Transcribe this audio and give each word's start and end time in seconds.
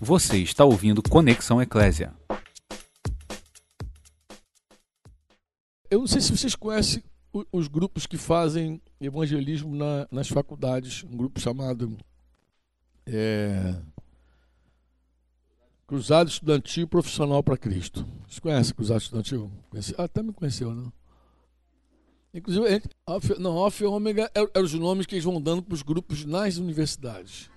Você 0.00 0.38
está 0.38 0.62
ouvindo 0.62 1.02
Conexão 1.02 1.60
Eclésia. 1.60 2.14
Eu 5.90 6.00
não 6.00 6.06
sei 6.06 6.20
se 6.20 6.36
vocês 6.36 6.54
conhecem 6.54 7.02
os 7.50 7.66
grupos 7.66 8.06
que 8.06 8.18
fazem 8.18 8.80
evangelismo 9.00 9.74
na, 9.74 10.06
nas 10.10 10.28
faculdades. 10.28 11.02
Um 11.04 11.16
grupo 11.16 11.40
chamado 11.40 11.96
é, 13.06 13.74
Cruzado 15.86 16.28
Estudantil 16.28 16.86
Profissional 16.86 17.42
para 17.42 17.56
Cristo. 17.56 18.06
Vocês 18.26 18.38
conhecem 18.38 18.74
Cruzado 18.74 19.00
Estudantil? 19.00 19.50
Conhece? 19.70 19.94
Ah, 19.96 20.04
até 20.04 20.22
me 20.22 20.32
conheceu, 20.34 20.74
né? 20.74 20.92
Inclusive, 22.34 22.82
Alfa, 23.06 23.36
não, 23.36 23.52
Alfa 23.52 23.82
e 23.82 23.86
Ômega 23.86 24.30
eram, 24.34 24.50
eram 24.52 24.66
os 24.66 24.74
nomes 24.74 25.06
que 25.06 25.14
eles 25.14 25.24
vão 25.24 25.40
dando 25.40 25.62
para 25.62 25.72
os 25.72 25.82
grupos 25.82 26.26
nas 26.26 26.58
universidades. 26.58 27.48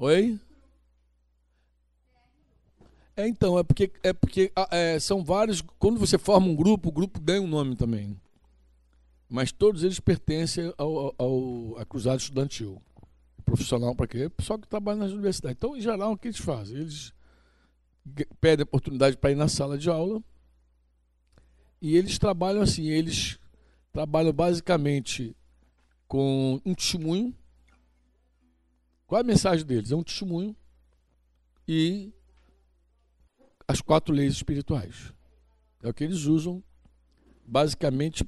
Oi? 0.00 0.38
É, 3.16 3.26
então, 3.26 3.58
é 3.58 3.64
porque, 3.64 3.90
é 4.00 4.12
porque 4.12 4.52
ah, 4.54 4.68
é, 4.70 5.00
são 5.00 5.24
vários. 5.24 5.60
Quando 5.76 5.98
você 5.98 6.16
forma 6.16 6.46
um 6.46 6.54
grupo, 6.54 6.88
o 6.88 6.92
grupo 6.92 7.20
ganha 7.20 7.42
um 7.42 7.48
nome 7.48 7.74
também. 7.74 8.16
Mas 9.28 9.50
todos 9.50 9.82
eles 9.82 9.98
pertencem 9.98 10.72
ao, 10.78 11.16
ao, 11.18 11.76
à 11.78 11.84
Cruzada 11.84 12.16
Estudantil. 12.16 12.80
Profissional 13.44 13.92
para 13.96 14.06
quê? 14.06 14.28
Pessoal 14.28 14.60
que 14.60 14.68
trabalha 14.68 15.00
nas 15.00 15.10
universidades. 15.10 15.56
Então, 15.56 15.76
em 15.76 15.80
geral, 15.80 16.12
o 16.12 16.16
que 16.16 16.28
eles 16.28 16.38
fazem? 16.38 16.78
Eles 16.78 17.12
pedem 18.40 18.62
oportunidade 18.62 19.16
para 19.16 19.32
ir 19.32 19.34
na 19.34 19.48
sala 19.48 19.76
de 19.76 19.90
aula. 19.90 20.22
E 21.82 21.96
eles 21.96 22.20
trabalham 22.20 22.62
assim, 22.62 22.86
eles 22.86 23.36
trabalham 23.92 24.32
basicamente 24.32 25.36
com 26.06 26.60
um 26.64 26.72
testemunho. 26.72 27.34
Qual 29.08 29.18
é 29.18 29.22
a 29.22 29.26
mensagem 29.26 29.64
deles? 29.64 29.90
É 29.90 29.96
um 29.96 30.02
testemunho 30.02 30.54
e 31.66 32.12
as 33.66 33.80
quatro 33.80 34.14
leis 34.14 34.34
espirituais. 34.34 35.14
É 35.82 35.88
o 35.88 35.94
que 35.94 36.04
eles 36.04 36.24
usam, 36.24 36.62
basicamente. 37.46 38.22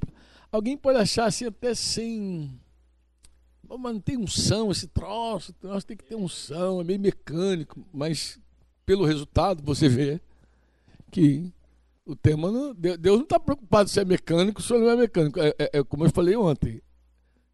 Alguém 0.51 0.79
pode 0.79 0.99
achar 0.99 1.27
assim 1.27 1.45
até 1.45 1.75
sem. 1.75 2.59
Mas 3.63 3.93
não 3.93 4.01
tem 4.01 4.17
unção 4.17 4.71
esse 4.71 4.89
troço, 4.89 5.53
troço 5.53 5.87
tem 5.87 5.97
que 5.99 6.05
ter 6.05 6.17
unção, 6.17 6.81
é 6.81 6.85
meio 6.85 6.99
mecânico, 6.99 7.87
mas 7.93 8.41
pelo 8.85 9.05
resultado 9.05 9.63
você 9.63 9.89
vê 9.89 10.21
que 11.13 11.53
o 12.07 12.17
tema 12.17 12.51
não, 12.51 12.75
Deus 12.75 13.19
não 13.19 13.23
está 13.23 13.39
preocupado 13.39 13.89
se 13.89 14.01
é 14.01 14.05
mecânico, 14.05 14.63
se 14.63 14.73
não 14.73 14.89
é 14.89 14.97
mecânico. 14.97 15.39
É, 15.39 15.55
é, 15.59 15.71
é 15.75 15.85
como 15.85 16.07
eu 16.07 16.11
falei 16.11 16.35
ontem. 16.35 16.83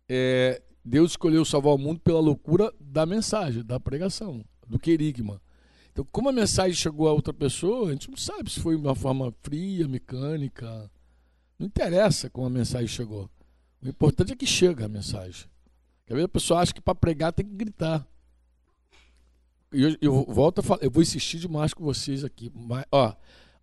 É, 0.08 0.62
Deus 0.86 1.12
escolheu 1.12 1.44
salvar 1.44 1.74
o 1.74 1.78
mundo 1.78 1.98
pela 1.98 2.20
loucura 2.20 2.72
da 2.78 3.04
mensagem, 3.04 3.64
da 3.64 3.80
pregação, 3.80 4.44
do 4.68 4.78
querigma. 4.78 5.42
Então, 5.90 6.06
como 6.12 6.28
a 6.28 6.32
mensagem 6.32 6.74
chegou 6.74 7.08
a 7.08 7.12
outra 7.12 7.34
pessoa, 7.34 7.88
a 7.88 7.92
gente 7.92 8.08
não 8.08 8.16
sabe 8.16 8.48
se 8.48 8.60
foi 8.60 8.76
de 8.76 8.82
uma 8.82 8.94
forma 8.94 9.34
fria, 9.42 9.88
mecânica. 9.88 10.88
Não 11.58 11.66
interessa 11.66 12.30
como 12.30 12.46
a 12.46 12.50
mensagem 12.50 12.86
chegou. 12.86 13.28
O 13.82 13.88
importante 13.88 14.32
é 14.32 14.36
que 14.36 14.46
chega 14.46 14.84
a 14.84 14.88
mensagem. 14.88 15.46
Às 16.08 16.14
vezes 16.14 16.24
a 16.24 16.28
pessoa 16.28 16.60
acha 16.60 16.72
que 16.72 16.80
para 16.80 16.94
pregar 16.94 17.32
tem 17.32 17.44
que 17.44 17.54
gritar. 17.54 18.06
Eu, 19.72 19.96
eu 20.00 20.24
volto 20.28 20.60
a 20.60 20.62
falar, 20.62 20.84
eu 20.84 20.90
vou 20.90 21.02
insistir 21.02 21.40
demais 21.40 21.74
com 21.74 21.82
vocês 21.82 22.22
aqui. 22.22 22.48
Mas, 22.54 22.84
ó, 22.92 23.12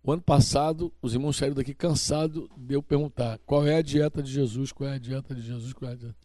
o 0.02 0.12
ano 0.12 0.20
passado, 0.20 0.92
os 1.00 1.14
irmãos 1.14 1.38
saíram 1.38 1.56
daqui 1.56 1.72
cansados 1.72 2.46
de 2.54 2.74
eu 2.74 2.82
perguntar 2.82 3.38
qual 3.46 3.66
é 3.66 3.76
a 3.76 3.82
dieta 3.82 4.22
de 4.22 4.30
Jesus, 4.30 4.72
qual 4.72 4.90
é 4.90 4.96
a 4.96 4.98
dieta 4.98 5.34
de 5.34 5.40
Jesus, 5.40 5.72
qual 5.72 5.90
é 5.90 5.94
a 5.94 5.96
dieta. 5.96 6.23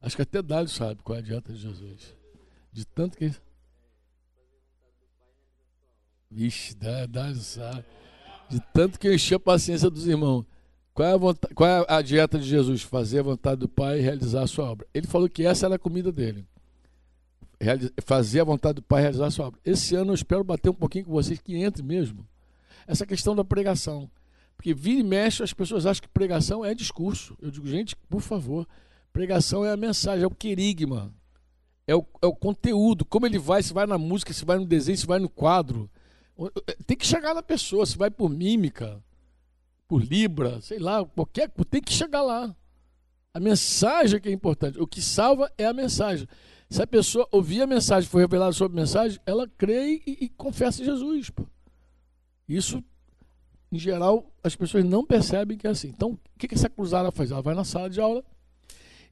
Acho 0.00 0.16
que 0.16 0.22
até 0.22 0.40
Dário 0.40 0.68
sabe 0.68 1.02
qual 1.02 1.16
é 1.16 1.20
a 1.20 1.24
dieta 1.24 1.52
de 1.52 1.58
Jesus. 1.58 2.14
De 2.72 2.84
tanto 2.84 3.16
que. 3.16 3.32
Vixe, 6.30 6.74
dá, 6.74 7.06
dá, 7.06 7.34
sabe. 7.34 7.84
De 8.48 8.60
tanto 8.72 8.98
que 8.98 9.08
eu 9.08 9.14
enchi 9.14 9.34
a 9.34 9.40
paciência 9.40 9.90
dos 9.90 10.06
irmãos. 10.06 10.44
Qual 10.94 11.08
é, 11.08 11.12
a 11.12 11.16
vontade, 11.16 11.54
qual 11.54 11.70
é 11.70 11.86
a 11.88 12.02
dieta 12.02 12.38
de 12.38 12.44
Jesus? 12.44 12.82
Fazer 12.82 13.20
a 13.20 13.22
vontade 13.22 13.60
do 13.60 13.68
Pai 13.68 13.98
e 13.98 14.02
realizar 14.02 14.42
a 14.42 14.46
sua 14.46 14.70
obra. 14.70 14.86
Ele 14.92 15.06
falou 15.06 15.28
que 15.28 15.46
essa 15.46 15.66
era 15.66 15.76
a 15.76 15.78
comida 15.78 16.10
dele. 16.10 16.44
Fazer 18.04 18.40
a 18.40 18.44
vontade 18.44 18.76
do 18.76 18.82
Pai 18.82 19.00
e 19.00 19.02
realizar 19.02 19.26
a 19.26 19.30
sua 19.30 19.46
obra. 19.46 19.60
Esse 19.64 19.94
ano 19.94 20.10
eu 20.10 20.14
espero 20.14 20.42
bater 20.42 20.70
um 20.70 20.74
pouquinho 20.74 21.04
com 21.04 21.12
vocês, 21.12 21.38
que 21.38 21.54
entre 21.56 21.82
mesmo. 21.82 22.26
Essa 22.86 23.06
questão 23.06 23.36
da 23.36 23.44
pregação. 23.44 24.10
Porque 24.56 24.74
vira 24.74 25.00
e 25.00 25.04
mexe, 25.04 25.40
as 25.40 25.52
pessoas 25.52 25.86
acham 25.86 26.02
que 26.02 26.08
pregação 26.08 26.64
é 26.64 26.74
discurso. 26.74 27.38
Eu 27.40 27.50
digo, 27.50 27.68
gente, 27.68 27.94
por 28.08 28.20
favor, 28.20 28.66
pregação 29.18 29.64
é 29.64 29.72
a 29.72 29.76
mensagem, 29.76 30.22
é 30.22 30.26
o 30.28 30.30
querigma. 30.30 31.12
É 31.88 31.92
o, 31.92 32.06
é 32.22 32.26
o 32.26 32.36
conteúdo, 32.36 33.04
como 33.04 33.26
ele 33.26 33.36
vai, 33.36 33.60
se 33.64 33.72
vai 33.72 33.84
na 33.84 33.98
música, 33.98 34.32
se 34.32 34.44
vai 34.44 34.58
no 34.58 34.64
desenho, 34.64 34.96
se 34.96 35.06
vai 35.06 35.18
no 35.18 35.28
quadro. 35.28 35.90
Tem 36.86 36.96
que 36.96 37.04
chegar 37.04 37.34
na 37.34 37.42
pessoa, 37.42 37.84
se 37.84 37.98
vai 37.98 38.12
por 38.12 38.30
mímica, 38.30 39.02
por 39.88 40.04
libra, 40.04 40.60
sei 40.60 40.78
lá, 40.78 41.04
qualquer, 41.04 41.50
tem 41.68 41.82
que 41.82 41.92
chegar 41.92 42.22
lá. 42.22 42.54
A 43.34 43.40
mensagem 43.40 44.20
que 44.20 44.28
é 44.28 44.32
importante. 44.32 44.80
O 44.80 44.86
que 44.86 45.02
salva 45.02 45.50
é 45.58 45.64
a 45.64 45.72
mensagem. 45.72 46.28
Se 46.70 46.80
a 46.80 46.86
pessoa 46.86 47.26
ouvir 47.32 47.62
a 47.62 47.66
mensagem, 47.66 48.08
for 48.08 48.18
revelada 48.18 48.52
sobre 48.52 48.78
a 48.78 48.82
mensagem, 48.82 49.18
ela 49.26 49.48
crê 49.48 50.00
e, 50.06 50.26
e 50.26 50.28
confessa 50.28 50.84
Jesus. 50.84 51.28
Pô. 51.28 51.44
Isso, 52.48 52.84
em 53.72 53.80
geral, 53.80 54.32
as 54.44 54.54
pessoas 54.54 54.84
não 54.84 55.04
percebem 55.04 55.58
que 55.58 55.66
é 55.66 55.70
assim. 55.70 55.88
Então, 55.88 56.12
o 56.12 56.38
que, 56.38 56.46
que 56.46 56.54
essa 56.54 56.70
cruzada 56.70 57.10
faz? 57.10 57.32
Ela 57.32 57.42
vai 57.42 57.56
na 57.56 57.64
sala 57.64 57.90
de 57.90 58.00
aula 58.00 58.24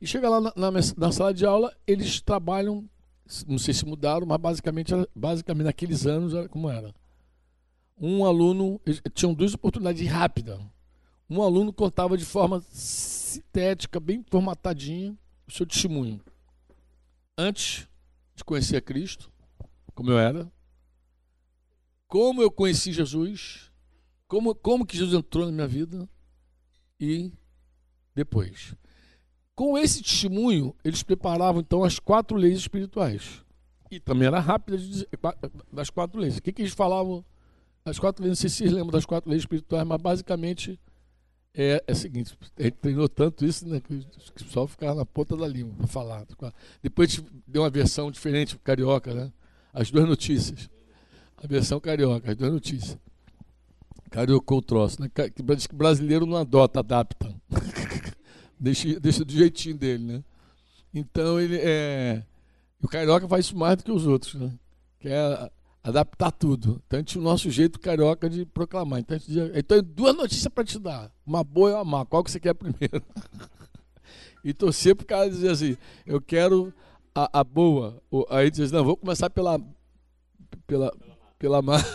e 0.00 0.06
chega 0.06 0.28
lá 0.28 0.40
na, 0.40 0.52
na, 0.56 0.70
na 0.96 1.12
sala 1.12 1.32
de 1.32 1.44
aula, 1.46 1.74
eles 1.86 2.20
trabalham, 2.20 2.88
não 3.46 3.58
sei 3.58 3.74
se 3.74 3.84
mudaram, 3.84 4.26
mas 4.26 4.38
basicamente, 4.38 4.92
basicamente 5.14 5.66
naqueles 5.66 6.06
anos 6.06 6.34
era 6.34 6.48
como 6.48 6.68
era 6.70 6.94
um 7.98 8.24
aluno, 8.24 8.80
tinham 9.14 9.32
duas 9.32 9.54
oportunidades 9.54 10.06
rápidas. 10.08 10.60
Um 11.28 11.42
aluno 11.42 11.72
contava 11.72 12.16
de 12.16 12.24
forma 12.24 12.62
sintética, 12.70 13.98
bem 13.98 14.24
formatadinha, 14.30 15.16
o 15.46 15.52
seu 15.52 15.66
testemunho. 15.66 16.20
Antes 17.36 17.88
de 18.34 18.44
conhecer 18.44 18.80
Cristo, 18.82 19.32
como 19.94 20.10
eu 20.10 20.18
era, 20.18 20.50
como 22.06 22.42
eu 22.42 22.50
conheci 22.50 22.92
Jesus, 22.92 23.72
como, 24.28 24.54
como 24.54 24.86
que 24.86 24.96
Jesus 24.96 25.18
entrou 25.18 25.46
na 25.46 25.52
minha 25.52 25.66
vida 25.66 26.08
e 27.00 27.32
depois. 28.14 28.74
Com 29.56 29.78
esse 29.78 30.02
testemunho, 30.02 30.74
eles 30.84 31.02
preparavam 31.02 31.62
então 31.62 31.82
as 31.82 31.98
quatro 31.98 32.36
leis 32.36 32.58
espirituais. 32.58 33.42
E 33.90 33.98
também 33.98 34.28
era 34.28 34.38
rápida 34.38 34.76
das 35.72 35.88
quatro 35.88 36.20
leis. 36.20 36.36
O 36.36 36.42
que, 36.42 36.52
que 36.52 36.60
eles 36.60 36.74
falavam 36.74 37.24
as 37.82 37.98
quatro 37.98 38.22
leis, 38.22 38.32
não 38.32 38.36
sei 38.36 38.50
se 38.50 38.56
vocês 38.56 38.72
lembram 38.72 38.90
das 38.90 39.06
quatro 39.06 39.30
leis 39.30 39.42
espirituais, 39.42 39.86
mas 39.86 40.02
basicamente 40.02 40.78
é, 41.54 41.82
é 41.86 41.92
o 41.92 41.96
seguinte: 41.96 42.36
a 42.58 42.62
gente 42.64 42.74
treinou 42.74 43.08
tanto 43.08 43.46
isso 43.46 43.66
né, 43.66 43.80
que 43.80 43.94
o 43.94 44.32
pessoal 44.34 44.66
ficava 44.66 44.94
na 44.94 45.06
ponta 45.06 45.34
da 45.34 45.48
língua 45.48 45.72
para 45.78 45.86
falar. 45.86 46.26
Depois 46.82 47.22
deu 47.46 47.62
uma 47.62 47.70
versão 47.70 48.10
diferente, 48.10 48.58
carioca, 48.58 49.14
né? 49.14 49.32
As 49.72 49.90
duas 49.90 50.06
notícias. 50.06 50.68
A 51.42 51.46
versão 51.46 51.80
carioca, 51.80 52.30
as 52.30 52.36
duas 52.36 52.52
notícias. 52.52 52.98
Cariocou 54.10 54.58
o 54.58 54.62
troço, 54.62 55.00
né? 55.00 55.08
Que 55.08 55.42
brasileiro 55.74 56.26
não 56.26 56.36
adota, 56.36 56.80
adapta. 56.80 57.34
deixa, 58.58 58.98
deixa 59.00 59.24
do 59.24 59.32
jeitinho 59.32 59.76
dele, 59.76 60.04
né? 60.04 60.24
Então 60.92 61.40
ele 61.40 61.58
é. 61.60 62.24
O 62.82 62.88
carioca 62.88 63.28
faz 63.28 63.46
isso 63.46 63.56
mais 63.56 63.76
do 63.76 63.84
que 63.84 63.92
os 63.92 64.06
outros, 64.06 64.34
né? 64.34 64.52
Que 65.00 65.08
é 65.08 65.50
adaptar 65.82 66.32
tudo. 66.32 66.82
Então, 66.86 66.98
a 66.98 67.00
gente, 67.00 67.18
o 67.18 67.22
nosso 67.22 67.48
jeito 67.50 67.78
carioca 67.78 68.28
de 68.28 68.44
proclamar. 68.44 68.98
Então, 68.98 69.18
gente, 69.18 69.52
então 69.54 69.80
duas 69.82 70.16
notícias 70.16 70.48
para 70.52 70.64
te 70.64 70.78
dar: 70.78 71.10
uma 71.24 71.44
boa 71.44 71.70
e 71.70 71.74
uma 71.74 71.84
má. 71.84 72.04
Qual 72.04 72.24
que 72.24 72.30
você 72.30 72.40
quer 72.40 72.54
primeiro? 72.54 73.02
e 74.42 74.52
torcer 74.52 74.96
para 74.96 75.04
o 75.04 75.06
cara 75.06 75.30
dizer 75.30 75.50
assim: 75.50 75.76
eu 76.04 76.20
quero 76.20 76.72
a, 77.14 77.40
a 77.40 77.44
boa. 77.44 78.02
Aí 78.30 78.50
diz: 78.50 78.72
não, 78.72 78.84
vou 78.84 78.96
começar 78.96 79.30
pela, 79.30 79.60
pela, 80.66 80.92
pela 81.38 81.62
má. 81.62 81.76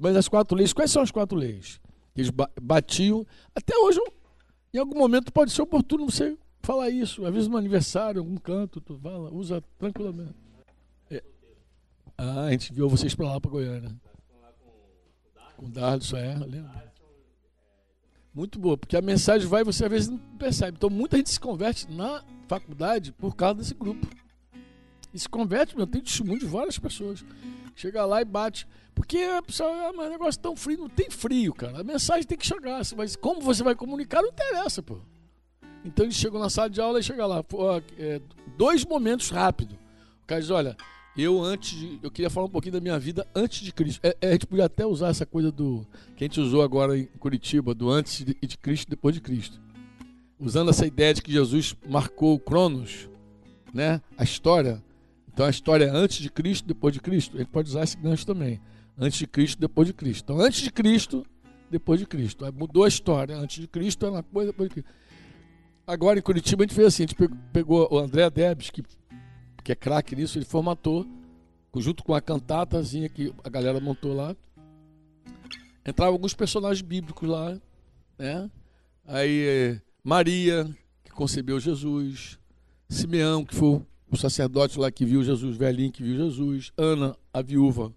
Mas 0.00 0.16
as 0.16 0.26
quatro 0.26 0.56
leis, 0.56 0.72
quais 0.72 0.90
são 0.90 1.02
as 1.02 1.10
quatro 1.10 1.36
leis? 1.36 1.78
Eles 2.18 2.30
batiam. 2.60 3.24
Até 3.54 3.76
hoje, 3.78 4.00
em 4.74 4.78
algum 4.78 4.98
momento, 4.98 5.32
pode 5.32 5.52
ser 5.52 5.62
oportuno 5.62 6.10
você 6.10 6.36
falar 6.62 6.90
isso. 6.90 7.24
Às 7.24 7.32
vezes 7.32 7.48
no 7.48 7.56
aniversário, 7.56 8.18
em 8.18 8.24
algum 8.24 8.36
canto, 8.36 8.80
tu 8.80 8.98
fala, 8.98 9.30
usa 9.32 9.62
tranquilamente. 9.78 10.34
Ah, 12.20 12.46
a 12.46 12.50
gente 12.50 12.72
viu 12.72 12.88
vocês 12.88 13.14
para 13.14 13.28
lá, 13.28 13.40
para 13.40 13.48
Goiânia. 13.48 13.94
Com 15.56 15.66
o 15.66 15.68
Dardo, 15.68 16.02
isso 16.02 16.16
é, 16.16 16.34
lembro. 16.34 16.72
Muito 18.34 18.58
boa, 18.58 18.76
porque 18.76 18.96
a 18.96 19.00
mensagem 19.00 19.46
vai 19.46 19.62
e 19.62 19.64
você 19.64 19.84
às 19.84 19.90
vezes 19.90 20.08
não 20.08 20.18
percebe. 20.36 20.76
Então 20.76 20.90
muita 20.90 21.16
gente 21.16 21.30
se 21.30 21.38
converte 21.38 21.88
na 21.90 22.24
faculdade 22.48 23.12
por 23.12 23.36
causa 23.36 23.54
desse 23.54 23.74
grupo. 23.74 24.04
E 25.14 25.18
se 25.18 25.28
converte, 25.28 25.76
meu, 25.76 25.86
tem 25.86 26.02
testemunho 26.02 26.40
de 26.40 26.46
várias 26.46 26.76
pessoas. 26.76 27.24
Chega 27.78 28.04
lá 28.04 28.20
e 28.20 28.24
bate. 28.24 28.66
Porque 28.94 29.18
a 29.18 29.42
pessoa, 29.42 29.70
ah, 29.70 29.92
mas 29.96 30.06
é 30.06 30.10
negócio 30.10 30.40
tão 30.40 30.56
frio, 30.56 30.78
não 30.78 30.88
tem 30.88 31.08
frio, 31.10 31.54
cara. 31.54 31.80
A 31.80 31.84
mensagem 31.84 32.24
tem 32.24 32.36
que 32.36 32.46
chegar. 32.46 32.82
Mas 32.96 33.16
como 33.16 33.40
você 33.40 33.62
vai 33.62 33.74
comunicar, 33.74 34.20
não 34.22 34.28
interessa, 34.28 34.82
pô. 34.82 34.98
Então 35.84 36.04
eles 36.04 36.16
chegam 36.16 36.40
na 36.40 36.50
sala 36.50 36.68
de 36.68 36.80
aula 36.80 36.98
e 36.98 37.02
chegam 37.02 37.26
lá. 37.26 37.42
Pô, 37.42 37.76
é, 37.98 38.20
dois 38.56 38.84
momentos 38.84 39.30
rápidos 39.30 39.78
cara 40.28 40.40
diz, 40.42 40.50
olha, 40.50 40.76
eu 41.16 41.42
antes 41.42 41.70
de, 41.76 41.98
eu 42.02 42.10
queria 42.10 42.28
falar 42.28 42.46
um 42.46 42.50
pouquinho 42.50 42.74
da 42.74 42.80
minha 42.80 42.98
vida 42.98 43.26
antes 43.34 43.60
de 43.60 43.72
Cristo. 43.72 43.98
É, 44.02 44.14
é, 44.20 44.28
a 44.28 44.32
gente 44.32 44.46
podia 44.46 44.66
até 44.66 44.86
usar 44.86 45.08
essa 45.08 45.24
coisa 45.24 45.50
do 45.50 45.86
que 46.14 46.22
a 46.22 46.26
gente 46.26 46.38
usou 46.38 46.62
agora 46.62 46.96
em 46.96 47.06
Curitiba, 47.18 47.74
do 47.74 47.90
antes 47.90 48.24
de, 48.24 48.34
de 48.34 48.58
Cristo, 48.58 48.90
depois 48.90 49.14
de 49.14 49.22
Cristo. 49.22 49.58
Usando 50.38 50.70
essa 50.70 50.86
ideia 50.86 51.14
de 51.14 51.22
que 51.22 51.32
Jesus 51.32 51.74
marcou 51.88 52.34
o 52.34 52.38
Cronos, 52.38 53.08
né? 53.72 54.00
A 54.16 54.22
história. 54.22 54.84
Então 55.38 55.46
a 55.46 55.50
história 55.50 55.84
é 55.84 55.88
antes 55.88 56.18
de 56.18 56.28
Cristo, 56.28 56.66
depois 56.66 56.92
de 56.92 56.98
Cristo. 56.98 57.36
Ele 57.36 57.44
pode 57.44 57.68
usar 57.68 57.84
esse 57.84 57.96
gancho 57.96 58.26
também. 58.26 58.60
Antes 58.98 59.20
de 59.20 59.26
Cristo, 59.28 59.60
depois 59.60 59.86
de 59.86 59.94
Cristo. 59.94 60.24
Então 60.24 60.44
antes 60.44 60.60
de 60.62 60.72
Cristo, 60.72 61.24
depois 61.70 62.00
de 62.00 62.06
Cristo. 62.06 62.44
Aí 62.44 62.50
mudou 62.50 62.82
a 62.82 62.88
história. 62.88 63.36
Antes 63.36 63.60
de 63.60 63.68
Cristo 63.68 64.04
era 64.04 64.16
uma 64.16 64.22
coisa, 64.24 64.50
depois 64.50 64.68
de 64.68 64.74
Cristo. 64.74 64.90
Agora 65.86 66.18
em 66.18 66.22
Curitiba 66.22 66.64
a 66.64 66.66
gente 66.66 66.74
fez 66.74 66.88
assim, 66.88 67.04
a 67.04 67.06
gente 67.06 67.14
pegou 67.52 67.86
o 67.88 67.98
André 68.00 68.28
Debs, 68.28 68.70
que 68.70 68.82
que 69.62 69.70
é 69.70 69.76
craque 69.76 70.16
nisso, 70.16 70.38
ele 70.38 70.44
formatou, 70.44 71.06
junto 71.76 72.02
com 72.02 72.14
a 72.14 72.20
cantatazinha 72.20 73.08
que 73.08 73.32
a 73.44 73.48
galera 73.48 73.78
montou 73.78 74.12
lá. 74.12 74.34
Entravam 75.86 76.14
alguns 76.14 76.34
personagens 76.34 76.82
bíblicos 76.82 77.28
lá, 77.28 77.56
né? 78.18 78.50
Aí 79.06 79.80
Maria, 80.02 80.68
que 81.04 81.12
concebeu 81.12 81.60
Jesus, 81.60 82.40
Simeão, 82.88 83.44
que 83.44 83.54
foi 83.54 83.86
o 84.10 84.16
sacerdote 84.16 84.78
lá 84.78 84.90
que 84.90 85.04
viu 85.04 85.22
Jesus, 85.22 85.56
velhinho 85.56 85.92
que 85.92 86.02
viu 86.02 86.16
Jesus, 86.16 86.72
Ana, 86.76 87.16
a 87.32 87.42
viúva, 87.42 87.92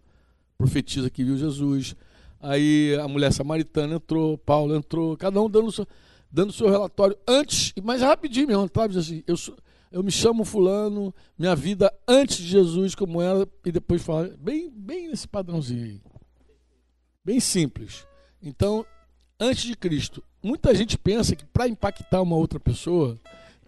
profetisa 0.58 1.10
que 1.10 1.24
viu 1.24 1.38
Jesus. 1.38 1.96
Aí 2.40 2.98
a 3.02 3.08
mulher 3.08 3.32
samaritana 3.32 3.96
entrou, 3.96 4.38
Paulo 4.38 4.76
entrou, 4.76 5.16
cada 5.16 5.42
um 5.42 5.50
dando 5.50 5.72
seu, 5.72 5.88
dando 6.32 6.52
seu 6.52 6.70
relatório 6.70 7.18
antes, 7.28 7.74
mas 7.84 8.02
rapidinho 8.02 8.48
mesmo, 8.48 8.70
sabe? 8.74 8.98
Assim, 8.98 9.24
eu 9.28 9.38
sou, 9.38 9.56
eu 9.92 10.02
me 10.02 10.12
chamo 10.12 10.46
fulano, 10.46 11.14
minha 11.38 11.56
vida 11.56 11.94
antes 12.08 12.38
de 12.38 12.48
Jesus 12.48 12.96
como 12.96 13.22
era, 13.22 13.48
e 13.66 13.72
depois 13.72 14.02
falar, 14.02 14.30
bem, 14.38 14.70
bem 14.70 15.10
nesse 15.10 15.28
padrãozinho 15.28 15.84
aí. 15.84 16.02
Bem 17.24 17.40
simples. 17.40 18.08
Então, 18.42 18.86
antes 19.40 19.64
de 19.64 19.76
Cristo, 19.76 20.24
muita 20.42 20.74
gente 20.74 20.98
pensa 20.98 21.36
que 21.36 21.46
para 21.46 21.68
impactar 21.68 22.22
uma 22.22 22.36
outra 22.36 22.60
pessoa, 22.60 23.20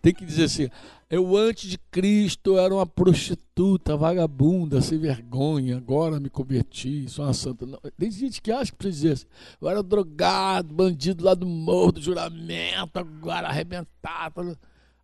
tem 0.03 0.13
que 0.13 0.25
dizer 0.25 0.44
assim, 0.44 0.69
eu 1.09 1.38
antes 1.38 1.69
de 1.69 1.77
Cristo 1.77 2.57
era 2.57 2.75
uma 2.75 2.85
prostituta, 2.85 3.95
vagabunda, 3.95 4.81
sem 4.81 5.00
vergonha, 5.00 5.77
agora 5.77 6.19
me 6.19 6.29
converti, 6.29 7.07
sou 7.07 7.23
uma 7.23 7.33
santa. 7.33 7.65
Não, 7.65 7.79
tem 7.97 8.11
gente 8.11 8.41
que 8.41 8.51
acha 8.51 8.69
que 8.69 8.77
precisa 8.77 9.01
dizer 9.01 9.13
assim, 9.13 9.25
eu 9.61 9.69
era 9.69 9.81
drogado, 9.81 10.73
bandido 10.73 11.23
lá 11.23 11.33
do 11.33 11.45
morro 11.45 11.94
do 11.94 12.01
juramento, 12.01 13.00
agora 13.00 13.47
arrebentado. 13.47 14.57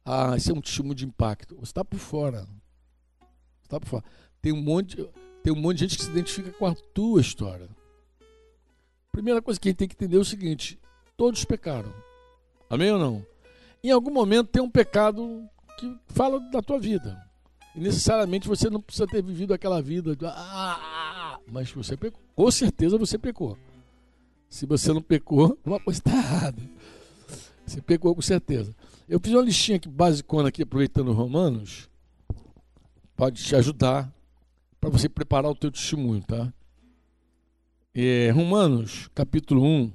Ah, 0.04 0.36
esse 0.36 0.52
é 0.52 0.54
um 0.54 0.60
testemunho 0.60 0.96
de 0.96 1.06
impacto. 1.06 1.56
Você 1.56 1.72
está 1.72 1.86
por 1.86 1.98
fora. 1.98 2.46
Está 3.64 3.80
por 3.80 3.88
fora. 3.88 4.04
Tem 4.42 4.52
um, 4.52 4.62
monte, 4.62 4.98
tem 5.42 5.54
um 5.54 5.56
monte 5.56 5.78
de 5.78 5.86
gente 5.86 5.98
que 5.98 6.04
se 6.04 6.12
identifica 6.12 6.52
com 6.52 6.66
a 6.66 6.76
tua 6.76 7.22
história. 7.22 7.70
Primeira 9.14 9.42
coisa 9.42 9.58
que 9.58 9.70
a 9.70 9.72
gente 9.72 9.78
tem 9.78 9.88
que 9.88 9.96
entender 9.96 10.18
é 10.18 10.20
o 10.20 10.26
seguinte: 10.26 10.78
todos 11.16 11.46
pecaram. 11.46 11.94
Amém 12.70 12.92
ou 12.92 13.00
não? 13.00 13.26
Em 13.84 13.92
algum 13.92 14.12
momento 14.12 14.48
tem 14.48 14.62
um 14.62 14.70
pecado 14.70 15.48
que 15.78 15.98
fala 16.08 16.40
da 16.52 16.62
tua 16.62 16.80
vida. 16.80 17.18
E 17.76 17.80
necessariamente 17.80 18.48
você 18.48 18.70
não 18.70 18.82
precisa 18.82 19.08
ter 19.08 19.24
vivido 19.24 19.54
aquela 19.54 19.82
vida. 19.82 20.16
De, 20.16 20.26
ah, 20.26 21.40
mas 21.48 21.72
você 21.72 21.96
pecou. 21.96 22.22
Com 22.36 22.52
certeza 22.52 22.98
você 22.98 23.18
pecou. 23.18 23.58
Se 24.50 24.66
você 24.66 24.92
não 24.92 25.02
pecou, 25.02 25.58
uma 25.66 25.80
coisa 25.80 26.00
está 26.00 26.12
errada. 26.12 26.62
Você 27.66 27.82
pecou 27.82 28.14
com 28.16 28.22
certeza. 28.22 28.76
Eu 29.08 29.20
fiz 29.20 29.34
uma 29.34 29.44
listinha 29.44 29.78
aqui 29.78 29.88
basicona 29.88 30.50
aqui, 30.50 30.64
aproveitando 30.64 31.14
Romanos. 31.14 31.90
Pode 33.16 33.44
te 33.44 33.56
ajudar 33.56 34.12
para 34.80 34.90
você 34.90 35.08
preparar 35.08 35.52
o 35.52 35.56
teu 35.56 35.72
testemunho, 35.72 36.24
tá? 36.24 36.52
É, 37.94 38.32
Romanos, 38.32 39.10
capítulo 39.14 39.64
1, 39.64 39.92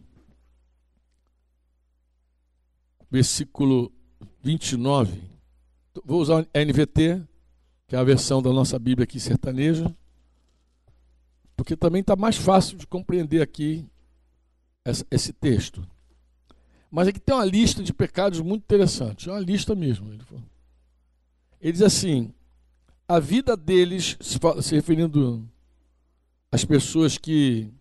versículo 3.14 3.92
29. 4.42 5.22
Vou 6.04 6.20
usar 6.20 6.44
a 6.52 6.58
NVT, 6.58 7.22
que 7.86 7.94
é 7.94 7.98
a 7.98 8.02
versão 8.02 8.42
da 8.42 8.52
nossa 8.52 8.76
Bíblia 8.76 9.04
aqui 9.04 9.20
sertaneja, 9.20 9.94
porque 11.56 11.76
também 11.76 12.00
está 12.00 12.16
mais 12.16 12.36
fácil 12.36 12.76
de 12.76 12.88
compreender 12.88 13.40
aqui 13.40 13.86
esse 15.12 15.32
texto. 15.32 15.86
Mas 16.90 17.06
aqui 17.06 17.20
tem 17.20 17.32
uma 17.32 17.44
lista 17.44 17.84
de 17.84 17.94
pecados 17.94 18.40
muito 18.40 18.64
interessante. 18.64 19.28
É 19.28 19.32
uma 19.32 19.40
lista 19.40 19.76
mesmo. 19.76 20.12
Ele, 20.12 20.24
ele 21.60 21.72
diz 21.72 21.82
assim: 21.82 22.34
a 23.06 23.20
vida 23.20 23.56
deles, 23.56 24.16
se 24.20 24.74
referindo 24.74 25.48
às 26.50 26.64
pessoas 26.64 27.16
que 27.16 27.72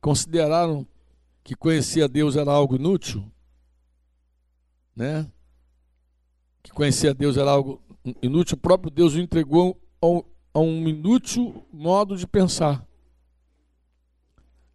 consideraram 0.00 0.86
que 1.44 1.54
conhecer 1.54 2.02
a 2.02 2.06
Deus 2.06 2.34
era 2.34 2.50
algo 2.50 2.76
inútil, 2.76 3.30
né? 4.94 5.30
Que 6.62 6.70
conhecer 6.72 7.08
a 7.08 7.12
Deus 7.12 7.36
era 7.36 7.50
algo 7.50 7.82
inútil, 8.22 8.56
o 8.56 8.60
próprio 8.60 8.90
Deus 8.90 9.14
o 9.14 9.20
entregou 9.20 9.80
a 10.52 10.60
um 10.60 10.88
inútil 10.88 11.66
modo 11.72 12.16
de 12.16 12.26
pensar 12.26 12.86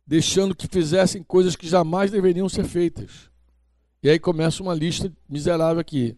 deixando 0.06 0.56
que 0.56 0.67
fizessem 0.67 1.23
coisas 1.23 1.56
que 1.56 1.67
jamais 1.67 2.12
deveriam 2.12 2.47
ser 2.47 2.65
feitas. 2.65 3.29
E 4.03 4.09
aí 4.09 4.19
começa 4.19 4.62
uma 4.62 4.75
lista 4.75 5.12
miserável 5.27 5.79
aqui. 5.79 6.15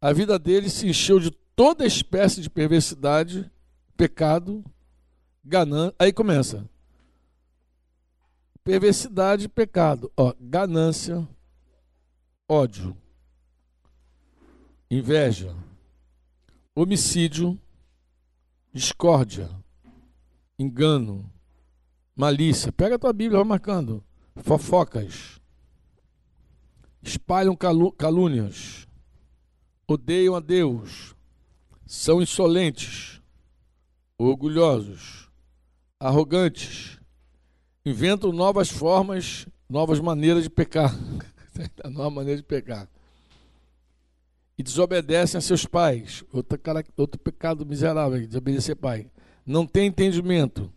A 0.00 0.12
vida 0.12 0.38
deles 0.38 0.72
se 0.72 0.86
encheu 0.86 1.18
de 1.18 1.30
toda 1.30 1.84
espécie 1.84 2.40
de 2.40 2.48
perversidade, 2.48 3.50
pecado, 3.96 4.64
ganância. 5.44 5.94
Aí 5.98 6.12
começa. 6.12 6.68
Perversidade, 8.62 9.48
pecado, 9.48 10.10
ó, 10.16 10.34
ganância, 10.40 11.26
ódio, 12.48 12.96
inveja, 14.90 15.54
homicídio, 16.74 17.58
discórdia, 18.72 19.50
engano, 20.58 21.30
malícia. 22.14 22.72
Pega 22.72 22.96
a 22.96 22.98
tua 22.98 23.12
Bíblia, 23.12 23.38
vai 23.38 23.48
marcando. 23.48 24.04
Fofocas. 24.36 25.40
Espalham 27.02 27.56
calúnias. 27.56 28.86
Odeiam 29.88 30.34
a 30.34 30.40
Deus. 30.40 31.14
São 31.86 32.20
insolentes. 32.20 33.20
Orgulhosos. 34.18 35.30
Arrogantes. 36.00 36.98
Inventam 37.84 38.32
novas 38.32 38.68
formas, 38.68 39.46
novas 39.68 40.00
maneiras 40.00 40.42
de 40.42 40.50
pecar. 40.50 40.92
nova 41.90 42.10
maneira 42.10 42.38
de 42.38 42.46
pecar. 42.46 42.88
E 44.58 44.62
desobedecem 44.62 45.38
a 45.38 45.40
seus 45.40 45.66
pais. 45.66 46.24
Outro, 46.32 46.58
outro 46.96 47.20
pecado 47.20 47.66
miserável, 47.66 48.26
desobedecer 48.26 48.76
pai. 48.76 49.10
Não 49.44 49.66
tem 49.66 49.86
entendimento 49.86 50.72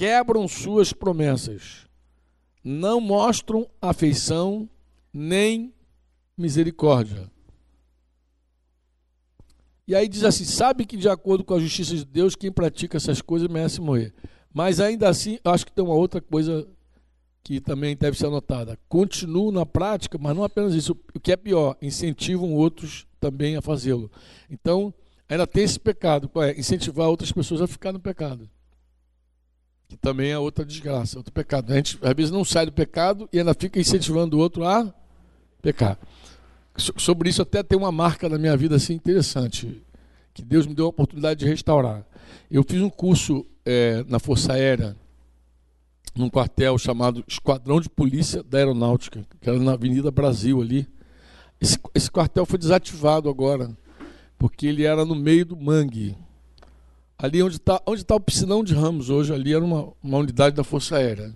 quebram 0.00 0.48
suas 0.48 0.94
promessas, 0.94 1.86
não 2.64 3.02
mostram 3.02 3.68
afeição 3.82 4.66
nem 5.12 5.74
misericórdia. 6.38 7.30
E 9.86 9.94
aí 9.94 10.08
diz 10.08 10.24
assim: 10.24 10.46
sabe 10.46 10.86
que 10.86 10.96
de 10.96 11.06
acordo 11.06 11.44
com 11.44 11.52
a 11.52 11.60
justiça 11.60 11.94
de 11.94 12.06
Deus, 12.06 12.34
quem 12.34 12.50
pratica 12.50 12.96
essas 12.96 13.20
coisas 13.20 13.46
merece 13.46 13.78
morrer. 13.78 14.14
Mas 14.54 14.80
ainda 14.80 15.06
assim, 15.06 15.38
acho 15.44 15.66
que 15.66 15.72
tem 15.72 15.84
uma 15.84 15.92
outra 15.92 16.22
coisa 16.22 16.66
que 17.50 17.60
também 17.60 17.96
deve 17.96 18.16
ser 18.16 18.26
anotada. 18.26 18.78
Continuam 18.88 19.50
na 19.50 19.66
prática, 19.66 20.16
mas 20.16 20.36
não 20.36 20.44
apenas 20.44 20.72
isso. 20.72 20.96
O 21.12 21.18
que 21.18 21.32
é 21.32 21.36
pior, 21.36 21.76
incentivam 21.82 22.54
outros 22.54 23.08
também 23.18 23.56
a 23.56 23.60
fazê-lo. 23.60 24.08
Então, 24.48 24.94
ainda 25.28 25.48
tem 25.48 25.64
esse 25.64 25.80
pecado, 25.80 26.28
qual 26.28 26.44
é? 26.44 26.52
Incentivar 26.56 27.08
outras 27.08 27.32
pessoas 27.32 27.60
a 27.60 27.66
ficar 27.66 27.92
no 27.92 27.98
pecado 27.98 28.48
que 29.88 29.96
também 29.96 30.30
é 30.30 30.38
outra 30.38 30.64
desgraça, 30.64 31.18
outro 31.18 31.32
pecado. 31.32 31.72
A 31.72 31.74
gente 31.74 31.98
às 32.00 32.14
vezes 32.14 32.30
não 32.30 32.44
sai 32.44 32.64
do 32.64 32.70
pecado 32.70 33.28
e 33.32 33.40
ainda 33.40 33.52
fica 33.52 33.80
incentivando 33.80 34.36
o 34.36 34.40
outro 34.40 34.64
a 34.64 34.94
pecar. 35.60 35.98
Sobre 36.76 37.28
isso 37.28 37.42
até 37.42 37.60
tem 37.64 37.76
uma 37.76 37.90
marca 37.90 38.28
na 38.28 38.38
minha 38.38 38.56
vida 38.56 38.76
assim 38.76 38.94
interessante, 38.94 39.82
que 40.32 40.42
Deus 40.42 40.64
me 40.64 40.74
deu 40.74 40.86
a 40.86 40.90
oportunidade 40.90 41.40
de 41.40 41.46
restaurar. 41.46 42.06
Eu 42.48 42.62
fiz 42.62 42.80
um 42.80 42.88
curso 42.88 43.44
é, 43.66 44.04
na 44.06 44.20
Força 44.20 44.52
Aérea, 44.52 44.96
num 46.20 46.30
quartel 46.30 46.78
chamado 46.78 47.24
Esquadrão 47.26 47.80
de 47.80 47.88
Polícia 47.88 48.42
da 48.42 48.58
Aeronáutica, 48.58 49.26
que 49.40 49.48
era 49.48 49.58
na 49.58 49.72
Avenida 49.72 50.10
Brasil 50.10 50.60
ali. 50.60 50.86
Esse, 51.60 51.78
esse 51.94 52.10
quartel 52.10 52.46
foi 52.46 52.58
desativado 52.58 53.28
agora, 53.28 53.76
porque 54.38 54.66
ele 54.66 54.84
era 54.84 55.04
no 55.04 55.14
meio 55.14 55.44
do 55.44 55.56
mangue. 55.56 56.16
Ali 57.18 57.42
onde 57.42 57.56
está 57.56 57.82
onde 57.86 58.04
tá 58.04 58.14
o 58.14 58.20
piscinão 58.20 58.62
de 58.62 58.74
Ramos 58.74 59.10
hoje, 59.10 59.32
ali 59.32 59.54
era 59.54 59.64
uma, 59.64 59.92
uma 60.02 60.18
unidade 60.18 60.54
da 60.54 60.64
Força 60.64 60.96
Aérea. 60.96 61.34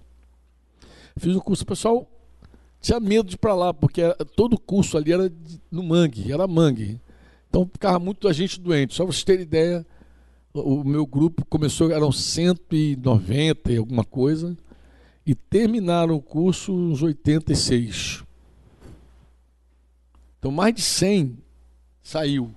Fiz 1.17 1.35
o 1.35 1.41
curso, 1.41 1.62
o 1.62 1.67
pessoal 1.67 2.09
tinha 2.81 3.00
medo 3.00 3.29
de 3.29 3.35
ir 3.35 3.38
para 3.38 3.55
lá, 3.55 3.73
porque 3.73 4.03
era, 4.03 4.14
todo 4.14 4.55
o 4.55 4.61
curso 4.61 4.97
ali 4.97 5.12
era 5.12 5.29
de, 5.29 5.61
no 5.71 5.83
mangue, 5.83 6.33
era 6.33 6.47
mangue. 6.47 7.00
Então 7.49 7.69
ficava 7.71 7.99
muito 7.99 8.29
a 8.29 8.33
gente 8.33 8.61
doente. 8.61 8.95
Só 8.95 9.05
para 9.05 9.12
vocês 9.12 9.25
terem 9.25 9.43
ideia 9.43 9.87
o 10.55 10.85
meu 10.85 11.05
grupo 11.05 11.45
começou, 11.47 11.91
eram 11.91 12.12
190 12.12 13.73
e 13.73 13.76
alguma 13.76 14.05
coisa, 14.05 14.57
e 15.26 15.35
terminaram 15.35 16.14
o 16.14 16.23
curso 16.23 16.73
uns 16.73 17.02
86. 17.02 18.25
Então, 20.38 20.50
mais 20.50 20.75
de 20.75 20.83
100 20.83 21.38
saiu. 22.02 22.54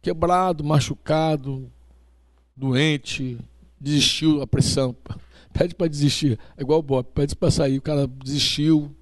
Quebrado, 0.00 0.64
machucado, 0.64 1.70
doente, 2.56 3.38
desistiu 3.78 4.42
a 4.42 4.46
pressão. 4.46 4.96
Pede 5.52 5.74
para 5.74 5.86
desistir. 5.86 6.38
É 6.56 6.62
igual 6.62 6.80
o 6.80 6.82
Bob, 6.82 7.06
pede 7.14 7.36
para 7.36 7.50
sair. 7.50 7.76
O 7.76 7.82
cara 7.82 8.06
desistiu, 8.06 8.96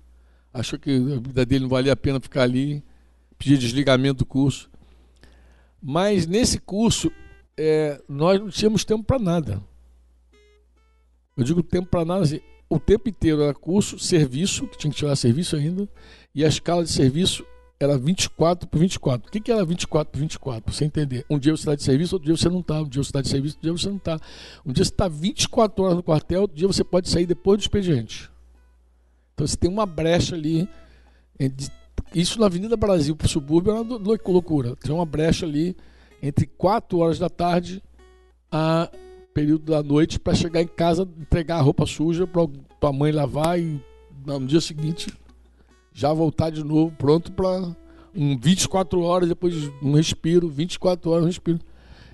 achou 0.52 0.76
que 0.78 0.90
a 0.90 1.20
vida 1.20 1.46
dele 1.46 1.62
não 1.62 1.68
valia 1.68 1.92
a 1.92 1.96
pena 1.96 2.18
ficar 2.18 2.42
ali, 2.42 2.82
pediu 3.38 3.56
desligamento 3.56 4.18
do 4.18 4.26
curso. 4.26 4.68
Mas 5.80 6.26
nesse 6.26 6.58
curso, 6.58 7.12
é, 7.56 8.02
nós 8.08 8.40
não 8.40 8.50
tínhamos 8.50 8.84
tempo 8.84 9.04
para 9.04 9.20
nada. 9.20 9.62
Eu 11.36 11.44
digo 11.44 11.62
tempo 11.62 11.88
para 11.88 12.04
nada, 12.04 12.24
assim, 12.24 12.40
o 12.70 12.78
tempo 12.78 13.08
inteiro 13.08 13.42
era 13.42 13.52
curso, 13.52 13.98
serviço, 13.98 14.66
que 14.68 14.78
tinha 14.78 14.92
que 14.92 14.96
tirar 14.96 15.16
serviço 15.16 15.56
ainda, 15.56 15.88
e 16.32 16.44
a 16.44 16.48
escala 16.48 16.84
de 16.84 16.90
serviço 16.90 17.44
era 17.80 17.98
24 17.98 18.68
por 18.68 18.78
24. 18.78 19.28
O 19.28 19.32
que, 19.32 19.40
que 19.40 19.50
era 19.50 19.64
24 19.64 20.12
por 20.12 20.20
24? 20.20 20.62
Para 20.62 20.72
você 20.72 20.84
entender. 20.84 21.26
Um 21.28 21.36
dia 21.36 21.50
você 21.56 21.62
está 21.62 21.74
de 21.74 21.82
serviço, 21.82 22.14
outro 22.14 22.26
dia 22.26 22.36
você 22.36 22.48
não 22.48 22.60
está. 22.60 22.80
Um 22.80 22.88
dia 22.88 23.02
você 23.02 23.08
está 23.08 23.20
de 23.20 23.28
serviço, 23.28 23.56
outro 23.56 23.68
dia 23.68 23.72
você 23.72 23.88
não 23.88 23.96
está. 23.96 24.20
Um 24.64 24.72
dia 24.72 24.84
você 24.84 24.90
está 24.92 25.08
24 25.08 25.82
horas 25.82 25.96
no 25.96 26.02
quartel, 26.02 26.42
outro 26.42 26.56
dia 26.56 26.68
você 26.68 26.84
pode 26.84 27.08
sair 27.08 27.26
depois 27.26 27.58
do 27.58 27.62
expediente. 27.62 28.30
Então 29.34 29.46
você 29.46 29.56
tem 29.56 29.68
uma 29.68 29.86
brecha 29.86 30.36
ali. 30.36 30.68
Isso 32.14 32.38
na 32.38 32.46
Avenida 32.46 32.76
Brasil 32.76 33.16
para 33.16 33.26
o 33.26 33.28
subúrbio 33.28 33.72
é 33.72 33.80
uma 33.80 33.98
loucura. 34.26 34.76
Tem 34.76 34.94
uma 34.94 35.06
brecha 35.06 35.44
ali 35.44 35.74
entre 36.22 36.46
4 36.46 36.98
horas 36.98 37.18
da 37.18 37.30
tarde 37.30 37.82
a 38.52 38.90
período 39.32 39.70
da 39.70 39.82
noite 39.82 40.18
para 40.18 40.34
chegar 40.34 40.62
em 40.62 40.66
casa, 40.66 41.08
entregar 41.18 41.58
a 41.58 41.62
roupa 41.62 41.86
suja 41.86 42.26
para 42.26 42.46
tua 42.80 42.92
mãe 42.92 43.12
lavar 43.12 43.58
e 43.58 43.80
no 44.26 44.46
dia 44.46 44.60
seguinte 44.60 45.12
já 45.92 46.12
voltar 46.12 46.50
de 46.50 46.62
novo 46.64 46.94
pronto 46.96 47.32
para 47.32 47.74
um 48.14 48.38
24 48.38 49.00
horas 49.02 49.28
depois 49.28 49.54
um 49.82 49.92
respiro, 49.92 50.48
24 50.48 51.10
horas 51.10 51.24
um 51.24 51.26
respiro. 51.26 51.60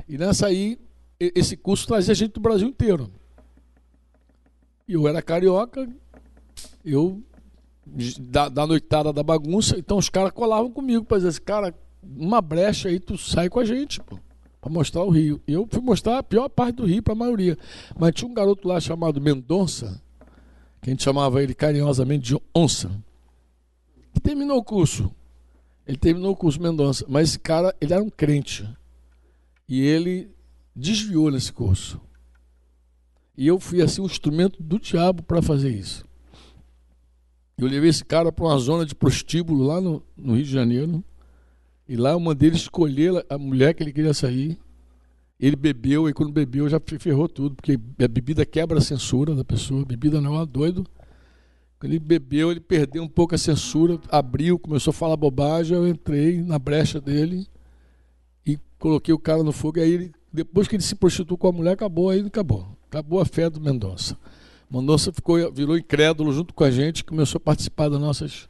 E 0.08 0.18
nessa 0.18 0.46
aí 0.46 0.78
esse 1.18 1.56
curso 1.56 1.87
trazia 1.87 2.14
gente 2.14 2.32
do 2.32 2.40
Brasil 2.40 2.68
inteiro. 2.68 3.11
Eu 4.88 5.08
era 5.08 5.23
carioca, 5.23 5.88
eu 6.85 7.23
da, 8.18 8.49
da 8.49 8.66
noitada 8.66 9.12
da 9.12 9.23
bagunça, 9.23 9.78
então 9.78 9.96
os 9.96 10.08
caras 10.08 10.32
colavam 10.32 10.70
comigo 10.70 11.04
para 11.04 11.18
dizer 11.18 11.28
assim, 11.28 11.42
cara, 11.42 11.75
uma 12.02 12.40
brecha 12.40 12.88
aí, 12.88 13.00
tu 13.00 13.16
sai 13.16 13.49
com 13.49 13.61
a 13.61 13.64
gente, 13.64 14.00
pô, 14.02 14.18
para 14.66 14.73
mostrar 14.73 15.04
o 15.04 15.11
Rio. 15.11 15.40
E 15.46 15.52
eu 15.52 15.66
fui 15.70 15.80
mostrar 15.80 16.18
a 16.18 16.23
pior 16.23 16.49
parte 16.49 16.76
do 16.76 16.85
Rio 16.85 17.00
para 17.00 17.12
a 17.12 17.16
maioria. 17.16 17.56
Mas 17.96 18.14
tinha 18.14 18.28
um 18.28 18.35
garoto 18.35 18.66
lá 18.66 18.80
chamado 18.80 19.20
Mendonça, 19.20 20.02
que 20.82 20.90
a 20.90 20.92
gente 20.92 21.04
chamava 21.04 21.40
ele 21.40 21.54
carinhosamente 21.54 22.35
de 22.35 22.40
Onça, 22.54 22.90
que 24.12 24.18
terminou 24.20 24.58
o 24.58 24.64
curso. 24.64 25.11
Ele 25.87 25.96
terminou 25.96 26.32
o 26.32 26.37
curso 26.37 26.61
Mendonça, 26.61 27.04
mas 27.08 27.28
esse 27.28 27.38
cara, 27.38 27.75
ele 27.80 27.94
era 27.94 28.02
um 28.02 28.11
crente. 28.11 28.68
E 29.68 29.80
ele 29.80 30.28
desviou 30.75 31.30
nesse 31.30 31.52
curso. 31.52 32.00
E 33.38 33.46
eu 33.46 33.61
fui 33.61 33.80
assim 33.80 34.00
um 34.00 34.06
instrumento 34.06 34.61
do 34.61 34.80
diabo 34.80 35.23
para 35.23 35.40
fazer 35.40 35.70
isso. 35.70 36.04
Eu 37.56 37.68
levei 37.68 37.88
esse 37.88 38.04
cara 38.04 38.32
para 38.32 38.44
uma 38.44 38.58
zona 38.58 38.85
de 38.85 38.96
prostíbulo 38.96 39.64
lá 39.64 39.80
no, 39.80 40.02
no 40.16 40.35
Rio 40.35 40.44
de 40.44 40.50
Janeiro. 40.50 41.04
E 41.88 41.97
lá 41.97 42.11
eu 42.11 42.21
mandei 42.21 42.49
ele 42.49 42.57
escolher 42.57 43.25
a 43.28 43.38
mulher 43.38 43.75
que 43.75 43.83
ele 43.83 43.93
queria 43.93 44.14
sair. 44.14 44.59
Ele 45.38 45.55
bebeu, 45.55 46.09
e 46.09 46.14
quando 46.14 46.33
bebeu 46.33 46.69
já 46.69 46.81
ferrou 46.99 47.28
tudo, 47.28 47.55
porque 47.55 47.78
a 48.02 48.09
bebida 48.09 48.45
quebra 48.47 48.78
a 48.78 48.81
censura 48.81 49.35
da 49.35 49.45
pessoa, 49.45 49.83
a 49.83 49.85
bebida 49.85 50.21
não 50.21 50.40
é 50.40 50.47
doido. 50.47 50.87
Quando 51.78 51.93
ele 51.93 51.99
bebeu, 51.99 52.50
ele 52.50 52.61
perdeu 52.61 53.02
um 53.02 53.09
pouco 53.09 53.35
a 53.35 53.38
censura, 53.38 54.00
abriu, 54.11 54.59
começou 54.59 54.93
a 54.93 54.95
falar 54.95 55.16
bobagem, 55.16 55.76
eu 55.76 55.87
entrei 55.87 56.40
na 56.40 56.59
brecha 56.59 57.00
dele 57.00 57.47
e 58.47 58.59
coloquei 58.78 59.12
o 59.12 59.19
cara 59.19 59.43
no 59.43 59.52
fogo. 59.52 59.78
Aí, 59.78 59.93
ele, 59.93 60.12
depois 60.33 60.66
que 60.66 60.75
ele 60.75 60.83
se 60.83 60.95
prostituiu 60.95 61.37
com 61.37 61.49
a 61.49 61.52
mulher, 61.52 61.73
acabou, 61.73 62.09
aí 62.09 62.21
acabou. 62.21 62.66
Acabou 62.88 63.21
a 63.21 63.26
fé 63.26 63.50
do 63.50 63.61
Mendonça. 63.61 64.16
Mendonça 64.71 65.12
ficou, 65.12 65.52
virou 65.52 65.76
incrédulo 65.76 66.33
junto 66.33 66.55
com 66.55 66.64
a 66.64 66.71
gente, 66.71 67.05
começou 67.05 67.37
a 67.37 67.40
participar 67.40 67.90
das 67.90 68.00
nossas 68.00 68.49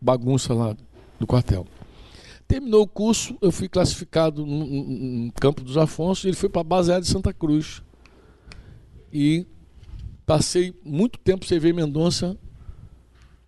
bagunças 0.00 0.56
lá 0.56 0.76
do 1.18 1.26
quartel. 1.26 1.66
Terminou 2.50 2.82
o 2.82 2.88
curso, 2.88 3.38
eu 3.40 3.52
fui 3.52 3.68
classificado 3.68 4.44
no, 4.44 4.64
no 4.66 5.32
Campo 5.34 5.62
dos 5.62 5.76
Afonso 5.76 6.26
e 6.26 6.30
ele 6.30 6.36
foi 6.36 6.48
para 6.48 6.62
a 6.62 6.64
base 6.64 6.90
aérea 6.90 7.00
de 7.00 7.08
Santa 7.08 7.32
Cruz. 7.32 7.80
E 9.12 9.46
passei 10.26 10.74
muito 10.84 11.16
tempo 11.20 11.46
sem 11.46 11.60
ver 11.60 11.72
Mendonça 11.72 12.36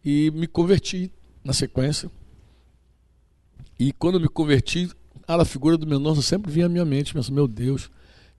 e 0.05 0.31
me 0.31 0.47
converti 0.47 1.13
na 1.43 1.53
sequência. 1.53 2.09
E 3.77 3.93
quando 3.93 4.21
me 4.21 4.29
converti, 4.29 4.89
a 5.27 5.45
figura 5.45 5.77
do 5.77 5.85
Mendonça 5.85 6.23
sempre 6.23 6.53
vinha 6.53 6.67
à 6.67 6.69
minha 6.69 6.85
mente, 6.85 7.13
pensando, 7.13 7.35
meu 7.35 7.49
Deus, 7.49 7.91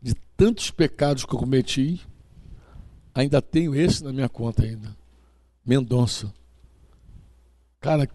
de 0.01 0.13
tantos 0.37 0.71
pecados 0.71 1.25
que 1.25 1.35
eu 1.35 1.39
cometi, 1.39 1.99
ainda 3.13 3.41
tenho 3.41 3.75
esse 3.75 4.01
na 4.01 4.13
minha 4.13 4.29
conta 4.29 4.63
ainda. 4.63 4.95
Mendonça. 5.65 6.33
Cara, 7.81 8.07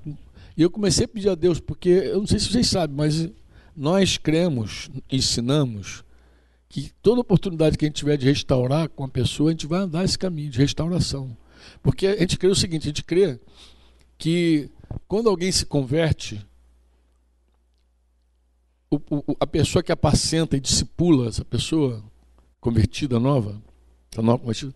e 0.58 0.62
eu 0.62 0.70
comecei 0.72 1.04
a 1.04 1.08
pedir 1.08 1.28
a 1.28 1.36
Deus, 1.36 1.60
porque 1.60 1.88
eu 1.88 2.18
não 2.18 2.26
sei 2.26 2.40
se 2.40 2.50
vocês 2.50 2.66
sabem, 2.66 2.96
mas 2.96 3.30
nós 3.76 4.18
cremos, 4.18 4.90
ensinamos, 5.08 6.02
que 6.68 6.90
toda 7.00 7.20
oportunidade 7.20 7.78
que 7.78 7.84
a 7.84 7.88
gente 7.88 7.98
tiver 7.98 8.16
de 8.16 8.26
restaurar 8.26 8.88
com 8.88 9.04
a 9.04 9.08
pessoa, 9.08 9.50
a 9.50 9.52
gente 9.52 9.68
vai 9.68 9.78
andar 9.78 10.04
esse 10.04 10.18
caminho 10.18 10.50
de 10.50 10.58
restauração. 10.58 11.36
Porque 11.80 12.08
a 12.08 12.16
gente 12.18 12.36
crê 12.36 12.48
o 12.48 12.56
seguinte: 12.56 12.82
a 12.82 12.86
gente 12.88 13.04
crê 13.04 13.38
que 14.18 14.68
quando 15.06 15.30
alguém 15.30 15.52
se 15.52 15.64
converte, 15.64 16.44
o, 18.90 18.96
o, 18.96 19.36
a 19.38 19.46
pessoa 19.46 19.80
que 19.80 19.92
apacenta 19.92 20.56
e 20.56 20.60
discipula 20.60 21.28
essa 21.28 21.44
pessoa 21.44 22.02
convertida 22.60 23.20
nova, 23.20 23.62
nova 24.16 24.40
convertida, 24.40 24.74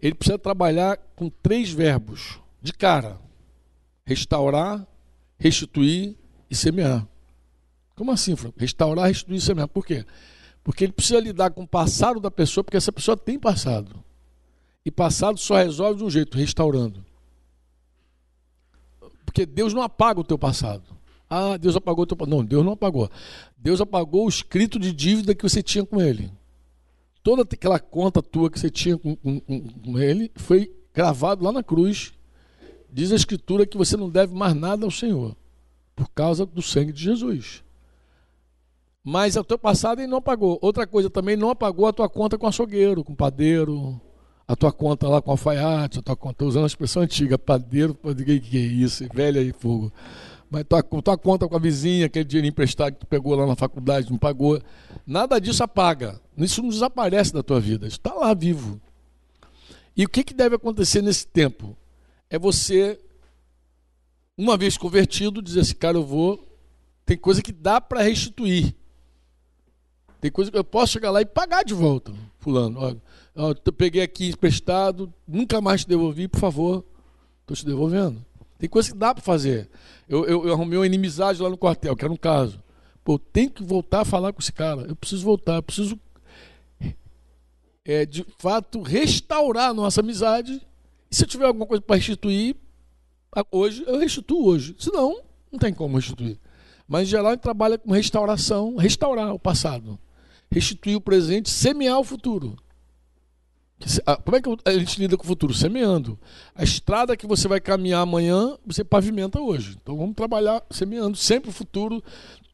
ele 0.00 0.14
precisa 0.14 0.38
trabalhar 0.38 0.96
com 1.16 1.28
três 1.28 1.72
verbos 1.72 2.38
de 2.62 2.72
cara: 2.72 3.18
restaurar, 4.06 4.86
restituir 5.44 6.16
e 6.50 6.56
semear. 6.56 7.06
Como 7.94 8.10
assim, 8.10 8.34
Franco? 8.34 8.58
Restaurar, 8.58 9.08
restituir 9.08 9.36
e 9.36 9.40
semear. 9.42 9.68
Por 9.68 9.84
quê? 9.84 10.06
Porque 10.62 10.84
ele 10.84 10.92
precisa 10.92 11.20
lidar 11.20 11.50
com 11.50 11.64
o 11.64 11.68
passado 11.68 12.18
da 12.18 12.30
pessoa, 12.30 12.64
porque 12.64 12.78
essa 12.78 12.90
pessoa 12.90 13.14
tem 13.14 13.38
passado. 13.38 14.02
E 14.86 14.90
passado 14.90 15.38
só 15.38 15.56
resolve 15.56 15.98
de 15.98 16.04
um 16.04 16.10
jeito, 16.10 16.38
restaurando. 16.38 17.04
Porque 19.26 19.44
Deus 19.44 19.74
não 19.74 19.82
apaga 19.82 20.18
o 20.18 20.24
teu 20.24 20.38
passado. 20.38 20.96
Ah, 21.28 21.58
Deus 21.58 21.76
apagou 21.76 22.04
o 22.04 22.06
teu 22.06 22.16
passado. 22.16 22.34
Não, 22.34 22.42
Deus 22.42 22.64
não 22.64 22.72
apagou. 22.72 23.10
Deus 23.58 23.82
apagou 23.82 24.24
o 24.24 24.28
escrito 24.28 24.78
de 24.78 24.92
dívida 24.92 25.34
que 25.34 25.42
você 25.42 25.62
tinha 25.62 25.84
com 25.84 26.00
ele. 26.00 26.32
Toda 27.22 27.42
aquela 27.42 27.78
conta 27.78 28.22
tua 28.22 28.50
que 28.50 28.58
você 28.58 28.70
tinha 28.70 28.96
com, 28.96 29.14
com, 29.16 29.40
com 29.40 29.98
ele 29.98 30.32
foi 30.36 30.74
gravado 30.94 31.44
lá 31.44 31.52
na 31.52 31.62
cruz 31.62 32.14
Diz 32.94 33.10
a 33.10 33.16
Escritura 33.16 33.66
que 33.66 33.76
você 33.76 33.96
não 33.96 34.08
deve 34.08 34.32
mais 34.32 34.54
nada 34.54 34.84
ao 34.84 34.90
Senhor, 34.90 35.36
por 35.96 36.08
causa 36.10 36.46
do 36.46 36.62
sangue 36.62 36.92
de 36.92 37.02
Jesus. 37.02 37.64
Mas 39.02 39.34
o 39.34 39.42
teu 39.42 39.58
passado 39.58 39.98
ele 39.98 40.06
não 40.06 40.22
pagou. 40.22 40.60
Outra 40.62 40.86
coisa 40.86 41.10
também, 41.10 41.36
não 41.36 41.50
apagou 41.50 41.88
a 41.88 41.92
tua 41.92 42.08
conta 42.08 42.38
com 42.38 42.46
açougueiro, 42.46 43.02
com 43.02 43.12
padeiro, 43.12 44.00
a 44.46 44.54
tua 44.54 44.70
conta 44.70 45.08
lá 45.08 45.20
com 45.20 45.32
alfaiate, 45.32 45.98
a 45.98 46.02
tua 46.02 46.14
conta, 46.14 46.44
usando 46.44 46.62
a 46.62 46.68
expressão 46.68 47.02
antiga, 47.02 47.36
padeiro, 47.36 47.98
que, 48.24 48.38
que 48.38 48.58
é 48.58 48.60
isso, 48.60 49.04
velha 49.12 49.40
e 49.42 49.52
fogo. 49.52 49.92
Mas 50.48 50.62
tua, 50.62 50.80
tua 50.80 51.18
conta 51.18 51.48
com 51.48 51.56
a 51.56 51.58
vizinha, 51.58 52.06
aquele 52.06 52.24
dinheiro 52.24 52.46
emprestado 52.46 52.92
que 52.92 53.00
tu 53.00 53.06
pegou 53.08 53.34
lá 53.34 53.44
na 53.44 53.56
faculdade, 53.56 54.08
não 54.08 54.18
pagou. 54.18 54.62
Nada 55.04 55.40
disso 55.40 55.64
apaga. 55.64 56.20
Isso 56.38 56.62
não 56.62 56.68
desaparece 56.68 57.32
da 57.34 57.42
tua 57.42 57.58
vida. 57.58 57.88
Isso 57.88 57.96
está 57.96 58.14
lá 58.14 58.32
vivo. 58.32 58.80
E 59.96 60.04
o 60.04 60.08
que, 60.08 60.22
que 60.22 60.32
deve 60.32 60.54
acontecer 60.54 61.02
nesse 61.02 61.26
tempo? 61.26 61.76
É 62.30 62.38
você, 62.38 62.98
uma 64.36 64.56
vez 64.56 64.76
convertido, 64.76 65.42
dizer 65.42 65.60
assim, 65.60 65.74
cara, 65.74 65.96
eu 65.96 66.04
vou. 66.04 66.46
Tem 67.04 67.16
coisa 67.16 67.42
que 67.42 67.52
dá 67.52 67.80
para 67.80 68.02
restituir. 68.02 68.74
Tem 70.20 70.30
coisa 70.30 70.50
que 70.50 70.56
eu 70.56 70.64
posso 70.64 70.92
chegar 70.92 71.10
lá 71.10 71.20
e 71.20 71.26
pagar 71.26 71.64
de 71.64 71.74
volta, 71.74 72.12
fulano. 72.38 73.00
Eu 73.34 73.54
peguei 73.72 74.00
aqui 74.00 74.28
emprestado, 74.28 75.12
nunca 75.28 75.60
mais 75.60 75.82
te 75.82 75.88
devolvi, 75.88 76.28
por 76.28 76.40
favor, 76.40 76.84
estou 77.42 77.56
te 77.56 77.66
devolvendo. 77.66 78.24
Tem 78.58 78.68
coisa 78.68 78.90
que 78.90 78.96
dá 78.96 79.14
para 79.14 79.22
fazer. 79.22 79.68
Eu, 80.08 80.24
eu, 80.24 80.46
eu, 80.46 80.52
arrumei 80.54 80.78
uma 80.78 80.86
inimizade 80.86 81.42
lá 81.42 81.50
no 81.50 81.58
quartel, 81.58 81.94
que 81.94 82.04
era 82.04 82.12
um 82.12 82.16
caso. 82.16 82.62
Pô, 83.04 83.18
tem 83.18 83.48
que 83.48 83.62
voltar 83.62 84.00
a 84.00 84.04
falar 84.04 84.32
com 84.32 84.40
esse 84.40 84.52
cara. 84.52 84.82
Eu 84.82 84.96
preciso 84.96 85.22
voltar, 85.24 85.56
eu 85.56 85.62
preciso, 85.62 86.00
é, 87.84 88.06
de 88.06 88.24
fato, 88.38 88.80
restaurar 88.80 89.68
a 89.68 89.74
nossa 89.74 90.00
amizade 90.00 90.66
se 91.14 91.24
eu 91.24 91.28
tiver 91.28 91.46
alguma 91.46 91.66
coisa 91.66 91.80
para 91.80 91.96
restituir, 91.96 92.56
hoje, 93.50 93.84
eu 93.86 93.98
restituo 93.98 94.46
hoje. 94.46 94.74
Senão, 94.78 95.22
não 95.50 95.58
tem 95.58 95.72
como 95.72 95.96
restituir. 95.96 96.38
Mas 96.86 97.02
em 97.08 97.10
geral, 97.10 97.28
a 97.28 97.30
gente 97.30 97.40
trabalha 97.40 97.78
com 97.78 97.90
restauração, 97.92 98.76
restaurar 98.76 99.32
o 99.32 99.38
passado. 99.38 99.98
restituir 100.50 100.96
o 100.96 101.00
presente, 101.00 101.50
semear 101.50 101.98
o 101.98 102.04
futuro. 102.04 102.56
Como 104.24 104.36
é 104.36 104.40
que 104.40 104.48
a 104.64 104.78
gente 104.78 105.00
lida 105.00 105.16
com 105.16 105.24
o 105.24 105.26
futuro? 105.26 105.52
Semeando. 105.52 106.18
A 106.54 106.62
estrada 106.62 107.16
que 107.16 107.26
você 107.26 107.48
vai 107.48 107.60
caminhar 107.60 108.02
amanhã, 108.02 108.56
você 108.64 108.84
pavimenta 108.84 109.40
hoje. 109.40 109.76
Então 109.82 109.96
vamos 109.96 110.14
trabalhar 110.14 110.62
semeando 110.70 111.16
sempre 111.16 111.50
o 111.50 111.52
futuro. 111.52 112.02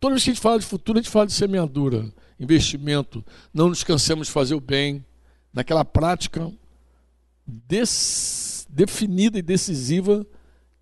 Toda 0.00 0.14
vez 0.14 0.24
que 0.24 0.30
a 0.30 0.32
gente 0.32 0.42
fala 0.42 0.58
de 0.58 0.64
futuro, 0.64 0.98
a 0.98 1.02
gente 1.02 1.10
fala 1.10 1.26
de 1.26 1.34
semeadura, 1.34 2.10
investimento. 2.38 3.24
Não 3.52 3.68
nos 3.68 3.84
cansemos 3.84 4.28
de 4.28 4.32
fazer 4.32 4.54
o 4.54 4.60
bem. 4.60 5.04
Naquela 5.52 5.84
prática 5.84 6.50
des, 7.46 8.49
definida 8.72 9.38
e 9.38 9.42
decisiva 9.42 10.26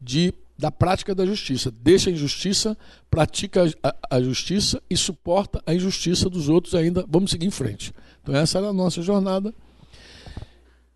de, 0.01 0.33
da 0.57 0.71
prática 0.71 1.15
da 1.15 1.27
justiça. 1.27 1.71
Deixa 1.71 2.11
a 2.11 2.13
injustiça, 2.13 2.77
pratica 3.11 3.65
a, 3.83 4.17
a 4.17 4.23
justiça 4.23 4.83
e 4.89 4.97
suporta 4.97 5.63
a 5.67 5.75
injustiça 5.75 6.29
dos 6.29 6.49
outros 6.49 6.75
ainda. 6.75 7.05
Vamos 7.09 7.31
seguir 7.31 7.47
em 7.47 7.51
frente. 7.51 7.93
Então 8.23 8.35
essa 8.35 8.59
era 8.59 8.69
a 8.69 8.73
nossa 8.73 9.03
jornada. 9.03 9.55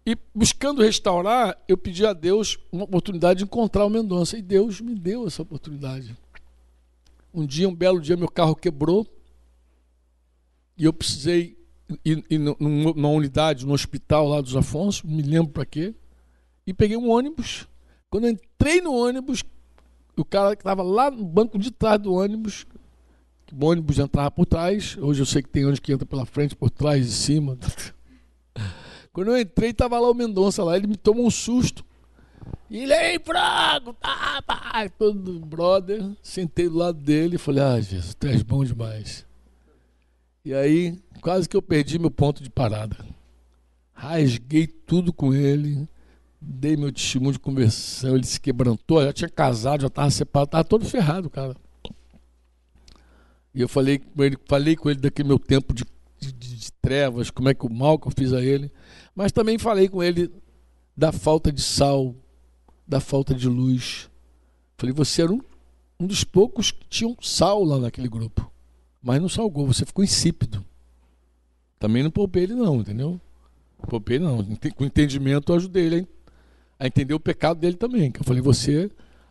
E 0.04 0.16
buscando 0.34 0.82
restaurar, 0.82 1.56
eu 1.68 1.78
pedi 1.78 2.04
a 2.04 2.12
Deus 2.12 2.58
uma 2.72 2.84
oportunidade 2.84 3.38
de 3.38 3.44
encontrar 3.44 3.86
o 3.86 3.90
Mendonça. 3.90 4.36
E 4.36 4.42
Deus 4.42 4.80
me 4.80 4.94
deu 4.94 5.26
essa 5.26 5.42
oportunidade. 5.42 6.16
Um 7.32 7.46
dia, 7.46 7.68
um 7.68 7.74
belo 7.74 8.00
dia, 8.00 8.16
meu 8.16 8.28
carro 8.28 8.54
quebrou. 8.54 9.06
E 10.76 10.84
eu 10.84 10.92
precisei 10.92 11.56
ir, 12.04 12.24
ir 12.28 12.38
numa 12.38 13.08
unidade, 13.08 13.64
no 13.64 13.72
hospital 13.72 14.28
lá 14.28 14.40
dos 14.40 14.56
Afonso, 14.56 15.06
me 15.06 15.22
lembro 15.22 15.52
para 15.52 15.64
quê. 15.64 15.94
E 16.72 16.74
peguei 16.74 16.96
um 16.96 17.10
ônibus. 17.10 17.68
Quando 18.08 18.24
eu 18.24 18.30
entrei 18.30 18.80
no 18.80 18.94
ônibus, 18.94 19.44
o 20.16 20.24
cara 20.24 20.56
que 20.56 20.62
estava 20.62 20.82
lá 20.82 21.10
no 21.10 21.22
banco 21.22 21.58
de 21.58 21.70
trás 21.70 22.00
do 22.00 22.14
ônibus, 22.14 22.66
o 23.52 23.66
ônibus 23.66 23.98
entrava 23.98 24.30
por 24.30 24.46
trás. 24.46 24.96
Hoje 24.98 25.20
eu 25.20 25.26
sei 25.26 25.42
que 25.42 25.50
tem 25.50 25.64
ônibus 25.64 25.80
que 25.80 25.92
entra 25.92 26.06
pela 26.06 26.24
frente, 26.24 26.56
por 26.56 26.70
trás 26.70 27.06
e 27.06 27.12
cima. 27.12 27.58
Quando 29.12 29.28
eu 29.28 29.38
entrei, 29.38 29.74
tava 29.74 30.00
lá 30.00 30.10
o 30.10 30.14
Mendonça 30.14 30.64
lá, 30.64 30.74
ele 30.74 30.86
me 30.86 30.96
tomou 30.96 31.26
um 31.26 31.30
susto. 31.30 31.84
E 32.70 32.78
ele, 32.78 32.94
ei, 32.94 33.18
Franco, 33.18 33.92
tá, 33.92 34.40
pai, 34.46 34.88
todo 34.88 35.40
brother. 35.40 36.10
Sentei 36.22 36.70
do 36.70 36.78
lado 36.78 36.98
dele 36.98 37.36
e 37.36 37.38
falei, 37.38 37.62
ah, 37.62 37.78
Jesus, 37.78 38.14
tu 38.14 38.26
és 38.28 38.42
bom 38.42 38.64
demais. 38.64 39.26
E 40.42 40.54
aí, 40.54 40.98
quase 41.20 41.46
que 41.46 41.54
eu 41.54 41.60
perdi 41.60 41.98
meu 41.98 42.10
ponto 42.10 42.42
de 42.42 42.48
parada. 42.48 42.96
Rasguei 43.92 44.66
tudo 44.66 45.12
com 45.12 45.34
ele, 45.34 45.86
dei 46.44 46.76
meu 46.76 46.92
testemunho 46.92 47.32
de 47.32 47.38
conversão, 47.38 48.16
ele 48.16 48.26
se 48.26 48.40
quebrantou, 48.40 49.02
já 49.02 49.12
tinha 49.12 49.28
casado, 49.28 49.82
já 49.82 49.86
estava 49.86 50.10
separado, 50.10 50.48
estava 50.48 50.64
todo 50.64 50.84
ferrado, 50.84 51.30
cara. 51.30 51.56
E 53.54 53.60
eu 53.60 53.68
falei 53.68 53.98
com 53.98 54.24
ele, 54.24 54.36
falei 54.46 54.76
com 54.76 54.90
ele 54.90 55.00
daquele 55.00 55.28
meu 55.28 55.38
tempo 55.38 55.72
de, 55.72 55.84
de, 56.18 56.32
de 56.32 56.72
trevas, 56.80 57.30
como 57.30 57.48
é 57.48 57.54
que 57.54 57.66
o 57.66 57.72
mal 57.72 57.98
que 57.98 58.08
eu 58.08 58.12
fiz 58.12 58.32
a 58.32 58.42
ele. 58.42 58.72
Mas 59.14 59.30
também 59.30 59.58
falei 59.58 59.88
com 59.88 60.02
ele 60.02 60.32
da 60.96 61.12
falta 61.12 61.52
de 61.52 61.62
sal, 61.62 62.14
da 62.86 62.98
falta 62.98 63.34
de 63.34 63.48
luz. 63.48 64.10
Falei, 64.76 64.94
você 64.94 65.22
era 65.22 65.32
um, 65.32 65.40
um 66.00 66.06
dos 66.06 66.24
poucos 66.24 66.70
que 66.70 66.86
tinham 66.88 67.16
sal 67.20 67.62
lá 67.62 67.78
naquele 67.78 68.08
grupo. 68.08 68.50
Mas 69.02 69.20
não 69.20 69.28
salgou, 69.28 69.66
você 69.66 69.84
ficou 69.84 70.02
insípido. 70.02 70.64
Também 71.78 72.02
não 72.02 72.10
poupei 72.10 72.44
ele, 72.44 72.54
não, 72.54 72.80
entendeu? 72.80 73.20
Poupei 73.88 74.18
não. 74.18 74.42
Com 74.76 74.84
entendimento 74.84 75.52
eu 75.52 75.56
ajudei 75.56 75.86
ele 75.86 76.08
a 76.82 76.86
entender 76.88 77.14
o 77.14 77.20
pecado 77.20 77.60
dele 77.60 77.76
também. 77.76 78.10
Que 78.10 78.20
eu 78.20 78.24
falei, 78.24 78.42
você, 78.42 78.90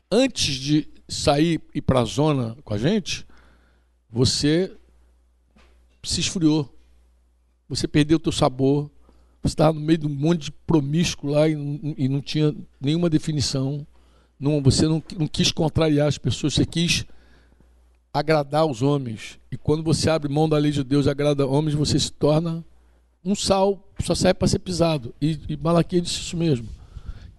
antes 0.10 0.56
de 0.56 0.88
sair 1.06 1.62
e 1.76 1.80
ir 1.80 1.82
para 1.82 2.00
a 2.00 2.06
zona 2.06 2.56
com 2.64 2.74
a 2.74 2.78
gente, 2.78 3.28
você 4.10 4.72
se 6.02 6.22
esfriou. 6.22 6.74
Você 7.68 7.90
perdeu 7.90 8.16
o 8.16 8.20
teu 8.20 8.32
sabor, 8.32 8.90
você 9.44 9.52
estava 9.52 9.74
no 9.74 9.82
meio 9.82 9.98
de 9.98 10.08
um 10.08 10.10
monte 10.10 10.46
de 10.46 10.52
promíscuo 10.52 11.32
lá 11.32 11.48
e, 11.48 11.52
e 11.98 12.08
não 12.08 12.22
tinha 12.22 12.56
nenhuma 12.80 13.10
definição. 13.10 13.86
Não, 14.40 14.62
você 14.64 14.88
não, 14.88 15.04
não 15.18 15.28
quis 15.28 15.52
contrariar 15.52 16.08
as 16.08 16.18
pessoas, 16.18 16.54
você 16.54 16.66
quis 16.66 17.06
agradar 18.14 18.66
os 18.66 18.82
homens. 18.82 19.38
E 19.52 19.58
quando 19.58 19.84
você 19.84 20.10
abre 20.10 20.32
mão 20.32 20.48
da 20.48 20.58
lei 20.58 20.72
de 20.72 20.86
Deus 20.86 21.06
e 21.06 21.10
agrada 21.10 21.46
homens, 21.46 21.76
você 21.76 22.00
se 22.00 22.14
torna 22.14 22.64
um 23.26 23.36
sal, 23.36 23.86
só 24.00 24.16
serve 24.16 24.36
para 24.36 24.48
ser 24.48 24.60
pisado. 24.60 25.14
E, 25.22 25.38
e 25.50 25.58
Malaquias 25.58 26.04
disse 26.04 26.22
isso 26.22 26.38
mesmo. 26.38 26.81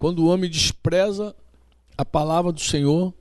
Quando 0.03 0.19
o 0.19 0.27
homem 0.27 0.49
despreza 0.49 1.33
a 1.97 2.03
palavra 2.03 2.51
do 2.51 2.59
Senhor, 2.59 3.13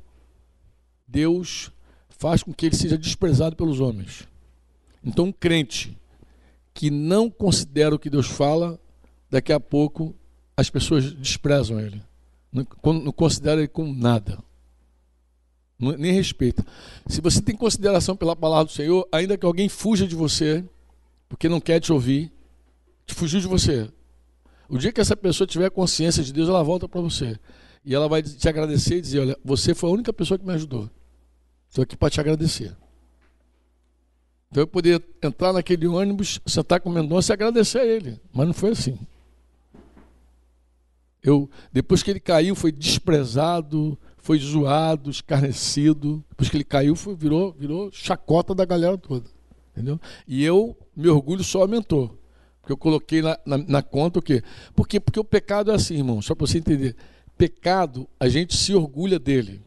Deus 1.07 1.71
faz 2.09 2.43
com 2.43 2.53
que 2.53 2.67
ele 2.67 2.75
seja 2.75 2.99
desprezado 2.99 3.55
pelos 3.55 3.79
homens. 3.79 4.27
Então, 5.05 5.27
um 5.27 5.33
crente 5.33 5.97
que 6.75 6.91
não 6.91 7.31
considera 7.31 7.95
o 7.95 7.99
que 8.01 8.11
Deus 8.11 8.27
fala, 8.27 8.81
daqui 9.31 9.53
a 9.53 9.61
pouco 9.61 10.13
as 10.57 10.71
pessoas 10.71 11.13
desprezam 11.13 11.79
ele. 11.79 12.03
Não, 12.51 12.65
considera 13.13 13.61
ele 13.61 13.69
como 13.69 13.95
nada. 13.95 14.43
Nem 15.79 16.13
respeita. 16.13 16.67
Se 17.07 17.21
você 17.21 17.41
tem 17.41 17.55
consideração 17.55 18.17
pela 18.17 18.35
palavra 18.35 18.65
do 18.65 18.73
Senhor, 18.73 19.07
ainda 19.13 19.39
que 19.39 19.47
alguém 19.47 19.69
fuja 19.69 20.05
de 20.05 20.17
você, 20.17 20.65
porque 21.29 21.49
não 21.49 21.61
quer 21.61 21.79
te 21.79 21.93
ouvir, 21.93 22.33
te 23.07 23.15
fugiu 23.15 23.39
de 23.39 23.47
você. 23.47 23.89
O 24.73 24.79
dia 24.79 24.91
que 24.91 25.03
essa 25.03 25.15
pessoa 25.15 25.47
tiver 25.47 25.71
consciência 25.71 26.25
de 26.25 26.33
Deus, 26.33 26.49
ela 26.49 26.63
volta 26.63 26.89
para 26.89 26.99
você. 26.99 27.39
E 27.85 27.95
ela 27.95 28.09
vai 28.09 28.23
te 28.23 28.49
agradecer 28.49 28.97
e 28.97 29.01
dizer: 29.03 29.21
Olha, 29.21 29.39
você 29.45 29.75
foi 29.75 29.91
a 29.91 29.93
única 29.93 30.15
pessoa 30.15 30.39
que 30.39 30.47
me 30.47 30.53
ajudou. 30.55 30.89
Estou 31.69 31.83
aqui 31.83 31.95
para 31.95 32.09
te 32.09 32.19
agradecer. 32.19 32.75
Então 34.51 34.63
eu 34.63 34.67
poderia 34.67 35.03
entrar 35.23 35.53
naquele 35.53 35.87
ônibus, 35.87 36.41
sentar 36.47 36.81
com 36.81 36.89
o 36.89 36.93
Mendonça 36.93 37.33
e 37.33 37.35
agradecer 37.35 37.81
a 37.81 37.85
ele. 37.85 38.19
Mas 38.33 38.47
não 38.47 38.55
foi 38.55 38.71
assim. 38.71 38.99
Eu, 41.23 41.51
depois 41.71 42.03
que 42.03 42.11
ele 42.11 42.21
caiu, 42.21 42.55
foi 42.55 42.73
desprezado, 42.73 43.99
foi 44.17 44.39
zoado, 44.39 45.11
escarnecido. 45.11 46.25
Depois 46.31 46.49
que 46.49 46.57
ele 46.57 46.65
caiu, 46.65 46.97
foi, 46.97 47.15
virou, 47.15 47.53
virou 47.53 47.93
chacota 47.93 48.55
da 48.55 48.65
galera 48.65 48.97
toda. 48.97 49.29
Entendeu? 49.73 50.01
E 50.27 50.43
eu, 50.43 50.75
meu 50.97 51.15
orgulho 51.15 51.45
só 51.45 51.61
aumentou. 51.61 52.22
Porque 52.63 52.73
eu 52.73 52.77
coloquei 52.77 53.21
na, 53.21 53.37
na, 53.45 53.59
na 53.59 53.83
conta 53.83 54.21
o 54.21 54.23
quê? 54.23 54.41
Porque, 54.75 55.01
porque 55.01 55.19
o 55.19 55.25
pecado 55.25 55.73
é 55.73 55.75
assim, 55.75 55.97
irmão, 55.97 56.23
só 56.23 56.33
para 56.33 56.47
você 56.47 56.59
entender. 56.59 56.95
Pecado, 57.37 58.09
a 58.21 58.29
gente 58.29 58.57
se 58.57 58.73
orgulha 58.73 59.19
dele. 59.19 59.61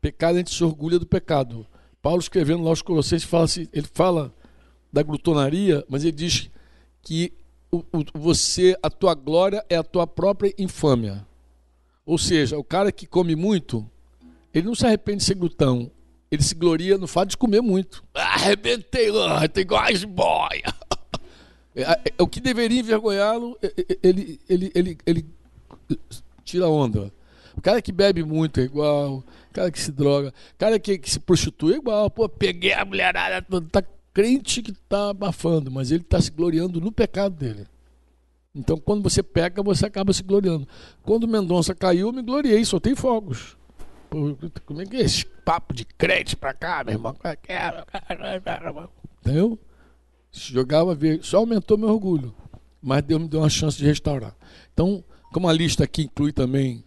Pecado, 0.00 0.36
a 0.36 0.38
gente 0.38 0.54
se 0.54 0.64
orgulha 0.64 0.98
do 0.98 1.06
pecado. 1.06 1.66
Paulo 2.00 2.20
escrevendo 2.20 2.62
lá 2.62 2.70
aos 2.70 2.80
Colossenses, 2.80 3.28
fala 3.28 3.44
assim, 3.44 3.68
ele 3.70 3.86
fala 3.92 4.34
da 4.90 5.02
glutonaria, 5.02 5.84
mas 5.90 6.04
ele 6.04 6.12
diz 6.12 6.50
que 7.02 7.34
o, 7.70 7.78
o, 7.78 8.04
você, 8.14 8.74
a 8.82 8.88
tua 8.88 9.14
glória 9.14 9.62
é 9.68 9.76
a 9.76 9.84
tua 9.84 10.06
própria 10.06 10.54
infâmia. 10.56 11.26
Ou 12.06 12.16
seja, 12.16 12.58
o 12.58 12.64
cara 12.64 12.90
que 12.90 13.06
come 13.06 13.36
muito, 13.36 13.88
ele 14.54 14.66
não 14.66 14.74
se 14.74 14.86
arrepende 14.86 15.18
de 15.18 15.24
ser 15.24 15.34
glutão, 15.34 15.90
ele 16.30 16.42
se 16.42 16.54
gloria 16.54 16.96
no 16.96 17.06
fato 17.06 17.28
de 17.28 17.36
comer 17.36 17.60
muito. 17.60 18.02
Ah, 18.14 18.34
arrebentei 18.34 19.10
lá, 19.10 19.46
tem 19.46 19.62
igual 19.62 19.84
as 19.84 20.02
boia. 20.02 20.74
É, 21.74 21.82
é, 21.82 22.00
é, 22.18 22.22
o 22.22 22.26
que 22.26 22.40
deveria 22.40 22.80
envergonhá-lo, 22.80 23.58
ele, 24.02 24.40
ele, 24.48 24.72
ele, 24.74 24.98
ele 25.06 25.26
tira 26.44 26.68
onda. 26.68 27.12
O 27.56 27.60
cara 27.60 27.82
que 27.82 27.92
bebe 27.92 28.22
muito 28.22 28.60
é 28.60 28.64
igual, 28.64 29.24
cara 29.52 29.70
que 29.70 29.80
se 29.80 29.92
droga, 29.92 30.32
cara 30.56 30.78
que, 30.78 30.98
que 30.98 31.10
se 31.10 31.20
prostitui 31.20 31.74
é 31.74 31.76
igual, 31.76 32.10
pô, 32.10 32.28
peguei 32.28 32.72
a 32.72 32.84
mulherada, 32.84 33.44
tá 33.70 33.82
crente 34.12 34.62
que 34.62 34.72
tá 34.72 35.10
abafando, 35.10 35.70
mas 35.70 35.90
ele 35.90 36.02
está 36.02 36.20
se 36.20 36.30
gloriando 36.30 36.80
no 36.80 36.90
pecado 36.90 37.34
dele. 37.34 37.66
Então, 38.54 38.78
quando 38.78 39.02
você 39.02 39.22
peca, 39.22 39.62
você 39.62 39.86
acaba 39.86 40.12
se 40.12 40.22
gloriando. 40.24 40.66
Quando 41.04 41.28
Mendonça 41.28 41.74
caiu, 41.74 42.08
eu 42.08 42.12
me 42.12 42.22
gloriei, 42.22 42.64
soltei 42.64 42.96
fogos. 42.96 43.56
Pô, 44.08 44.36
como 44.66 44.82
é 44.82 44.86
que 44.86 44.96
é 44.96 45.00
esse 45.02 45.24
papo 45.44 45.72
de 45.72 45.84
crente 45.84 46.36
pra 46.36 46.52
cá, 46.52 46.82
meu 46.82 46.94
irmão? 46.94 47.16
Entendeu? 49.20 49.58
Jogava, 50.32 50.96
só 51.22 51.38
aumentou 51.38 51.76
meu 51.76 51.88
orgulho. 51.88 52.34
Mas 52.80 53.02
Deus 53.02 53.20
me 53.20 53.28
deu 53.28 53.40
uma 53.40 53.50
chance 53.50 53.76
de 53.76 53.84
restaurar. 53.84 54.34
Então, 54.72 55.04
como 55.32 55.48
a 55.48 55.52
lista 55.52 55.84
aqui 55.84 56.02
inclui 56.02 56.32
também, 56.32 56.84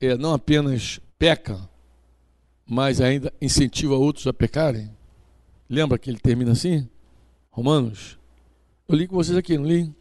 é, 0.00 0.16
não 0.16 0.34
apenas 0.34 1.00
peca, 1.18 1.68
mas 2.66 3.00
ainda 3.00 3.32
incentiva 3.40 3.94
outros 3.94 4.26
a 4.26 4.32
pecarem? 4.32 4.90
Lembra 5.68 5.98
que 5.98 6.10
ele 6.10 6.18
termina 6.18 6.52
assim? 6.52 6.88
Romanos? 7.50 8.18
Eu 8.88 8.96
li 8.96 9.06
com 9.06 9.16
vocês 9.16 9.36
aqui, 9.36 9.56
não 9.56 9.64
li? 9.64 9.94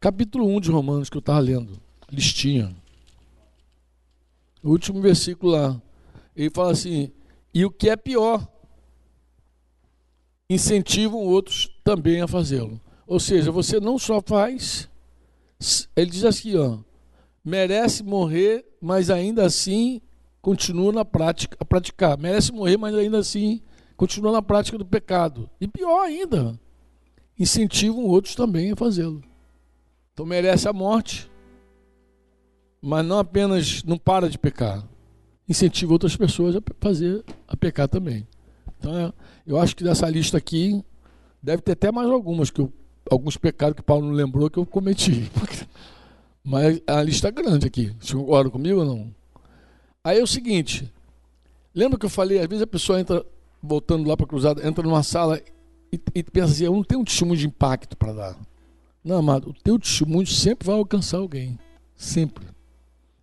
Capítulo 0.00 0.46
1 0.48 0.60
de 0.60 0.70
Romanos 0.70 1.08
que 1.08 1.16
eu 1.16 1.20
estava 1.20 1.38
lendo, 1.38 1.80
listinha. 2.10 2.74
O 4.62 4.70
último 4.70 5.00
versículo 5.00 5.52
lá. 5.52 5.80
Ele 6.34 6.50
fala 6.50 6.72
assim: 6.72 7.12
e 7.54 7.64
o 7.64 7.70
que 7.70 7.88
é 7.88 7.96
pior, 7.96 8.46
incentivam 10.52 11.20
outros 11.20 11.68
também 11.84 12.20
a 12.20 12.28
fazê-lo. 12.28 12.80
Ou 13.06 13.20
seja, 13.20 13.50
você 13.50 13.80
não 13.80 13.98
só 13.98 14.20
faz, 14.20 14.88
ele 15.94 16.10
diz 16.10 16.24
assim, 16.24 16.56
ó, 16.56 16.78
merece 17.44 18.02
morrer, 18.02 18.64
mas 18.80 19.10
ainda 19.10 19.44
assim 19.44 20.00
continua 20.40 20.92
na 20.92 21.04
prática 21.04 21.56
a 21.60 21.64
praticar. 21.64 22.18
Merece 22.18 22.52
morrer, 22.52 22.76
mas 22.76 22.94
ainda 22.94 23.18
assim 23.18 23.60
continua 23.96 24.32
na 24.32 24.42
prática 24.42 24.76
do 24.76 24.84
pecado. 24.84 25.48
E 25.60 25.68
pior 25.68 26.02
ainda, 26.02 26.58
incentivam 27.38 28.04
outros 28.04 28.34
também 28.34 28.72
a 28.72 28.76
fazê-lo. 28.76 29.22
Então 30.12 30.26
merece 30.26 30.68
a 30.68 30.72
morte, 30.72 31.30
mas 32.80 33.04
não 33.04 33.18
apenas 33.18 33.82
não 33.84 33.96
para 33.96 34.28
de 34.28 34.38
pecar, 34.38 34.86
incentiva 35.48 35.92
outras 35.92 36.16
pessoas 36.16 36.56
a 36.56 36.62
fazer 36.80 37.24
a 37.48 37.56
pecar 37.56 37.88
também. 37.88 38.26
Então 38.78 38.98
é, 38.98 39.12
eu 39.46 39.58
acho 39.58 39.74
que 39.74 39.84
dessa 39.84 40.08
lista 40.08 40.38
aqui 40.38 40.82
deve 41.42 41.62
ter 41.62 41.72
até 41.72 41.90
mais 41.90 42.08
algumas 42.08 42.50
que 42.50 42.60
eu, 42.60 42.72
alguns 43.10 43.36
pecados 43.36 43.76
que 43.76 43.82
Paulo 43.82 44.06
não 44.06 44.12
lembrou 44.12 44.48
que 44.48 44.58
eu 44.58 44.66
cometi. 44.66 45.30
Mas 46.44 46.80
a 46.86 47.02
lista 47.02 47.28
é 47.28 47.30
grande 47.30 47.66
aqui. 47.66 47.94
Vocês 48.00 48.12
concordam 48.12 48.50
comigo 48.50 48.80
ou 48.80 48.84
não? 48.84 49.14
Aí 50.02 50.18
é 50.18 50.22
o 50.22 50.26
seguinte, 50.26 50.92
lembra 51.72 51.98
que 51.98 52.04
eu 52.04 52.10
falei, 52.10 52.40
às 52.40 52.48
vezes 52.48 52.62
a 52.62 52.66
pessoa 52.66 53.00
entra, 53.00 53.24
voltando 53.62 54.08
lá 54.08 54.16
para 54.16 54.26
a 54.26 54.28
cruzada, 54.28 54.66
entra 54.66 54.82
numa 54.82 55.04
sala 55.04 55.40
e, 55.92 56.00
e 56.14 56.22
pensa 56.24 56.52
assim, 56.52 56.64
eu 56.64 56.72
não 56.72 56.82
tenho 56.82 57.00
um 57.00 57.04
testemunho 57.04 57.38
de 57.38 57.46
impacto 57.46 57.96
para 57.96 58.12
dar. 58.12 58.36
Não, 59.04 59.16
amado, 59.16 59.50
o 59.50 59.52
teu 59.52 59.78
testemunho 59.78 60.26
sempre 60.26 60.66
vai 60.66 60.76
alcançar 60.76 61.18
alguém. 61.18 61.58
Sempre. 61.96 62.44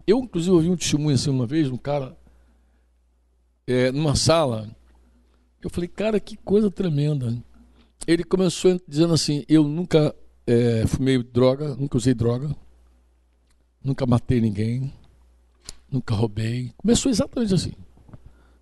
Eu, 0.07 0.19
inclusive, 0.19 0.53
ouvi 0.53 0.69
um 0.69 0.77
testemunho 0.77 1.15
assim 1.15 1.29
uma 1.29 1.45
vez, 1.45 1.69
um 1.69 1.77
cara, 1.77 2.17
é, 3.67 3.91
numa 3.91 4.15
sala. 4.15 4.69
Eu 5.61 5.69
falei, 5.69 5.87
cara, 5.87 6.19
que 6.19 6.37
coisa 6.37 6.71
tremenda. 6.71 7.37
Ele 8.07 8.23
começou 8.23 8.79
dizendo 8.87 9.13
assim: 9.13 9.43
Eu 9.47 9.63
nunca 9.67 10.15
é, 10.47 10.87
fumei 10.87 11.21
droga, 11.21 11.75
nunca 11.75 11.97
usei 11.97 12.13
droga, 12.13 12.55
nunca 13.83 14.05
matei 14.05 14.39
ninguém, 14.39 14.93
nunca 15.91 16.15
roubei. 16.15 16.73
Começou 16.77 17.11
exatamente 17.11 17.53
assim. 17.53 17.73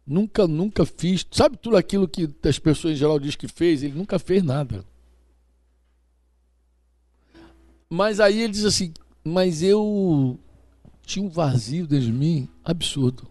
Nunca, 0.05 0.47
nunca 0.47 0.85
fiz. 0.85 1.25
Sabe 1.31 1.57
tudo 1.57 1.77
aquilo 1.77 2.07
que 2.07 2.29
as 2.43 2.57
pessoas 2.57 2.93
em 2.93 2.97
geral 2.97 3.19
dizem 3.19 3.37
que 3.37 3.47
fez? 3.47 3.83
Ele 3.83 3.93
nunca 3.93 4.17
fez 4.17 4.41
nada. 4.41 4.83
Mas 7.89 8.19
aí 8.19 8.41
ele 8.41 8.53
diz 8.53 8.65
assim: 8.65 8.93
Mas 9.23 9.61
eu 9.61 10.39
tinha 11.05 11.23
um 11.23 11.29
vazio 11.29 11.85
dentro 11.87 12.07
de 12.07 12.11
mim 12.11 12.49
absurdo, 12.65 13.27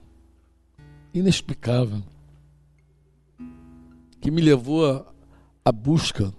inexplicável, 1.12 2.02
que 4.26 4.30
me 4.32 4.42
levou 4.42 5.06
à 5.64 5.70
busca. 5.70 6.34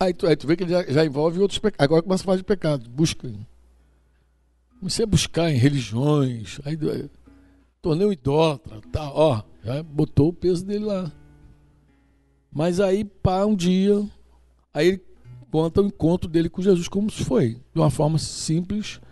Aí 0.00 0.14
tu, 0.14 0.26
aí 0.26 0.34
tu 0.34 0.46
vê 0.46 0.56
que 0.56 0.66
já, 0.66 0.82
já 0.84 1.04
envolve 1.04 1.38
outros 1.40 1.58
pecados. 1.58 1.84
Agora 1.84 2.02
começa 2.02 2.22
a 2.22 2.24
falar 2.24 2.38
de 2.38 2.42
pecado, 2.42 2.88
busca. 2.88 3.30
Comecei 4.78 5.04
a 5.04 5.06
buscar 5.06 5.50
em 5.50 5.58
religiões, 5.58 6.58
aí 6.64 6.74
tornei 7.82 8.06
um 8.06 8.12
idólatra, 8.12 8.80
tá, 8.90 9.12
ó, 9.12 9.42
já 9.62 9.82
botou 9.82 10.28
o 10.28 10.32
peso 10.32 10.64
dele 10.64 10.86
lá. 10.86 11.12
Mas 12.50 12.80
aí, 12.80 13.04
pá, 13.04 13.44
um 13.44 13.54
dia, 13.54 14.02
aí 14.72 14.88
ele 14.88 15.02
conta 15.50 15.82
o 15.82 15.86
encontro 15.86 16.30
dele 16.30 16.48
com 16.48 16.62
Jesus 16.62 16.88
como 16.88 17.10
se 17.10 17.26
foi, 17.26 17.60
de 17.74 17.78
uma 17.78 17.90
forma 17.90 18.18
simples. 18.18 19.02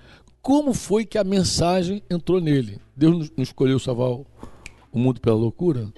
Como 0.40 0.72
foi 0.72 1.04
que 1.04 1.18
a 1.18 1.24
mensagem 1.24 2.02
entrou 2.08 2.40
nele? 2.40 2.80
Deus 2.96 3.30
não 3.36 3.42
escolheu 3.42 3.78
salvar 3.78 4.08
o 4.10 4.26
mundo 4.94 5.20
pela 5.20 5.36
loucura? 5.36 5.92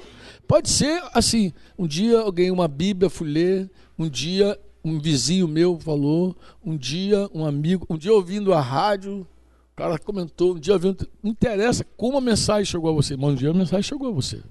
Pode 0.49 0.69
ser 0.69 1.01
assim, 1.13 1.53
um 1.79 1.87
dia 1.87 2.17
eu 2.17 2.33
ganhei 2.33 2.51
uma 2.51 2.67
Bíblia, 2.67 3.09
fui 3.09 3.29
ler, 3.29 3.71
um 3.97 4.09
dia 4.09 4.59
um 4.85 4.99
vizinho 4.99 5.47
meu 5.47 5.79
falou, 5.79 6.35
um 6.65 6.77
dia 6.77 7.29
um 7.33 7.45
amigo, 7.45 7.87
um 7.89 7.97
dia 7.97 8.13
ouvindo 8.13 8.53
a 8.53 8.61
rádio, 8.61 9.21
o 9.21 9.77
cara 9.77 9.99
comentou, 9.99 10.57
um 10.57 10.59
dia 10.59 10.73
ouvindo, 10.73 11.07
não 11.23 11.31
interessa 11.31 11.85
como 11.97 12.19
a 12.19 12.21
mensagem 12.21 12.65
chegou 12.65 12.91
a 12.91 12.93
você, 12.95 13.17
mas 13.17 13.31
um 13.31 13.35
dia 13.37 13.51
a 13.51 13.55
mensagem 13.55 13.83
chegou 13.83 14.09
a 14.09 14.13
você. 14.13 14.43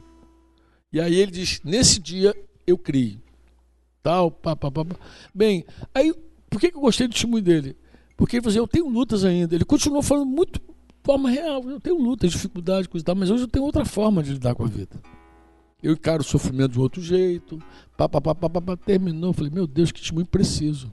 E 0.94 1.02
aí 1.02 1.16
ele 1.16 1.32
diz, 1.32 1.60
nesse 1.66 2.00
dia 2.00 2.34
eu 2.66 2.78
criei 2.78 3.20
tal, 4.08 4.32
pá, 4.32 4.56
pá, 4.56 4.72
pá, 4.72 4.86
pá. 4.86 4.96
Bem, 5.36 5.66
aí, 5.94 6.14
por 6.50 6.62
que, 6.62 6.68
eu 6.68 6.80
gostei 6.80 7.08
do 7.08 7.12
testemunho 7.12 7.44
dele? 7.44 7.76
Porque 8.16 8.38
ele 8.38 8.42
falou 8.42 8.52
assim, 8.52 8.60
eu 8.60 8.68
tenho 8.68 8.88
lutas 8.88 9.26
ainda. 9.26 9.54
Ele 9.54 9.66
continuou 9.66 10.02
falando 10.02 10.26
muito 10.26 10.60
de 10.60 10.66
forma 11.04 11.30
real. 11.30 11.62
Eu 11.70 11.80
tenho 11.82 11.98
lutas, 11.98 12.32
dificuldades, 12.32 12.88
coisa 12.88 13.04
e 13.04 13.06
tal, 13.06 13.16
mas 13.16 13.30
hoje 13.30 13.44
eu 13.44 13.50
tenho 13.50 13.66
outra 13.66 13.84
forma 13.84 14.24
de 14.24 14.32
lidar 14.32 14.56
com 14.56 14.64
a 14.64 14.68
vida. 14.68 14.96
Eu 15.82 15.94
encaro 15.94 16.22
o 16.22 16.26
sofrimento 16.26 16.74
de 16.74 16.80
outro 16.80 17.02
jeito. 17.02 17.62
Pá, 17.96 18.10
pá, 18.10 18.20
pá, 18.20 18.34
pá, 18.34 18.50
pá, 18.50 18.62
pá 18.62 18.78
terminou. 18.78 19.34
Falei, 19.34 19.52
meu 19.52 19.68
Deus, 19.68 19.92
que 19.92 20.00
testemunho 20.00 20.26
preciso. 20.26 20.92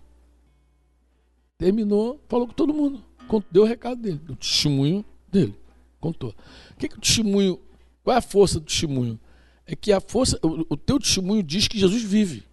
Terminou, 1.56 2.20
falou 2.28 2.46
com 2.46 2.52
todo 2.52 2.74
mundo. 2.74 3.02
Deu 3.50 3.62
o 3.62 3.66
recado 3.66 4.00
dele, 4.00 4.20
o 4.28 4.36
testemunho 4.36 5.04
dele. 5.30 5.54
Contou. 6.00 6.34
O 6.72 6.76
que, 6.76 6.88
que 6.88 6.98
o 6.98 7.00
testemunho. 7.00 7.58
Qual 8.02 8.14
é 8.14 8.18
a 8.18 8.22
força 8.22 8.60
do 8.60 8.66
testemunho? 8.66 9.18
É 9.66 9.74
que 9.74 9.92
a 9.92 10.00
força. 10.00 10.38
O, 10.42 10.74
o 10.74 10.76
teu 10.76 10.98
testemunho 10.98 11.42
diz 11.42 11.66
que 11.66 11.78
Jesus 11.78 12.02
vive. 12.02 12.44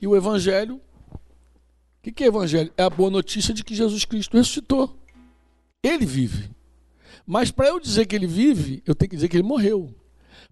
E 0.00 0.06
o 0.06 0.16
Evangelho, 0.16 0.76
o 0.76 1.20
que, 2.02 2.10
que 2.10 2.24
é 2.24 2.28
Evangelho? 2.28 2.72
É 2.76 2.82
a 2.82 2.90
boa 2.90 3.10
notícia 3.10 3.52
de 3.52 3.62
que 3.62 3.74
Jesus 3.74 4.04
Cristo 4.06 4.36
ressuscitou. 4.36 4.98
Ele 5.82 6.06
vive. 6.06 6.50
Mas 7.26 7.50
para 7.50 7.68
eu 7.68 7.78
dizer 7.78 8.06
que 8.06 8.16
ele 8.16 8.26
vive, 8.26 8.82
eu 8.86 8.94
tenho 8.94 9.10
que 9.10 9.16
dizer 9.16 9.28
que 9.28 9.36
ele 9.36 9.46
morreu. 9.46 9.94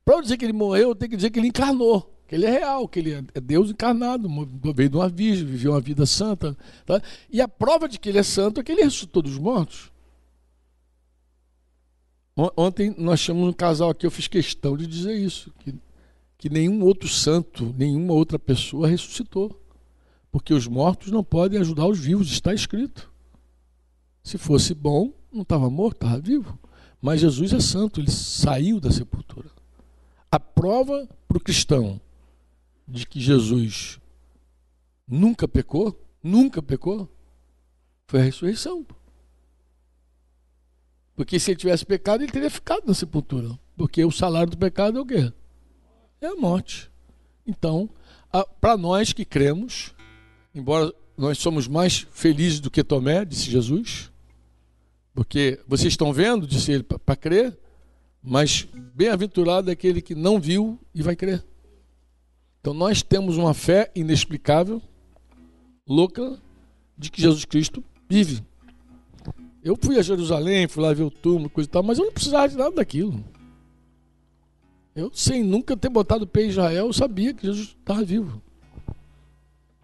Para 0.05 0.17
eu 0.17 0.23
dizer 0.23 0.37
que 0.37 0.45
ele 0.45 0.53
morreu, 0.53 0.91
eu 0.91 0.95
tenho 0.95 1.11
que 1.11 1.17
dizer 1.17 1.31
que 1.31 1.39
ele 1.39 1.49
encarnou, 1.49 2.15
que 2.27 2.35
ele 2.35 2.47
é 2.47 2.51
real, 2.51 2.89
que 2.89 2.99
ele 2.99 3.13
é 3.35 3.41
Deus 3.41 3.71
encarnado, 3.71 4.29
veio 4.75 4.89
de 4.89 4.97
uma 4.97 5.09
virgem, 5.09 5.45
viveu 5.45 5.73
uma 5.73 5.81
vida 5.81 6.07
santa. 6.07 6.57
Tá? 6.87 7.01
E 7.31 7.41
a 7.41 7.49
prova 7.49 7.89
de 7.89 7.99
que 7.99 8.09
ele 8.09 8.19
é 8.19 8.23
santo 8.23 8.61
é 8.61 8.63
que 8.63 8.73
ele 8.73 8.83
ressuscitou 8.83 9.23
dos 9.23 9.39
mortos. 9.39 9.91
Ontem 12.57 12.95
nós 12.97 13.21
chamamos 13.21 13.51
um 13.51 13.53
casal 13.53 13.91
aqui, 13.91 14.07
eu 14.07 14.11
fiz 14.11 14.27
questão 14.27 14.77
de 14.77 14.87
dizer 14.87 15.15
isso, 15.15 15.53
que 15.59 15.75
que 16.41 16.49
nenhum 16.49 16.83
outro 16.83 17.07
santo, 17.07 17.75
nenhuma 17.77 18.15
outra 18.15 18.39
pessoa 18.39 18.89
ressuscitou. 18.89 19.55
Porque 20.33 20.55
os 20.55 20.67
mortos 20.67 21.13
não 21.13 21.23
podem 21.23 21.61
ajudar 21.61 21.87
os 21.87 21.99
vivos, 21.99 22.33
está 22.33 22.55
escrito. 22.55 23.13
Se 24.23 24.39
fosse 24.39 24.73
bom, 24.73 25.13
não 25.31 25.43
estava 25.43 25.69
morto, 25.69 25.97
estava 25.97 26.19
vivo. 26.19 26.59
Mas 27.01 27.21
Jesus 27.21 27.53
é 27.53 27.61
santo, 27.61 28.01
ele 28.01 28.11
saiu 28.11 28.81
da 28.81 28.91
sepultura. 28.91 29.51
A 30.31 30.39
prova 30.39 31.09
para 31.27 31.37
o 31.37 31.41
cristão 31.41 32.01
de 32.87 33.07
que 33.07 33.21
Jesus 33.21 34.01
nunca 35.07 35.49
pecou, 35.49 35.99
nunca 36.23 36.63
pecou, 36.63 37.09
foi 38.07 38.21
a 38.21 38.25
ressurreição. 38.25 38.87
Porque 41.15 41.39
se 41.39 41.51
ele 41.51 41.59
tivesse 41.59 41.85
pecado, 41.85 42.23
ele 42.23 42.33
teria 42.33 42.51
ficado 42.51 42.87
na 42.87 42.95
sepultura. 42.95 43.59
Porque 43.77 44.05
o 44.05 44.11
salário 44.11 44.51
do 44.51 44.59
pecado 44.59 44.99
é 44.99 45.01
o 45.01 45.07
quê? 45.07 45.33
é 46.21 46.27
a 46.27 46.37
morte. 46.37 46.91
Então, 47.47 47.89
para 48.61 48.77
nós 48.77 49.13
que 49.13 49.25
cremos, 49.25 49.95
embora 50.55 50.93
nós 51.17 51.39
somos 51.39 51.67
mais 51.67 52.07
felizes 52.13 52.61
do 52.61 52.71
que 52.71 52.85
Tomé, 52.85 53.25
disse 53.25 53.51
Jesus, 53.51 54.11
porque 55.15 55.61
vocês 55.67 55.93
estão 55.93 56.13
vendo, 56.13 56.47
disse 56.47 56.73
ele, 56.73 56.83
para 56.83 57.17
crer, 57.17 57.59
mas 58.23 58.69
bem-aventurado 58.95 59.71
é 59.71 59.73
aquele 59.73 60.03
que 60.03 60.15
não 60.15 60.41
viu 60.41 60.79
e 60.95 61.03
vai 61.03 61.17
crer. 61.17 61.45
Então 62.61 62.75
nós 62.75 63.03
temos 63.03 63.37
uma 63.37 63.55
fé 63.55 63.91
inexplicável, 63.95 64.83
louca, 65.89 66.39
de 66.97 67.11
que 67.11 67.23
Jesus 67.23 67.45
Cristo 67.45 67.83
vive. 68.09 68.45
Eu 69.63 69.77
fui 69.81 69.99
a 69.99 70.03
Jerusalém, 70.03 70.69
fui 70.69 70.83
lá 70.83 70.93
ver 70.93 71.03
o 71.03 71.11
túmulo, 71.11 71.49
coisa 71.49 71.69
e 71.69 71.73
tal, 71.73 71.83
mas 71.83 71.99
eu 71.99 72.05
não 72.05 72.13
precisava 72.13 72.49
de 72.49 72.57
nada 72.57 72.77
daquilo. 72.77 73.25
Eu, 74.95 75.11
sem 75.15 75.43
nunca 75.43 75.77
ter 75.77 75.89
botado 75.89 76.25
o 76.25 76.27
pé 76.27 76.45
em 76.45 76.49
Israel, 76.49 76.87
eu 76.87 76.93
sabia 76.93 77.33
que 77.33 77.47
Jesus 77.47 77.69
estava 77.69 78.03
vivo. 78.05 78.43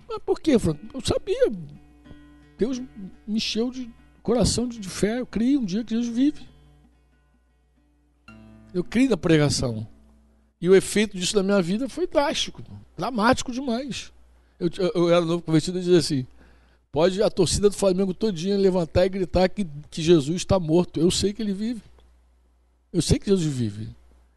Mas 0.08 0.18
por 0.18 0.40
quê, 0.40 0.58
Franco? 0.58 0.80
Eu 0.92 1.00
sabia. 1.00 1.52
Deus 2.58 2.78
me 2.78 3.36
encheu 3.36 3.70
de 3.70 3.90
coração 4.22 4.66
de, 4.66 4.78
de 4.78 4.88
fé. 4.88 5.20
Eu 5.20 5.26
criei 5.26 5.56
um 5.56 5.64
dia 5.64 5.84
que 5.84 5.94
Jesus 5.94 6.14
vive. 6.14 6.46
Eu 8.76 8.84
criei 8.84 9.08
na 9.08 9.16
pregação. 9.16 9.88
E 10.60 10.68
o 10.68 10.76
efeito 10.76 11.16
disso 11.16 11.34
na 11.34 11.42
minha 11.42 11.62
vida 11.62 11.88
foi 11.88 12.06
drástico, 12.06 12.62
dramático 12.94 13.50
demais. 13.50 14.12
Eu, 14.60 14.68
eu, 14.94 15.08
era 15.08 15.22
novo 15.22 15.42
convertido 15.42 15.78
e 15.78 15.80
dizia 15.80 15.96
assim: 15.96 16.26
pode 16.92 17.22
a 17.22 17.30
torcida 17.30 17.70
do 17.70 17.74
Flamengo 17.74 18.12
todinha 18.12 18.54
levantar 18.54 19.06
e 19.06 19.08
gritar 19.08 19.48
que, 19.48 19.66
que 19.90 20.02
Jesus 20.02 20.36
está 20.36 20.60
morto. 20.60 21.00
Eu 21.00 21.10
sei 21.10 21.32
que 21.32 21.40
ele 21.40 21.54
vive. 21.54 21.80
Eu 22.92 23.00
sei 23.00 23.18
que 23.18 23.30
Jesus 23.30 23.50
vive. 23.50 23.88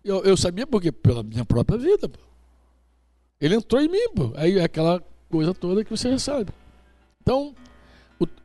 Eu, 0.06 0.24
eu 0.24 0.38
sabia 0.38 0.66
porque 0.66 0.90
pela 0.90 1.22
minha 1.22 1.44
própria 1.44 1.78
vida. 1.78 2.10
Ele 3.42 3.56
entrou 3.56 3.82
em 3.82 3.90
mim, 3.90 4.10
pô. 4.16 4.32
aí 4.38 4.58
é 4.58 4.64
aquela 4.64 5.04
coisa 5.30 5.54
toda 5.54 5.84
que 5.84 5.92
você 5.92 6.12
já 6.12 6.20
sabe. 6.20 6.50
Então, 7.22 7.54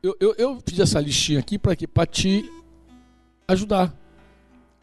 eu, 0.03 0.17
eu, 0.19 0.35
eu, 0.37 0.61
fiz 0.67 0.77
essa 0.77 0.99
listinha 0.99 1.39
aqui 1.39 1.57
para 1.57 1.73
que 1.73 1.87
para 1.87 2.05
te 2.05 2.43
ajudar. 3.47 3.95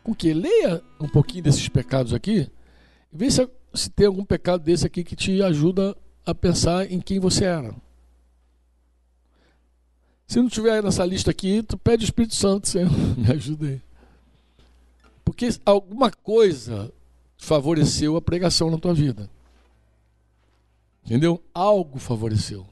Com 0.03 0.15
que 0.15 0.33
leia 0.33 0.83
um 1.01 1.09
pouquinho 1.09 1.45
desses 1.45 1.69
pecados 1.69 2.13
aqui, 2.13 2.51
e 3.13 3.17
vê 3.17 3.31
se, 3.31 3.49
se 3.75 3.91
tem 3.91 4.07
algum 4.07 4.25
pecado 4.25 4.63
desse 4.63 4.87
aqui 4.87 5.05
que 5.05 5.15
te 5.15 5.43
ajuda 5.43 5.97
a 6.25 6.35
pensar 6.35 6.91
em 6.91 7.01
quem 7.01 7.21
você 7.21 7.45
era. 7.45 7.75
Se 10.27 10.39
não 10.41 10.49
tiver 10.49 10.83
nessa 10.83 11.05
lista 11.05 11.31
aqui, 11.31 11.63
tu 11.63 11.77
pede 11.77 12.05
o 12.05 12.07
Espírito 12.07 12.35
Santo, 12.35 12.69
Senhor, 12.69 12.91
me 13.19 13.31
ajude 13.31 13.67
aí. 13.67 13.83
Porque 15.25 15.49
alguma 15.65 16.11
coisa 16.11 16.91
favoreceu 17.37 18.17
a 18.17 18.23
pregação 18.23 18.71
na 18.71 18.79
tua 18.79 18.95
vida. 18.95 19.29
Entendeu? 21.05 21.43
Algo 21.53 21.99
favoreceu. 21.99 22.67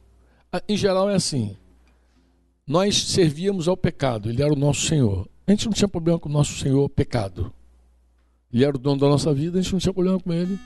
Ah, 0.52 0.62
em 0.68 0.76
geral 0.76 1.10
é 1.10 1.14
assim. 1.14 1.56
Nós 2.66 3.08
servíamos 3.08 3.66
ao 3.66 3.76
pecado, 3.76 4.30
ele 4.30 4.42
era 4.42 4.52
o 4.52 4.56
nosso 4.56 4.86
Senhor. 4.86 5.28
A 5.50 5.52
gente 5.52 5.66
não 5.66 5.72
tinha 5.72 5.88
problema 5.88 6.16
com 6.16 6.28
o 6.28 6.32
nosso 6.32 6.56
Senhor 6.60 6.88
pecado. 6.88 7.52
Ele 8.52 8.64
era 8.64 8.76
o 8.76 8.78
dono 8.78 9.00
da 9.00 9.08
nossa 9.08 9.34
vida, 9.34 9.58
a 9.58 9.60
gente 9.60 9.72
não 9.72 9.80
tinha 9.80 9.92
problema 9.92 10.20
com 10.20 10.32
ele. 10.32 10.56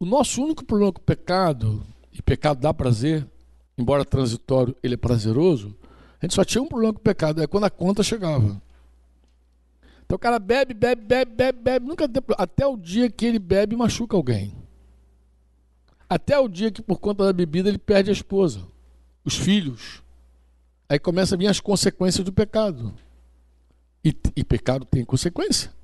O 0.00 0.04
nosso 0.04 0.42
único 0.42 0.64
problema 0.64 0.92
com 0.92 1.00
o 1.00 1.04
pecado, 1.04 1.86
e 2.12 2.20
pecado 2.20 2.58
dá 2.58 2.74
prazer, 2.74 3.24
embora 3.78 4.04
transitório, 4.04 4.74
ele 4.82 4.94
é 4.94 4.96
prazeroso, 4.96 5.72
a 6.20 6.26
gente 6.26 6.34
só 6.34 6.44
tinha 6.44 6.60
um 6.60 6.66
problema 6.66 6.94
com 6.94 6.98
o 6.98 7.02
pecado, 7.02 7.40
é 7.40 7.46
quando 7.46 7.62
a 7.62 7.70
conta 7.70 8.02
chegava. 8.02 8.60
Então 10.04 10.16
o 10.16 10.18
cara 10.18 10.40
bebe, 10.40 10.74
bebe, 10.74 11.02
bebe, 11.02 11.30
bebe, 11.30 11.58
bebe, 11.60 11.86
nunca 11.86 12.08
tem, 12.08 12.20
até 12.38 12.66
o 12.66 12.76
dia 12.76 13.08
que 13.08 13.24
ele 13.24 13.38
bebe 13.38 13.76
machuca 13.76 14.16
alguém. 14.16 14.52
Até 16.10 16.36
o 16.36 16.48
dia 16.48 16.72
que 16.72 16.82
por 16.82 16.98
conta 16.98 17.24
da 17.24 17.32
bebida 17.32 17.68
ele 17.68 17.78
perde 17.78 18.10
a 18.10 18.12
esposa, 18.12 18.66
os 19.24 19.36
filhos. 19.36 20.02
Aí 20.88 20.98
começa 20.98 21.36
a 21.36 21.38
vir 21.38 21.46
as 21.46 21.60
consequências 21.60 22.24
do 22.24 22.32
pecado. 22.32 22.92
E, 24.06 24.14
e 24.36 24.44
pecado 24.44 24.84
tem 24.84 25.04
consequência. 25.04 25.74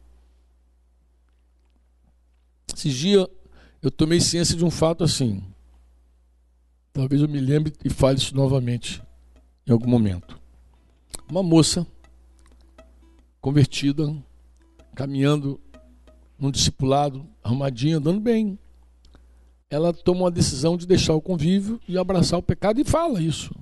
Esses 2.73 2.95
dias 2.95 3.27
eu 3.83 3.91
tomei 3.91 4.21
ciência 4.21 4.57
de 4.57 4.65
um 4.65 4.71
fato 4.71 5.03
assim. 5.03 5.43
Talvez 6.93 7.21
eu 7.21 7.29
me 7.29 7.41
lembre 7.41 7.73
e 7.85 7.91
fale 7.91 8.19
isso 8.19 8.37
novamente 8.37 9.03
em 9.67 9.73
algum 9.73 9.91
momento. 9.91 10.41
Uma 11.29 11.43
moça 11.43 11.85
convertida, 13.41 14.15
caminhando 14.95 15.61
num 16.39 16.53
discipulado, 16.53 17.27
arrumadinha, 17.43 17.97
andando 17.97 18.21
bem. 18.21 18.57
Ela 19.69 19.93
toma 19.93 20.21
uma 20.21 20.31
decisão 20.31 20.77
de 20.77 20.87
deixar 20.87 21.15
o 21.15 21.21
convívio 21.21 21.81
e 21.89 21.99
abraçar 21.99 22.39
o 22.39 22.43
pecado 22.43 22.81
e 22.81 22.85
fala 22.85 23.21
isso. 23.21 23.53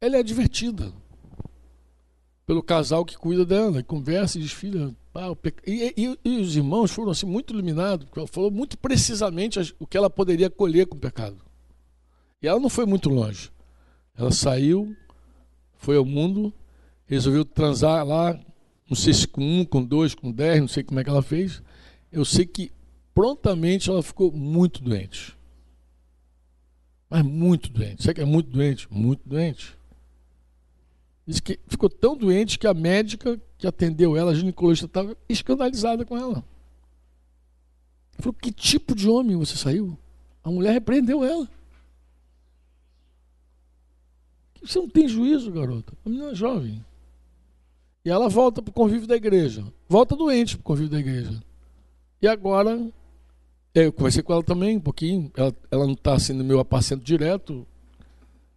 Ela 0.00 0.16
é 0.16 0.22
divertida 0.24 0.92
pelo 2.48 2.62
casal 2.62 3.04
que 3.04 3.18
cuida 3.18 3.44
dela, 3.44 3.78
e 3.78 3.82
conversa 3.82 4.38
e 4.38 4.40
diz, 4.40 4.52
filha, 4.52 4.96
ah, 5.14 5.36
e, 5.66 5.92
e, 5.94 6.18
e, 6.24 6.40
os 6.40 6.56
irmãos 6.56 6.90
foram 6.90 7.10
assim 7.10 7.26
muito 7.26 7.52
iluminados, 7.52 8.06
porque 8.06 8.20
ela 8.20 8.26
falou 8.26 8.50
muito 8.50 8.78
precisamente 8.78 9.58
o 9.78 9.86
que 9.86 9.98
ela 9.98 10.08
poderia 10.08 10.48
colher 10.48 10.86
com 10.86 10.96
o 10.96 10.98
pecado. 10.98 11.36
E 12.40 12.48
ela 12.48 12.58
não 12.58 12.70
foi 12.70 12.86
muito 12.86 13.10
longe. 13.10 13.50
Ela 14.16 14.32
saiu, 14.32 14.96
foi 15.76 15.98
ao 15.98 16.06
mundo, 16.06 16.50
resolveu 17.04 17.44
transar 17.44 18.02
lá, 18.06 18.40
não 18.88 18.96
sei 18.96 19.12
se 19.12 19.28
com 19.28 19.42
um, 19.42 19.62
com 19.62 19.84
dois, 19.84 20.14
com 20.14 20.32
dez, 20.32 20.58
não 20.58 20.68
sei 20.68 20.82
como 20.82 21.00
é 21.00 21.04
que 21.04 21.10
ela 21.10 21.20
fez. 21.20 21.62
Eu 22.10 22.24
sei 22.24 22.46
que 22.46 22.72
prontamente 23.12 23.90
ela 23.90 24.02
ficou 24.02 24.32
muito 24.32 24.82
doente. 24.82 25.36
Mas 27.10 27.22
muito 27.22 27.70
doente. 27.70 28.04
Sabe 28.04 28.14
que 28.14 28.20
é 28.22 28.24
muito 28.24 28.48
doente? 28.48 28.88
Muito 28.90 29.28
doente. 29.28 29.77
Diz 31.28 31.40
que 31.40 31.60
ficou 31.68 31.90
tão 31.90 32.16
doente 32.16 32.58
que 32.58 32.66
a 32.66 32.72
médica 32.72 33.38
que 33.58 33.66
atendeu 33.66 34.16
ela, 34.16 34.30
a 34.30 34.34
ginecologista, 34.34 34.86
estava 34.86 35.14
escandalizada 35.28 36.02
com 36.02 36.16
ela. 36.16 36.42
Falou: 38.18 38.32
Que 38.32 38.50
tipo 38.50 38.94
de 38.94 39.06
homem 39.10 39.36
você 39.36 39.54
saiu? 39.54 39.98
A 40.42 40.50
mulher 40.50 40.72
repreendeu 40.72 41.22
ela. 41.22 41.46
Você 44.62 44.78
não 44.78 44.88
tem 44.88 45.06
juízo, 45.06 45.52
garota. 45.52 45.92
A 46.02 46.08
menina 46.08 46.30
é 46.30 46.34
jovem. 46.34 46.82
E 48.06 48.08
ela 48.08 48.30
volta 48.30 48.62
para 48.62 48.70
o 48.70 48.74
convívio 48.74 49.06
da 49.06 49.14
igreja. 49.14 49.70
Volta 49.86 50.16
doente 50.16 50.56
para 50.56 50.62
o 50.62 50.64
convívio 50.64 50.90
da 50.90 50.98
igreja. 50.98 51.42
E 52.22 52.26
agora, 52.26 52.90
eu 53.74 53.92
conversei 53.92 54.22
com 54.22 54.32
ela 54.32 54.42
também 54.42 54.78
um 54.78 54.80
pouquinho. 54.80 55.30
Ela, 55.36 55.54
ela 55.70 55.84
não 55.84 55.92
está 55.92 56.18
sendo 56.18 56.42
meu 56.42 56.58
apacento 56.58 57.04
direto, 57.04 57.66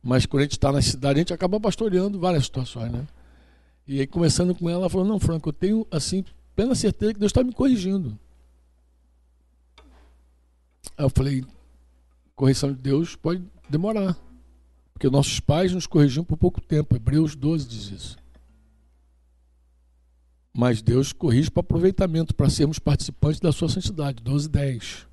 mas 0.03 0.25
quando 0.25 0.41
a 0.41 0.43
gente 0.43 0.53
está 0.53 0.71
na 0.71 0.81
cidade, 0.81 1.19
a 1.19 1.21
gente 1.21 1.33
acaba 1.33 1.59
pastoreando 1.59 2.19
várias 2.19 2.45
situações, 2.45 2.91
né? 2.91 3.07
E 3.87 3.99
aí, 3.99 4.07
conversando 4.07 4.55
com 4.55 4.69
ela, 4.69 4.81
ela 4.81 4.89
falou: 4.89 5.05
Não, 5.05 5.19
Franco, 5.19 5.49
eu 5.49 5.53
tenho, 5.53 5.87
assim, 5.91 6.23
plena 6.55 6.73
certeza 6.73 7.13
que 7.13 7.19
Deus 7.19 7.29
está 7.29 7.43
me 7.43 7.53
corrigindo. 7.53 8.17
Aí 10.97 11.05
eu 11.05 11.09
falei: 11.09 11.43
Correção 12.35 12.71
de 12.71 12.79
Deus 12.79 13.15
pode 13.15 13.43
demorar. 13.69 14.17
Porque 14.93 15.09
nossos 15.09 15.39
pais 15.39 15.73
nos 15.73 15.87
corrigiam 15.87 16.23
por 16.23 16.37
pouco 16.37 16.61
tempo. 16.61 16.95
Hebreus 16.95 17.35
12 17.35 17.67
diz 17.67 17.91
isso. 17.91 18.17
Mas 20.53 20.81
Deus 20.81 21.13
corrige 21.13 21.49
para 21.49 21.61
aproveitamento, 21.61 22.35
para 22.35 22.49
sermos 22.49 22.77
participantes 22.77 23.39
da 23.39 23.51
sua 23.51 23.69
santidade. 23.69 24.21
12, 24.21 24.49
10. 24.49 25.07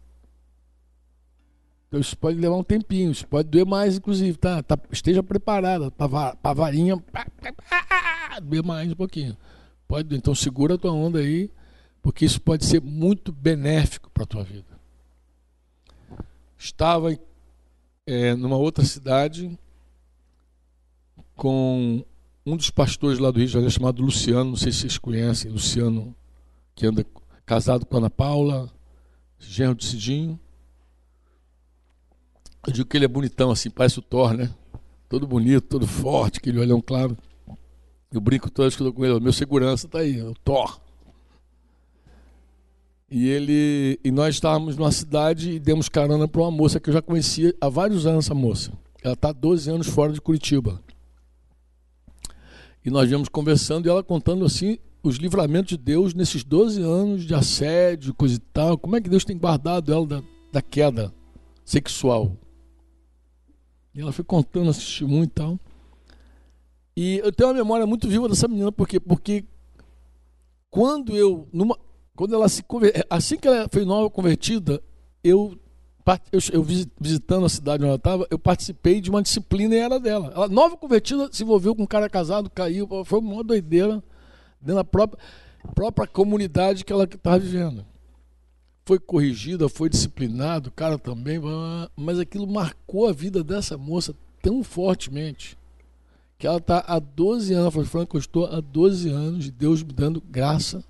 Então 1.89 1.99
isso 1.99 2.17
pode 2.19 2.39
levar 2.39 2.57
um 2.57 2.63
tempinho, 2.63 3.11
isso 3.11 3.27
pode 3.27 3.49
doer 3.49 3.65
mais, 3.65 3.97
inclusive, 3.97 4.37
tá? 4.37 4.63
tá 4.63 4.79
esteja 4.93 5.23
preparada 5.23 5.91
para 5.91 6.37
a 6.45 6.53
varinha 6.53 7.03
doer 8.43 8.63
mais 8.63 8.93
um 8.93 8.95
pouquinho. 8.95 9.37
Pode, 9.87 10.15
então 10.15 10.35
segura 10.35 10.75
a 10.75 10.79
tua 10.79 10.93
onda 10.93 11.19
aí, 11.19 11.51
porque 12.03 12.27
isso 12.27 12.41
pode 12.41 12.67
ser 12.67 12.83
muito 12.83 13.33
benéfico 13.33 14.11
para 14.11 14.25
a 14.25 14.27
tua 14.27 14.45
vida. 14.45 14.79
Estava 16.59 17.19
é, 18.07 18.35
numa 18.35 18.57
outra 18.57 18.85
cidade 18.85 19.59
com 21.35 22.05
um 22.45 22.57
dos 22.57 22.69
pastores 22.69 23.19
lá 23.19 23.31
do 23.31 23.39
Rio 23.39 23.47
de 23.47 23.53
Janeiro 23.53 23.73
chamado 23.73 24.03
Luciano, 24.03 24.51
não 24.51 24.57
sei 24.57 24.73
se 24.73 24.81
vocês 24.81 24.99
conhecem, 24.99 25.51
Luciano, 25.51 26.15
que 26.75 26.87
anda 26.87 27.07
casado 27.47 27.87
com 27.87 27.97
Ana 27.97 28.11
Paula, 28.11 28.71
genro 29.39 29.75
de 29.75 29.87
Cidinho. 29.87 30.39
Eu 32.69 32.73
digo 32.73 32.87
que 32.87 32.99
ele 32.99 33.07
é 33.07 33.09
bonitão, 33.09 33.51
assim, 33.51 33.71
parece 33.71 33.99
o 33.99 34.03
Thor, 34.03 34.35
né? 34.35 34.51
Todo 35.09 35.27
bonito, 35.27 35.63
todo 35.63 35.87
forte, 35.87 36.37
aquele 36.37 36.59
olhão 36.61 36.83
claro. 36.83 37.17
Eu 38.13 38.21
brinco 38.21 38.51
todas 38.51 38.77
que 38.77 38.83
eu 38.83 38.93
com 38.93 39.07
ele, 39.07 39.19
meu 39.21 39.33
segurança 39.33 39.87
está 39.87 40.01
aí, 40.01 40.21
o 40.21 40.35
Thor. 40.45 40.79
E 43.11 43.27
ele 43.27 43.99
e 44.05 44.11
nós 44.11 44.35
estávamos 44.35 44.77
numa 44.77 44.93
cidade 44.93 45.53
e 45.53 45.59
demos 45.59 45.89
carona 45.89 46.29
para 46.29 46.43
uma 46.43 46.51
moça 46.51 46.79
que 46.79 46.91
eu 46.91 46.93
já 46.93 47.01
conhecia 47.01 47.55
há 47.59 47.71
vários 47.71 48.05
anos 48.05 48.27
essa 48.27 48.35
moça. 48.35 48.71
Ela 49.03 49.15
está 49.15 49.33
12 49.33 49.71
anos 49.71 49.87
fora 49.87 50.13
de 50.13 50.21
Curitiba. 50.21 50.79
E 52.85 52.91
nós 52.91 53.09
viemos 53.09 53.31
conversando 53.31 53.87
e 53.87 53.89
ela 53.89 54.03
contando 54.03 54.45
assim 54.45 54.77
os 55.03 55.17
livramentos 55.17 55.71
de 55.71 55.79
Deus 55.79 56.13
nesses 56.13 56.45
12 56.45 56.83
anos 56.83 57.25
de 57.25 57.35
assédio, 57.35 58.13
coisa 58.13 58.35
e 58.35 58.39
tal. 58.39 58.77
Como 58.77 58.95
é 58.95 59.01
que 59.01 59.09
Deus 59.09 59.25
tem 59.25 59.39
guardado 59.39 59.91
ela 59.91 60.07
da, 60.07 60.23
da 60.53 60.61
queda 60.61 61.15
sexual? 61.65 62.37
E 63.99 64.01
ela 64.01 64.13
foi 64.13 64.25
contando 64.25 64.71
esse 64.71 64.79
testemunho 64.79 65.25
e 65.25 65.27
tal. 65.27 65.59
E 66.97 67.19
eu 67.19 67.33
tenho 67.33 67.49
uma 67.49 67.57
memória 67.57 67.85
muito 67.85 68.09
viva 68.09 68.29
dessa 68.29 68.47
menina, 68.47 68.71
porque 68.71 69.01
porque 69.01 69.45
quando 70.71 71.17
eu 71.17 71.49
numa 71.53 71.77
quando 72.15 72.33
ela 72.33 72.49
se 72.49 72.63
assim 73.11 73.37
que 73.37 73.49
ela 73.49 73.69
foi 73.69 73.85
nova 73.85 74.09
convertida, 74.09 74.81
eu 75.25 75.59
eu, 76.31 76.39
eu 76.53 76.63
visitando 77.01 77.45
a 77.45 77.49
cidade 77.49 77.83
onde 77.83 77.89
ela 77.89 77.97
estava, 77.97 78.25
eu 78.31 78.39
participei 78.39 79.01
de 79.01 79.11
uma 79.11 79.21
disciplina 79.21 79.75
e 79.75 79.79
era 79.79 79.99
dela. 79.99 80.33
Ela, 80.33 80.49
nova 80.49 80.77
convertida, 80.77 81.29
se 81.33 81.43
envolveu 81.43 81.75
com 81.75 81.83
um 81.83 81.87
cara 81.87 82.09
casado, 82.09 82.49
caiu, 82.49 82.89
foi 83.05 83.19
uma 83.19 83.43
doideira 83.43 84.03
dentro 84.61 84.77
da 84.77 84.85
própria, 84.85 85.19
própria 85.75 86.07
comunidade 86.07 86.85
que 86.85 86.93
ela 86.93 87.03
estava 87.03 87.39
vivendo. 87.39 87.85
Foi 88.89 88.99
corrigida, 88.99 89.69
foi 89.69 89.91
disciplinado, 89.91 90.71
o 90.71 90.73
cara 90.73 90.99
também, 90.99 91.39
mas 91.95 92.19
aquilo 92.19 92.47
marcou 92.47 93.07
a 93.07 93.13
vida 93.13 93.45
dessa 93.45 93.77
moça 93.77 94.15
tão 94.41 94.65
fortemente 94.65 95.59
que 96.39 96.47
ela 96.47 96.57
está 96.57 96.83
há 96.87 96.99
12 96.99 97.53
anos. 97.53 97.65
Ela 97.65 97.71
falou, 97.71 97.87
Franco, 97.87 98.17
eu 98.17 98.21
estou 98.21 98.47
há 98.47 98.63
12 98.63 99.11
anos 99.11 99.45
de 99.45 99.51
Deus 99.51 99.83
me 99.83 99.93
dando 99.93 100.23
graça, 100.23 100.83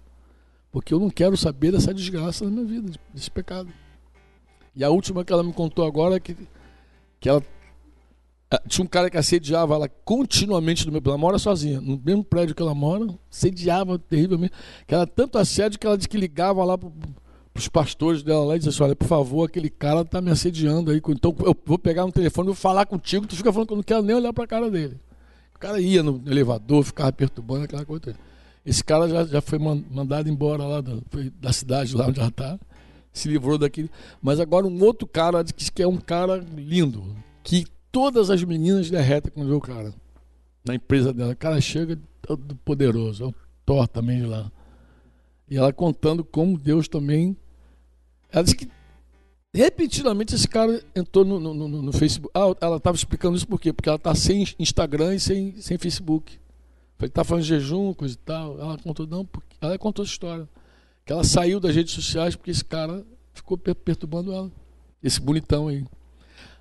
porque 0.70 0.94
eu 0.94 1.00
não 1.00 1.10
quero 1.10 1.36
saber 1.36 1.72
dessa 1.72 1.92
desgraça 1.92 2.44
na 2.44 2.52
minha 2.52 2.66
vida, 2.66 2.92
desse 3.12 3.32
pecado. 3.32 3.68
E 4.76 4.84
a 4.84 4.90
última 4.90 5.24
que 5.24 5.32
ela 5.32 5.42
me 5.42 5.52
contou 5.52 5.84
agora 5.84 6.14
é 6.14 6.20
que, 6.20 6.36
que 7.18 7.28
ela 7.28 7.42
tinha 8.68 8.84
um 8.84 8.88
cara 8.88 9.10
que 9.10 9.18
assediava 9.18 9.74
ela 9.74 9.88
continuamente 9.88 10.86
no 10.86 10.92
meu 10.92 11.02
ela 11.04 11.18
mora 11.18 11.36
sozinha, 11.36 11.80
no 11.80 12.00
mesmo 12.00 12.22
prédio 12.22 12.54
que 12.54 12.62
ela 12.62 12.76
mora, 12.76 13.08
assediava 13.28 13.98
terrivelmente. 13.98 14.52
Que 14.86 14.94
era 14.94 15.04
tanto 15.04 15.36
assédio 15.36 15.80
que 15.80 15.86
ela 15.88 15.96
disse 15.96 16.08
que 16.08 16.16
ligava 16.16 16.64
lá 16.64 16.78
os 17.58 17.68
pastores 17.68 18.22
dela 18.22 18.44
lá 18.44 18.56
e 18.56 18.58
dizia 18.58 18.70
assim: 18.70 18.82
Olha, 18.82 18.96
por 18.96 19.06
favor, 19.06 19.44
aquele 19.44 19.70
cara 19.70 20.02
está 20.02 20.20
me 20.20 20.30
assediando 20.30 20.90
aí. 20.90 21.00
Então 21.08 21.34
eu 21.44 21.56
vou 21.64 21.78
pegar 21.78 22.04
no 22.04 22.12
telefone, 22.12 22.46
vou 22.46 22.54
falar 22.54 22.86
contigo. 22.86 23.26
Tu 23.26 23.36
fica 23.36 23.52
falando 23.52 23.68
que 23.68 23.72
eu 23.72 23.76
não 23.76 23.82
quero 23.82 24.02
nem 24.02 24.16
olhar 24.16 24.32
para 24.32 24.44
a 24.44 24.48
cara 24.48 24.70
dele. 24.70 24.98
O 25.54 25.58
cara 25.58 25.80
ia 25.80 26.02
no 26.02 26.22
elevador, 26.26 26.84
ficava 26.84 27.12
perturbando 27.12 27.64
aquela 27.64 27.84
coisa. 27.84 28.14
Esse 28.64 28.84
cara 28.84 29.08
já, 29.08 29.24
já 29.24 29.40
foi 29.40 29.58
mandado 29.58 30.28
embora 30.28 30.62
lá 30.64 30.80
da, 30.80 30.94
da 31.40 31.52
cidade, 31.52 31.96
lá 31.96 32.06
onde 32.06 32.20
ela 32.20 32.28
está 32.28 32.58
se 33.18 33.28
livrou 33.28 33.58
daquele. 33.58 33.90
Mas 34.22 34.40
agora 34.40 34.66
um 34.66 34.82
outro 34.82 35.06
cara 35.06 35.42
diz 35.42 35.68
que 35.68 35.82
é 35.82 35.88
um 35.88 35.96
cara 35.96 36.44
lindo, 36.56 37.04
que 37.42 37.66
todas 37.90 38.30
as 38.30 38.42
meninas 38.44 38.90
derretem 38.90 39.32
quando 39.32 39.48
vê 39.48 39.54
o 39.54 39.60
cara. 39.60 39.92
Na 40.64 40.74
empresa 40.74 41.12
dela. 41.12 41.32
O 41.32 41.36
cara 41.36 41.60
chega 41.60 41.98
todo 42.22 42.54
poderoso. 42.56 43.24
É 43.24 43.26
o 43.26 43.34
Thor 43.64 43.88
também 43.88 44.20
de 44.20 44.26
lá. 44.26 44.50
E 45.48 45.56
ela 45.56 45.72
contando 45.72 46.22
como 46.22 46.58
Deus 46.58 46.88
também 46.88 47.36
Ela 48.30 48.44
disse 48.44 48.56
que 48.56 48.68
repentinamente 49.54 50.34
esse 50.34 50.46
cara 50.46 50.82
entrou 50.94 51.24
no, 51.24 51.40
no, 51.40 51.54
no, 51.54 51.82
no 51.82 51.92
Facebook. 51.92 52.30
Ah, 52.34 52.54
ela 52.60 52.76
estava 52.76 52.96
explicando 52.96 53.36
isso 53.36 53.46
por 53.46 53.60
quê? 53.60 53.72
Porque 53.72 53.88
ela 53.88 53.96
está 53.96 54.14
sem 54.14 54.46
Instagram 54.58 55.14
e 55.14 55.20
sem, 55.20 55.60
sem 55.60 55.78
Facebook. 55.78 56.38
Falei, 56.98 57.10
tá 57.10 57.24
falando 57.24 57.42
de 57.42 57.48
jejum, 57.48 57.94
coisa 57.94 58.14
e 58.14 58.18
tal. 58.18 58.60
Ela 58.60 58.78
contou, 58.78 59.06
não, 59.06 59.24
porque 59.24 59.56
ela 59.60 59.78
contou 59.78 60.04
essa 60.04 60.12
história. 60.12 60.48
Que 61.04 61.12
ela 61.12 61.24
saiu 61.24 61.58
das 61.60 61.74
redes 61.74 61.94
sociais 61.94 62.36
porque 62.36 62.50
esse 62.50 62.64
cara 62.64 63.04
ficou 63.32 63.56
perturbando 63.56 64.32
ela. 64.32 64.50
Esse 65.02 65.20
bonitão 65.20 65.68
aí. 65.68 65.84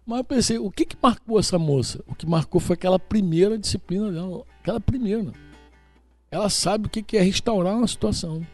Mas 0.06 0.20
eu 0.20 0.24
pensei, 0.24 0.58
o 0.58 0.72
que, 0.72 0.86
que 0.86 0.96
marcou 1.02 1.38
essa 1.38 1.60
moça? 1.60 2.02
O 2.08 2.16
que 2.16 2.26
marcou 2.26 2.62
foi 2.62 2.76
aquela 2.76 2.98
primeira 2.98 3.58
disciplina 3.58 4.12
dela. 4.12 4.46
Aquela 4.62 4.80
primeira. 4.80 5.34
Ela 6.32 6.50
sabe 6.50 6.88
o 6.88 6.90
que, 6.90 7.02
que 7.02 7.18
é 7.18 7.22
restaurar 7.22 7.76
uma 7.76 7.88
situação. 7.88 8.46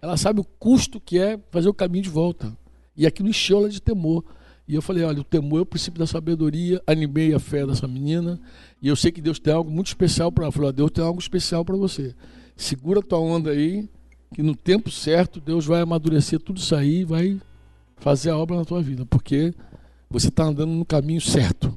Ela 0.00 0.16
sabe 0.16 0.40
o 0.40 0.44
custo 0.44 1.00
que 1.00 1.18
é 1.18 1.38
fazer 1.50 1.68
o 1.68 1.74
caminho 1.74 2.04
de 2.04 2.10
volta. 2.10 2.56
E 2.96 3.06
aquilo 3.06 3.28
encheu 3.28 3.58
ela 3.58 3.68
de 3.68 3.80
temor. 3.80 4.24
E 4.66 4.74
eu 4.74 4.82
falei, 4.82 5.02
olha, 5.02 5.20
o 5.20 5.24
temor 5.24 5.60
é 5.60 5.62
o 5.62 5.66
princípio 5.66 5.98
da 5.98 6.06
sabedoria, 6.06 6.82
animei 6.86 7.32
a 7.32 7.38
fé 7.40 7.66
dessa 7.66 7.88
menina, 7.88 8.38
e 8.82 8.88
eu 8.88 8.94
sei 8.94 9.10
que 9.10 9.22
Deus 9.22 9.38
tem 9.38 9.52
algo 9.52 9.70
muito 9.70 9.86
especial 9.86 10.30
para 10.30 10.44
ela. 10.44 10.52
Falei, 10.52 10.72
Deus 10.72 10.90
tem 10.90 11.02
algo 11.02 11.18
especial 11.18 11.64
para 11.64 11.74
você. 11.74 12.14
Segura 12.54 13.00
tua 13.00 13.18
onda 13.18 13.50
aí, 13.50 13.88
que 14.34 14.42
no 14.42 14.54
tempo 14.54 14.90
certo 14.90 15.40
Deus 15.40 15.64
vai 15.64 15.80
amadurecer 15.80 16.38
tudo 16.38 16.58
isso 16.58 16.74
aí 16.74 17.00
e 17.00 17.04
vai 17.04 17.40
fazer 17.96 18.30
a 18.30 18.36
obra 18.36 18.56
na 18.56 18.64
tua 18.64 18.82
vida, 18.82 19.06
porque 19.06 19.54
você 20.10 20.28
está 20.28 20.44
andando 20.44 20.72
no 20.72 20.84
caminho 20.84 21.20
certo. 21.20 21.76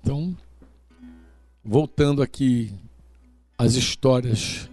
Então, 0.00 0.36
voltando 1.64 2.22
aqui 2.22 2.72
às 3.56 3.74
histórias 3.74 4.68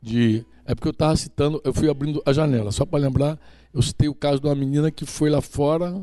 de. 0.00 0.44
É 0.70 0.74
porque 0.74 0.86
eu 0.86 0.92
estava 0.92 1.16
citando, 1.16 1.60
eu 1.64 1.74
fui 1.74 1.90
abrindo 1.90 2.22
a 2.24 2.32
janela, 2.32 2.70
só 2.70 2.86
para 2.86 3.00
lembrar 3.00 3.40
eu 3.74 3.82
citei 3.82 4.08
o 4.08 4.14
caso 4.14 4.40
de 4.40 4.46
uma 4.46 4.54
menina 4.54 4.88
que 4.88 5.04
foi 5.04 5.28
lá 5.28 5.40
fora, 5.40 6.00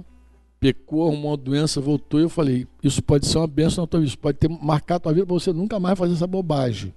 pecou, 0.59 1.07
arrumou 1.07 1.31
uma 1.31 1.37
doença, 1.37 1.79
voltou 1.79 2.19
e 2.19 2.23
eu 2.23 2.29
falei: 2.29 2.67
Isso 2.83 3.01
pode 3.01 3.27
ser 3.27 3.37
uma 3.37 3.47
bênção 3.47 3.85
na 3.85 3.87
tua 3.87 4.01
vida, 4.01 4.09
isso 4.09 4.19
pode 4.19 4.37
ter 4.37 4.49
marcado 4.49 4.97
a 4.97 4.99
tua 5.03 5.13
vida 5.13 5.25
para 5.25 5.33
você 5.33 5.53
nunca 5.53 5.79
mais 5.79 5.97
fazer 5.97 6.15
essa 6.15 6.27
bobagem. 6.27 6.93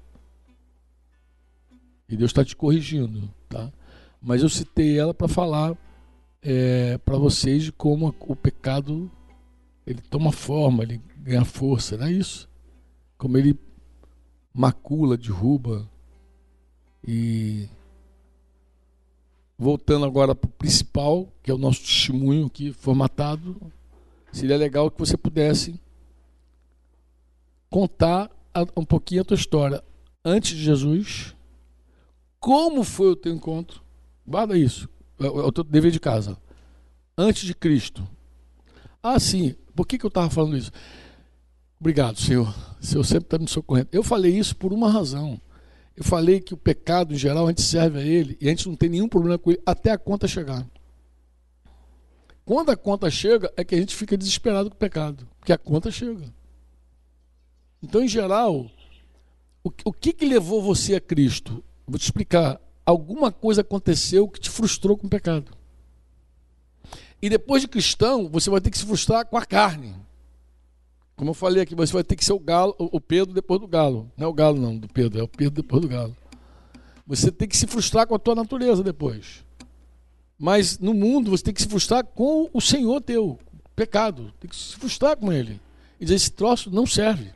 E 2.09 2.17
Deus 2.17 2.33
está 2.33 2.45
te 2.45 2.57
corrigindo, 2.57 3.33
tá? 3.49 3.73
Mas 4.21 4.43
eu 4.43 4.49
citei 4.49 4.99
ela 4.99 5.15
para 5.15 5.29
falar 5.29 5.77
é, 6.43 6.99
para 6.99 7.19
vocês 7.19 7.63
de 7.63 7.71
como 7.71 8.13
o 8.19 8.35
pecado 8.35 9.09
ele 9.87 10.01
toma 10.11 10.33
forma, 10.33 10.83
ele 10.83 11.01
ganha 11.19 11.45
força, 11.45 11.97
não 11.97 12.07
é 12.07 12.11
isso? 12.11 12.49
Como 13.17 13.39
ele 13.39 13.57
macula, 14.53 15.17
derruba 15.17 15.89
e 17.07 17.69
voltando 19.59 20.07
agora 20.07 20.35
para 20.35 20.49
o 20.49 20.53
principal, 20.53 21.29
que 21.43 21.51
é 21.51 21.55
o 21.55 21.59
nosso 21.59 21.81
testemunho 21.81 22.47
aqui 22.47 22.73
formatado, 22.73 23.57
seria 24.33 24.57
legal 24.57 24.91
que 24.91 24.99
você 24.99 25.17
pudesse 25.17 25.79
contar 27.69 28.31
um 28.77 28.85
pouquinho 28.85 29.23
a 29.23 29.25
tua 29.25 29.37
história 29.37 29.83
antes 30.25 30.57
de 30.57 30.63
Jesus, 30.63 31.35
como 32.39 32.83
foi 32.83 33.09
o 33.09 33.17
teu 33.17 33.33
encontro, 33.33 33.83
guarda 34.27 34.57
isso, 34.57 34.89
é, 35.19 35.27
é 35.27 35.29
o 35.29 35.53
teu 35.53 35.65
dever 35.65 35.91
de 35.91 36.01
casa, 36.01 36.37
antes 37.17 37.45
de 37.45 37.55
Cristo. 37.55 38.07
Ah, 39.03 39.19
sim, 39.19 39.55
por 39.75 39.87
que, 39.87 39.99
que 39.99 40.05
eu 40.05 40.09
estava 40.09 40.29
falando 40.31 40.57
isso? 40.57 40.73
Obrigado, 41.79 42.19
Senhor. 42.19 42.55
O 42.81 42.85
Senhor 42.85 43.05
sempre 43.05 43.25
está 43.25 43.39
me 43.39 43.49
socorrendo. 43.49 43.89
Eu 43.91 44.03
falei 44.03 44.37
isso 44.37 44.55
por 44.55 44.71
uma 44.73 44.91
razão. 44.91 45.41
Eu 45.97 46.05
falei 46.05 46.41
que 46.41 46.55
o 46.55 46.57
pecado, 46.57 47.13
em 47.13 47.19
geral, 47.19 47.47
a 47.47 47.49
gente 47.51 47.63
serve 47.63 47.99
a 47.99 48.03
ele 48.03 48.37
e 48.41 48.47
a 48.47 48.51
gente 48.51 48.69
não 48.69 48.77
tem 48.77 48.89
nenhum 48.89 49.09
problema 49.09 49.39
com 49.39 49.51
ele 49.51 49.63
até 49.67 49.91
a 49.91 49.99
conta 49.99 50.27
chegar. 50.27 50.67
Quando 52.45 52.71
a 52.71 52.77
conta 52.77 53.11
chega, 53.11 53.53
é 53.57 53.63
que 53.63 53.75
a 53.75 53.79
gente 53.79 53.95
fica 53.95 54.17
desesperado 54.17 54.71
com 54.71 54.77
o 54.77 54.79
pecado, 54.79 55.29
porque 55.39 55.53
a 55.53 55.59
conta 55.59 55.91
chega. 55.91 56.33
Então, 57.83 58.03
em 58.03 58.09
geral, 58.09 58.71
o, 59.63 59.71
o 59.85 59.93
que, 59.93 60.13
que 60.13 60.25
levou 60.25 60.63
você 60.63 60.97
a 60.97 61.01
Cristo? 61.01 61.63
Vou 61.87 61.99
te 61.99 62.05
explicar. 62.05 62.61
Alguma 62.85 63.31
coisa 63.31 63.61
aconteceu 63.61 64.29
que 64.29 64.41
te 64.41 64.51
frustrou 64.51 64.97
com 64.97 65.07
o 65.07 65.11
pecado. 65.11 65.53
E 67.23 67.29
depois 67.29 67.63
de 67.63 67.69
cristão, 67.69 68.29
você 68.29 68.49
vai 68.49 68.61
ter 68.61 68.71
que 68.71 68.79
se 68.79 68.87
frustrar 68.87 69.27
com 69.27 69.37
a 69.37 69.45
carne. 69.45 69.95
Como 71.21 71.33
eu 71.33 71.35
falei 71.35 71.63
aqui, 71.63 71.75
você 71.75 71.93
vai 71.93 72.03
ter 72.03 72.17
que 72.17 72.25
ser 72.25 72.33
o 72.33 72.39
galo, 72.39 72.75
o 72.79 72.99
Pedro 72.99 73.35
depois 73.35 73.61
do 73.61 73.69
galo. 73.69 74.11
Não 74.17 74.25
é 74.25 74.31
o 74.31 74.33
galo 74.33 74.59
não, 74.59 74.79
do 74.79 74.89
Pedro, 74.89 75.21
é 75.21 75.23
o 75.23 75.29
Pedro 75.29 75.63
depois 75.63 75.83
do 75.83 75.87
galo. 75.87 76.17
Você 77.07 77.31
tem 77.31 77.47
que 77.47 77.59
se 77.59 77.67
frustrar 77.67 78.07
com 78.07 78.15
a 78.15 78.19
tua 78.19 78.35
natureza 78.35 78.83
depois. 78.83 79.45
Mas 80.39 80.79
no 80.79 80.95
mundo 80.95 81.31
você 81.31 81.45
tem 81.45 81.53
que 81.53 81.61
se 81.61 81.69
frustrar 81.69 82.05
com 82.05 82.49
o 82.55 82.59
Senhor 82.59 83.03
teu, 83.03 83.39
pecado. 83.77 84.33
Tem 84.41 84.49
que 84.49 84.57
se 84.57 84.75
frustrar 84.77 85.15
com 85.15 85.31
ele. 85.31 85.61
E 86.01 86.07
dizer, 86.07 86.15
esse 86.15 86.33
troço 86.33 86.71
não 86.71 86.87
serve. 86.87 87.35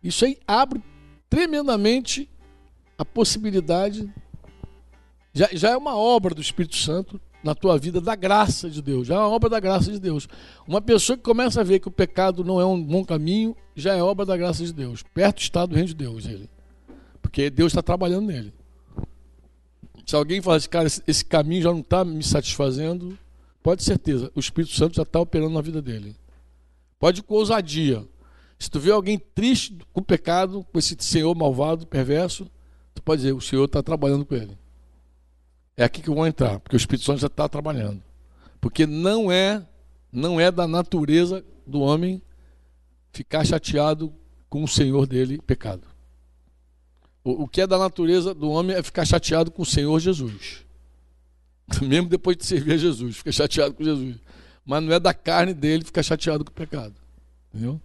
Isso 0.00 0.24
aí 0.24 0.38
abre 0.46 0.80
tremendamente 1.28 2.30
a 2.96 3.04
possibilidade. 3.04 4.08
Já, 5.32 5.48
já 5.52 5.70
é 5.70 5.76
uma 5.76 5.96
obra 5.96 6.32
do 6.36 6.40
Espírito 6.40 6.76
Santo 6.76 7.20
na 7.42 7.54
tua 7.54 7.76
vida 7.76 8.00
da 8.00 8.14
graça 8.14 8.70
de 8.70 8.80
Deus, 8.80 9.08
já 9.08 9.16
é 9.16 9.18
uma 9.18 9.28
obra 9.28 9.50
da 9.50 9.58
graça 9.58 9.90
de 9.90 9.98
Deus. 9.98 10.28
Uma 10.66 10.80
pessoa 10.80 11.16
que 11.16 11.22
começa 11.22 11.60
a 11.60 11.64
ver 11.64 11.80
que 11.80 11.88
o 11.88 11.90
pecado 11.90 12.44
não 12.44 12.60
é 12.60 12.64
um 12.64 12.82
bom 12.82 13.04
caminho, 13.04 13.56
já 13.74 13.94
é 13.94 14.02
obra 14.02 14.24
da 14.24 14.36
graça 14.36 14.64
de 14.64 14.72
Deus. 14.72 15.02
Perto 15.14 15.40
está 15.40 15.66
do 15.66 15.74
reino 15.74 15.88
de 15.88 15.94
Deus 15.94 16.26
ele. 16.26 16.48
Porque 17.20 17.50
Deus 17.50 17.72
está 17.72 17.82
trabalhando 17.82 18.26
nele. 18.26 18.52
Se 20.06 20.14
alguém 20.16 20.40
fala 20.40 20.56
assim, 20.56 20.68
cara, 20.68 20.86
esse 20.86 21.24
caminho 21.24 21.62
já 21.62 21.70
não 21.70 21.80
está 21.80 22.04
me 22.04 22.22
satisfazendo, 22.22 23.18
pode 23.62 23.82
certeza, 23.82 24.30
o 24.34 24.40
Espírito 24.40 24.74
Santo 24.74 24.96
já 24.96 25.02
está 25.02 25.20
operando 25.20 25.54
na 25.54 25.60
vida 25.60 25.80
dele. 25.80 26.16
Pode 26.98 27.22
com 27.22 27.34
ousadia. 27.34 28.06
Se 28.58 28.70
tu 28.70 28.78
vê 28.78 28.92
alguém 28.92 29.18
triste 29.18 29.76
com 29.92 30.00
o 30.00 30.04
pecado, 30.04 30.64
com 30.72 30.78
esse 30.78 30.96
senhor 31.00 31.34
malvado, 31.34 31.86
perverso, 31.86 32.48
tu 32.94 33.02
pode 33.02 33.22
dizer, 33.22 33.32
o 33.32 33.40
Senhor 33.40 33.64
está 33.64 33.82
trabalhando 33.82 34.24
com 34.24 34.36
ele. 34.36 34.56
É 35.76 35.84
aqui 35.84 36.02
que 36.02 36.08
eu 36.08 36.14
vou 36.14 36.26
entrar, 36.26 36.60
porque 36.60 36.76
o 36.76 36.78
Espírito 36.78 37.04
Santo 37.04 37.20
já 37.20 37.26
está 37.26 37.48
trabalhando. 37.48 38.02
Porque 38.60 38.86
não 38.86 39.32
é, 39.32 39.66
não 40.12 40.40
é 40.40 40.50
da 40.50 40.66
natureza 40.66 41.44
do 41.66 41.80
homem 41.80 42.22
ficar 43.12 43.44
chateado 43.44 44.12
com 44.48 44.62
o 44.62 44.68
Senhor 44.68 45.06
dele, 45.06 45.40
pecado. 45.40 45.86
O, 47.24 47.44
o 47.44 47.48
que 47.48 47.60
é 47.60 47.66
da 47.66 47.78
natureza 47.78 48.34
do 48.34 48.50
homem 48.50 48.76
é 48.76 48.82
ficar 48.82 49.04
chateado 49.04 49.50
com 49.50 49.62
o 49.62 49.66
Senhor 49.66 49.98
Jesus. 49.98 50.64
Mesmo 51.80 52.08
depois 52.08 52.36
de 52.36 52.44
servir 52.44 52.74
a 52.74 52.76
Jesus, 52.76 53.16
fica 53.16 53.32
chateado 53.32 53.74
com 53.74 53.82
Jesus. 53.82 54.16
Mas 54.64 54.82
não 54.82 54.92
é 54.92 55.00
da 55.00 55.14
carne 55.14 55.54
dele 55.54 55.84
ficar 55.84 56.02
chateado 56.02 56.44
com 56.44 56.50
o 56.50 56.54
pecado. 56.54 56.94
Entendeu? 57.52 57.80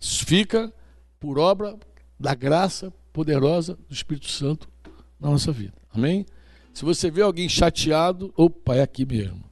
Isso 0.00 0.24
fica 0.24 0.72
por 1.20 1.38
obra 1.38 1.76
da 2.18 2.34
graça 2.34 2.92
poderosa 3.12 3.78
do 3.88 3.94
Espírito 3.94 4.30
Santo 4.30 4.68
na 5.20 5.30
nossa 5.30 5.52
vida. 5.52 5.74
Amém? 5.92 6.26
Se 6.76 6.84
você 6.84 7.10
vê 7.10 7.22
alguém 7.22 7.48
chateado, 7.48 8.34
opa, 8.36 8.76
é 8.76 8.82
aqui 8.82 9.06
mesmo. 9.06 9.42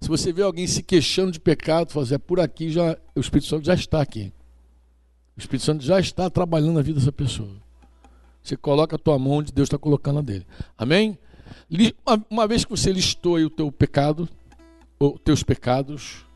Se 0.00 0.08
você 0.08 0.32
vê 0.32 0.42
alguém 0.42 0.66
se 0.66 0.82
queixando 0.82 1.30
de 1.30 1.38
pecado, 1.38 1.92
fazer 1.92 2.16
assim, 2.16 2.24
é 2.24 2.26
por 2.26 2.40
aqui 2.40 2.72
já 2.72 2.98
o 3.14 3.20
Espírito 3.20 3.46
Santo 3.46 3.64
já 3.64 3.74
está 3.74 4.02
aqui. 4.02 4.32
O 5.36 5.38
Espírito 5.38 5.64
Santo 5.64 5.84
já 5.84 6.00
está 6.00 6.28
trabalhando 6.28 6.72
na 6.72 6.82
vida 6.82 6.98
dessa 6.98 7.12
pessoa. 7.12 7.54
Você 8.42 8.56
coloca 8.56 8.96
a 8.96 8.98
tua 8.98 9.16
mão 9.16 9.34
onde 9.34 9.52
Deus 9.52 9.68
está 9.68 9.78
colocando 9.78 10.18
a 10.18 10.22
dele. 10.22 10.44
Amém? 10.76 11.16
Uma 12.28 12.48
vez 12.48 12.64
que 12.64 12.72
você 12.72 12.92
listou 12.92 13.36
aí 13.36 13.44
o 13.44 13.50
teu 13.50 13.70
pecado, 13.70 14.28
ou 14.98 15.16
teus 15.16 15.44
pecados, 15.44 16.26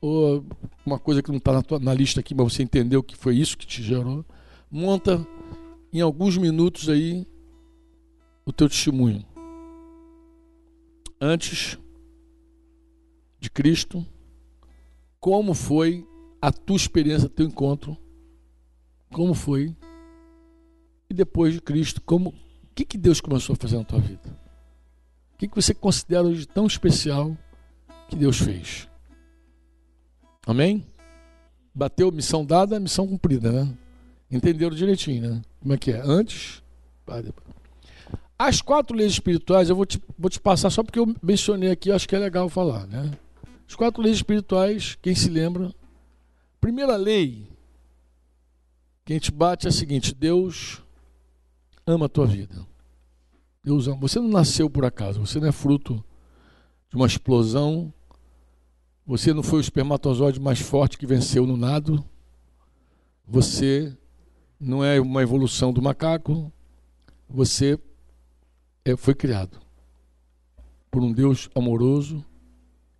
ou 0.00 0.44
uma 0.84 0.98
coisa 0.98 1.22
que 1.22 1.30
não 1.30 1.38
está 1.38 1.52
na, 1.52 1.62
na 1.80 1.94
lista 1.94 2.18
aqui, 2.18 2.34
mas 2.34 2.52
você 2.52 2.64
entendeu 2.64 3.04
que 3.04 3.14
foi 3.14 3.36
isso 3.36 3.56
que 3.56 3.68
te 3.68 3.80
gerou, 3.80 4.24
monta 4.68 5.24
em 5.92 6.00
alguns 6.00 6.36
minutos 6.36 6.88
aí 6.88 7.24
o 8.44 8.52
teu 8.52 8.68
testemunho 8.68 9.30
antes 11.22 11.78
de 13.38 13.48
Cristo, 13.48 14.04
como 15.20 15.54
foi 15.54 16.04
a 16.40 16.50
tua 16.50 16.74
experiência, 16.74 17.28
teu 17.28 17.46
encontro, 17.46 17.96
como 19.12 19.32
foi, 19.32 19.76
e 21.08 21.14
depois 21.14 21.54
de 21.54 21.60
Cristo, 21.60 22.00
como 22.00 22.30
o 22.30 22.74
que, 22.74 22.84
que 22.84 22.98
Deus 22.98 23.20
começou 23.20 23.52
a 23.52 23.56
fazer 23.56 23.76
na 23.76 23.84
tua 23.84 24.00
vida? 24.00 24.36
O 25.34 25.38
que, 25.38 25.46
que 25.46 25.54
você 25.54 25.72
considera 25.72 26.24
hoje 26.24 26.44
tão 26.44 26.66
especial 26.66 27.36
que 28.08 28.16
Deus 28.16 28.38
fez? 28.38 28.88
Amém? 30.44 30.84
Bateu 31.72 32.10
missão 32.10 32.44
dada, 32.44 32.80
missão 32.80 33.06
cumprida, 33.06 33.52
né? 33.52 33.72
Entenderam 34.28 34.74
direitinho, 34.74 35.34
né? 35.34 35.42
Como 35.60 35.72
é 35.72 35.78
que 35.78 35.92
é? 35.92 36.00
Antes, 36.00 36.62
depois. 37.06 37.61
As 38.44 38.60
quatro 38.60 38.96
leis 38.96 39.12
espirituais, 39.12 39.68
eu 39.68 39.76
vou 39.76 39.86
te, 39.86 40.02
vou 40.18 40.28
te 40.28 40.40
passar 40.40 40.68
só 40.68 40.82
porque 40.82 40.98
eu 40.98 41.14
mencionei 41.22 41.70
aqui, 41.70 41.92
acho 41.92 42.08
que 42.08 42.16
é 42.16 42.18
legal 42.18 42.48
falar. 42.48 42.88
Né? 42.88 43.16
As 43.68 43.76
quatro 43.76 44.02
leis 44.02 44.16
espirituais, 44.16 44.98
quem 45.00 45.14
se 45.14 45.30
lembra? 45.30 45.72
Primeira 46.60 46.96
lei 46.96 47.46
que 49.04 49.12
a 49.12 49.14
gente 49.14 49.30
bate 49.30 49.68
é 49.68 49.70
a 49.70 49.72
seguinte: 49.72 50.12
Deus 50.12 50.82
ama 51.86 52.06
a 52.06 52.08
tua 52.08 52.26
vida. 52.26 52.66
Deus 53.62 53.86
ama. 53.86 54.00
Você 54.00 54.18
não 54.18 54.28
nasceu 54.28 54.68
por 54.68 54.84
acaso, 54.84 55.24
você 55.24 55.38
não 55.38 55.46
é 55.46 55.52
fruto 55.52 56.04
de 56.90 56.96
uma 56.96 57.06
explosão. 57.06 57.94
Você 59.06 59.32
não 59.32 59.44
foi 59.44 59.60
o 59.60 59.60
espermatozoide 59.60 60.40
mais 60.40 60.58
forte 60.58 60.98
que 60.98 61.06
venceu 61.06 61.46
no 61.46 61.56
nado. 61.56 62.04
Você 63.24 63.96
não 64.58 64.84
é 64.84 65.00
uma 65.00 65.22
evolução 65.22 65.72
do 65.72 65.80
macaco. 65.80 66.52
Você 67.28 67.78
foi 68.96 69.14
criado 69.14 69.60
por 70.90 71.02
um 71.02 71.12
Deus 71.12 71.48
amoroso 71.54 72.24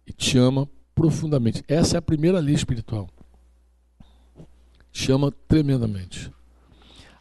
e 0.06 0.12
te 0.12 0.38
ama 0.38 0.68
profundamente. 0.94 1.62
Essa 1.68 1.96
é 1.96 1.98
a 1.98 2.02
primeira 2.02 2.38
lei 2.38 2.54
espiritual. 2.54 3.08
Te 4.90 5.12
ama 5.12 5.32
tremendamente. 5.48 6.32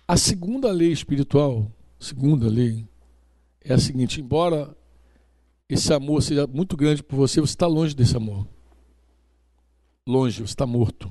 A 0.07 0.18
segunda 0.18 0.72
lei 0.72 0.91
espiritual, 0.91 1.72
segunda 1.99 2.47
lei, 2.47 2.88
é 3.62 3.74
a 3.74 3.78
seguinte: 3.78 4.22
embora 4.22 4.76
esse 5.70 5.93
amor 5.93 6.22
seja 6.22 6.45
muito 6.47 6.76
grande 6.76 7.01
por 7.01 7.16
você, 7.16 7.39
você 7.39 7.53
está 7.53 7.68
longe 7.68 7.95
desse 7.95 8.16
amor. 8.16 8.47
Longe, 10.07 10.38
você 10.38 10.53
está 10.53 10.66
morto. 10.66 11.09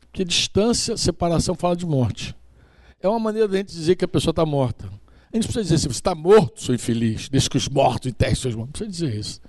Porque 0.00 0.24
distância, 0.24 0.96
separação 0.96 1.54
fala 1.54 1.76
de 1.76 1.86
morte. 1.86 2.34
É 3.00 3.08
uma 3.08 3.20
maneira 3.20 3.46
de 3.46 3.54
a 3.54 3.58
gente 3.58 3.72
dizer 3.72 3.94
que 3.94 4.04
a 4.04 4.08
pessoa 4.08 4.32
está 4.32 4.44
morta. 4.44 4.90
A 5.32 5.36
gente 5.36 5.44
precisa 5.44 5.62
dizer 5.62 5.74
assim, 5.74 5.88
você 5.88 5.98
está 5.98 6.14
morto, 6.14 6.62
sou 6.62 6.74
infeliz, 6.74 7.28
deixa 7.28 7.50
que 7.50 7.56
os 7.56 7.68
mortos 7.68 8.10
enterrem 8.10 8.34
seus 8.34 8.54
mortos. 8.54 8.80
Não 8.80 8.88
precisa 8.88 9.08
dizer 9.08 9.20
isso. 9.20 9.40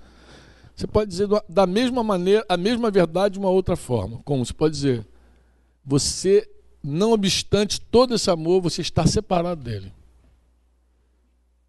Você 0.76 0.86
pode 0.86 1.10
dizer 1.10 1.28
da 1.48 1.66
mesma 1.66 2.02
maneira, 2.02 2.44
a 2.48 2.56
mesma 2.56 2.90
verdade 2.90 3.34
de 3.34 3.38
uma 3.38 3.50
outra 3.50 3.76
forma. 3.76 4.20
Como 4.24 4.44
você 4.44 4.52
pode 4.52 4.74
dizer, 4.74 5.06
você, 5.84 6.48
não 6.82 7.12
obstante 7.12 7.80
todo 7.80 8.14
esse 8.14 8.30
amor, 8.30 8.60
você 8.60 8.80
está 8.80 9.06
separado 9.06 9.62
dele. 9.62 9.92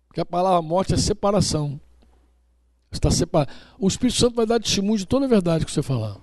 Porque 0.07 0.21
a 0.21 0.25
palavra 0.25 0.61
morte 0.61 0.93
é 0.93 0.97
separação. 0.97 1.79
Você 2.89 2.97
está 2.97 3.09
separado. 3.11 3.51
O 3.79 3.87
Espírito 3.87 4.19
Santo 4.19 4.35
vai 4.35 4.45
dar 4.45 4.59
testemunho 4.59 4.97
de 4.97 5.05
toda 5.05 5.25
a 5.25 5.29
verdade 5.29 5.65
que 5.65 5.71
você 5.71 5.81
falar. 5.81 6.17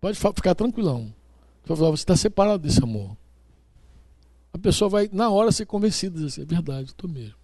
Pode 0.00 0.16
ficar 0.16 0.54
tranquilão. 0.54 1.12
Você 1.62 1.68
vai 1.68 1.76
falar, 1.76 1.90
você 1.90 2.02
está 2.02 2.16
separado 2.16 2.62
desse 2.62 2.80
amor. 2.82 3.16
A 4.56 4.58
pessoa 4.58 4.88
vai, 4.88 5.10
na 5.12 5.28
hora, 5.28 5.52
ser 5.52 5.66
convencida, 5.66 6.14
dizer 6.14 6.26
assim, 6.28 6.40
é 6.40 6.44
verdade, 6.46 6.88
estou 6.88 7.10
mesmo. 7.10 7.36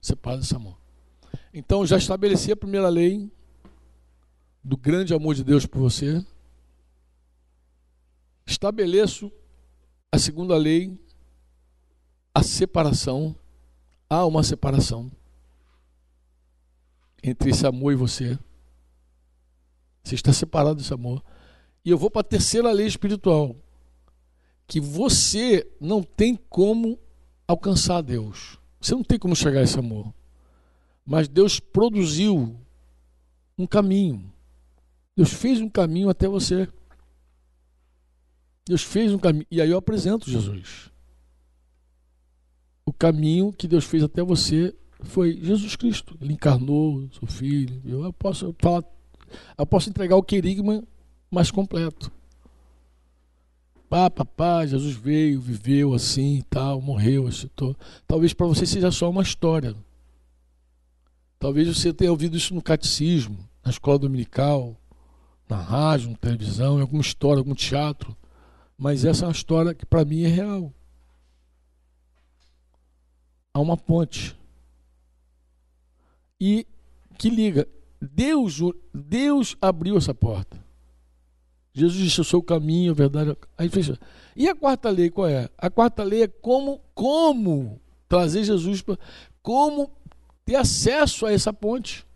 Separado 0.00 0.42
desse 0.42 0.52
amor. 0.52 0.76
Então, 1.54 1.86
já 1.86 1.96
estabeleci 1.96 2.50
a 2.50 2.56
primeira 2.56 2.88
lei 2.88 3.30
do 4.64 4.76
grande 4.76 5.14
amor 5.14 5.36
de 5.36 5.44
Deus 5.44 5.64
por 5.64 5.78
você. 5.78 6.20
Estabeleço 8.44 9.30
a 10.10 10.18
segunda 10.18 10.56
lei, 10.56 11.00
a 12.34 12.42
separação. 12.42 13.36
Há 14.10 14.26
uma 14.26 14.42
separação 14.42 15.08
entre 17.22 17.50
esse 17.50 17.64
amor 17.64 17.92
e 17.92 17.96
você. 17.96 18.36
Você 20.02 20.16
está 20.16 20.32
separado 20.32 20.74
desse 20.74 20.92
amor. 20.92 21.22
E 21.84 21.90
eu 21.90 21.96
vou 21.96 22.10
para 22.10 22.22
a 22.22 22.24
terceira 22.24 22.72
lei 22.72 22.88
espiritual, 22.88 23.54
que 24.72 24.80
você 24.80 25.70
não 25.78 26.02
tem 26.02 26.34
como 26.34 26.98
alcançar 27.46 28.00
Deus. 28.00 28.58
Você 28.80 28.94
não 28.94 29.04
tem 29.04 29.18
como 29.18 29.36
chegar 29.36 29.60
a 29.60 29.64
esse 29.64 29.78
amor. 29.78 30.14
Mas 31.04 31.28
Deus 31.28 31.60
produziu 31.60 32.56
um 33.58 33.66
caminho. 33.66 34.32
Deus 35.14 35.30
fez 35.30 35.60
um 35.60 35.68
caminho 35.68 36.08
até 36.08 36.26
você. 36.26 36.66
Deus 38.66 38.82
fez 38.82 39.12
um 39.12 39.18
caminho. 39.18 39.44
E 39.50 39.60
aí 39.60 39.68
eu 39.68 39.76
apresento 39.76 40.30
Jesus. 40.30 40.90
O 42.86 42.94
caminho 42.94 43.52
que 43.52 43.68
Deus 43.68 43.84
fez 43.84 44.02
até 44.02 44.22
você 44.22 44.74
foi 45.02 45.38
Jesus 45.38 45.76
Cristo. 45.76 46.16
Ele 46.18 46.32
encarnou, 46.32 47.10
seu 47.12 47.28
filho. 47.28 47.82
Eu 47.84 48.10
posso 48.10 48.56
falar, 48.58 48.82
eu 49.58 49.66
posso 49.66 49.90
entregar 49.90 50.16
o 50.16 50.22
querigma 50.22 50.82
mais 51.30 51.50
completo. 51.50 52.10
Pá, 53.92 54.08
papá, 54.08 54.64
Jesus 54.64 54.96
veio, 54.96 55.38
viveu 55.38 55.92
assim 55.92 56.42
tal, 56.48 56.80
morreu, 56.80 57.26
acitou. 57.26 57.76
Talvez 58.06 58.32
para 58.32 58.46
você 58.46 58.64
seja 58.64 58.90
só 58.90 59.10
uma 59.10 59.20
história. 59.20 59.76
Talvez 61.38 61.68
você 61.68 61.92
tenha 61.92 62.10
ouvido 62.10 62.34
isso 62.34 62.54
no 62.54 62.62
catecismo, 62.62 63.46
na 63.62 63.70
escola 63.70 63.98
dominical, 63.98 64.80
na 65.46 65.58
rádio, 65.58 66.08
na 66.08 66.16
televisão, 66.16 66.78
em 66.78 66.80
alguma 66.80 67.02
história, 67.02 67.40
algum 67.40 67.54
teatro. 67.54 68.16
Mas 68.78 69.04
essa 69.04 69.26
é 69.26 69.28
uma 69.28 69.32
história 69.32 69.74
que 69.74 69.84
para 69.84 70.06
mim 70.06 70.22
é 70.22 70.28
real. 70.28 70.72
Há 73.52 73.60
uma 73.60 73.76
ponte. 73.76 74.34
E 76.40 76.66
que 77.18 77.28
liga. 77.28 77.68
Deus, 78.00 78.58
Deus 78.94 79.54
abriu 79.60 79.98
essa 79.98 80.14
porta. 80.14 80.71
Jesus 81.74 82.04
disse: 82.04 82.18
Eu 82.18 82.24
sou 82.24 82.40
o 82.40 82.44
caminho, 82.44 82.92
a 82.92 82.94
verdade. 82.94 83.36
Aí 83.56 83.68
fecha. 83.68 83.98
E 84.36 84.48
a 84.48 84.54
quarta 84.54 84.90
lei 84.90 85.10
qual 85.10 85.28
é? 85.28 85.48
A 85.56 85.70
quarta 85.70 86.02
lei 86.02 86.22
é 86.22 86.28
como, 86.28 86.80
como 86.94 87.80
trazer 88.08 88.44
Jesus 88.44 88.82
para. 88.82 88.98
Como 89.42 89.90
ter 90.44 90.56
acesso 90.56 91.26
a 91.26 91.32
essa 91.32 91.52
ponte. 91.52 92.06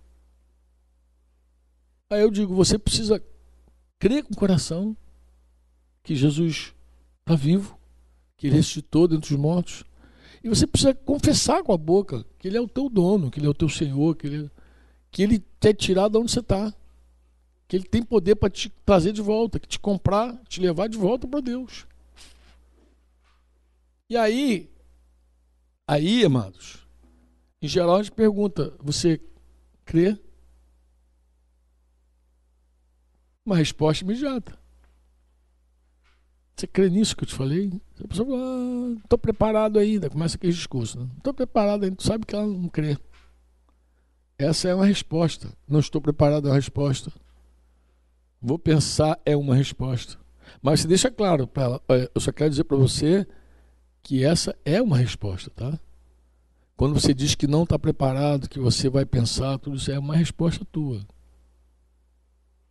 Aí 2.10 2.22
eu 2.22 2.30
digo: 2.30 2.54
você 2.54 2.78
precisa 2.78 3.22
crer 3.98 4.24
com 4.24 4.34
o 4.34 4.36
coração 4.36 4.96
que 6.02 6.14
Jesus 6.14 6.72
está 7.20 7.34
vivo, 7.34 7.78
que 8.36 8.46
ele 8.46 8.56
ressuscitou 8.56 9.08
dentre 9.08 9.34
os 9.34 9.40
mortos. 9.40 9.84
E 10.44 10.48
você 10.48 10.66
precisa 10.66 10.94
confessar 10.94 11.62
com 11.64 11.72
a 11.72 11.76
boca 11.76 12.24
que 12.38 12.46
ele 12.46 12.56
é 12.56 12.60
o 12.60 12.68
teu 12.68 12.88
dono, 12.88 13.30
que 13.30 13.40
ele 13.40 13.46
é 13.46 13.50
o 13.50 13.54
teu 13.54 13.68
Senhor, 13.68 14.14
que 14.14 14.26
ele, 14.28 14.50
que 15.10 15.22
ele 15.22 15.44
quer 15.58 15.74
tirar 15.74 16.08
de 16.08 16.18
onde 16.18 16.30
você 16.30 16.38
está. 16.38 16.72
Que 17.68 17.76
ele 17.76 17.84
tem 17.84 18.02
poder 18.02 18.36
para 18.36 18.50
te 18.50 18.68
trazer 18.84 19.12
de 19.12 19.20
volta, 19.20 19.58
que 19.58 19.66
te 19.66 19.78
comprar, 19.78 20.36
te 20.44 20.60
levar 20.60 20.88
de 20.88 20.96
volta 20.96 21.26
para 21.26 21.40
Deus. 21.40 21.86
E 24.08 24.16
aí, 24.16 24.70
aí, 25.88 26.24
amados, 26.24 26.86
em 27.60 27.66
geral 27.66 27.96
a 27.96 28.02
gente 28.02 28.14
pergunta: 28.14 28.72
você 28.78 29.20
crê? 29.84 30.16
Uma 33.44 33.56
resposta 33.56 34.04
imediata. 34.04 34.58
Você 36.56 36.66
crê 36.66 36.88
nisso 36.88 37.14
que 37.14 37.22
eu 37.22 37.28
te 37.28 37.34
falei? 37.34 37.70
A 38.02 38.08
pessoa 38.08 38.26
fala, 38.26 38.42
ah, 38.42 38.58
não 38.58 38.94
estou 38.94 39.18
preparado 39.18 39.78
ainda. 39.78 40.08
Começa 40.08 40.36
aquele 40.36 40.54
discurso. 40.54 40.98
Né? 40.98 41.04
Não 41.04 41.18
estou 41.18 41.34
preparado 41.34 41.84
ainda. 41.84 41.96
Tu 41.96 42.02
sabe 42.02 42.24
que 42.24 42.34
ela 42.34 42.46
não 42.46 42.68
crê. 42.68 42.96
Essa 44.38 44.68
é 44.68 44.74
uma 44.74 44.86
resposta. 44.86 45.52
Não 45.68 45.80
estou 45.80 46.00
preparado 46.00 46.48
é 46.48 46.50
uma 46.50 46.56
resposta. 46.56 47.12
Vou 48.40 48.58
pensar 48.58 49.18
é 49.24 49.36
uma 49.36 49.54
resposta. 49.54 50.18
Mas 50.62 50.80
se 50.80 50.88
deixa 50.88 51.10
claro 51.10 51.46
para 51.46 51.62
ela. 51.64 51.82
Eu 52.14 52.20
só 52.20 52.32
quero 52.32 52.50
dizer 52.50 52.64
para 52.64 52.76
você 52.76 53.26
que 54.02 54.24
essa 54.24 54.56
é 54.64 54.80
uma 54.80 54.96
resposta, 54.96 55.50
tá? 55.50 55.78
Quando 56.76 56.94
você 56.94 57.14
diz 57.14 57.34
que 57.34 57.46
não 57.46 57.62
está 57.62 57.78
preparado, 57.78 58.48
que 58.48 58.60
você 58.60 58.88
vai 58.88 59.06
pensar, 59.06 59.58
tudo 59.58 59.76
isso 59.76 59.90
é 59.90 59.98
uma 59.98 60.14
resposta 60.14 60.64
tua. 60.64 61.00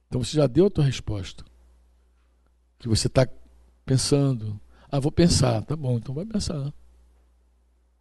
Então 0.08 0.24
você 0.24 0.38
já 0.38 0.48
deu 0.48 0.68
a 0.68 0.70
tua 0.70 0.86
resposta. 0.86 1.44
Que 2.78 2.88
você 2.88 3.08
está 3.08 3.28
pensando. 3.84 4.60
Ah, 4.92 5.00
vou 5.00 5.12
pensar. 5.12 5.64
Tá 5.64 5.76
bom, 5.76 5.98
então 5.98 6.14
vai 6.14 6.26
pensar. 6.26 6.72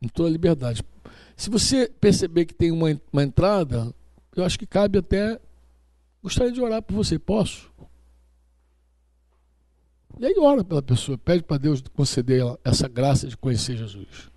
Com 0.00 0.08
toda 0.08 0.28
liberdade. 0.28 0.82
Se 1.36 1.50
você 1.50 1.88
perceber 1.88 2.44
que 2.44 2.54
tem 2.54 2.70
uma, 2.70 3.00
uma 3.12 3.24
entrada, 3.24 3.92
eu 4.36 4.44
acho 4.44 4.58
que 4.58 4.66
cabe 4.66 4.98
até. 4.98 5.40
Gostaria 6.24 6.50
de 6.50 6.58
orar 6.58 6.80
por 6.80 6.94
você. 6.94 7.18
Posso? 7.18 7.70
E 10.18 10.24
aí 10.24 10.34
ora 10.38 10.64
pela 10.64 10.80
pessoa, 10.80 11.18
pede 11.18 11.42
para 11.42 11.58
Deus 11.58 11.82
conceder 11.92 12.42
essa 12.64 12.88
graça 12.88 13.28
de 13.28 13.36
conhecer 13.36 13.76
Jesus. 13.76 14.30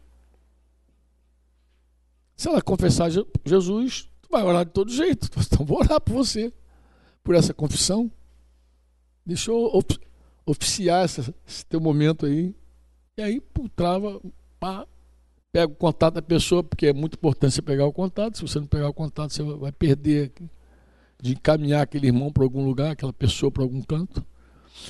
Se 2.36 2.50
ela 2.50 2.62
confessar 2.62 3.10
Jesus, 3.46 4.10
tu 4.22 4.28
vai 4.30 4.44
orar 4.44 4.66
de 4.66 4.72
todo 4.72 4.92
jeito. 4.92 5.30
Então 5.40 5.66
vou 5.66 5.80
orar 5.80 6.02
por 6.02 6.14
você, 6.14 6.52
por 7.24 7.36
essa 7.36 7.54
confissão. 7.54 8.12
Deixa 9.26 9.50
eu 9.50 9.82
oficiar 10.46 11.06
esse, 11.06 11.34
esse 11.48 11.66
teu 11.66 11.80
momento 11.80 12.26
aí. 12.26 12.54
E 13.18 13.22
aí, 13.22 13.42
trava, 13.78 14.22
pá, 14.60 14.86
pega 15.54 15.72
o 15.72 15.76
contato 15.76 16.16
da 16.16 16.22
pessoa, 16.22 16.62
porque 16.62 16.88
é 16.88 16.94
muito 16.94 17.14
importante 17.14 17.54
você 17.54 17.62
pegar 17.62 17.86
o 17.86 17.94
contato. 17.94 18.36
Se 18.36 18.42
você 18.42 18.60
não 18.60 18.68
pegar 18.68 18.90
o 18.90 18.94
contato, 18.94 19.32
você 19.32 19.42
vai 19.42 19.72
perder 19.72 20.34
de 21.22 21.34
encaminhar 21.34 21.82
aquele 21.82 22.08
irmão 22.08 22.32
para 22.32 22.44
algum 22.44 22.64
lugar, 22.64 22.92
aquela 22.92 23.14
pessoa 23.14 23.52
para 23.52 23.64
algum 23.64 23.82
canto. 23.82 24.26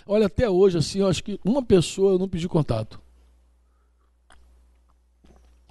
Olha, 0.05 0.25
até 0.25 0.49
hoje, 0.49 0.77
assim, 0.77 0.99
eu 0.99 1.07
acho 1.07 1.23
que 1.23 1.39
uma 1.43 1.63
pessoa 1.63 2.13
eu 2.13 2.19
não 2.19 2.27
pedi 2.27 2.47
contato. 2.47 3.01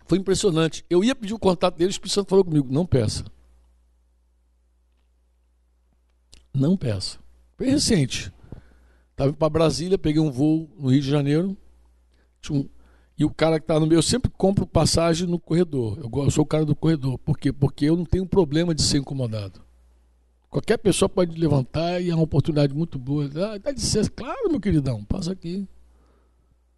Foi 0.06 0.18
impressionante. 0.18 0.84
Eu 0.88 1.04
ia 1.04 1.14
pedir 1.14 1.34
o 1.34 1.38
contato 1.38 1.76
dele, 1.76 1.88
o 1.88 1.90
Espírito 1.90 2.14
Santo 2.14 2.30
falou 2.30 2.44
comigo: 2.44 2.68
não 2.70 2.86
peça. 2.86 3.24
Não 6.54 6.76
peça. 6.76 7.18
Foi 7.56 7.68
recente. 7.68 8.32
Estava 9.10 9.32
para 9.32 9.50
Brasília, 9.50 9.98
peguei 9.98 10.20
um 10.20 10.30
voo 10.30 10.70
no 10.78 10.90
Rio 10.90 11.00
de 11.00 11.08
Janeiro. 11.08 11.56
Um, 12.50 12.68
e 13.18 13.24
o 13.24 13.30
cara 13.30 13.58
que 13.58 13.64
está 13.64 13.80
no 13.80 13.86
meu, 13.86 13.98
eu 13.98 14.02
sempre 14.02 14.30
compro 14.30 14.66
passagem 14.66 15.26
no 15.26 15.38
corredor. 15.38 15.98
Eu, 15.98 16.24
eu, 16.24 16.30
sou 16.30 16.44
o 16.44 16.46
cara 16.46 16.64
do 16.64 16.76
corredor. 16.76 17.18
Por 17.18 17.38
quê? 17.38 17.52
Porque 17.52 17.86
eu 17.86 17.96
não 17.96 18.04
tenho 18.04 18.26
problema 18.26 18.74
de 18.74 18.82
ser 18.82 18.98
incomodado. 18.98 19.65
Qualquer 20.50 20.78
pessoa 20.78 21.08
pode 21.08 21.38
levantar 21.38 22.00
e 22.00 22.10
é 22.10 22.14
uma 22.14 22.24
oportunidade 22.24 22.72
muito 22.74 22.98
boa. 22.98 23.26
Ah, 23.26 23.58
dá 23.58 23.70
licença, 23.70 24.10
claro, 24.10 24.50
meu 24.50 24.60
queridão, 24.60 25.04
passa 25.04 25.32
aqui. 25.32 25.66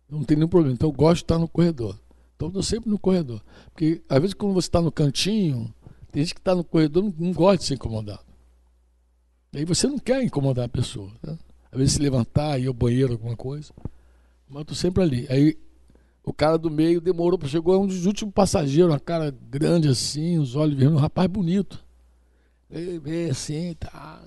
Não 0.08 0.24
tem 0.24 0.36
nenhum 0.36 0.48
problema. 0.48 0.74
Então 0.74 0.88
eu 0.88 0.92
gosto 0.92 1.16
de 1.16 1.24
estar 1.24 1.38
no 1.38 1.48
corredor. 1.48 1.98
Então 2.34 2.46
eu 2.46 2.50
estou 2.50 2.62
sempre 2.62 2.90
no 2.90 2.98
corredor. 2.98 3.42
Porque 3.72 4.02
às 4.08 4.20
vezes 4.20 4.34
quando 4.34 4.54
você 4.54 4.68
está 4.68 4.80
no 4.80 4.90
cantinho, 4.90 5.72
tem 6.10 6.22
gente 6.22 6.34
que 6.34 6.40
está 6.40 6.54
no 6.54 6.64
corredor 6.64 7.02
não, 7.04 7.14
não 7.18 7.32
gosta 7.32 7.58
de 7.58 7.64
ser 7.64 7.74
incomodado. 7.74 8.20
Aí 9.54 9.64
você 9.64 9.86
não 9.86 9.98
quer 9.98 10.22
incomodar 10.22 10.64
a 10.64 10.68
pessoa. 10.68 11.10
Né? 11.22 11.38
Às 11.70 11.78
vezes 11.78 11.94
se 11.94 12.02
levantar, 12.02 12.58
ir 12.58 12.66
ao 12.66 12.74
banheiro, 12.74 13.12
alguma 13.12 13.36
coisa. 13.36 13.72
Mas 14.48 14.56
eu 14.56 14.62
estou 14.62 14.76
sempre 14.76 15.02
ali. 15.02 15.26
Aí 15.28 15.58
o 16.24 16.32
cara 16.32 16.58
do 16.58 16.70
meio 16.70 17.00
demorou 17.00 17.38
chegou, 17.46 17.74
é 17.74 17.78
um 17.78 17.86
dos 17.86 18.06
últimos 18.06 18.34
passageiros, 18.34 18.92
uma 18.92 19.00
cara 19.00 19.30
grande 19.30 19.88
assim, 19.88 20.38
os 20.38 20.56
olhos 20.56 20.74
vermelhos, 20.74 20.98
um 20.98 21.02
rapaz 21.02 21.28
bonito. 21.28 21.84
Veio 22.70 23.30
assim, 23.30 23.74
tá. 23.74 24.22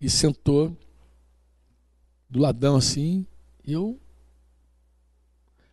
E 0.00 0.08
sentou 0.08 0.76
do 2.28 2.40
ladão 2.40 2.76
assim. 2.76 3.26
E 3.64 3.72
eu 3.72 3.98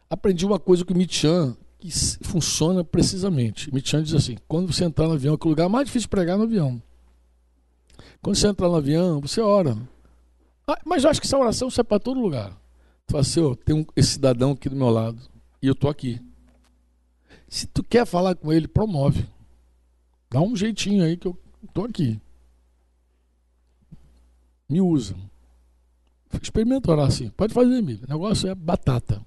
aprendi 0.10 0.46
uma 0.46 0.60
coisa 0.60 0.84
com 0.84 0.94
o 0.94 0.98
Michan 0.98 1.56
que 1.80 1.92
funciona 2.24 2.84
precisamente. 2.84 3.74
Michan 3.74 4.02
diz 4.02 4.14
assim: 4.14 4.38
quando 4.48 4.74
você 4.74 4.84
entrar 4.84 5.08
no 5.08 5.14
avião, 5.14 5.38
que 5.38 5.46
o 5.46 5.50
lugar 5.50 5.70
mais 5.70 5.86
difícil 5.86 6.06
de 6.06 6.10
pregar 6.10 6.36
é 6.36 6.38
no 6.38 6.46
avião. 6.46 6.82
Quando 8.22 8.36
você 8.36 8.48
entrar 8.48 8.68
no 8.68 8.76
avião, 8.76 9.22
você 9.22 9.40
ora. 9.40 9.78
Ah, 10.68 10.80
mas 10.84 11.04
eu 11.04 11.10
acho 11.12 11.22
que 11.22 11.28
essa 11.28 11.38
oração 11.38 11.70
serve 11.70 11.90
para 11.90 12.00
todo 12.00 12.20
lugar. 12.20 12.50
Tu 13.06 13.12
fala 13.12 13.22
assim, 13.22 13.40
oh, 13.40 13.56
tem 13.56 13.76
um, 13.76 13.86
esse 13.96 14.14
cidadão 14.14 14.52
aqui 14.52 14.68
do 14.68 14.76
meu 14.76 14.90
lado 14.90 15.22
e 15.62 15.68
eu 15.68 15.76
tô 15.76 15.88
aqui. 15.88 16.20
Se 17.48 17.68
tu 17.68 17.84
quer 17.84 18.06
falar 18.06 18.36
com 18.36 18.52
ele, 18.52 18.68
promove. 18.68 19.28
Dá 20.30 20.42
um 20.42 20.56
jeitinho 20.56 21.04
aí 21.04 21.16
que 21.16 21.28
eu 21.28 21.38
tô 21.66 21.86
aqui. 21.86 22.20
Me 24.70 24.82
usa. 24.82 25.16
Experimenta 26.42 26.92
orar 26.92 27.08
assim. 27.08 27.30
Pode 27.30 27.54
fazer, 27.54 27.78
amigo. 27.78 28.06
O 28.06 28.10
negócio 28.10 28.50
é 28.50 28.56
batata. 28.56 29.22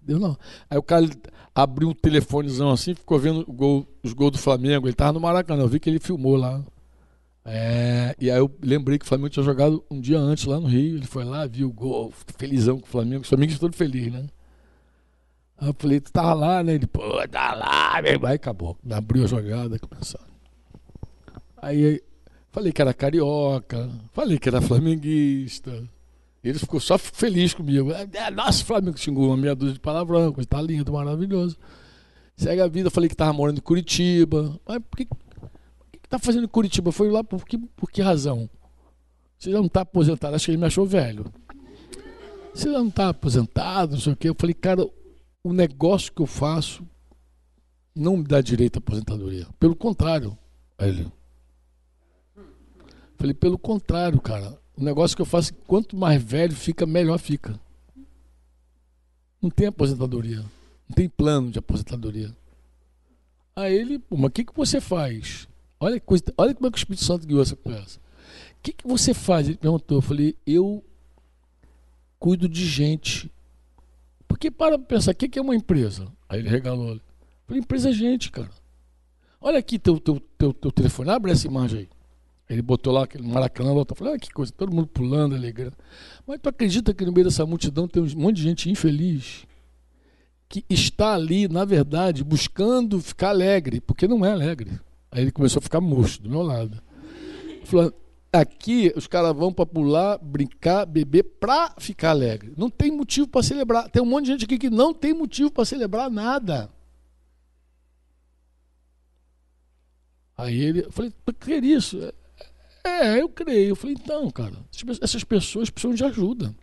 Deus 0.00 0.20
não. 0.20 0.36
Aí 0.68 0.78
o 0.78 0.82
cara 0.82 1.08
abriu 1.54 1.88
um 1.88 1.94
telefonezão 1.94 2.70
assim, 2.70 2.94
ficou 2.94 3.18
vendo 3.18 3.44
gol, 3.46 3.86
os 4.02 4.12
gols 4.12 4.32
do 4.32 4.38
Flamengo. 4.38 4.86
Ele 4.86 4.94
tava 4.94 5.12
no 5.12 5.20
Maracanã, 5.20 5.62
eu 5.62 5.68
vi 5.68 5.80
que 5.80 5.88
ele 5.88 5.98
filmou 5.98 6.36
lá. 6.36 6.62
É, 7.44 8.14
e 8.18 8.30
aí 8.30 8.38
eu 8.38 8.50
lembrei 8.62 8.98
que 8.98 9.04
o 9.04 9.08
Flamengo 9.08 9.28
tinha 9.28 9.44
jogado 9.44 9.84
um 9.90 10.00
dia 10.00 10.18
antes 10.18 10.44
lá 10.44 10.58
no 10.58 10.66
Rio. 10.66 10.96
Ele 10.96 11.06
foi 11.06 11.24
lá, 11.24 11.46
viu 11.46 11.68
o 11.68 11.72
gol, 11.72 12.12
felizão 12.38 12.78
com 12.78 12.86
o 12.86 12.90
Flamengo. 12.90 13.22
O 13.22 13.26
Flamengo 13.26 13.58
todo 13.58 13.76
feliz, 13.76 14.12
né? 14.12 14.26
Aí 15.56 15.68
eu 15.68 15.74
falei, 15.78 16.00
tu 16.00 16.12
tava 16.12 16.34
lá, 16.34 16.62
né? 16.62 16.74
Ele, 16.74 16.86
pô, 16.86 17.00
tá 17.28 17.54
lá, 17.54 18.00
meu. 18.02 18.26
Aí 18.26 18.34
acabou. 18.34 18.76
Abriu 18.90 19.24
a 19.24 19.26
jogada, 19.26 19.78
começou. 19.78 20.20
Aí 21.64 22.02
falei 22.52 22.72
que 22.72 22.82
era 22.82 22.92
carioca, 22.92 23.90
falei 24.12 24.38
que 24.38 24.48
era 24.48 24.60
flamenguista. 24.60 25.88
Ele 26.42 26.58
ficou 26.58 26.78
só 26.78 26.98
feliz 26.98 27.54
comigo. 27.54 27.90
É, 27.90 28.06
é, 28.12 28.30
nossa, 28.30 28.62
Flamengo 28.62 28.98
xingou 28.98 29.28
uma 29.28 29.36
meia 29.36 29.54
dúzia 29.54 29.72
de 29.72 29.80
palavrão, 29.80 30.30
coisa 30.30 30.46
tá 30.46 30.60
lindo, 30.60 30.92
maravilhoso. 30.92 31.56
Segue 32.36 32.60
a 32.60 32.68
vida, 32.68 32.90
falei 32.90 33.08
que 33.08 33.16
tava 33.16 33.32
morando 33.32 33.58
em 33.58 33.62
Curitiba. 33.62 34.60
Mas 34.66 34.78
por 34.90 34.96
que, 34.98 35.06
por 35.06 35.90
que 35.90 36.08
tá 36.08 36.18
fazendo 36.18 36.44
em 36.44 36.48
Curitiba? 36.48 36.92
Foi 36.92 37.10
lá 37.10 37.24
por 37.24 37.46
que, 37.46 37.56
por 37.56 37.90
que 37.90 38.02
razão? 38.02 38.48
Você 39.38 39.50
já 39.50 39.58
não 39.58 39.68
tá 39.68 39.80
aposentado, 39.80 40.36
acho 40.36 40.44
que 40.44 40.50
ele 40.50 40.58
me 40.58 40.66
achou 40.66 40.84
velho. 40.84 41.24
Você 42.52 42.70
já 42.70 42.78
não 42.78 42.90
tá 42.90 43.08
aposentado, 43.08 43.92
não 43.92 44.00
sei 44.00 44.12
o 44.12 44.16
quê. 44.16 44.28
Eu 44.28 44.36
falei, 44.38 44.54
cara, 44.54 44.86
o 45.42 45.52
negócio 45.52 46.12
que 46.12 46.20
eu 46.20 46.26
faço 46.26 46.86
não 47.94 48.18
me 48.18 48.24
dá 48.24 48.42
direito 48.42 48.76
à 48.76 48.78
aposentadoria. 48.80 49.46
Pelo 49.58 49.74
contrário, 49.74 50.36
ele. 50.78 51.10
Falei, 53.16 53.34
pelo 53.34 53.58
contrário, 53.58 54.20
cara. 54.20 54.58
O 54.76 54.82
negócio 54.82 55.16
que 55.16 55.22
eu 55.22 55.26
faço, 55.26 55.54
quanto 55.66 55.96
mais 55.96 56.22
velho 56.22 56.54
fica, 56.54 56.84
melhor 56.84 57.18
fica. 57.18 57.58
Não 59.40 59.50
tem 59.50 59.66
aposentadoria. 59.66 60.44
Não 60.88 60.94
tem 60.94 61.08
plano 61.08 61.50
de 61.50 61.58
aposentadoria. 61.58 62.34
Aí 63.54 63.74
ele, 63.74 63.98
pô, 63.98 64.16
mas 64.16 64.26
o 64.26 64.30
que, 64.30 64.44
que 64.44 64.54
você 64.54 64.80
faz? 64.80 65.46
Olha, 65.78 66.00
coisa, 66.00 66.24
olha 66.36 66.54
como 66.54 66.66
é 66.66 66.70
que 66.70 66.76
o 66.76 66.78
Espírito 66.78 67.04
Santo 67.04 67.26
guiou 67.26 67.42
essa 67.42 67.54
conversa. 67.54 67.98
O 67.98 68.62
que, 68.62 68.72
que 68.72 68.86
você 68.86 69.14
faz? 69.14 69.46
Ele 69.46 69.56
perguntou. 69.56 69.98
Eu 69.98 70.02
falei, 70.02 70.36
eu 70.46 70.82
cuido 72.18 72.48
de 72.48 72.66
gente. 72.66 73.30
Porque 74.26 74.50
para 74.50 74.78
pensar, 74.78 75.12
o 75.12 75.14
que, 75.14 75.28
que 75.28 75.38
é 75.38 75.42
uma 75.42 75.54
empresa? 75.54 76.10
Aí 76.28 76.40
ele 76.40 76.48
regalou. 76.48 76.98
Falei, 77.46 77.60
empresa 77.60 77.90
é 77.90 77.92
gente, 77.92 78.30
cara. 78.30 78.50
Olha 79.40 79.58
aqui 79.58 79.78
teu, 79.78 80.00
teu, 80.00 80.18
teu, 80.38 80.54
teu 80.54 80.72
telefone, 80.72 81.10
abre 81.10 81.30
essa 81.30 81.46
imagem 81.46 81.80
aí. 81.80 81.88
Ele 82.54 82.62
botou 82.62 82.92
lá 82.92 83.02
aquele 83.02 83.26
Maracanã, 83.26 83.72
voltou, 83.72 83.96
falou, 83.96 84.14
ah, 84.14 84.18
que 84.18 84.30
coisa, 84.30 84.52
todo 84.52 84.72
mundo 84.72 84.86
pulando, 84.86 85.34
alegrando. 85.34 85.76
Mas 86.24 86.38
tu 86.40 86.48
acredita 86.48 86.94
que 86.94 87.04
no 87.04 87.10
meio 87.10 87.24
dessa 87.24 87.44
multidão 87.44 87.88
tem 87.88 88.00
um 88.00 88.08
monte 88.16 88.36
de 88.36 88.42
gente 88.44 88.70
infeliz 88.70 89.44
que 90.48 90.64
está 90.70 91.14
ali, 91.14 91.48
na 91.48 91.64
verdade, 91.64 92.22
buscando 92.22 93.00
ficar 93.00 93.30
alegre, 93.30 93.80
porque 93.80 94.06
não 94.06 94.24
é 94.24 94.30
alegre. 94.30 94.78
Aí 95.10 95.22
ele 95.22 95.32
começou 95.32 95.58
a 95.58 95.62
ficar 95.62 95.80
murcho 95.80 96.22
do 96.22 96.30
meu 96.30 96.42
lado. 96.42 96.80
Falando, 97.64 97.92
aqui 98.32 98.92
os 98.94 99.08
caras 99.08 99.34
vão 99.34 99.52
para 99.52 99.66
pular, 99.66 100.16
brincar, 100.18 100.86
beber 100.86 101.24
para 101.24 101.74
ficar 101.78 102.10
alegre. 102.10 102.52
Não 102.56 102.70
tem 102.70 102.92
motivo 102.92 103.26
para 103.26 103.42
celebrar. 103.42 103.90
Tem 103.90 104.00
um 104.00 104.06
monte 104.06 104.26
de 104.26 104.30
gente 104.30 104.44
aqui 104.44 104.58
que 104.58 104.70
não 104.70 104.94
tem 104.94 105.12
motivo 105.12 105.50
para 105.50 105.64
celebrar 105.64 106.08
nada. 106.08 106.70
Aí 110.36 110.56
ele, 110.56 110.84
eu 110.84 110.92
falei, 110.92 111.12
que 111.40 111.54
isso? 111.56 111.98
É, 112.84 113.20
eu 113.20 113.28
creio. 113.28 113.70
Eu 113.70 113.76
falei, 113.76 113.96
então, 113.98 114.30
cara, 114.30 114.56
essas 115.00 115.24
pessoas 115.24 115.70
precisam 115.70 115.94
de 115.94 116.04
ajuda. 116.04 116.54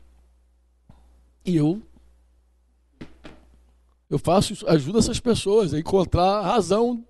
E 1.43 1.55
eu 1.55 1.81
eu 4.11 4.19
faço 4.19 4.51
isso, 4.51 4.65
essas 4.67 5.21
pessoas 5.21 5.73
a 5.73 5.79
encontrar 5.79 6.39
a 6.39 6.41
razão 6.41 7.03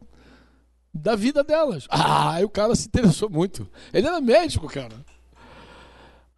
da 0.93 1.15
vida 1.15 1.43
delas. 1.43 1.87
Ah, 1.89 2.35
aí 2.35 2.45
o 2.45 2.49
cara 2.49 2.75
se 2.75 2.87
interessou 2.87 3.27
muito. 3.27 3.67
Ele 3.91 4.05
era 4.05 4.21
médico, 4.21 4.67
cara. 4.67 4.95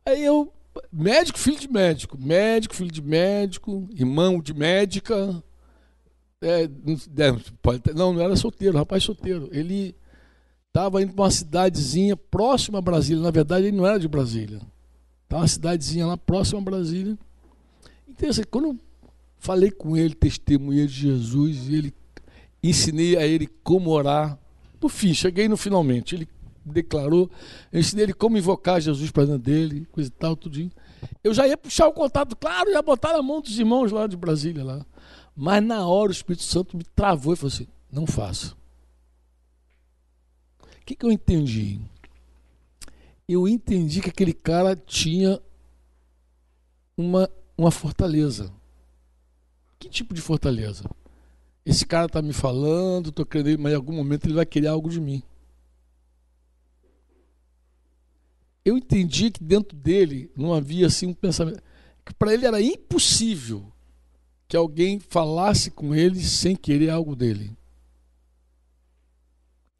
Aí 0.06 0.24
eu, 0.24 0.52
médico, 0.92 1.38
filho 1.38 1.60
de 1.60 1.70
médico, 1.70 2.18
médico, 2.18 2.76
filho 2.76 2.92
de 2.92 3.02
médico, 3.02 3.90
irmão 3.92 4.42
de 4.42 4.54
médica. 4.54 5.44
É, 6.42 6.70
não, 7.94 8.14
não 8.14 8.22
era 8.22 8.36
solteiro, 8.38 8.78
rapaz 8.78 9.04
solteiro. 9.04 9.50
Ele 9.52 9.94
Estava 10.74 11.04
indo 11.04 11.14
para 11.14 11.26
uma 11.26 11.30
cidadezinha 11.30 12.18
próxima 12.18 12.80
a 12.80 12.82
Brasília. 12.82 13.22
Na 13.22 13.30
verdade, 13.30 13.68
ele 13.68 13.78
não 13.78 13.86
era 13.86 14.00
de 14.00 14.08
Brasília. 14.08 14.60
Estava 15.22 15.44
uma 15.44 15.48
cidadezinha 15.48 16.08
lá 16.08 16.18
próxima 16.18 16.60
a 16.60 16.64
Brasília. 16.64 17.16
Interessante, 18.10 18.48
quando 18.48 18.70
eu 18.70 18.80
falei 19.38 19.70
com 19.70 19.96
ele, 19.96 20.16
testemunhei 20.16 20.88
de 20.88 20.94
Jesus, 20.94 21.68
e 21.70 21.76
ele 21.76 21.94
ensinei 22.64 23.16
a 23.16 23.28
ele 23.28 23.46
como 23.64 23.92
orar. 23.92 24.36
Por 24.80 24.90
fim, 24.90 25.14
cheguei 25.14 25.48
no 25.48 25.56
finalmente. 25.56 26.16
Ele 26.16 26.28
declarou, 26.66 27.30
eu 27.72 27.80
ensinei 27.80 28.06
ele 28.06 28.14
como 28.14 28.36
invocar 28.36 28.82
Jesus 28.82 29.12
para 29.12 29.26
dentro 29.26 29.44
dele, 29.44 29.88
coisa 29.92 30.10
e 30.10 30.14
tal, 30.14 30.36
tudinho. 30.36 30.72
Eu 31.24 31.36
já 31.36 31.48
ia 31.48 31.56
puxar 31.56 31.88
o 31.88 31.94
contato, 31.94 32.36
claro, 32.36 32.72
ia 32.72 32.82
botar 32.82 33.14
na 33.14 33.22
mão 33.22 33.42
dos 33.42 33.60
irmãos 33.60 33.92
lá 33.92 34.08
de 34.08 34.18
Brasília 34.18 34.64
lá. 34.64 34.84
Mas 35.36 35.64
na 35.64 35.86
hora 35.86 36.10
o 36.10 36.12
Espírito 36.12 36.42
Santo 36.42 36.76
me 36.76 36.84
travou 36.96 37.34
e 37.34 37.36
falou 37.36 37.54
assim: 37.54 37.68
não 37.92 38.08
faça. 38.08 38.63
O 40.84 40.86
que, 40.86 40.98
que 40.98 41.06
eu 41.06 41.12
entendi? 41.14 41.80
Eu 43.26 43.48
entendi 43.48 44.02
que 44.02 44.10
aquele 44.10 44.34
cara 44.34 44.76
tinha 44.76 45.42
uma, 46.98 47.30
uma 47.58 47.72
fortaleza. 47.72 48.52
Que 49.80 49.88
tipo 49.88 50.14
de 50.14 50.20
fortaleza? 50.20 50.84
Esse 51.66 51.86
cara 51.86 52.08
está 52.08 52.22
me 52.22 52.34
falando, 52.34 53.12
estou 53.12 53.26
querendo, 53.26 53.62
mas 53.62 53.72
em 53.72 53.78
algum 53.78 53.94
momento 53.94 54.26
ele 54.26 54.34
vai 54.34 54.46
querer 54.46 54.68
algo 54.68 54.90
de 54.90 55.00
mim. 55.00 55.24
Eu 58.66 58.78
entendi 58.78 59.32
que 59.32 59.42
dentro 59.42 59.78
dele 59.78 60.30
não 60.36 60.54
havia 60.54 60.88
assim 60.88 61.08
um 61.08 61.14
pensamento 61.14 61.64
que 62.04 62.14
para 62.14 62.34
ele 62.34 62.46
era 62.46 62.62
impossível 62.62 63.72
que 64.50 64.58
alguém 64.58 65.00
falasse 65.00 65.72
com 65.72 65.96
ele 65.96 66.20
sem 66.20 66.58
querer 66.58 66.90
algo 66.90 67.16
dele. 67.16 67.56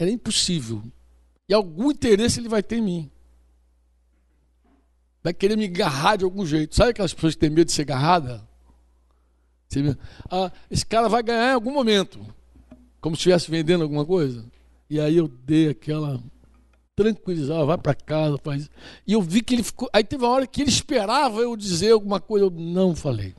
Era 0.04 0.12
impossível. 0.12 0.84
E 1.48 1.54
algum 1.54 1.92
interesse 1.92 2.42
ele 2.42 2.50
vai 2.50 2.62
ter 2.62 2.78
em 2.78 2.82
mim. 2.82 3.12
Vai 5.24 5.34
querer 5.34 5.56
me 5.56 5.64
agarrar 5.64 6.18
de 6.18 6.26
algum 6.26 6.46
jeito. 6.46 6.76
Sabe 6.76 6.92
aquelas 6.92 7.14
pessoas 7.14 7.36
que 7.36 7.40
têm 7.40 7.50
medo 7.50 7.68
de 7.68 7.72
ser 7.72 7.84
agarrada? 7.84 8.46
Ah, 10.30 10.52
esse 10.70 10.86
cara 10.86 11.08
vai 11.08 11.24
ganhar 11.24 11.52
em 11.52 11.54
algum 11.54 11.72
momento. 11.72 12.20
Como 13.00 13.16
se 13.16 13.22
estivesse 13.22 13.50
vendendo 13.50 13.84
alguma 13.84 14.06
coisa. 14.06 14.46
E 14.90 15.00
aí 15.00 15.16
eu 15.16 15.30
dei 15.30 15.70
aquela 15.70 16.22
tranquilizar, 16.96 17.66
vai 17.66 17.78
para 17.78 17.96
casa, 17.96 18.38
faz. 18.44 18.70
E 19.08 19.14
eu 19.14 19.22
vi 19.22 19.42
que 19.42 19.56
ele 19.56 19.64
ficou. 19.64 19.90
Aí 19.94 20.04
teve 20.04 20.26
uma 20.26 20.34
hora 20.34 20.46
que 20.46 20.62
ele 20.62 20.70
esperava 20.70 21.40
eu 21.40 21.56
dizer 21.56 21.92
alguma 21.92 22.20
coisa, 22.20 22.46
eu 22.46 22.52
não 22.52 22.94
falei. 22.94 23.34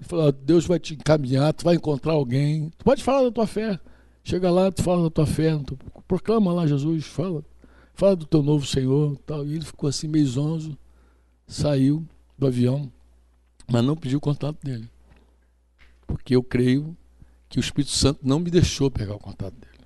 Ele 0.00 0.08
falou: 0.08 0.32
Deus 0.32 0.64
vai 0.64 0.78
te 0.78 0.94
encaminhar, 0.94 1.52
tu 1.52 1.64
vai 1.64 1.74
encontrar 1.74 2.14
alguém. 2.14 2.70
Tu 2.78 2.84
pode 2.84 3.04
falar 3.04 3.22
da 3.22 3.30
tua 3.30 3.46
fé. 3.46 3.78
Chega 4.24 4.50
lá, 4.50 4.72
tu 4.72 4.82
fala 4.82 5.02
da 5.02 5.10
tua 5.10 5.26
fé, 5.26 5.54
tu 5.58 5.78
proclama 6.08 6.50
lá 6.50 6.66
Jesus, 6.66 7.04
fala, 7.04 7.44
fala 7.92 8.16
do 8.16 8.24
teu 8.24 8.42
novo 8.42 8.66
Senhor, 8.66 9.18
tal. 9.26 9.46
E 9.46 9.54
ele 9.54 9.64
ficou 9.64 9.86
assim 9.86 10.08
meio 10.08 10.26
zonzo, 10.26 10.78
saiu 11.46 12.02
do 12.38 12.46
avião, 12.46 12.90
mas 13.70 13.84
não 13.84 13.94
pediu 13.94 14.16
o 14.16 14.22
contato 14.22 14.64
dele. 14.64 14.88
Porque 16.06 16.34
eu 16.34 16.42
creio 16.42 16.96
que 17.50 17.58
o 17.58 17.60
Espírito 17.60 17.92
Santo 17.92 18.20
não 18.22 18.40
me 18.40 18.50
deixou 18.50 18.90
pegar 18.90 19.14
o 19.14 19.18
contato 19.18 19.54
dele. 19.54 19.84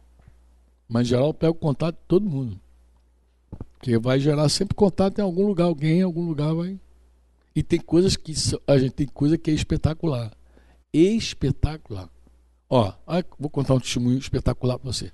Mas 0.89 1.09
em 1.09 1.11
geral 1.11 1.27
eu 1.27 1.35
pego 1.35 1.57
o 1.57 1.61
contato 1.61 1.97
de 1.97 2.03
todo 2.07 2.25
mundo. 2.25 2.59
Porque 3.73 3.99
vai 3.99 4.21
gerar 4.21 4.49
sempre 4.49 4.75
contato 4.75 5.19
em 5.19 5.23
algum 5.23 5.47
lugar, 5.47 5.65
alguém 5.65 5.99
em 5.99 6.03
algum 6.03 6.25
lugar 6.25 6.55
vai. 6.55 6.79
E 7.55 7.63
tem 7.63 7.81
coisas 7.81 8.17
que 8.17 8.33
a 8.69 8.79
gente 8.79 8.93
tem 8.93 9.07
coisa 9.07 9.37
que 9.37 9.51
é 9.51 9.55
espetacular. 9.55 10.33
Espetacular. 10.93 12.09
Ó, 12.71 12.93
vou 13.39 13.49
contar 13.49 13.75
um 13.75 13.81
testemunho 13.81 14.19
espetacular 14.19 14.79
para 14.79 14.93
você. 14.93 15.11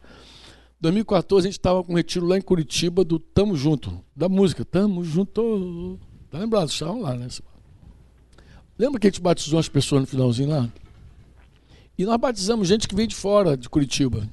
2014 0.81 1.47
a 1.47 1.51
gente 1.51 1.59
estava 1.59 1.83
com 1.83 1.93
um 1.93 1.97
retiro 1.97 2.27
lá 2.27 2.37
em 2.37 2.43
Curitiba 2.43 3.05
do 3.05 3.19
Tamo 3.19 3.57
Junto, 3.57 4.05
da 4.15 4.29
música 4.29 4.65
Tamo 4.65 5.05
Junto. 5.05 5.99
Tá 6.31 6.39
lembrado? 6.39 6.69
Estavam 6.69 7.01
lá, 7.01 7.15
né? 7.15 7.29
Lembra 8.77 9.01
que 9.01 9.07
a 9.07 9.11
gente 9.11 9.21
batizou 9.21 9.59
as 9.59 9.69
pessoas 9.69 10.03
no 10.03 10.07
finalzinho 10.07 10.51
lá? 10.51 10.69
E 11.97 12.05
nós 12.05 12.19
batizamos 12.19 12.67
gente 12.67 12.89
que 12.89 12.95
veio 12.95 13.07
de 13.07 13.15
fora 13.15 13.57
de 13.57 13.69
Curitiba. 13.69 14.29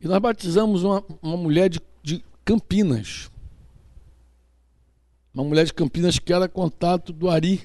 E 0.00 0.08
nós 0.08 0.18
batizamos 0.18 0.82
uma, 0.82 1.02
uma 1.22 1.36
mulher 1.36 1.70
de, 1.70 1.80
de 2.02 2.24
Campinas. 2.44 3.30
Uma 5.32 5.44
mulher 5.44 5.64
de 5.64 5.72
Campinas 5.72 6.18
que 6.18 6.32
era 6.32 6.48
contato 6.48 7.12
do 7.12 7.30
Ari. 7.30 7.62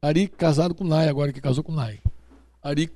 Ari 0.00 0.28
casado 0.28 0.74
com 0.74 0.84
Nai, 0.84 1.08
agora 1.08 1.32
que 1.32 1.40
casou 1.40 1.64
com 1.64 1.72
Nai. 1.72 2.00
Ari 2.62 2.90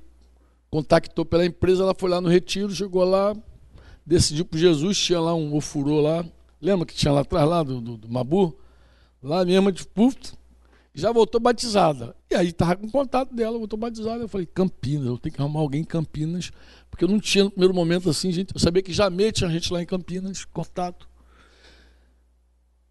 contactou 0.69 1.25
pela 1.25 1.45
empresa, 1.45 1.83
ela 1.83 1.95
foi 1.97 2.09
lá 2.09 2.21
no 2.21 2.29
retiro, 2.29 2.73
chegou 2.73 3.03
lá, 3.03 3.35
decidiu 4.05 4.45
por 4.45 4.57
Jesus, 4.57 4.97
tinha 4.97 5.19
lá 5.19 5.33
um 5.33 5.55
ofurô 5.55 6.01
lá. 6.01 6.25
Lembra 6.61 6.85
que 6.85 6.95
tinha 6.95 7.11
lá 7.11 7.21
atrás, 7.21 7.47
lá 7.47 7.63
do, 7.63 7.79
do, 7.81 7.97
do 7.97 8.09
Mabu? 8.09 8.57
Lá 9.21 9.43
mesmo, 9.45 9.71
de 9.71 9.85
puf, 9.85 10.15
já 10.93 11.11
voltou 11.11 11.39
batizada. 11.39 12.15
E 12.29 12.35
aí 12.35 12.47
estava 12.47 12.75
com 12.75 12.89
contato 12.89 13.33
dela, 13.33 13.57
voltou 13.57 13.77
batizada. 13.77 14.23
Eu 14.23 14.27
falei, 14.27 14.47
Campinas, 14.47 15.07
eu 15.07 15.17
tenho 15.17 15.35
que 15.35 15.41
arrumar 15.41 15.59
alguém 15.59 15.81
em 15.81 15.85
Campinas, 15.85 16.51
porque 16.89 17.03
eu 17.03 17.07
não 17.07 17.19
tinha 17.19 17.43
no 17.43 17.51
primeiro 17.51 17.73
momento 17.73 18.09
assim, 18.09 18.31
gente. 18.31 18.53
Eu 18.53 18.59
sabia 18.59 18.81
que 18.81 18.91
Jamê 18.91 19.31
tinha 19.31 19.49
gente 19.49 19.71
lá 19.71 19.81
em 19.81 19.85
Campinas, 19.85 20.45
contato. 20.45 21.07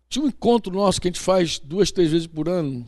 Tinha 0.08 0.24
um 0.24 0.28
encontro 0.28 0.72
nosso 0.72 1.00
que 1.00 1.08
a 1.08 1.10
gente 1.10 1.20
faz 1.20 1.58
duas, 1.58 1.90
três 1.90 2.12
vezes 2.12 2.28
por 2.28 2.48
ano, 2.48 2.86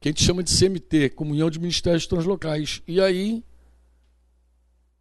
que 0.00 0.08
a 0.08 0.10
gente 0.10 0.24
chama 0.24 0.42
de 0.42 0.56
CMT, 0.56 1.10
Comunhão 1.10 1.48
de 1.48 1.60
Ministérios 1.60 2.06
Translocais. 2.06 2.82
E 2.88 3.00
aí 3.00 3.44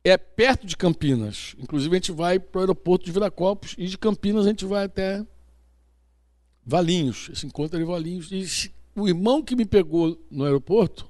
é 0.10 0.18
perto 0.18 0.66
de 0.66 0.78
Campinas. 0.78 1.56
Inclusive 1.58 1.96
a 1.96 2.00
gente 2.00 2.12
vai 2.12 2.40
para 2.40 2.60
o 2.60 2.62
aeroporto 2.62 3.06
de 3.06 3.12
Viracopos 3.12 3.76
e 3.78 3.88
de 3.88 3.98
Campinas 3.98 4.46
a 4.46 4.50
gente 4.50 4.66
vai 4.66 4.86
até 4.86 5.26
Valinhos. 6.66 7.30
Esse 7.32 7.46
encontro 7.46 7.78
é 7.78 7.80
de 7.80 7.86
Valinhos. 7.86 8.30
E 8.32 8.72
o 8.96 9.08
irmão 9.08 9.42
que 9.42 9.56
me 9.56 9.66
pegou 9.66 10.22
no 10.30 10.44
aeroporto, 10.44 11.10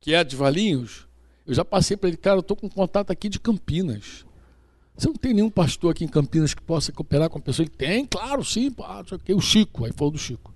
que 0.00 0.14
é 0.14 0.22
de 0.24 0.36
Valinhos, 0.36 1.06
eu 1.46 1.54
já 1.54 1.64
passei 1.64 1.96
para 1.96 2.08
ele, 2.08 2.16
cara, 2.16 2.36
eu 2.36 2.40
estou 2.40 2.56
com 2.56 2.68
contato 2.68 3.10
aqui 3.10 3.28
de 3.28 3.40
Campinas. 3.40 4.26
Você 4.96 5.08
não 5.08 5.14
tem 5.14 5.32
nenhum 5.32 5.50
pastor 5.50 5.92
aqui 5.92 6.04
em 6.04 6.08
Campinas 6.08 6.52
que 6.52 6.60
possa 6.60 6.92
cooperar 6.92 7.30
com 7.30 7.38
a 7.38 7.40
pessoa? 7.40 7.64
Ele 7.64 7.74
tem, 7.74 8.04
claro, 8.04 8.44
sim. 8.44 8.74
Ah, 8.80 9.04
o 9.30 9.40
Chico, 9.40 9.84
aí 9.84 9.92
falou 9.92 10.10
do 10.10 10.18
Chico. 10.18 10.52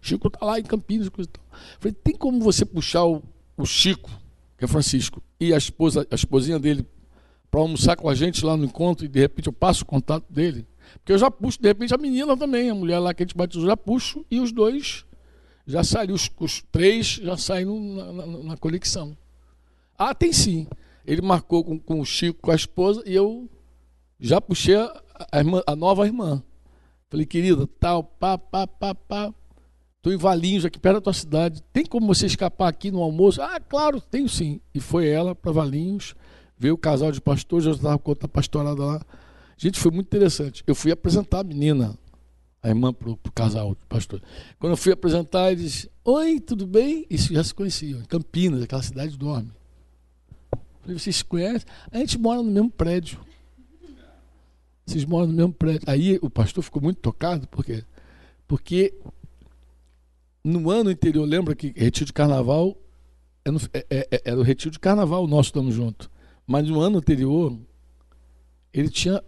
Chico 0.00 0.28
está 0.28 0.44
lá 0.44 0.58
em 0.58 0.64
Campinas. 0.64 1.08
Coisa 1.10 1.30
tal. 1.30 1.44
Falei, 1.78 1.92
tem 1.92 2.16
como 2.16 2.40
você 2.40 2.64
puxar 2.64 3.04
o, 3.04 3.22
o 3.56 3.66
Chico, 3.66 4.10
que 4.56 4.64
é 4.64 4.68
Francisco, 4.68 5.22
e 5.38 5.52
a 5.52 5.58
esposa, 5.58 6.06
a 6.10 6.14
esposinha 6.14 6.58
dele 6.58 6.86
para 7.52 7.60
almoçar 7.60 7.96
com 7.96 8.08
a 8.08 8.14
gente 8.14 8.42
lá 8.46 8.56
no 8.56 8.64
encontro 8.64 9.04
e 9.04 9.08
de 9.08 9.20
repente 9.20 9.46
eu 9.46 9.52
passo 9.52 9.82
o 9.82 9.86
contato 9.86 10.24
dele. 10.32 10.66
Porque 10.94 11.12
eu 11.12 11.18
já 11.18 11.30
puxo, 11.30 11.60
de 11.60 11.68
repente, 11.68 11.94
a 11.94 11.98
menina 11.98 12.34
também, 12.34 12.70
a 12.70 12.74
mulher 12.74 12.98
lá 12.98 13.12
que 13.12 13.22
a 13.22 13.26
gente 13.26 13.36
batizou, 13.36 13.66
já 13.66 13.76
puxo 13.76 14.24
e 14.30 14.40
os 14.40 14.50
dois 14.50 15.04
já 15.66 15.84
saíram, 15.84 16.14
os, 16.14 16.30
os 16.40 16.62
três 16.72 17.20
já 17.22 17.36
saíram 17.36 17.78
na, 17.78 18.12
na, 18.12 18.26
na, 18.26 18.56
conexão. 18.56 19.14
Ah, 19.98 20.14
tem 20.14 20.32
sim. 20.32 20.66
Ele 21.06 21.20
marcou 21.20 21.62
com, 21.62 21.78
com 21.78 22.00
o 22.00 22.06
Chico, 22.06 22.40
com 22.40 22.50
a 22.50 22.54
esposa, 22.54 23.02
e 23.04 23.14
eu 23.14 23.48
já 24.18 24.40
puxei 24.40 24.74
a, 24.74 25.02
a, 25.30 25.38
irmã, 25.38 25.62
a 25.66 25.76
nova 25.76 26.06
irmã. 26.06 26.42
Falei, 27.10 27.26
querida, 27.26 27.68
tal, 27.78 28.02
pá, 28.02 28.38
pá, 28.38 28.66
pá, 28.66 28.94
pá. 28.94 29.34
Estou 29.98 30.10
em 30.10 30.16
Valinhos, 30.16 30.64
aqui 30.64 30.80
perto 30.80 30.96
da 30.96 31.00
tua 31.02 31.12
cidade. 31.12 31.62
Tem 31.70 31.84
como 31.84 32.06
você 32.06 32.24
escapar 32.24 32.68
aqui 32.68 32.90
no 32.90 33.02
almoço? 33.02 33.42
Ah, 33.42 33.60
claro, 33.60 34.00
tenho 34.00 34.28
sim. 34.28 34.58
E 34.74 34.80
foi 34.80 35.06
ela 35.06 35.34
para 35.34 35.52
Valinhos, 35.52 36.14
veio 36.62 36.74
o 36.74 36.78
casal 36.78 37.10
de 37.10 37.20
pastores, 37.20 37.64
já 37.64 37.72
estava 37.72 37.98
com 37.98 38.12
outra 38.12 38.28
pastorada 38.28 38.84
lá. 38.84 39.02
Gente, 39.56 39.80
foi 39.80 39.90
muito 39.90 40.06
interessante. 40.06 40.62
Eu 40.64 40.76
fui 40.76 40.92
apresentar 40.92 41.40
a 41.40 41.44
menina, 41.44 41.98
a 42.62 42.68
irmã, 42.68 42.92
para 42.92 43.10
o 43.10 43.16
casal 43.34 43.74
de 43.74 43.84
pastor. 43.86 44.22
Quando 44.60 44.74
eu 44.74 44.76
fui 44.76 44.92
apresentar, 44.92 45.50
eles, 45.50 45.88
oi, 46.04 46.38
tudo 46.38 46.64
bem? 46.64 47.04
Isso 47.10 47.34
já 47.34 47.42
se 47.42 47.52
conheciam, 47.52 48.00
em 48.00 48.04
Campinas, 48.04 48.62
aquela 48.62 48.80
cidade 48.80 49.16
dorme. 49.18 49.50
Falei, 50.82 50.96
vocês 50.96 51.16
se 51.16 51.24
conhecem? 51.24 51.66
A 51.90 51.98
gente 51.98 52.16
mora 52.16 52.40
no 52.40 52.50
mesmo 52.50 52.70
prédio. 52.70 53.18
Vocês 54.86 55.04
moram 55.04 55.26
no 55.26 55.32
mesmo 55.32 55.52
prédio. 55.52 55.82
Aí 55.88 56.16
o 56.22 56.30
pastor 56.30 56.62
ficou 56.62 56.80
muito 56.80 57.00
tocado, 57.00 57.48
por 57.48 57.64
quê? 57.64 57.84
Porque 58.46 58.94
no 60.44 60.70
ano 60.70 60.90
anterior, 60.90 61.24
lembra 61.24 61.56
que 61.56 61.72
retiro 61.76 62.06
de 62.06 62.12
carnaval 62.12 62.76
era, 63.44 63.56
é, 63.72 63.86
é, 63.90 64.08
é, 64.12 64.22
era 64.26 64.38
o 64.38 64.42
retiro 64.42 64.70
de 64.70 64.78
carnaval, 64.78 65.26
nós 65.26 65.46
estamos 65.46 65.74
juntos. 65.74 66.11
Mas 66.52 66.68
no 66.68 66.82
ano 66.82 66.98
anterior, 66.98 67.58
ele 68.74 68.90
tinha, 68.90 69.24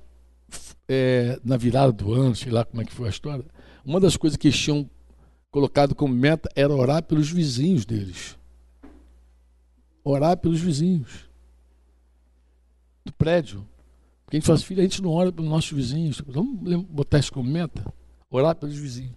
é, 0.86 1.40
na 1.42 1.56
virada 1.56 1.90
do 1.90 2.12
ano, 2.12 2.36
sei 2.36 2.52
lá 2.52 2.66
como 2.66 2.82
é 2.82 2.84
que 2.84 2.92
foi 2.92 3.06
a 3.06 3.10
história, 3.10 3.46
uma 3.82 3.98
das 3.98 4.14
coisas 4.14 4.36
que 4.36 4.48
eles 4.48 4.58
tinham 4.58 4.90
colocado 5.50 5.94
como 5.94 6.12
meta 6.12 6.50
era 6.54 6.70
orar 6.70 7.02
pelos 7.02 7.30
vizinhos 7.30 7.86
deles. 7.86 8.36
Orar 10.04 10.36
pelos 10.36 10.60
vizinhos 10.60 11.26
do 13.06 13.12
prédio. 13.14 13.66
Porque 14.26 14.36
a 14.36 14.40
gente 14.40 14.46
fala 14.46 14.58
assim, 14.58 14.66
filho, 14.66 14.80
a 14.80 14.84
gente 14.84 15.00
não 15.00 15.10
ora 15.10 15.32
pelos 15.32 15.50
nossos 15.50 15.72
vizinhos. 15.72 16.20
Vamos 16.26 16.84
botar 16.90 17.20
isso 17.20 17.32
como 17.32 17.48
meta? 17.48 17.90
Orar 18.30 18.54
pelos 18.54 18.76
vizinhos. 18.76 19.14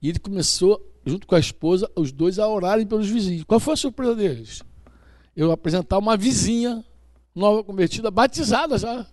E 0.00 0.08
ele 0.08 0.18
começou, 0.18 0.80
junto 1.04 1.26
com 1.26 1.34
a 1.34 1.40
esposa, 1.40 1.90
os 1.94 2.10
dois 2.10 2.38
a 2.38 2.48
orarem 2.48 2.86
pelos 2.86 3.10
vizinhos. 3.10 3.44
Qual 3.44 3.60
foi 3.60 3.74
a 3.74 3.76
surpresa 3.76 4.16
deles? 4.16 4.62
Eu 5.36 5.52
apresentar 5.52 5.98
uma 5.98 6.16
vizinha 6.16 6.82
nova 7.34 7.64
convertida, 7.64 8.10
batizada 8.10 8.78
já, 8.78 9.06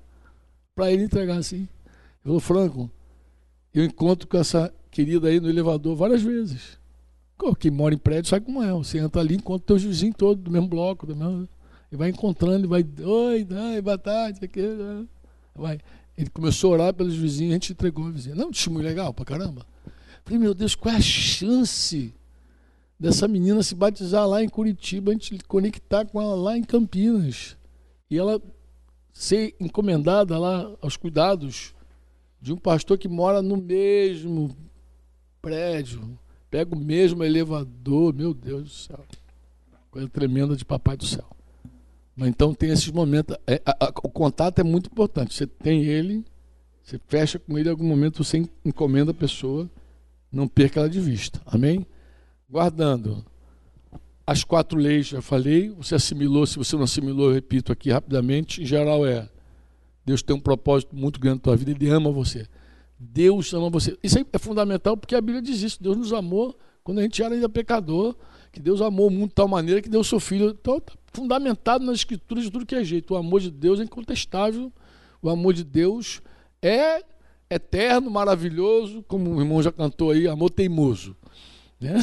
para 0.76 0.92
ele 0.92 1.04
entregar 1.04 1.38
assim. 1.38 1.58
Ele 1.58 1.68
falou, 2.24 2.40
Franco, 2.40 2.92
eu 3.74 3.84
encontro 3.84 4.28
com 4.28 4.38
essa 4.38 4.74
querida 4.92 5.30
aí 5.30 5.40
no 5.40 5.50
elevador 5.50 5.96
várias 5.96 6.22
vezes. 6.22 6.80
Quem 7.60 7.72
mora 7.72 7.96
em 7.96 7.98
prédio 7.98 8.30
sabe 8.30 8.46
como 8.46 8.62
é. 8.62 8.72
Você 8.74 9.00
entra 9.00 9.22
ali, 9.22 9.36
encontra 9.36 9.66
teus 9.66 9.84
vizinhos 9.84 10.16
todos 10.16 10.44
do 10.44 10.52
mesmo 10.52 10.68
bloco, 10.68 11.08
do 11.08 11.16
mesmo. 11.16 11.50
E 11.92 11.96
vai 11.96 12.10
encontrando, 12.10 12.66
e 12.66 12.68
vai, 12.68 12.86
oi, 13.04 13.48
oi, 13.50 13.82
boa 13.82 13.98
tarde, 13.98 14.46
aqui, 14.46 14.62
né? 14.62 15.06
vai. 15.56 15.80
Ele 16.18 16.30
começou 16.30 16.72
a 16.72 16.74
orar 16.76 16.94
pelos 16.94 17.16
vizinhos, 17.16 17.52
a 17.52 17.54
gente 17.56 17.72
entregou 17.72 18.06
a 18.06 18.12
vizinha. 18.12 18.36
Não, 18.36 18.50
um 18.50 18.52
testemunho 18.52 18.86
legal 18.86 19.14
pra 19.14 19.26
caramba. 19.26 19.66
Falei, 20.24 20.40
meu 20.40 20.54
Deus, 20.54 20.76
qual 20.76 20.94
é 20.94 20.98
a 20.98 21.02
chance 21.02 22.14
dessa 23.00 23.28
menina 23.28 23.64
se 23.64 23.74
batizar 23.74 24.28
lá 24.28 24.44
em 24.44 24.48
Curitiba, 24.48 25.12
a 25.12 25.14
gente 25.14 25.40
conectar 25.46 26.06
com 26.06 26.22
ela 26.22 26.36
lá 26.36 26.58
em 26.58 26.64
Campinas? 26.64 27.58
E 28.12 28.18
ela 28.18 28.42
ser 29.14 29.56
encomendada 29.58 30.38
lá 30.38 30.70
aos 30.82 30.98
cuidados 30.98 31.74
de 32.42 32.52
um 32.52 32.58
pastor 32.58 32.98
que 32.98 33.08
mora 33.08 33.42
no 33.42 33.56
mesmo 33.56 34.54
prédio, 35.42 36.20
pega 36.50 36.76
o 36.76 36.78
mesmo 36.78 37.24
elevador, 37.24 38.14
meu 38.14 38.34
Deus 38.34 38.64
do 38.64 38.70
céu. 38.70 39.06
Coisa 39.90 40.10
tremenda 40.10 40.58
de 40.58 40.66
papai 40.66 40.98
do 40.98 41.06
céu. 41.06 41.26
Então 42.18 42.54
tem 42.54 42.70
esses 42.70 42.92
momentos. 42.92 43.38
É, 43.48 43.62
a, 43.66 43.86
a, 43.86 43.90
o 44.04 44.10
contato 44.10 44.60
é 44.60 44.64
muito 44.64 44.88
importante. 44.88 45.34
Você 45.34 45.48
tem 45.48 45.86
ele, 45.86 46.26
você 46.84 47.00
fecha 47.08 47.40
com 47.40 47.58
ele 47.58 47.70
em 47.70 47.72
algum 47.72 47.88
momento, 47.88 48.24
você 48.26 48.46
encomenda 48.66 49.12
a 49.12 49.14
pessoa, 49.14 49.70
não 50.30 50.50
perca 50.50 50.82
ela 50.82 50.90
de 50.90 51.00
vista. 51.00 51.42
Amém? 51.46 51.86
Guardando 52.50 53.26
as 54.26 54.44
quatro 54.44 54.78
leis, 54.78 55.08
já 55.08 55.22
falei, 55.22 55.70
você 55.70 55.96
assimilou, 55.96 56.46
se 56.46 56.58
você 56.58 56.76
não 56.76 56.84
assimilou, 56.84 57.30
eu 57.30 57.34
repito 57.34 57.72
aqui 57.72 57.92
rapidamente, 57.92 58.62
em 58.62 58.66
geral 58.66 59.06
é 59.06 59.28
Deus 60.06 60.22
tem 60.22 60.36
um 60.36 60.40
propósito 60.40 60.96
muito 60.96 61.20
grande 61.20 61.38
na 61.38 61.42
tua 61.42 61.56
vida, 61.56 61.72
Ele 61.72 61.90
ama 61.90 62.12
você. 62.12 62.48
Deus 62.98 63.54
ama 63.54 63.70
você. 63.70 63.98
Isso 64.04 64.18
é 64.32 64.38
fundamental 64.38 64.96
porque 64.98 65.16
a 65.16 65.22
Bíblia 65.22 65.42
diz 65.42 65.62
isso. 65.62 65.82
Deus 65.82 65.98
nos 65.98 66.14
amou 66.14 66.58
quando 66.84 67.00
a 67.00 67.04
gente 67.04 67.22
era 67.22 67.34
ainda 67.34 67.50
pecador, 67.50 68.16
que 68.52 68.60
Deus 68.60 68.82
amou 68.82 69.08
o 69.08 69.12
mundo 69.12 69.30
de 69.30 69.36
tal 69.36 69.48
maneira 69.48 69.82
que 69.82 69.90
deu 69.90 70.02
o 70.02 70.04
seu 70.04 70.20
filho. 70.20 70.50
Então, 70.60 70.80
tá 70.80 70.94
fundamentado 71.14 71.86
nas 71.86 71.98
escrituras 71.98 72.44
de 72.44 72.52
tudo 72.52 72.66
que 72.66 72.76
é 72.76 72.84
jeito. 72.84 73.14
O 73.14 73.18
amor 73.18 73.42
de 73.42 73.52
Deus 73.52 73.80
é 73.80 73.84
incontestável. 73.84 74.72
O 75.22 75.30
amor 75.30 75.54
de 75.54 75.64
Deus 75.64 76.22
é 76.62 77.04
eterno, 77.50 78.10
maravilhoso, 78.10 79.04
como 79.08 79.36
o 79.36 79.42
irmão 79.42 79.62
já 79.62 79.72
cantou 79.72 80.12
aí, 80.12 80.28
amor 80.28 80.50
teimoso. 80.50 81.16
Né? 81.80 81.94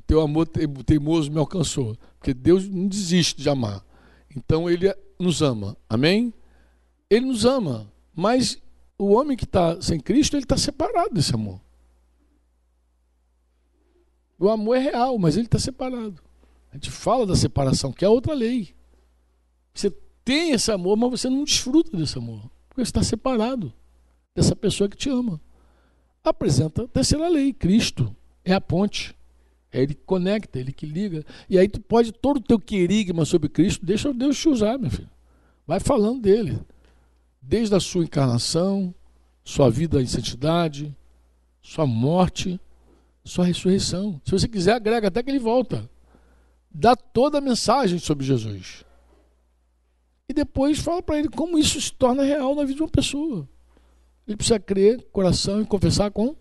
O 0.00 0.02
teu 0.02 0.20
amor 0.22 0.48
teimoso 0.48 1.30
me 1.30 1.38
alcançou. 1.38 1.94
Porque 2.18 2.32
Deus 2.32 2.66
não 2.66 2.88
desiste 2.88 3.40
de 3.40 3.48
amar. 3.48 3.84
Então 4.34 4.68
ele 4.68 4.92
nos 5.18 5.42
ama. 5.42 5.76
Amém? 5.88 6.32
Ele 7.10 7.26
nos 7.26 7.44
ama, 7.44 7.92
mas 8.14 8.60
o 8.96 9.12
homem 9.12 9.36
que 9.36 9.44
está 9.44 9.80
sem 9.82 10.00
Cristo, 10.00 10.36
ele 10.36 10.44
está 10.44 10.56
separado 10.56 11.12
desse 11.12 11.34
amor. 11.34 11.60
O 14.38 14.48
amor 14.48 14.76
é 14.76 14.80
real, 14.80 15.18
mas 15.18 15.36
ele 15.36 15.46
está 15.46 15.58
separado. 15.58 16.22
A 16.70 16.76
gente 16.76 16.90
fala 16.90 17.26
da 17.26 17.36
separação, 17.36 17.92
que 17.92 18.04
é 18.04 18.08
outra 18.08 18.32
lei. 18.32 18.74
Você 19.74 19.90
tem 20.24 20.52
esse 20.52 20.70
amor, 20.72 20.96
mas 20.96 21.10
você 21.10 21.28
não 21.28 21.44
desfruta 21.44 21.94
desse 21.94 22.16
amor. 22.16 22.48
Porque 22.68 22.82
você 22.82 22.88
está 22.88 23.02
separado 23.02 23.72
dessa 24.34 24.56
pessoa 24.56 24.88
que 24.88 24.96
te 24.96 25.10
ama. 25.10 25.40
Apresenta 26.22 26.84
a 26.84 26.88
terceira 26.88 27.28
lei, 27.28 27.52
Cristo. 27.52 28.14
É 28.44 28.54
a 28.54 28.60
ponte. 28.60 29.14
É 29.72 29.82
ele 29.82 29.94
que 29.94 30.02
conecta, 30.04 30.58
ele 30.58 30.72
que 30.72 30.86
liga. 30.86 31.24
E 31.48 31.58
aí 31.58 31.68
tu 31.68 31.80
pode, 31.80 32.12
todo 32.12 32.38
o 32.38 32.42
teu 32.42 32.58
querigma 32.58 33.24
sobre 33.24 33.48
Cristo, 33.48 33.84
deixa 33.86 34.12
Deus 34.12 34.38
te 34.38 34.48
usar, 34.48 34.78
meu 34.78 34.90
filho. 34.90 35.10
Vai 35.66 35.78
falando 35.78 36.22
dele. 36.22 36.58
Desde 37.40 37.74
a 37.74 37.80
sua 37.80 38.04
encarnação, 38.04 38.94
sua 39.44 39.70
vida 39.70 40.02
em 40.02 40.06
santidade, 40.06 40.94
sua 41.62 41.86
morte, 41.86 42.60
sua 43.24 43.44
ressurreição. 43.44 44.20
Se 44.24 44.32
você 44.32 44.48
quiser, 44.48 44.72
agrega 44.72 45.08
até 45.08 45.22
que 45.22 45.30
ele 45.30 45.38
volta. 45.38 45.88
Dá 46.70 46.96
toda 46.96 47.38
a 47.38 47.40
mensagem 47.40 47.98
sobre 47.98 48.24
Jesus. 48.24 48.84
E 50.28 50.32
depois 50.32 50.78
fala 50.78 51.02
para 51.02 51.18
ele 51.18 51.28
como 51.28 51.58
isso 51.58 51.80
se 51.80 51.92
torna 51.92 52.22
real 52.22 52.54
na 52.54 52.62
vida 52.62 52.76
de 52.76 52.82
uma 52.82 52.88
pessoa. 52.88 53.48
Ele 54.26 54.36
precisa 54.36 54.60
crer, 54.60 55.02
coração 55.10 55.60
e 55.60 55.66
confessar 55.66 56.10
com 56.10 56.36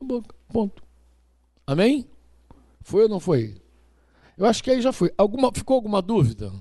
a 0.00 0.04
boca. 0.04 0.34
Ponto. 0.48 0.82
Amém? 1.66 2.06
Foi 2.80 3.04
ou 3.04 3.08
não 3.08 3.20
foi? 3.20 3.56
Eu 4.36 4.46
acho 4.46 4.62
que 4.62 4.70
aí 4.70 4.80
já 4.80 4.92
foi. 4.92 5.12
Alguma, 5.18 5.52
ficou 5.52 5.74
alguma 5.74 6.00
dúvida? 6.00 6.52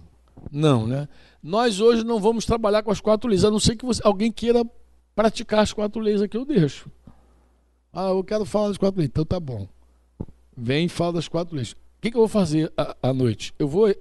Não, 0.52 0.86
né? 0.86 1.08
Nós 1.42 1.80
hoje 1.80 2.04
não 2.04 2.20
vamos 2.20 2.46
trabalhar 2.46 2.84
com 2.84 2.92
as 2.92 3.00
quatro 3.00 3.30
leis, 3.30 3.46
a 3.46 3.52
não 3.52 3.60
ser 3.60 3.76
que 3.76 3.86
você, 3.86 4.02
alguém 4.04 4.32
queira 4.32 4.66
praticar 5.16 5.62
as 5.62 5.74
quatro 5.74 6.02
leis 6.02 6.22
aqui, 6.22 6.38
eu 6.38 6.46
deixo. 6.46 6.90
Ah, 7.92 8.10
eu 8.10 8.24
quero 8.24 8.46
falar 8.46 8.68
das 8.70 8.78
quatro 8.78 9.00
leis. 9.00 9.10
Então 9.10 9.26
tá 9.26 9.40
bom. 9.40 9.68
Vem 10.56 10.86
e 10.86 10.90
fala 10.90 11.14
das 11.14 11.28
quatro 11.28 11.56
leis. 11.56 11.72
O 11.72 12.02
que, 12.02 12.12
que 12.12 12.18
eu 12.18 12.22
vou 12.22 12.28
fazer 12.28 12.72
à, 13.02 13.14
noite? 13.14 13.54
Eu 13.58 13.68
vou. 13.68 13.94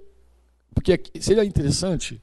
Porque 0.74 1.00
seria 1.20 1.44
interessante, 1.44 2.20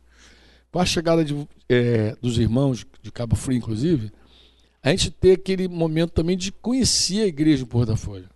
com 0.71 0.79
a 0.79 0.85
chegada 0.85 1.23
de, 1.23 1.47
é, 1.67 2.15
dos 2.21 2.37
irmãos 2.37 2.85
de 3.01 3.11
Cabo 3.11 3.35
Frio, 3.35 3.57
inclusive, 3.57 4.11
a 4.81 4.89
gente 4.89 5.11
ter 5.11 5.33
aquele 5.33 5.67
momento 5.67 6.11
também 6.11 6.37
de 6.37 6.51
conhecer 6.51 7.23
a 7.23 7.27
igreja 7.27 7.63
em 7.63 7.65
Porto 7.65 7.89
da 7.89 7.97
Folha. 7.97 8.29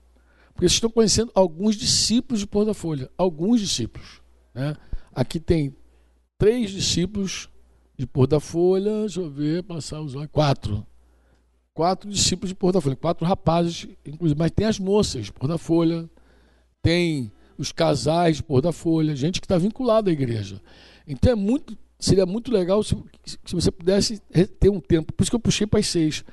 Porque 0.60 0.68
vocês 0.68 0.74
estão 0.74 0.90
conhecendo 0.90 1.32
alguns 1.34 1.78
discípulos 1.78 2.42
de 2.42 2.46
Porto 2.46 2.68
da 2.68 2.74
Folha. 2.74 3.10
Alguns 3.18 3.62
discípulos. 3.62 4.22
Né? 4.54 4.76
Aqui 5.14 5.40
tem 5.40 5.74
três 6.38 6.70
discípulos 6.70 7.48
de 7.98 8.06
Porto 8.06 8.32
da 8.32 8.42
Folha. 8.42 9.00
Deixa 9.00 9.22
eu 9.22 9.30
ver, 9.30 9.64
passar 9.64 10.02
os 10.02 10.16
olhos. 10.16 10.30
Quatro 10.34 10.86
quatro 11.80 12.10
discípulos 12.10 12.50
de 12.50 12.56
Porto 12.56 12.74
da 12.74 12.82
Folha, 12.82 12.96
quatro 12.98 13.26
rapazes, 13.26 13.88
inclusive, 14.06 14.38
mas 14.38 14.52
tem 14.52 14.66
as 14.66 14.78
moças 14.78 15.28
de 15.28 15.32
Porto 15.32 15.48
da 15.48 15.58
Folha, 15.58 16.10
tem 16.82 17.32
os 17.58 17.72
casais 17.72 18.36
de 18.36 18.44
Porto 18.44 18.66
da 18.66 18.74
Folha, 18.74 19.16
gente 19.16 19.40
que 19.40 19.46
está 19.46 19.58
vinculada 19.58 20.10
à 20.10 20.12
igreja. 20.12 20.62
Então 21.08 21.32
é 21.32 21.36
muito, 21.36 21.78
seria 21.98 22.26
muito 22.26 22.52
legal 22.52 22.84
se, 22.84 22.98
se 23.26 23.56
você 23.56 23.72
pudesse 23.72 24.20
ter 24.60 24.70
um 24.70 24.82
tempo, 24.82 25.14
por 25.14 25.24
isso 25.24 25.32
que 25.32 25.36
eu 25.38 25.40
puxei 25.40 25.66
para 25.66 25.80
as 25.80 25.88
seis, 25.88 26.26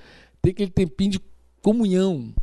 ter 0.42 0.50
aquele 0.50 0.70
tempinho 0.72 1.12
de 1.12 1.20
comunhão, 1.62 2.34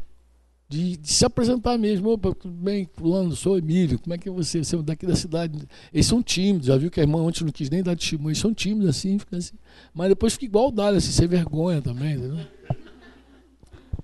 de, 0.74 0.98
de, 0.98 1.14
se 1.14 1.24
apresentar 1.24 1.78
mesmo. 1.78 2.10
Opa, 2.10 2.34
tudo 2.34 2.54
bem, 2.54 2.90
fulano, 2.96 3.36
sou 3.36 3.58
Emílio, 3.58 4.00
como 4.00 4.16
é 4.16 4.18
que 4.18 4.28
é 4.28 4.32
você? 4.32 4.64
Você 4.64 4.76
é 4.76 4.82
daqui 4.82 5.06
da 5.06 5.16
cidade. 5.16 5.56
Eles 5.94 6.08
são 6.08 6.24
tímidos, 6.24 6.68
já 6.68 6.76
viu 6.76 6.90
que 6.90 7.00
a 7.00 7.04
irmã 7.04 7.24
antes 7.26 7.42
não 7.42 7.52
quis 7.52 7.70
nem 7.70 7.84
dar 7.84 7.96
testemunho, 7.96 8.30
eles 8.30 8.40
são 8.40 8.54
tímidos 8.54 8.90
assim, 8.90 9.20
fica 9.20 9.38
assim. 9.38 9.56
Mas 9.94 10.10
depois 10.10 10.34
fica 10.34 10.46
igual 10.46 10.70
o 10.70 10.72
Dália, 10.72 10.98
assim, 10.98 11.12
sem 11.12 11.28
vergonha 11.28 11.82
também, 11.82 12.16
entendeu? 12.16 12.46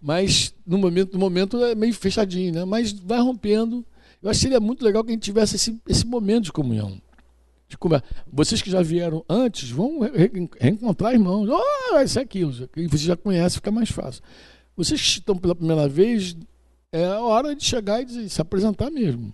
Mas 0.02 0.54
no 0.66 0.78
momento, 0.78 1.14
no 1.14 1.20
momento 1.20 1.64
é 1.64 1.74
meio 1.74 1.94
fechadinho, 1.94 2.54
né? 2.54 2.66
Mas 2.66 2.92
vai 2.92 3.20
rompendo. 3.20 3.84
Eu 4.22 4.30
acho 4.30 4.40
que 4.40 4.44
seria 4.44 4.60
muito 4.60 4.84
legal 4.86 5.04
que 5.04 5.10
a 5.10 5.14
gente 5.14 5.24
tivesse 5.24 5.56
esse, 5.56 5.82
esse 5.88 6.06
momento 6.06 6.46
de 6.46 6.52
comunhão. 6.52 7.02
De 7.68 7.78
conversa. 7.78 8.06
Vocês 8.32 8.62
que 8.62 8.70
já 8.70 8.82
vieram 8.82 9.26
antes 9.28 9.70
vão 9.70 10.00
re 10.00 10.50
reencontrar 10.60 11.14
irmãos. 11.14 11.50
Oh, 11.50 12.00
isso 12.00 12.20
é 12.20 12.22
aquilo. 12.22 12.52
Você 12.52 12.98
já 12.98 13.18
conhece, 13.18 13.56
fica 13.56 13.72
mais 13.72 13.90
fácil. 13.90 14.24
Vocês 14.80 15.02
que 15.02 15.08
estão 15.08 15.36
pela 15.36 15.54
primeira 15.54 15.90
vez, 15.90 16.38
é 16.92 17.06
a 17.06 17.22
hora 17.22 17.56
de 17.56 17.64
chegar 17.64 18.02
e 18.02 18.06
dizer, 18.06 18.30
se 18.30 18.42
apresentar 18.42 18.90
mesmo. 18.90 19.34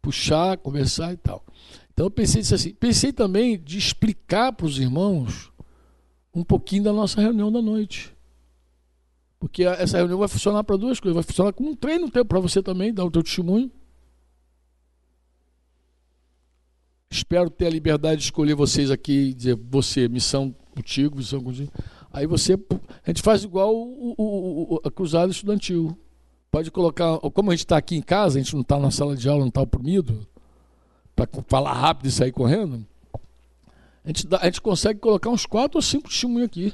Puxar, 0.00 0.58
conversar 0.58 1.12
e 1.12 1.16
tal. 1.16 1.44
Então 1.92 2.06
eu 2.06 2.10
pensei 2.10 2.40
assim. 2.40 2.74
Pensei 2.74 3.12
também 3.12 3.58
de 3.58 3.78
explicar 3.78 4.52
para 4.52 4.66
os 4.66 4.78
irmãos 4.78 5.52
um 6.34 6.42
pouquinho 6.42 6.84
da 6.84 6.92
nossa 6.92 7.20
reunião 7.20 7.52
da 7.52 7.62
noite. 7.62 8.12
Porque 9.38 9.64
essa 9.64 9.98
reunião 9.98 10.18
vai 10.18 10.28
funcionar 10.28 10.64
para 10.64 10.76
duas 10.76 11.00
coisas. 11.00 11.14
Vai 11.14 11.22
funcionar 11.22 11.52
como 11.52 11.70
um 11.70 11.76
treino 11.76 12.10
para 12.10 12.40
você 12.40 12.62
também, 12.62 12.92
dar 12.92 13.04
o 13.04 13.10
teu 13.10 13.22
testemunho. 13.22 13.70
Espero 17.10 17.50
ter 17.50 17.66
a 17.66 17.70
liberdade 17.70 18.20
de 18.20 18.24
escolher 18.24 18.54
vocês 18.54 18.90
aqui 18.90 19.12
e 19.12 19.34
dizer, 19.34 19.54
você, 19.54 20.08
missão 20.08 20.54
contigo, 20.70 21.16
missão 21.16 21.42
contigo. 21.42 21.70
Aí 22.10 22.26
você, 22.26 22.54
a 22.54 23.10
gente 23.10 23.20
faz 23.20 23.44
igual 23.44 23.74
o, 23.74 24.14
o, 24.16 24.74
o 24.74 24.80
a 24.82 24.90
cruzada 24.90 25.30
estudantil. 25.30 25.96
Pode 26.52 26.70
colocar, 26.70 27.18
como 27.18 27.50
a 27.50 27.54
gente 27.54 27.64
está 27.64 27.76
aqui 27.76 27.96
em 27.96 28.02
casa, 28.02 28.38
a 28.38 28.42
gente 28.42 28.54
não 28.54 28.62
está 28.62 28.78
na 28.78 28.92
sala 28.92 29.16
de 29.16 29.28
aula, 29.28 29.40
não 29.40 29.48
está 29.48 29.60
oprimido, 29.60 30.24
para 31.16 31.28
falar 31.48 31.72
rápido 31.72 32.06
e 32.06 32.12
sair 32.12 32.30
correndo, 32.30 32.86
a 34.04 34.08
gente, 34.08 34.26
dá, 34.26 34.38
a 34.40 34.44
gente 34.44 34.60
consegue 34.60 35.00
colocar 35.00 35.30
uns 35.30 35.46
quatro 35.46 35.78
ou 35.78 35.82
cinco 35.82 36.08
testemunhos 36.08 36.46
aqui 36.46 36.72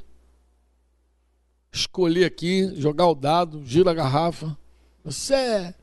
escolher 1.72 2.24
aqui, 2.24 2.72
jogar 2.76 3.07
o 3.07 3.14
dado, 3.14 3.64
gira 3.64 3.91
a 3.91 3.95
garrafa. 3.95 4.57
Você 5.05 5.35
é. 5.35 5.74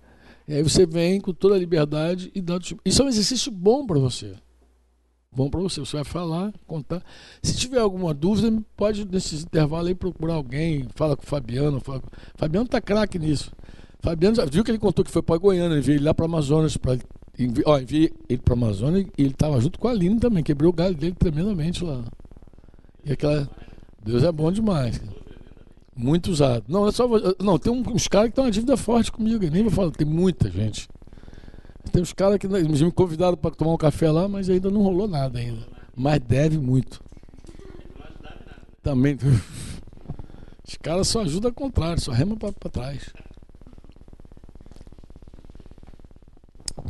E 0.48 0.54
aí 0.54 0.64
você 0.64 0.86
vem 0.86 1.20
com 1.20 1.34
toda 1.34 1.56
a 1.56 1.60
liberdade 1.60 2.32
e 2.36 2.42
dá. 2.42 2.60
Isso 2.84 3.02
é 3.02 3.06
um 3.06 3.10
exercício 3.10 3.52
bom 3.52 3.86
para 3.86 4.00
você. 4.00 4.36
Bom 5.32 5.50
para 5.50 5.60
você. 5.60 5.80
Você 5.80 5.96
vai 5.98 6.06
falar, 6.06 6.54
contar. 6.68 7.04
Se 7.42 7.56
tiver 7.58 7.80
alguma 7.80 8.14
dúvida, 8.14 8.62
pode, 8.76 9.06
nesse 9.06 9.36
intervalo 9.36 9.88
aí, 9.88 9.96
procurar 9.96 10.36
alguém. 10.36 10.88
Fala 10.96 11.16
com 11.16 11.24
o 11.24 11.26
Fabiano. 11.26 11.80
Fala 11.80 12.00
com... 12.00 12.08
Fabiano 12.36 12.68
tá 12.68 12.80
craque 12.80 13.18
nisso. 13.18 13.52
Fabiano 14.06 14.36
viu 14.52 14.64
que 14.64 14.70
ele 14.70 14.78
contou 14.78 15.04
que 15.04 15.10
foi 15.10 15.24
para 15.24 15.40
Goiânia, 15.40 15.80
enviei 15.80 15.98
ele 15.98 16.06
lá 16.06 16.14
para 16.14 16.26
Amazonas. 16.26 16.78
Pra... 16.78 16.96
Envi... 17.40 17.64
Ó, 17.66 17.80
enviei 17.80 18.14
ele 18.30 18.40
para 18.40 18.54
Amazonas 18.54 19.04
e 19.18 19.22
ele 19.24 19.32
estava 19.32 19.60
junto 19.60 19.80
com 19.80 19.88
a 19.88 19.92
Aline 19.92 20.20
também. 20.20 20.44
Quebrou 20.44 20.70
o 20.70 20.74
galho 20.74 20.94
dele 20.94 21.16
tremendamente 21.18 21.84
lá. 21.84 22.04
E 23.04 23.14
aquela. 23.14 23.50
Deus 24.04 24.24
é 24.24 24.32
bom 24.32 24.52
demais. 24.52 25.02
Muito 25.96 26.30
usado. 26.30 26.66
Não, 26.68 26.88
é 26.88 26.92
só. 26.92 27.10
Não, 27.42 27.58
tem 27.58 27.74
uns 27.74 28.08
caras 28.08 28.28
que 28.28 28.34
estão 28.34 28.46
uma 28.46 28.52
dívida 28.52 28.78
forte 28.78 29.12
comigo. 29.12 29.44
Nem 29.52 29.64
vou 29.64 29.72
falar, 29.72 29.90
tem 29.90 30.06
muita 30.06 30.52
gente. 30.52 30.88
Tem 31.92 32.00
uns 32.00 32.14
caras 32.14 32.38
que 32.38 32.48
me 32.48 32.92
convidaram 32.92 33.36
para 33.36 33.56
tomar 33.56 33.74
um 33.74 33.78
café 33.78 34.12
lá, 34.12 34.28
mas 34.28 34.50
ainda 34.50 34.70
não 34.70 34.84
rolou 34.84 35.08
nada 35.08 35.40
ainda. 35.40 35.66
Mas 35.96 36.20
deve 36.20 36.60
muito. 36.60 37.02
Também. 38.84 39.18
Os 40.68 40.76
caras 40.78 41.08
só 41.08 41.22
ajudam 41.22 41.50
ao 41.50 41.56
contrário, 41.56 42.00
só 42.00 42.12
rema 42.12 42.36
para 42.36 42.52
trás. 42.70 43.12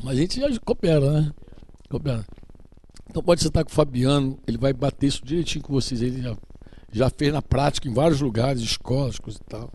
Mas 0.06 0.20
a 0.20 0.22
gente 0.22 0.40
já 0.40 0.48
coopera, 0.60 1.10
né? 1.10 1.32
Coopera. 1.90 2.24
Então 3.10 3.24
pode 3.24 3.42
sentar 3.42 3.64
com 3.66 3.72
o 3.72 3.74
Fabiano, 3.74 4.38
ele 4.46 4.56
vai 4.56 4.72
bater 4.72 5.08
isso 5.08 5.26
direitinho 5.26 5.64
com 5.64 5.74
vocês. 5.74 6.00
Ele 6.00 6.22
já 6.22 6.38
já 6.92 7.10
fez 7.10 7.34
na 7.34 7.42
prática 7.42 7.90
em 7.90 7.94
vários 7.94 8.22
lugares, 8.22 8.62
escolas, 8.62 9.18
coisa 9.18 9.40
e 9.42 9.50
tal. 9.50 9.74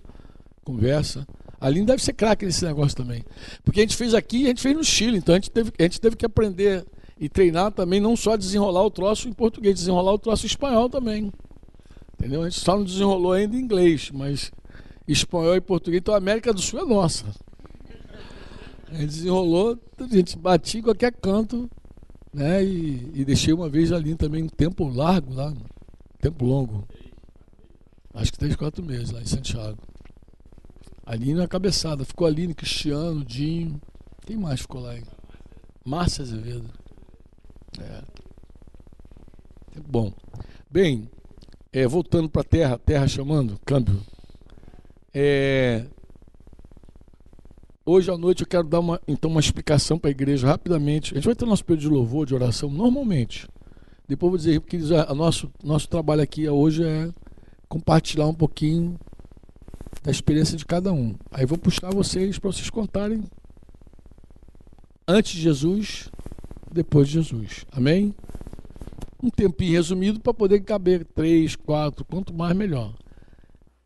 Conversa. 0.62 1.26
A 1.61 1.66
Aline 1.66 1.85
deve 1.85 2.01
ser 2.01 2.12
craque 2.12 2.47
nesse 2.47 2.64
negócio 2.64 2.97
também. 2.97 3.24
Porque 3.64 3.81
a 3.81 3.83
gente 3.83 3.97
fez 3.97 4.14
aqui 4.14 4.43
e 4.43 4.45
a 4.45 4.49
gente 4.51 4.62
fez 4.62 4.76
no 4.76 4.85
Chile. 4.85 5.18
Então 5.18 5.35
a 5.35 5.39
gente, 5.39 5.51
teve, 5.51 5.72
a 5.76 5.83
gente 5.83 6.01
teve 6.01 6.14
que 6.14 6.24
aprender 6.24 6.87
e 7.18 7.28
treinar 7.28 7.72
também, 7.72 7.99
não 7.99 8.14
só 8.14 8.37
desenrolar 8.37 8.85
o 8.85 8.91
troço 8.91 9.28
em 9.28 9.33
português, 9.33 9.74
desenrolar 9.74 10.12
o 10.12 10.18
troço 10.18 10.47
em 10.47 10.47
espanhol 10.47 10.89
também. 10.89 11.33
Entendeu? 12.14 12.43
A 12.43 12.49
gente 12.49 12.61
só 12.61 12.76
não 12.76 12.85
desenrolou 12.85 13.33
ainda 13.33 13.57
em 13.57 13.61
inglês, 13.61 14.12
mas 14.14 14.53
espanhol 15.09 15.57
e 15.57 15.61
português. 15.61 16.01
Então 16.01 16.14
a 16.14 16.18
América 16.18 16.53
do 16.53 16.62
Sul 16.62 16.78
é 16.78 16.85
nossa. 16.85 17.26
Desenrolou, 18.91 19.78
a 19.99 20.07
gente 20.07 20.36
batia 20.38 20.80
em 20.80 20.82
qualquer 20.82 21.12
canto. 21.12 21.70
Né? 22.32 22.64
E, 22.64 23.11
e 23.14 23.24
deixei 23.24 23.53
uma 23.53 23.68
vez 23.68 23.93
ali 23.93 24.14
também 24.14 24.43
um 24.45 24.49
tempo 24.49 24.88
largo 24.88 25.34
lá, 25.34 25.53
tempo 26.20 26.45
longo. 26.45 26.86
Acho 28.14 28.32
que 28.32 28.38
três, 28.38 28.57
quatro 28.57 28.84
meses 28.84 29.11
lá 29.11 29.20
em 29.20 29.26
Santiago. 29.26 29.78
Ali 31.05 31.34
na 31.34 31.49
cabeçada. 31.49 32.05
Ficou 32.05 32.26
Aline, 32.26 32.55
Cristiano, 32.55 33.24
Dinho. 33.24 33.80
Quem 34.26 34.36
mais 34.36 34.61
ficou 34.61 34.80
lá? 34.80 34.95
Márcia 35.84 36.22
Azevedo. 36.22 36.68
É. 37.80 38.03
Bom. 39.86 40.12
Bem, 40.70 41.09
é, 41.72 41.86
voltando 41.86 42.28
para 42.28 42.43
a 42.43 42.45
Terra, 42.45 42.78
Terra 42.78 43.09
chamando, 43.09 43.59
câmbio. 43.64 44.01
É, 45.14 45.86
hoje 47.85 48.11
à 48.11 48.16
noite 48.16 48.43
eu 48.43 48.47
quero 48.47 48.64
dar 48.64 48.81
uma, 48.81 49.01
então 49.07 49.31
uma 49.31 49.41
explicação 49.41 49.99
para 49.99 50.11
a 50.11 50.12
igreja 50.12 50.47
rapidamente. 50.47 51.12
A 51.12 51.16
gente 51.16 51.26
vai 51.26 51.35
ter 51.35 51.47
nosso 51.47 51.64
período 51.64 51.83
de 51.83 51.89
louvor, 51.89 52.26
de 52.26 52.35
oração, 52.35 52.70
normalmente. 52.70 53.49
Depois 54.09 54.31
vou 54.31 54.39
dizer, 54.39 54.61
porque 54.61 54.76
o 54.76 55.14
nosso, 55.14 55.51
nosso 55.62 55.89
trabalho 55.89 56.22
aqui 56.22 56.49
hoje 56.49 56.85
é 56.85 57.11
compartilhar 57.68 58.26
um 58.26 58.35
pouquinho 58.35 58.99
da 60.03 60.11
experiência 60.11 60.57
de 60.57 60.66
cada 60.66 60.93
um. 60.93 61.14
Aí 61.31 61.47
vou 61.47 61.57
puxar 61.57 61.93
vocês 61.93 62.39
para 62.39 62.51
vocês 62.51 62.68
contarem 62.70 63.22
antes 65.07 65.33
de 65.33 65.43
Jesus, 65.43 66.11
depois 66.72 67.09
de 67.09 67.14
Jesus. 67.14 67.64
Amém? 67.70 68.14
Um 69.22 69.31
tempinho 69.31 69.72
resumido 69.72 70.18
para 70.18 70.33
poder 70.33 70.61
caber 70.61 71.05
três, 71.05 71.55
quatro, 71.55 72.05
quanto 72.05 72.33
mais 72.33 72.57
melhor. 72.57 72.95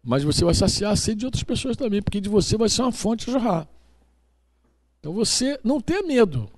Mas 0.03 0.23
você 0.23 0.45
vai 0.45 0.55
saciar 0.55 0.93
a 0.93 0.97
sede 0.97 1.21
de 1.21 1.25
outras 1.27 1.43
pessoas 1.43 1.77
também, 1.77 2.03
porque 2.03 2.21
de 2.21 2.29
você 2.29 2.57
vai 2.57 2.69
ser 2.69 2.83
uma 2.83 2.93
fonte 2.93 3.29
a 3.29 3.33
jorrar. 3.33 3.74
Então 5.05 5.13
você 5.13 5.61
não 5.63 5.83
tenha 5.83 6.03
medo. 6.03 6.49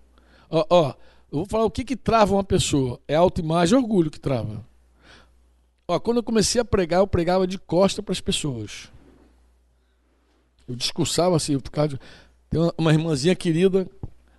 Ó, 0.48 0.64
ó, 0.70 0.94
eu 1.32 1.38
vou 1.38 1.46
falar 1.46 1.64
o 1.64 1.70
que, 1.70 1.82
que 1.82 1.96
trava 1.96 2.32
uma 2.32 2.44
pessoa. 2.44 3.00
É 3.08 3.16
autoimagem 3.16 3.76
e 3.76 3.82
orgulho 3.82 4.08
que 4.08 4.20
trava. 4.20 4.64
Ó, 5.88 5.98
quando 5.98 6.18
eu 6.18 6.22
comecei 6.22 6.60
a 6.60 6.64
pregar, 6.64 7.00
eu 7.00 7.08
pregava 7.08 7.44
de 7.44 7.58
costa 7.58 8.04
para 8.04 8.12
as 8.12 8.20
pessoas. 8.20 8.88
Eu 10.68 10.76
discursava 10.76 11.34
assim, 11.34 11.54
eu 11.54 11.60
ficava... 11.60 11.98
tem 12.48 12.60
uma, 12.60 12.74
uma 12.78 12.92
irmãzinha 12.92 13.34
querida, 13.34 13.90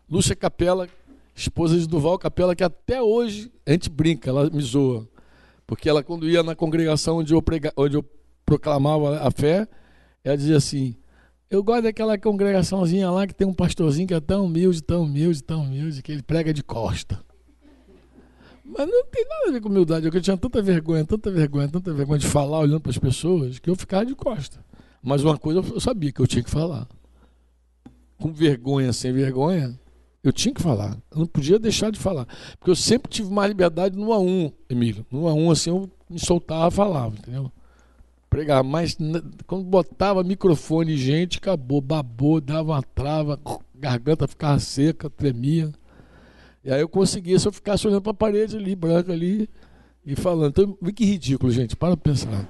Lúcia 0.09 0.37
Capela, 0.37 0.87
esposa 1.35 1.77
de 1.77 1.85
Duval 1.85 2.17
Capela, 2.17 2.55
que 2.55 2.63
até 2.63 3.01
hoje 3.01 3.51
a 3.65 3.71
gente 3.71 3.89
brinca, 3.89 4.29
ela 4.29 4.49
me 4.49 4.61
zoa. 4.61 5.05
Porque 5.65 5.89
ela, 5.89 6.01
quando 6.01 6.29
ia 6.29 6.41
na 6.43 6.55
congregação 6.55 7.17
onde 7.17 7.33
eu, 7.33 7.41
prega, 7.41 7.73
onde 7.75 7.97
eu 7.97 8.05
proclamava 8.45 9.19
a 9.19 9.29
fé, 9.31 9.67
ela 10.23 10.37
dizia 10.37 10.55
assim: 10.55 10.95
Eu 11.49 11.63
gosto 11.63 11.83
daquela 11.83 12.17
congregaçãozinha 12.17 13.09
lá 13.09 13.25
que 13.25 13.33
tem 13.33 13.47
um 13.47 13.53
pastorzinho 13.53 14.07
que 14.07 14.13
é 14.13 14.19
tão 14.19 14.45
humilde, 14.45 14.81
tão 14.83 15.03
humilde, 15.03 15.41
tão 15.41 15.63
humilde, 15.63 16.01
que 16.01 16.11
ele 16.11 16.21
prega 16.21 16.53
de 16.53 16.61
costa. 16.61 17.23
Mas 18.65 18.85
não 18.85 19.05
tem 19.05 19.25
nada 19.25 19.47
a 19.47 19.51
ver 19.53 19.61
com 19.61 19.69
humildade. 19.69 20.05
Eu 20.05 20.21
tinha 20.21 20.35
tanta 20.35 20.61
vergonha, 20.61 21.05
tanta 21.05 21.31
vergonha, 21.31 21.69
tanta 21.69 21.93
vergonha 21.93 22.19
de 22.19 22.27
falar 22.27 22.59
olhando 22.59 22.81
para 22.81 22.89
as 22.89 22.97
pessoas 22.97 23.59
que 23.59 23.69
eu 23.69 23.75
ficava 23.75 24.05
de 24.05 24.13
costa. 24.13 24.59
Mas 25.01 25.23
uma 25.23 25.37
coisa 25.37 25.61
eu 25.61 25.79
sabia 25.79 26.11
que 26.11 26.19
eu 26.19 26.27
tinha 26.27 26.43
que 26.43 26.49
falar. 26.49 26.85
Com 28.19 28.33
vergonha, 28.33 28.91
sem 28.91 29.13
vergonha, 29.13 29.79
eu 30.21 30.33
tinha 30.33 30.53
que 30.53 30.61
falar. 30.61 30.97
Eu 31.09 31.19
não 31.19 31.27
podia 31.27 31.57
deixar 31.57 31.91
de 31.91 31.99
falar. 31.99 32.27
Porque 32.59 32.69
eu 32.69 32.75
sempre 32.75 33.09
tive 33.09 33.31
mais 33.31 33.47
liberdade 33.47 33.97
no 33.97 34.11
a 34.11 34.19
um, 34.19 34.51
Emílio. 34.69 35.05
No 35.09 35.29
a 35.29 35.33
um, 35.33 35.49
assim, 35.49 35.69
eu 35.69 35.89
me 36.09 36.19
soltava, 36.19 36.69
falava, 36.69 37.15
entendeu? 37.15 37.49
Pregava. 38.37 38.61
Mas 38.61 38.95
quando 39.47 39.63
botava 39.63 40.23
microfone 40.23 40.93
e 40.93 40.97
gente, 40.97 41.39
acabou, 41.39 41.81
babou, 41.81 42.39
dava 42.39 42.73
uma 42.73 42.83
trava, 42.83 43.39
garganta 43.73 44.27
ficava 44.27 44.59
seca, 44.59 45.09
tremia. 45.09 45.73
E 46.63 46.71
aí 46.71 46.79
eu 46.79 46.87
conseguia, 46.87 47.39
se 47.39 47.47
eu 47.47 47.51
ficasse 47.51 47.87
olhando 47.87 48.03
para 48.03 48.11
a 48.11 48.13
parede 48.13 48.55
ali, 48.55 48.75
branca 48.75 49.11
ali, 49.11 49.49
e 50.05 50.15
falando. 50.15 50.49
Então, 50.49 50.93
que 50.93 51.03
ridículo, 51.03 51.51
gente, 51.51 51.75
para 51.75 51.97
pensar. 51.97 52.47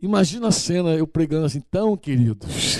Imagina 0.00 0.48
a 0.48 0.52
cena 0.52 0.90
eu 0.96 1.06
pregando 1.06 1.46
assim, 1.46 1.60
tão 1.70 1.96
queridos. 1.96 2.78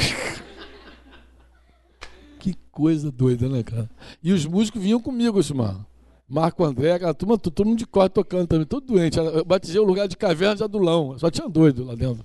que 2.40 2.56
coisa 2.72 3.12
doida, 3.12 3.48
né, 3.48 3.62
cara? 3.62 3.88
E 4.20 4.32
os 4.32 4.44
músicos 4.44 4.82
vinham 4.82 4.98
comigo, 4.98 5.38
mano. 5.54 5.86
Marco 6.28 6.64
André, 6.64 6.92
aquela 6.92 7.12
turma, 7.12 7.36
todo 7.36 7.66
mundo 7.66 7.78
de 7.78 7.86
cor 7.86 8.08
tocando 8.08 8.46
também, 8.46 8.66
todo 8.66 8.86
doente. 8.86 9.18
Eu 9.18 9.44
batizei 9.44 9.80
o 9.80 9.84
lugar 9.84 10.08
de 10.08 10.16
Caverna 10.16 10.56
de 10.56 10.64
Adulão, 10.64 11.18
só 11.18 11.30
tinha 11.30 11.48
doido 11.48 11.84
lá 11.84 11.94
dentro. 11.94 12.24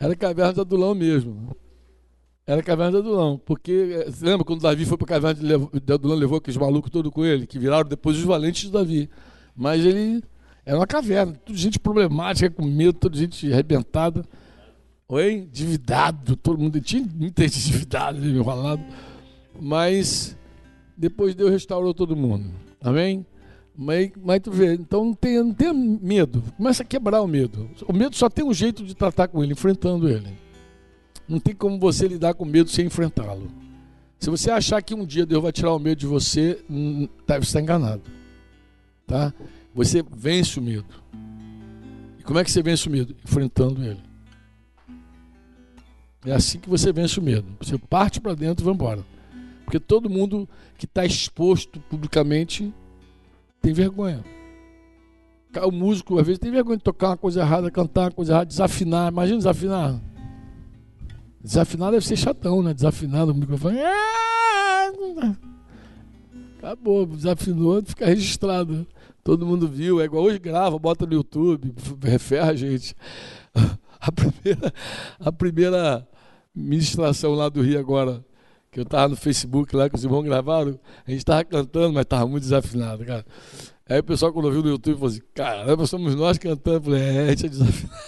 Era 0.00 0.14
Caverna 0.16 0.54
de 0.54 0.60
Adulão 0.60 0.94
mesmo. 0.94 1.56
Era 2.46 2.62
Caverna 2.62 2.92
de 2.92 2.98
Adulão, 2.98 3.38
porque 3.44 4.06
você 4.06 4.24
lembra 4.24 4.44
quando 4.44 4.62
Davi 4.62 4.86
foi 4.86 4.96
para 4.96 5.06
Caverna 5.06 5.68
de 5.84 5.92
Adulão, 5.92 6.16
levou 6.16 6.38
aqueles 6.38 6.56
malucos 6.56 6.90
todos 6.90 7.12
com 7.12 7.24
ele, 7.24 7.46
que 7.46 7.58
viraram 7.58 7.86
depois 7.86 8.16
os 8.16 8.24
valentes 8.24 8.62
de 8.62 8.70
Davi. 8.70 9.10
Mas 9.54 9.84
ele 9.84 10.22
era 10.64 10.78
uma 10.78 10.86
caverna, 10.86 11.32
tudo 11.44 11.58
gente 11.58 11.78
problemática, 11.78 12.50
com 12.50 12.64
medo, 12.64 12.92
toda 12.92 13.16
gente 13.16 13.52
arrebentada. 13.52 14.24
Oi? 15.08 15.32
Endividado, 15.32 16.36
todo 16.36 16.58
mundo 16.58 16.80
tinha 16.80 17.02
muita 17.02 17.42
gente 17.42 17.58
endividada, 17.68 18.18
enrolado. 18.18 18.82
Mas 19.60 20.36
depois 20.96 21.34
Deus 21.34 21.50
restaurou 21.50 21.92
todo 21.92 22.14
mundo. 22.14 22.50
Amém? 22.80 23.26
Mas, 23.76 24.10
mas 24.20 24.40
tu 24.40 24.50
vê, 24.50 24.74
então 24.74 25.04
não 25.04 25.14
tenha, 25.14 25.44
não 25.44 25.54
tenha 25.54 25.72
medo. 25.72 26.42
Começa 26.56 26.82
a 26.82 26.86
quebrar 26.86 27.22
o 27.22 27.28
medo. 27.28 27.70
O 27.86 27.92
medo 27.92 28.16
só 28.16 28.28
tem 28.28 28.44
um 28.44 28.52
jeito 28.52 28.84
de 28.84 28.94
tratar 28.94 29.28
com 29.28 29.42
ele, 29.42 29.52
enfrentando 29.52 30.08
ele. 30.08 30.36
Não 31.28 31.38
tem 31.38 31.54
como 31.54 31.78
você 31.78 32.08
lidar 32.08 32.34
com 32.34 32.44
medo 32.44 32.70
sem 32.70 32.86
enfrentá-lo. 32.86 33.48
Se 34.18 34.30
você 34.30 34.50
achar 34.50 34.82
que 34.82 34.94
um 34.94 35.06
dia 35.06 35.24
Deus 35.24 35.42
vai 35.42 35.52
tirar 35.52 35.72
o 35.72 35.78
medo 35.78 35.98
de 35.98 36.06
você, 36.06 36.58
deve 37.26 37.44
estar 37.44 37.60
enganado. 37.60 38.02
Tá? 39.06 39.32
Você 39.74 40.02
vence 40.10 40.58
o 40.58 40.62
medo. 40.62 40.88
E 42.18 42.22
como 42.24 42.38
é 42.40 42.44
que 42.44 42.50
você 42.50 42.62
vence 42.62 42.88
o 42.88 42.90
medo? 42.90 43.14
Enfrentando 43.24 43.84
ele. 43.84 44.02
É 46.26 46.32
assim 46.32 46.58
que 46.58 46.68
você 46.68 46.92
vence 46.92 47.18
o 47.20 47.22
medo. 47.22 47.46
Você 47.60 47.78
parte 47.78 48.20
para 48.20 48.34
dentro 48.34 48.64
e 48.64 48.66
vai 48.66 48.74
embora. 48.74 49.04
Porque 49.68 49.78
todo 49.78 50.08
mundo 50.08 50.48
que 50.78 50.86
está 50.86 51.04
exposto 51.04 51.78
publicamente 51.90 52.72
tem 53.60 53.70
vergonha. 53.70 54.24
O 55.62 55.70
músico, 55.70 56.18
às 56.18 56.26
vezes, 56.26 56.38
tem 56.38 56.50
vergonha 56.50 56.78
de 56.78 56.82
tocar 56.82 57.08
uma 57.08 57.18
coisa 57.18 57.42
errada, 57.42 57.70
cantar 57.70 58.04
uma 58.04 58.10
coisa 58.12 58.32
errada, 58.32 58.46
desafinar. 58.46 59.12
Imagina 59.12 59.36
desafinar. 59.36 60.00
Desafinar 61.44 61.90
deve 61.90 62.06
ser 62.06 62.16
chatão, 62.16 62.62
né? 62.62 62.72
Desafinar 62.72 63.26
no 63.26 63.34
microfone. 63.34 63.76
Acabou, 66.56 67.04
desafinou, 67.04 67.82
fica 67.82 68.06
registrado. 68.06 68.86
Todo 69.22 69.44
mundo 69.44 69.68
viu, 69.68 70.00
é 70.00 70.06
igual 70.06 70.24
hoje 70.24 70.38
grava, 70.38 70.78
bota 70.78 71.04
no 71.04 71.12
YouTube, 71.12 71.74
referra 72.02 72.52
a 72.52 72.56
gente. 72.56 72.96
A 74.00 74.10
primeira, 74.12 74.72
a 75.20 75.32
primeira 75.32 76.08
ministração 76.54 77.34
lá 77.34 77.50
do 77.50 77.60
Rio 77.60 77.78
agora, 77.78 78.24
que 78.70 78.78
eu 78.78 78.82
estava 78.82 79.08
no 79.08 79.16
Facebook 79.16 79.74
lá, 79.74 79.88
que 79.88 79.96
os 79.96 80.04
irmãos 80.04 80.22
gravaram, 80.22 80.78
a 81.06 81.10
gente 81.10 81.20
estava 81.20 81.44
cantando, 81.44 81.92
mas 81.92 82.02
estava 82.02 82.26
muito 82.26 82.42
desafinado, 82.42 83.04
cara. 83.04 83.24
Aí 83.88 83.98
o 84.00 84.04
pessoal, 84.04 84.32
quando 84.32 84.44
ouviu 84.44 84.62
no 84.62 84.68
YouTube, 84.68 84.94
falou 84.96 85.08
assim: 85.08 85.22
caramba, 85.34 85.86
somos 85.86 86.14
nós 86.14 86.36
cantando. 86.36 86.76
Eu 86.76 86.82
falei: 86.82 87.02
é, 87.02 87.20
a 87.20 87.30
gente 87.30 87.46
é 87.46 87.48
desafinado. 87.48 87.98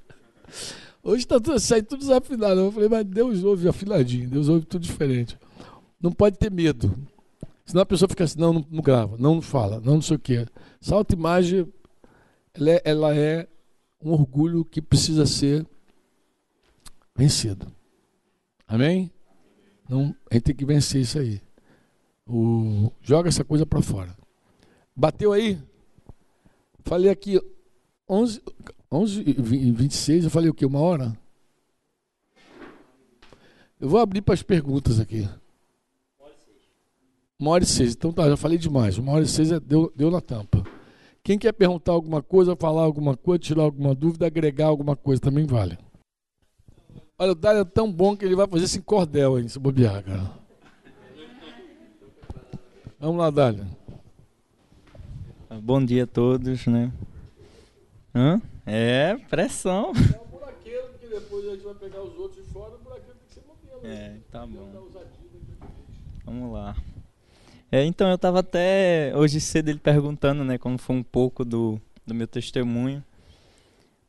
Hoje 1.02 1.22
está 1.22 1.40
tudo, 1.40 1.58
sai 1.60 1.82
tudo 1.82 2.00
desafinado. 2.00 2.60
Eu 2.60 2.72
falei: 2.72 2.88
mas 2.88 3.04
Deus 3.04 3.44
ouve 3.44 3.68
afinadinho, 3.68 4.28
Deus 4.28 4.48
ouve 4.48 4.66
tudo 4.66 4.82
diferente. 4.82 5.38
Não 6.02 6.10
pode 6.10 6.38
ter 6.38 6.50
medo. 6.50 6.92
Senão 7.64 7.82
a 7.82 7.86
pessoa 7.86 8.08
fica 8.08 8.24
assim, 8.24 8.40
não, 8.40 8.52
não, 8.52 8.66
não 8.68 8.82
grava, 8.82 9.16
não, 9.16 9.36
não 9.36 9.42
fala, 9.42 9.80
não, 9.80 9.94
não 9.94 10.02
sei 10.02 10.16
o 10.16 10.18
quê. 10.18 10.44
Essa 10.82 10.96
autoimagem, 10.96 11.72
ela 12.52 12.70
é, 12.70 12.82
ela 12.84 13.14
é 13.14 13.46
um 14.02 14.10
orgulho 14.10 14.64
que 14.64 14.82
precisa 14.82 15.24
ser 15.24 15.64
vencido. 17.14 17.70
Amém? 18.66 19.12
Não, 19.90 20.14
a 20.30 20.34
gente 20.34 20.44
tem 20.44 20.54
que 20.54 20.64
vencer 20.64 21.00
isso 21.00 21.18
aí. 21.18 21.42
O, 22.24 22.92
joga 23.02 23.28
essa 23.28 23.42
coisa 23.42 23.66
para 23.66 23.82
fora. 23.82 24.16
Bateu 24.94 25.32
aí? 25.32 25.58
Falei 26.84 27.10
aqui 27.10 27.40
11, 28.08 28.40
11 28.92 29.24
e 29.26 29.72
26, 29.72 30.24
eu 30.24 30.30
falei 30.30 30.48
o 30.48 30.54
quê? 30.54 30.64
Uma 30.64 30.78
hora? 30.78 31.18
Eu 33.80 33.88
vou 33.88 33.98
abrir 33.98 34.22
para 34.22 34.34
as 34.34 34.44
perguntas 34.44 35.00
aqui. 35.00 35.28
Uma 37.36 37.50
hora 37.50 37.64
e 37.64 37.66
seis. 37.66 37.92
Então 37.92 38.12
tá, 38.12 38.28
já 38.28 38.36
falei 38.36 38.58
demais. 38.58 38.96
Uma 38.96 39.10
hora 39.10 39.24
e 39.24 39.28
seis 39.28 39.50
é, 39.50 39.58
deu, 39.58 39.92
deu 39.96 40.08
na 40.08 40.20
tampa. 40.20 40.62
Quem 41.20 41.36
quer 41.36 41.52
perguntar 41.52 41.90
alguma 41.90 42.22
coisa, 42.22 42.54
falar 42.54 42.82
alguma 42.82 43.16
coisa, 43.16 43.40
tirar 43.40 43.62
alguma 43.62 43.92
dúvida, 43.92 44.24
agregar 44.24 44.66
alguma 44.66 44.94
coisa, 44.94 45.20
também 45.20 45.46
vale. 45.46 45.76
Olha, 47.20 47.32
o 47.32 47.34
Dário 47.34 47.60
é 47.60 47.64
tão 47.66 47.92
bom 47.92 48.16
que 48.16 48.24
ele 48.24 48.34
vai 48.34 48.46
fazer 48.46 48.64
esse 48.64 48.80
cordel 48.80 49.36
aí, 49.36 49.46
se 49.46 49.58
bobear, 49.58 50.02
cara. 50.02 50.30
Vamos 52.98 53.18
lá, 53.18 53.28
Dário. 53.28 53.66
Bom 55.62 55.84
dia 55.84 56.04
a 56.04 56.06
todos, 56.06 56.66
né? 56.66 56.90
Hã? 58.14 58.40
É, 58.64 59.18
pressão. 59.28 59.92
É 59.94 60.18
um 60.18 60.30
buraqueiro, 60.30 60.88
porque 60.92 61.08
depois 61.08 61.46
a 61.46 61.50
gente 61.50 61.62
vai 61.62 61.74
pegar 61.74 62.02
os 62.02 62.18
outros 62.18 62.42
de 62.42 62.50
fora, 62.54 62.74
o 62.74 62.78
buraqueiro 62.78 63.18
tem 63.18 63.28
que 63.28 63.34
ser 63.34 63.42
modelo. 63.46 63.80
É, 63.84 64.16
tá 64.30 64.46
bom. 64.46 64.88
Vamos 66.24 66.52
lá. 66.54 66.74
É, 67.70 67.84
então 67.84 68.08
eu 68.08 68.14
estava 68.14 68.38
até 68.38 69.12
hoje 69.14 69.42
cedo 69.42 69.68
ele 69.68 69.78
perguntando, 69.78 70.42
né, 70.42 70.56
como 70.56 70.78
foi 70.78 70.96
um 70.96 71.02
pouco 71.02 71.44
do, 71.44 71.78
do 72.06 72.14
meu 72.14 72.26
testemunho. 72.26 73.04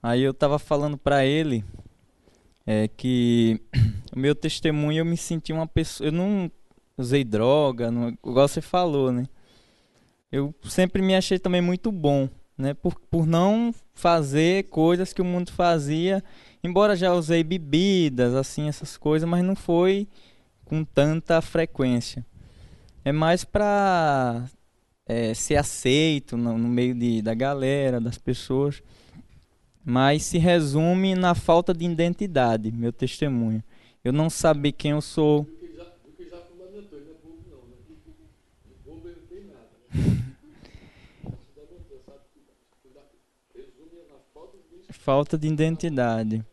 Aí 0.02 0.22
eu 0.22 0.32
estava 0.32 0.58
falando 0.58 0.98
para 0.98 1.26
ele 1.26 1.66
é 2.66 2.88
que 2.88 3.60
o 4.16 4.20
meu 4.20 4.36
testemunho 4.36 5.00
eu 5.00 5.06
me 5.06 5.18
senti 5.18 5.52
uma 5.52 5.68
pessoa, 5.68 6.08
eu 6.08 6.12
não 6.12 6.52
usei 6.98 7.24
droga, 7.24 7.92
não, 7.92 8.10
igual 8.10 8.48
você 8.48 8.62
falou, 8.62 9.12
né? 9.12 9.26
Eu 10.32 10.54
sempre 10.64 11.02
me 11.02 11.16
achei 11.16 11.38
também 11.38 11.62
muito 11.62 11.92
bom, 11.92 12.30
né? 12.58 12.74
Por, 12.74 12.96
por 13.10 13.26
não 13.26 13.74
fazer 13.94 14.70
coisas 14.70 15.12
que 15.12 15.22
o 15.22 15.26
mundo 15.26 15.52
fazia, 15.52 16.24
embora 16.64 16.96
já 16.96 17.14
usei 17.14 17.44
bebidas, 17.44 18.34
assim, 18.34 18.68
essas 18.68 18.96
coisas, 18.98 19.28
mas 19.28 19.44
não 19.44 19.56
foi 19.56 20.08
com 20.64 20.84
tanta 20.86 21.42
frequência. 21.42 22.26
É 23.04 23.12
mais 23.12 23.44
para 23.44 24.46
é, 25.06 25.34
ser 25.34 25.58
aceito 25.58 26.38
no, 26.38 26.58
no 26.58 26.70
meio 26.70 26.96
de, 26.96 27.22
da 27.22 27.34
galera, 27.34 28.00
das 28.00 28.18
pessoas. 28.18 28.82
Mas 29.84 30.24
se 30.24 30.38
resume 30.38 31.16
na 31.16 31.34
falta 31.34 31.74
de 31.74 31.86
identidade, 31.86 32.72
meu 32.72 32.94
testemunho. 32.94 33.64
Eu 34.04 34.14
não 34.14 34.30
saber 34.30 34.72
quem 34.72 34.92
eu 34.92 35.02
sou. 35.02 35.48
Falta 44.90 45.36
de 45.36 45.48
identidade. 45.48 46.46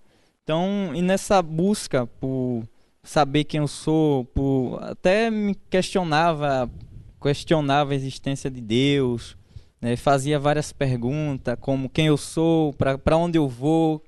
Então, 0.42 0.92
e 0.94 1.02
nessa 1.02 1.42
busca 1.42 2.06
por 2.06 2.66
saber 3.02 3.44
quem 3.44 3.60
eu 3.60 3.68
sou, 3.68 4.24
por 4.24 4.78
até 4.82 5.30
me 5.30 5.54
questionava, 5.54 6.70
questionava 7.20 7.92
a 7.92 7.94
existência 7.94 8.50
de 8.50 8.62
Deus, 8.62 9.36
né? 9.80 9.96
fazia 9.96 10.38
várias 10.38 10.72
perguntas, 10.72 11.56
como 11.60 11.88
quem 11.88 12.06
eu 12.06 12.16
sou, 12.16 12.72
para 12.74 13.16
onde 13.16 13.38
eu 13.38 13.48
vou, 13.48 14.02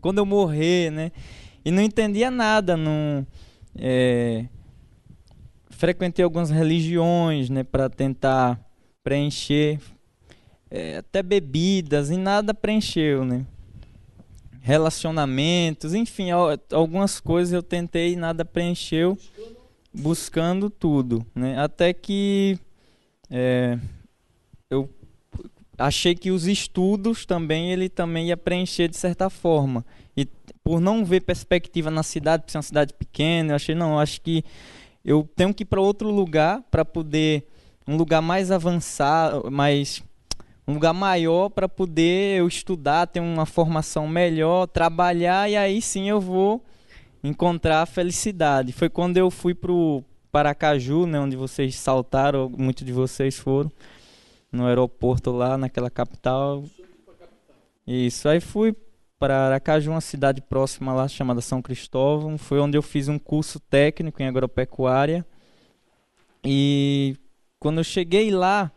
quando 0.00 0.18
eu 0.18 0.26
morrer, 0.26 0.90
né? 0.90 1.12
E 1.64 1.70
não 1.70 1.82
entendia 1.82 2.30
nada, 2.30 2.76
não 2.76 3.26
é, 3.74 4.46
frequentei 5.70 6.24
algumas 6.24 6.50
religiões, 6.50 7.50
né, 7.50 7.62
para 7.64 7.90
tentar 7.90 8.60
preencher 9.02 9.78
é, 10.70 10.98
até 10.98 11.22
bebidas 11.22 12.10
e 12.10 12.16
nada 12.16 12.54
preencheu, 12.54 13.24
né? 13.24 13.44
Relacionamentos, 14.60 15.94
enfim, 15.94 16.30
algumas 16.72 17.20
coisas 17.20 17.52
eu 17.52 17.62
tentei 17.62 18.14
e 18.14 18.16
nada 18.16 18.44
preencheu, 18.44 19.16
buscando 19.92 20.68
tudo, 20.68 21.24
né? 21.34 21.58
Até 21.58 21.92
que 21.92 22.58
é, 23.30 23.78
eu 24.70 24.90
achei 25.78 26.14
que 26.14 26.30
os 26.30 26.46
estudos 26.46 27.24
também 27.24 27.70
ele 27.70 27.88
também 27.88 28.28
ia 28.28 28.36
preencher 28.36 28.88
de 28.88 28.96
certa 28.96 29.30
forma 29.30 29.84
e 30.16 30.26
por 30.64 30.80
não 30.80 31.04
ver 31.04 31.20
perspectiva 31.20 31.90
na 31.90 32.02
cidade, 32.02 32.42
por 32.44 32.50
ser 32.50 32.58
uma 32.58 32.62
cidade 32.62 32.94
pequena, 32.94 33.52
eu 33.52 33.56
achei 33.56 33.74
não, 33.74 33.98
acho 33.98 34.20
que 34.20 34.42
eu 35.04 35.28
tenho 35.36 35.54
que 35.54 35.62
ir 35.62 35.66
para 35.66 35.80
outro 35.80 36.10
lugar 36.10 36.62
para 36.70 36.84
poder 36.84 37.46
um 37.86 37.96
lugar 37.96 38.20
mais 38.20 38.50
avançado, 38.50 39.48
mais 39.50 40.02
um 40.66 40.74
lugar 40.74 40.92
maior 40.92 41.48
para 41.48 41.68
poder 41.68 42.40
eu 42.40 42.48
estudar, 42.48 43.06
ter 43.06 43.20
uma 43.20 43.46
formação 43.46 44.08
melhor, 44.08 44.66
trabalhar 44.66 45.48
e 45.48 45.56
aí 45.56 45.80
sim 45.80 46.08
eu 46.08 46.20
vou 46.20 46.64
encontrar 47.22 47.82
a 47.82 47.86
felicidade. 47.86 48.72
Foi 48.72 48.88
quando 48.88 49.16
eu 49.16 49.30
fui 49.30 49.54
para 49.54 49.70
o 49.70 50.02
Paracaju, 50.32 51.06
né, 51.06 51.20
onde 51.20 51.36
vocês 51.36 51.76
saltaram, 51.76 52.50
muitos 52.56 52.84
de 52.84 52.92
vocês 52.92 53.38
foram 53.38 53.70
no 54.56 54.66
aeroporto 54.66 55.30
lá 55.30 55.56
naquela 55.56 55.90
capital. 55.90 56.64
Isso, 57.86 58.28
aí 58.28 58.40
fui 58.40 58.74
para 59.18 59.46
Aracaju, 59.46 59.92
uma 59.92 60.00
cidade 60.00 60.40
próxima 60.40 60.92
lá 60.92 61.06
chamada 61.06 61.40
São 61.40 61.62
Cristóvão. 61.62 62.36
Foi 62.36 62.58
onde 62.58 62.76
eu 62.76 62.82
fiz 62.82 63.08
um 63.08 63.18
curso 63.18 63.60
técnico 63.60 64.22
em 64.22 64.26
agropecuária. 64.26 65.24
E 66.44 67.16
quando 67.58 67.78
eu 67.78 67.84
cheguei 67.84 68.30
lá, 68.30 68.70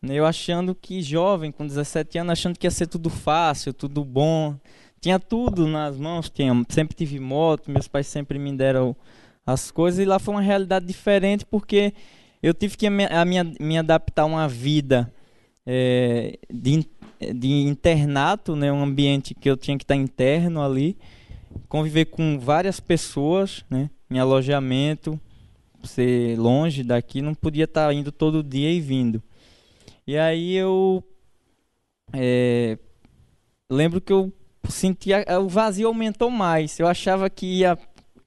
né, 0.00 0.14
eu 0.14 0.26
achando 0.26 0.74
que 0.74 1.02
jovem, 1.02 1.50
com 1.50 1.66
17 1.66 2.18
anos, 2.18 2.32
achando 2.32 2.58
que 2.58 2.66
ia 2.66 2.70
ser 2.70 2.86
tudo 2.86 3.08
fácil, 3.10 3.72
tudo 3.72 4.04
bom. 4.04 4.56
Tinha 5.00 5.18
tudo 5.18 5.66
nas 5.66 5.96
mãos, 5.96 6.30
tinha, 6.30 6.52
sempre 6.68 6.94
tive 6.94 7.18
moto, 7.18 7.70
meus 7.70 7.88
pais 7.88 8.06
sempre 8.06 8.38
me 8.38 8.56
deram 8.56 8.94
as 9.44 9.70
coisas. 9.70 10.00
E 10.00 10.04
lá 10.04 10.18
foi 10.18 10.34
uma 10.34 10.40
realidade 10.40 10.86
diferente 10.86 11.44
porque 11.44 11.92
eu 12.42 12.52
tive 12.52 12.76
que 12.76 12.88
me, 12.90 13.04
a 13.04 13.24
minha, 13.24 13.44
me 13.60 13.78
adaptar 13.78 14.22
a 14.22 14.26
uma 14.26 14.48
vida 14.48 15.12
é, 15.64 16.38
de 16.50 16.84
de 17.32 17.48
internato, 17.48 18.56
né, 18.56 18.72
um 18.72 18.82
ambiente 18.82 19.34
que 19.34 19.48
eu 19.48 19.56
tinha 19.56 19.76
que 19.76 19.84
estar 19.84 19.94
interno 19.94 20.62
ali, 20.62 20.96
conviver 21.68 22.06
com 22.06 22.38
várias 22.38 22.80
pessoas, 22.80 23.64
né, 23.70 23.90
em 24.10 24.18
alojamento, 24.18 25.20
ser 25.84 26.38
longe 26.38 26.82
daqui, 26.82 27.20
não 27.20 27.34
podia 27.34 27.64
estar 27.64 27.92
indo 27.92 28.10
todo 28.10 28.42
dia 28.42 28.70
e 28.70 28.80
vindo. 28.80 29.22
E 30.06 30.16
aí 30.16 30.54
eu 30.54 31.04
é, 32.12 32.78
lembro 33.70 34.00
que 34.00 34.12
eu 34.12 34.32
sentia 34.68 35.24
o 35.40 35.48
vazio 35.48 35.88
aumentou 35.88 36.30
mais. 36.30 36.78
Eu 36.78 36.86
achava 36.86 37.28
que 37.28 37.46
ia 37.46 37.78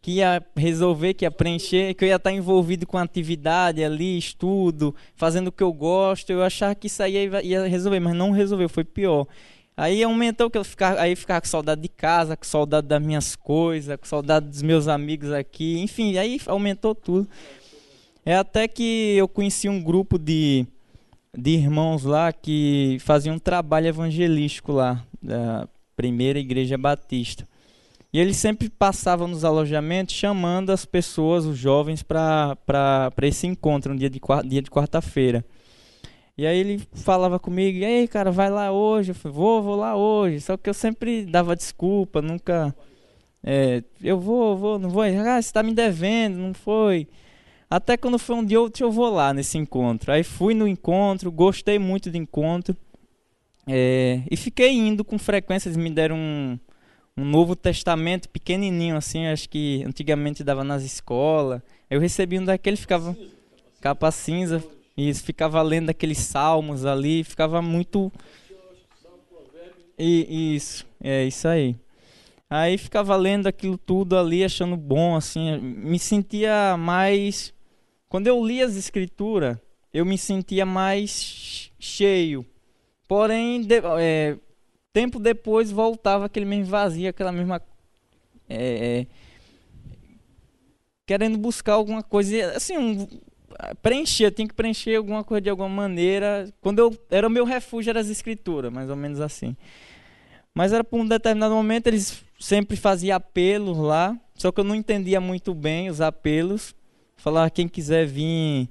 que 0.06 0.18
ia 0.18 0.40
resolver, 0.56 1.16
que 1.16 1.26
ia 1.26 1.32
preencher, 1.32 1.96
que 1.96 2.06
eu 2.06 2.08
ia 2.10 2.18
estar 2.18 2.32
envolvido 2.32 2.86
com 2.86 2.96
atividade 2.96 3.84
ali, 3.84 4.20
estudo, 4.20 4.94
fazendo 5.16 5.48
o 5.48 5.52
que 5.52 5.64
eu 5.64 5.74
gosto. 5.74 6.30
Eu 6.30 6.44
achava 6.44 6.76
que 6.76 6.86
isso 6.86 7.02
aí 7.02 7.28
ia 7.44 7.68
resolver, 7.68 8.00
mas 8.00 8.14
não 8.14 8.30
resolveu, 8.30 8.70
foi 8.70 8.84
pior. 8.84 9.26
Aí 9.76 10.04
aumentou 10.04 10.48
que 10.48 10.60
eu 10.60 10.64
ficava, 10.64 11.02
aí 11.02 11.16
ficava 11.16 11.42
com 11.42 11.48
saudade 11.48 11.82
de 11.82 11.88
casa, 11.90 12.38
com 12.38 12.46
saudade 12.46 12.86
das 12.86 13.02
minhas 13.02 13.36
coisas, 13.36 13.98
com 13.98 14.06
saudade 14.06 14.48
dos 14.48 14.62
meus 14.62 14.88
amigos 14.88 15.32
aqui, 15.32 15.80
enfim, 15.80 16.16
aí 16.20 16.40
aumentou 16.46 16.94
tudo. 16.94 17.28
É 18.24 18.36
até 18.36 18.68
que 18.68 19.16
eu 19.18 19.28
conheci 19.28 19.68
um 19.68 19.82
grupo 19.82 20.20
de, 20.20 20.68
de 21.36 21.50
irmãos 21.50 22.04
lá 22.04 22.32
que 22.32 22.98
faziam 23.00 23.38
um 23.38 23.40
trabalho 23.40 23.88
evangelístico 23.88 24.72
lá, 24.72 25.04
da 25.20 25.68
primeira 25.96 26.38
igreja 26.38 26.78
batista. 26.78 27.48
E 28.16 28.18
ele 28.18 28.34
sempre 28.34 28.70
passava 28.70 29.28
nos 29.28 29.44
alojamentos 29.44 30.16
chamando 30.16 30.70
as 30.70 30.86
pessoas, 30.86 31.44
os 31.46 31.58
jovens, 31.58 32.02
para 32.02 33.12
esse 33.24 33.46
encontro, 33.46 33.92
um 33.92 33.96
dia 33.98 34.10
de, 34.10 34.22
dia 34.46 34.62
de 34.62 34.72
quarta-feira. 34.72 35.44
E 36.38 36.48
aí 36.48 36.58
ele 36.58 36.82
falava 36.94 37.38
comigo, 37.38 37.78
e 37.78 37.84
aí, 37.84 38.08
cara, 38.08 38.32
vai 38.32 38.50
lá 38.50 38.72
hoje? 38.72 39.12
Eu 39.12 39.16
falei, 39.16 39.36
vou, 39.38 39.62
vou 39.62 39.76
lá 39.76 39.98
hoje. 39.98 40.40
Só 40.40 40.56
que 40.56 40.70
eu 40.70 40.74
sempre 40.74 41.26
dava 41.26 41.58
desculpa, 41.58 42.22
nunca. 42.22 42.74
É, 43.44 43.84
eu 44.02 44.18
vou, 44.18 44.56
vou, 44.56 44.80
não 44.80 44.90
vou. 44.90 45.04
Ah, 45.04 45.10
você 45.10 45.40
está 45.40 45.62
me 45.62 45.74
devendo, 45.74 46.38
não 46.38 46.54
foi. 46.54 47.10
Até 47.70 47.98
quando 47.98 48.18
foi 48.18 48.38
um 48.38 48.46
dia 48.46 48.62
outro 48.62 48.86
eu 48.86 48.92
vou 48.94 49.14
lá 49.14 49.34
nesse 49.34 49.58
encontro. 49.58 50.14
Aí 50.14 50.24
fui 50.24 50.54
no 50.54 50.66
encontro, 50.66 51.30
gostei 51.30 51.78
muito 51.78 52.10
do 52.10 52.16
encontro. 52.16 52.78
É, 53.68 54.22
e 54.32 54.38
fiquei 54.38 54.72
indo 54.72 55.04
com 55.04 55.20
frequência, 55.20 55.68
eles 55.68 55.76
me 55.76 55.90
deram 55.90 56.16
um, 56.16 56.58
um 57.18 57.24
Novo 57.26 57.56
Testamento 57.56 58.28
pequenininho 58.30 58.98
assim, 58.98 59.28
acho 59.28 59.50
que 59.50 59.84
antigamente 59.86 60.44
dava 60.44 60.64
nas 60.64 60.84
escolas. 60.84 61.62
Eu 61.90 62.00
recebi 62.00 62.40
um 62.40 62.46
daquele, 62.46 62.78
ficava 62.78 63.16
capa 63.80 64.12
cinza 64.12 64.64
e 64.98 65.14
ficava 65.14 65.62
lendo 65.62 65.90
aqueles 65.90 66.18
salmos 66.18 66.86
ali, 66.86 67.24
ficava 67.24 67.62
muito 67.62 68.12
e, 69.98 70.56
isso, 70.56 70.86
é 71.02 71.24
isso 71.26 71.48
aí. 71.48 71.76
Aí 72.50 72.78
ficava 72.78 73.16
lendo 73.16 73.48
aquilo 73.48 73.78
tudo 73.78 74.18
ali, 74.18 74.44
achando 74.44 74.78
bom, 74.78 75.16
assim, 75.16 75.58
me 75.58 75.98
sentia 75.98 76.76
mais. 76.78 77.54
Quando 78.10 78.28
eu 78.28 78.46
li 78.46 78.62
as 78.62 78.76
escrituras, 78.76 79.58
eu 79.94 80.06
me 80.06 80.18
sentia 80.18 80.66
mais 80.66 81.72
cheio. 81.80 82.46
Porém, 83.08 83.62
de, 83.62 83.82
é, 84.00 84.38
Tempo 84.96 85.20
depois 85.20 85.72
voltava 85.72 86.24
aquele 86.24 86.46
mesmo 86.46 86.68
vazio, 86.68 87.10
aquela 87.10 87.30
mesma. 87.30 87.62
É, 88.48 89.02
é, 89.02 89.08
querendo 91.06 91.38
buscar 91.38 91.74
alguma 91.74 92.02
coisa. 92.02 92.54
Assim, 92.56 92.78
um, 92.78 93.06
preencher, 93.82 94.32
tinha 94.32 94.48
que 94.48 94.54
preencher 94.54 94.96
alguma 94.96 95.22
coisa 95.22 95.42
de 95.42 95.50
alguma 95.50 95.68
maneira. 95.68 96.50
Quando 96.62 96.80
eu. 96.80 96.98
Era 97.12 97.28
o 97.28 97.30
meu 97.30 97.44
refúgio, 97.44 97.90
era 97.90 98.00
as 98.00 98.08
escrituras, 98.08 98.72
mais 98.72 98.90
ou 98.90 98.96
menos 98.96 99.20
assim. 99.20 99.58
Mas 100.54 100.72
era 100.72 100.82
por 100.82 100.98
um 100.98 101.06
determinado 101.06 101.54
momento, 101.54 101.88
eles 101.88 102.24
sempre 102.40 102.78
faziam 102.78 103.18
apelos 103.18 103.78
lá. 103.78 104.18
Só 104.34 104.50
que 104.50 104.62
eu 104.62 104.64
não 104.64 104.74
entendia 104.74 105.20
muito 105.20 105.54
bem 105.54 105.90
os 105.90 106.00
apelos. 106.00 106.74
Falar 107.18 107.50
quem 107.50 107.68
quiser 107.68 108.06
vir. 108.06 108.70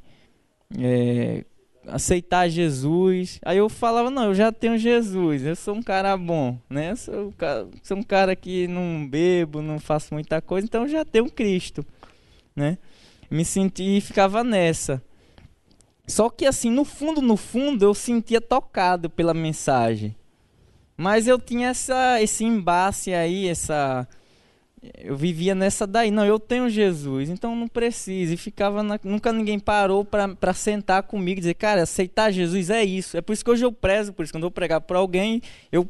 É, 0.78 1.44
aceitar 1.87 2.49
Jesus. 2.49 3.39
Aí 3.45 3.59
eu 3.59 3.68
falava, 3.68 4.11
não, 4.11 4.24
eu 4.24 4.35
já 4.35 4.53
tenho 4.53 4.78
Jesus, 4.78 5.45
eu 5.45 5.57
sou 5.57 5.74
um 5.74 5.82
cara 5.82 6.16
bom, 6.16 6.59
né? 6.68 6.93
Eu 6.93 6.97
sou, 6.97 7.26
um 7.28 7.32
cara, 7.32 7.68
sou 7.82 7.97
um 7.97 8.03
cara 8.03 8.37
que 8.37 8.66
não 8.68 9.07
bebo, 9.07 9.62
não 9.62 9.78
faço 9.78 10.14
muita 10.14 10.41
coisa, 10.41 10.66
então 10.66 10.82
eu 10.82 10.89
já 10.89 11.05
tenho 11.05 11.30
Cristo, 11.30 11.85
né? 12.55 12.78
Me 13.30 13.45
senti 13.45 13.99
e 13.99 14.01
ficava 14.01 14.45
nessa. 14.45 15.03
Só 16.07 16.28
que 16.28 16.47
assim, 16.47 16.70
no 16.70 16.85
fundo, 16.85 17.22
no 17.22 17.37
fundo, 17.37 17.85
eu 17.85 17.95
sentia 17.95 18.41
tocado 18.41 19.09
pela 19.09 19.32
mensagem. 19.32 20.14
Mas 20.97 21.26
eu 21.26 21.39
tinha 21.39 21.68
essa, 21.68 22.20
esse 22.22 22.45
embate 22.45 23.12
aí, 23.12 23.49
essa 23.49 24.07
eu 24.99 25.16
vivia 25.16 25.55
nessa 25.55 25.87
daí, 25.87 26.11
não, 26.11 26.24
eu 26.24 26.39
tenho 26.39 26.68
Jesus, 26.68 27.30
então 27.30 27.55
não 27.55 27.68
preciso. 27.68 28.35
E 28.35 28.37
ficava, 28.37 28.82
na, 28.82 28.99
nunca 29.03 29.32
ninguém 29.32 29.59
parou 29.59 30.05
para 30.05 30.55
sentar 30.55 31.03
comigo 31.05 31.39
e 31.39 31.41
dizer, 31.41 31.55
cara, 31.55 31.82
aceitar 31.82 32.30
Jesus 32.30 32.70
é 32.70 32.85
isso. 32.85 33.16
É 33.16 33.20
por 33.20 33.32
isso 33.32 33.45
que 33.45 33.51
hoje 33.51 33.64
eu 33.64 33.72
prezo, 33.72 34.12
por 34.12 34.24
isso 34.24 34.32
quando 34.32 34.45
eu 34.45 34.51
pregar 34.51 34.80
para 34.80 34.99
alguém, 34.99 35.41
eu 35.70 35.89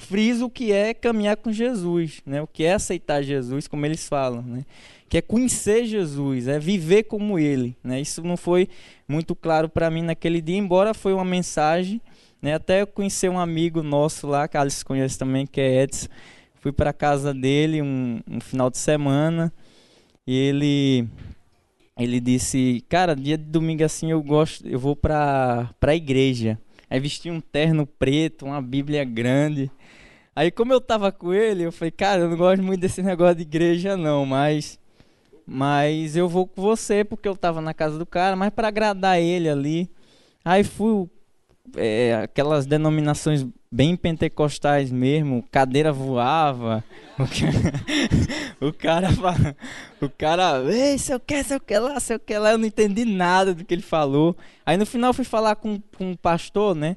friso 0.00 0.46
o 0.46 0.50
que 0.50 0.72
é 0.72 0.94
caminhar 0.94 1.36
com 1.36 1.52
Jesus, 1.52 2.22
né? 2.24 2.40
O 2.40 2.46
que 2.46 2.64
é 2.64 2.74
aceitar 2.74 3.22
Jesus, 3.22 3.66
como 3.66 3.84
eles 3.84 4.08
falam, 4.08 4.42
né? 4.42 4.64
Que 5.08 5.18
é 5.18 5.22
conhecer 5.22 5.86
Jesus, 5.86 6.48
é 6.48 6.58
viver 6.58 7.04
como 7.04 7.38
Ele, 7.38 7.76
né? 7.82 8.00
Isso 8.00 8.22
não 8.22 8.36
foi 8.36 8.68
muito 9.06 9.34
claro 9.34 9.68
para 9.68 9.90
mim 9.90 10.02
naquele 10.02 10.40
dia, 10.40 10.56
embora 10.56 10.94
foi 10.94 11.12
uma 11.12 11.24
mensagem, 11.24 12.00
né? 12.40 12.54
Até 12.54 12.82
eu 12.82 12.86
conheci 12.86 13.28
um 13.28 13.38
amigo 13.38 13.82
nosso 13.82 14.26
lá, 14.26 14.46
que 14.46 14.56
Alice 14.56 14.84
conhece 14.84 15.18
também, 15.18 15.46
que 15.46 15.60
é 15.60 15.82
Edson. 15.82 16.08
Fui 16.68 16.72
para 16.74 16.92
casa 16.92 17.32
dele 17.32 17.80
um, 17.80 18.20
um 18.30 18.40
final 18.42 18.68
de 18.68 18.76
semana 18.76 19.50
e 20.26 20.36
ele 20.36 21.08
ele 21.98 22.20
disse, 22.20 22.84
cara, 22.90 23.16
dia 23.16 23.38
de 23.38 23.44
domingo 23.44 23.82
assim 23.82 24.10
eu 24.10 24.22
gosto, 24.22 24.68
eu 24.68 24.78
vou 24.78 24.94
para 24.94 25.70
para 25.80 25.92
a 25.92 25.96
igreja. 25.96 26.58
Aí 26.90 27.00
vesti 27.00 27.30
um 27.30 27.40
terno 27.40 27.86
preto, 27.86 28.44
uma 28.44 28.60
Bíblia 28.60 29.02
grande. 29.02 29.70
Aí 30.36 30.50
como 30.50 30.74
eu 30.74 30.78
tava 30.78 31.10
com 31.10 31.32
ele, 31.32 31.62
eu 31.62 31.72
falei, 31.72 31.90
cara, 31.90 32.20
eu 32.20 32.28
não 32.28 32.36
gosto 32.36 32.62
muito 32.62 32.80
desse 32.82 33.00
negócio 33.02 33.36
de 33.36 33.42
igreja 33.44 33.96
não, 33.96 34.26
mas 34.26 34.78
mas 35.46 36.16
eu 36.16 36.28
vou 36.28 36.46
com 36.46 36.60
você 36.60 37.02
porque 37.02 37.26
eu 37.26 37.34
tava 37.34 37.62
na 37.62 37.72
casa 37.72 37.98
do 37.98 38.04
cara, 38.04 38.36
mas 38.36 38.50
para 38.50 38.68
agradar 38.68 39.18
ele 39.18 39.48
ali. 39.48 39.90
Aí 40.44 40.62
fui 40.62 41.08
é, 41.76 42.14
aquelas 42.24 42.66
denominações 42.66 43.46
bem 43.70 43.96
pentecostais 43.96 44.90
mesmo, 44.90 45.44
cadeira 45.50 45.92
voava. 45.92 46.82
O 48.60 48.72
cara, 48.72 49.08
o 50.00 50.08
cara, 50.08 50.64
ei, 50.72 50.98
se 50.98 51.12
eu 51.12 51.20
quer, 51.20 51.44
se 51.44 51.54
eu 51.54 51.60
quer 51.60 51.78
lá, 51.78 52.00
se 52.00 52.14
eu 52.14 52.18
quer 52.18 52.38
lá, 52.38 52.52
eu 52.52 52.58
não 52.58 52.66
entendi 52.66 53.04
nada 53.04 53.54
do 53.54 53.64
que 53.64 53.74
ele 53.74 53.82
falou. 53.82 54.36
Aí 54.64 54.76
no 54.76 54.86
final 54.86 55.12
fui 55.12 55.24
falar 55.24 55.56
com, 55.56 55.80
com 55.96 56.12
um 56.12 56.16
pastor, 56.16 56.74
né? 56.74 56.96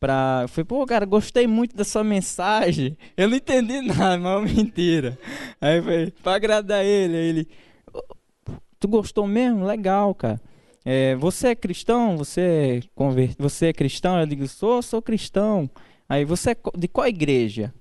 Pra, 0.00 0.40
eu 0.42 0.48
falei, 0.48 0.64
pô, 0.64 0.86
cara, 0.86 1.04
gostei 1.04 1.46
muito 1.46 1.74
da 1.76 1.82
sua 1.84 2.04
mensagem. 2.04 2.96
Eu 3.16 3.28
não 3.28 3.36
entendi 3.36 3.80
nada, 3.82 4.16
mas 4.18 4.50
é 4.50 4.54
mentira. 4.54 5.18
Aí 5.60 5.82
foi 5.82 6.12
pra 6.22 6.36
agradar 6.36 6.84
ele, 6.84 7.16
aí 7.16 7.26
ele, 7.26 7.48
tu 8.78 8.86
gostou 8.86 9.26
mesmo? 9.26 9.64
Legal, 9.64 10.14
cara. 10.14 10.40
É, 10.84 11.16
você 11.16 11.48
é 11.48 11.54
cristão? 11.54 12.16
Você 12.16 12.40
é, 12.40 12.80
convert... 12.94 13.34
você 13.38 13.66
é 13.66 13.72
cristão? 13.72 14.18
Eu 14.18 14.26
digo, 14.26 14.46
sou, 14.48 14.80
sou 14.80 15.02
cristão. 15.02 15.68
Aí 16.08 16.24
você 16.24 16.52
é 16.52 16.56
de 16.76 16.88
qual 16.88 17.06
igreja? 17.06 17.72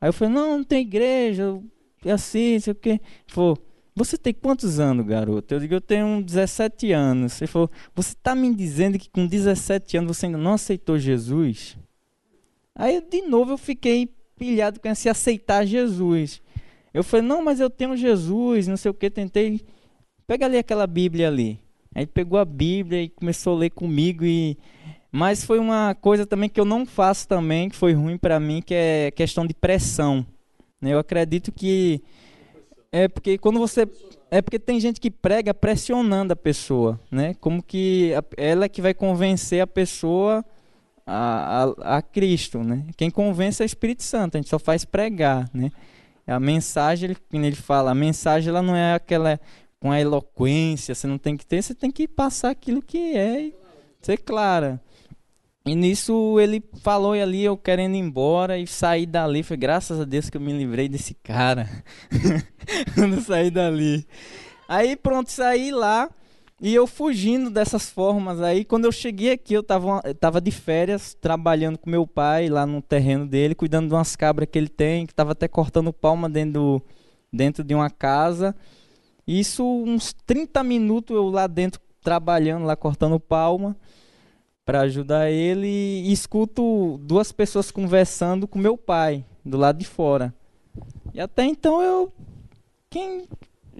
Aí 0.00 0.08
eu 0.08 0.12
falei, 0.12 0.34
não, 0.34 0.58
não 0.58 0.64
tem 0.64 0.80
igreja, 0.80 1.60
é 2.04 2.12
assim, 2.12 2.58
sei 2.58 2.72
o 2.72 2.74
quê. 2.74 2.90
Ele 2.90 3.00
falou, 3.28 3.58
você 3.94 4.16
tem 4.16 4.32
quantos 4.32 4.80
anos, 4.80 5.06
garoto? 5.06 5.52
Eu 5.52 5.60
digo, 5.60 5.74
eu 5.74 5.80
tenho 5.80 6.22
17 6.22 6.90
anos. 6.92 7.40
Ele 7.40 7.48
falou, 7.48 7.70
você 7.94 8.12
está 8.12 8.34
me 8.34 8.54
dizendo 8.54 8.98
que 8.98 9.10
com 9.10 9.26
17 9.26 9.98
anos 9.98 10.16
você 10.16 10.26
ainda 10.26 10.38
não 10.38 10.54
aceitou 10.54 10.98
Jesus? 10.98 11.76
Aí, 12.74 13.00
de 13.00 13.22
novo, 13.22 13.52
eu 13.52 13.58
fiquei 13.58 14.08
pilhado 14.36 14.80
com 14.80 14.88
esse 14.88 15.08
aceitar 15.08 15.66
Jesus. 15.66 16.40
Eu 16.94 17.04
falei, 17.04 17.26
não, 17.26 17.44
mas 17.44 17.60
eu 17.60 17.68
tenho 17.68 17.96
Jesus, 17.96 18.66
não 18.66 18.76
sei 18.76 18.90
o 18.90 18.94
que, 18.94 19.10
tentei. 19.10 19.60
Pega 20.26 20.46
ali 20.46 20.56
aquela 20.56 20.86
Bíblia 20.86 21.28
ali. 21.28 21.60
Aí 21.94 22.06
pegou 22.06 22.38
a 22.38 22.44
Bíblia 22.44 23.02
e 23.02 23.08
começou 23.08 23.56
a 23.56 23.58
ler 23.58 23.70
comigo 23.70 24.24
e 24.24 24.56
mas 25.12 25.44
foi 25.44 25.58
uma 25.58 25.94
coisa 25.94 26.24
também 26.24 26.48
que 26.48 26.60
eu 26.60 26.64
não 26.64 26.86
faço 26.86 27.26
também, 27.26 27.68
que 27.68 27.76
foi 27.76 27.92
ruim 27.92 28.16
para 28.16 28.38
mim, 28.38 28.62
que 28.62 28.74
é 28.74 29.10
questão 29.10 29.46
de 29.46 29.54
pressão. 29.54 30.24
Né? 30.80 30.92
Eu 30.92 30.98
acredito 30.98 31.50
que 31.50 32.02
é 32.92 33.08
porque 33.08 33.38
quando 33.38 33.58
você 33.58 33.88
é 34.30 34.40
porque 34.40 34.58
tem 34.58 34.78
gente 34.78 35.00
que 35.00 35.10
prega 35.10 35.52
pressionando 35.52 36.32
a 36.32 36.36
pessoa, 36.36 37.00
né? 37.10 37.34
Como 37.40 37.62
que 37.62 38.12
ela 38.36 38.66
é 38.66 38.68
que 38.68 38.80
vai 38.80 38.94
convencer 38.94 39.60
a 39.60 39.66
pessoa 39.66 40.44
a, 41.04 41.64
a, 41.64 41.96
a, 41.98 42.02
Cristo, 42.02 42.62
né? 42.62 42.84
Quem 42.96 43.10
convence 43.10 43.60
é 43.60 43.64
o 43.64 43.66
Espírito 43.66 44.04
Santo. 44.04 44.36
A 44.36 44.38
gente 44.38 44.48
só 44.48 44.58
faz 44.58 44.84
pregar, 44.84 45.50
né? 45.52 45.72
A 46.26 46.38
mensagem, 46.38 47.10
ele, 47.10 47.44
ele 47.44 47.56
fala, 47.56 47.90
a 47.90 47.94
mensagem 47.94 48.50
ela 48.50 48.62
não 48.62 48.76
é 48.76 48.94
aquela 48.94 49.40
com 49.80 49.90
a 49.90 50.00
eloquência, 50.00 50.94
você 50.94 51.06
não 51.06 51.18
tem 51.18 51.36
que 51.36 51.44
ter, 51.44 51.62
você 51.62 51.74
tem 51.74 51.90
que 51.90 52.06
passar 52.06 52.50
aquilo 52.50 52.80
que 52.80 53.16
é, 53.16 53.50
ser 54.00 54.18
clara. 54.18 54.80
E 55.66 55.74
nisso 55.74 56.40
ele 56.40 56.62
falou 56.82 57.12
ali 57.12 57.44
eu 57.44 57.56
querendo 57.56 57.94
ir 57.94 57.98
embora 57.98 58.58
e 58.58 58.66
sair 58.66 59.04
dali. 59.04 59.42
Foi 59.42 59.58
graças 59.58 60.00
a 60.00 60.04
Deus 60.04 60.30
que 60.30 60.36
eu 60.36 60.40
me 60.40 60.52
livrei 60.52 60.88
desse 60.88 61.14
cara. 61.14 61.68
Quando 62.94 63.20
saí 63.20 63.50
dali. 63.50 64.06
Aí 64.66 64.96
pronto, 64.96 65.30
saí 65.30 65.70
lá 65.70 66.08
e 66.62 66.74
eu 66.74 66.86
fugindo 66.86 67.50
dessas 67.50 67.90
formas 67.90 68.40
aí. 68.40 68.64
Quando 68.64 68.86
eu 68.86 68.92
cheguei 68.92 69.32
aqui, 69.32 69.52
eu 69.52 69.62
tava, 69.62 70.00
eu 70.04 70.14
tava 70.14 70.40
de 70.40 70.50
férias, 70.50 71.12
trabalhando 71.12 71.76
com 71.76 71.90
meu 71.90 72.06
pai 72.06 72.48
lá 72.48 72.64
no 72.64 72.80
terreno 72.80 73.26
dele, 73.26 73.54
cuidando 73.54 73.88
de 73.88 73.94
umas 73.94 74.16
cabras 74.16 74.48
que 74.50 74.58
ele 74.58 74.68
tem, 74.68 75.06
que 75.06 75.14
tava 75.14 75.32
até 75.32 75.46
cortando 75.46 75.92
palma 75.92 76.28
dentro, 76.28 76.52
do, 76.52 76.82
dentro 77.30 77.62
de 77.62 77.74
uma 77.74 77.90
casa. 77.90 78.56
Isso 79.26 79.62
uns 79.62 80.14
30 80.24 80.64
minutos 80.64 81.14
eu 81.14 81.28
lá 81.28 81.46
dentro 81.46 81.80
trabalhando, 82.02 82.64
lá 82.64 82.76
cortando 82.76 83.20
palma 83.20 83.76
para 84.70 84.82
ajudar 84.82 85.28
ele 85.28 85.66
e 85.66 86.12
escuto 86.12 86.96
duas 87.02 87.32
pessoas 87.32 87.72
conversando 87.72 88.46
com 88.46 88.56
meu 88.56 88.78
pai 88.78 89.24
do 89.44 89.58
lado 89.58 89.78
de 89.80 89.84
fora. 89.84 90.32
E 91.12 91.20
até 91.20 91.44
então 91.44 91.82
eu 91.82 92.12
quem 92.88 93.26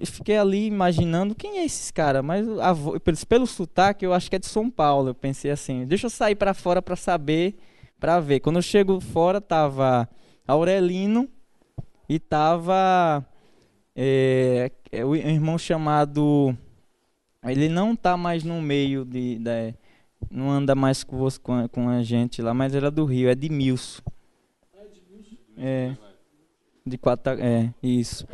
fiquei 0.03 0.35
ali 0.35 0.65
imaginando 0.65 1.33
quem 1.33 1.59
é 1.59 1.63
esses 1.63 1.91
caras, 1.91 2.21
mas 2.21 2.45
a, 2.59 2.75
pelo, 2.99 3.25
pelo 3.25 3.47
sotaque 3.47 4.05
eu 4.05 4.11
acho 4.11 4.29
que 4.29 4.35
é 4.35 4.39
de 4.39 4.47
São 4.47 4.69
Paulo. 4.69 5.11
Eu 5.11 5.15
pensei 5.15 5.49
assim, 5.49 5.85
deixa 5.85 6.07
eu 6.07 6.09
sair 6.09 6.35
para 6.35 6.53
fora 6.53 6.81
para 6.81 6.97
saber, 6.97 7.55
para 7.97 8.19
ver. 8.19 8.41
Quando 8.41 8.57
eu 8.57 8.61
chego 8.61 8.99
fora 8.99 9.39
tava 9.39 10.09
Aurelino 10.45 11.29
e 12.09 12.19
tava 12.19 13.25
é, 13.95 14.69
é, 14.91 15.05
o 15.05 15.15
irmão 15.15 15.57
chamado 15.57 16.53
ele 17.45 17.69
não 17.69 17.95
tá 17.95 18.17
mais 18.17 18.43
no 18.43 18.61
meio 18.61 19.05
de, 19.05 19.39
de 19.39 19.73
não 20.31 20.49
anda 20.49 20.73
mais 20.73 21.03
com, 21.03 21.17
você, 21.17 21.39
com, 21.39 21.53
a, 21.53 21.69
com 21.69 21.89
a 21.89 22.01
gente 22.01 22.41
lá, 22.41 22.53
mas 22.53 22.73
era 22.73 22.89
do 22.89 23.05
Rio, 23.05 23.29
é 23.29 23.35
de 23.35 23.49
Milso. 23.49 24.01
É. 25.57 25.95
De 26.85 26.97
quatro, 26.97 27.33
é, 27.33 27.71
isso. 27.83 28.25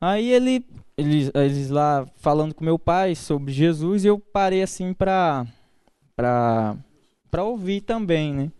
Aí 0.00 0.32
ele, 0.32 0.66
eles, 0.96 1.30
eles 1.34 1.70
lá 1.70 2.06
falando 2.16 2.54
com 2.54 2.64
meu 2.64 2.78
pai 2.78 3.14
sobre 3.14 3.52
Jesus 3.52 4.04
e 4.04 4.08
eu 4.08 4.18
parei 4.18 4.62
assim 4.62 4.92
pra, 4.92 5.46
pra, 6.16 6.76
pra 7.30 7.44
ouvir 7.44 7.82
também, 7.82 8.34
né? 8.34 8.50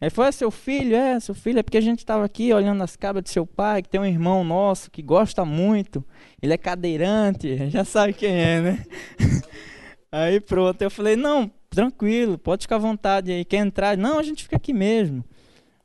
Aí 0.00 0.10
foi, 0.10 0.26
é 0.26 0.32
seu 0.32 0.50
filho? 0.50 0.94
É, 0.94 1.18
seu 1.18 1.34
filho, 1.34 1.60
é 1.60 1.62
porque 1.62 1.78
a 1.78 1.80
gente 1.80 2.00
estava 2.00 2.26
aqui 2.26 2.52
olhando 2.52 2.82
as 2.82 2.94
cabras 2.94 3.24
de 3.24 3.30
seu 3.30 3.46
pai, 3.46 3.80
que 3.80 3.88
tem 3.88 3.98
um 3.98 4.04
irmão 4.04 4.44
nosso 4.44 4.90
que 4.90 5.00
gosta 5.00 5.46
muito, 5.46 6.04
ele 6.42 6.52
é 6.52 6.58
cadeirante, 6.58 7.56
já 7.70 7.84
sabe 7.84 8.12
quem 8.12 8.30
é, 8.30 8.60
né? 8.60 8.86
Aí 10.12 10.40
pronto, 10.40 10.82
eu 10.82 10.90
falei, 10.90 11.16
não, 11.16 11.50
tranquilo, 11.74 12.38
pode 12.38 12.62
ficar 12.62 12.76
à 12.76 12.78
vontade 12.78 13.32
aí. 13.32 13.44
Quer 13.44 13.58
entrar? 13.58 13.96
Não, 13.96 14.18
a 14.18 14.22
gente 14.22 14.42
fica 14.42 14.56
aqui 14.56 14.72
mesmo. 14.72 15.24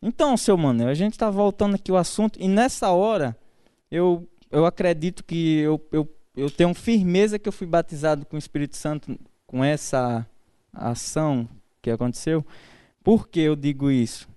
Então, 0.01 0.37
seu 0.37 0.57
Manuel, 0.57 0.89
a 0.89 0.93
gente 0.93 1.13
está 1.13 1.29
voltando 1.29 1.75
aqui 1.75 1.91
o 1.91 1.97
assunto 1.97 2.39
e 2.41 2.47
nessa 2.47 2.89
hora 2.91 3.35
eu, 3.91 4.27
eu 4.49 4.65
acredito 4.65 5.23
que 5.23 5.59
eu, 5.59 5.85
eu, 5.91 6.09
eu 6.35 6.49
tenho 6.49 6.73
firmeza 6.73 7.37
que 7.37 7.49
eu 7.49 7.53
fui 7.53 7.67
batizado 7.67 8.25
com 8.25 8.35
o 8.35 8.39
Espírito 8.39 8.77
Santo 8.77 9.19
com 9.45 9.63
essa 9.63 10.25
ação 10.71 11.49
que 11.81 11.91
aconteceu. 11.91 12.45
Por 13.03 13.27
que 13.27 13.41
eu 13.41 13.55
digo 13.55 13.91
isso? 13.91 14.27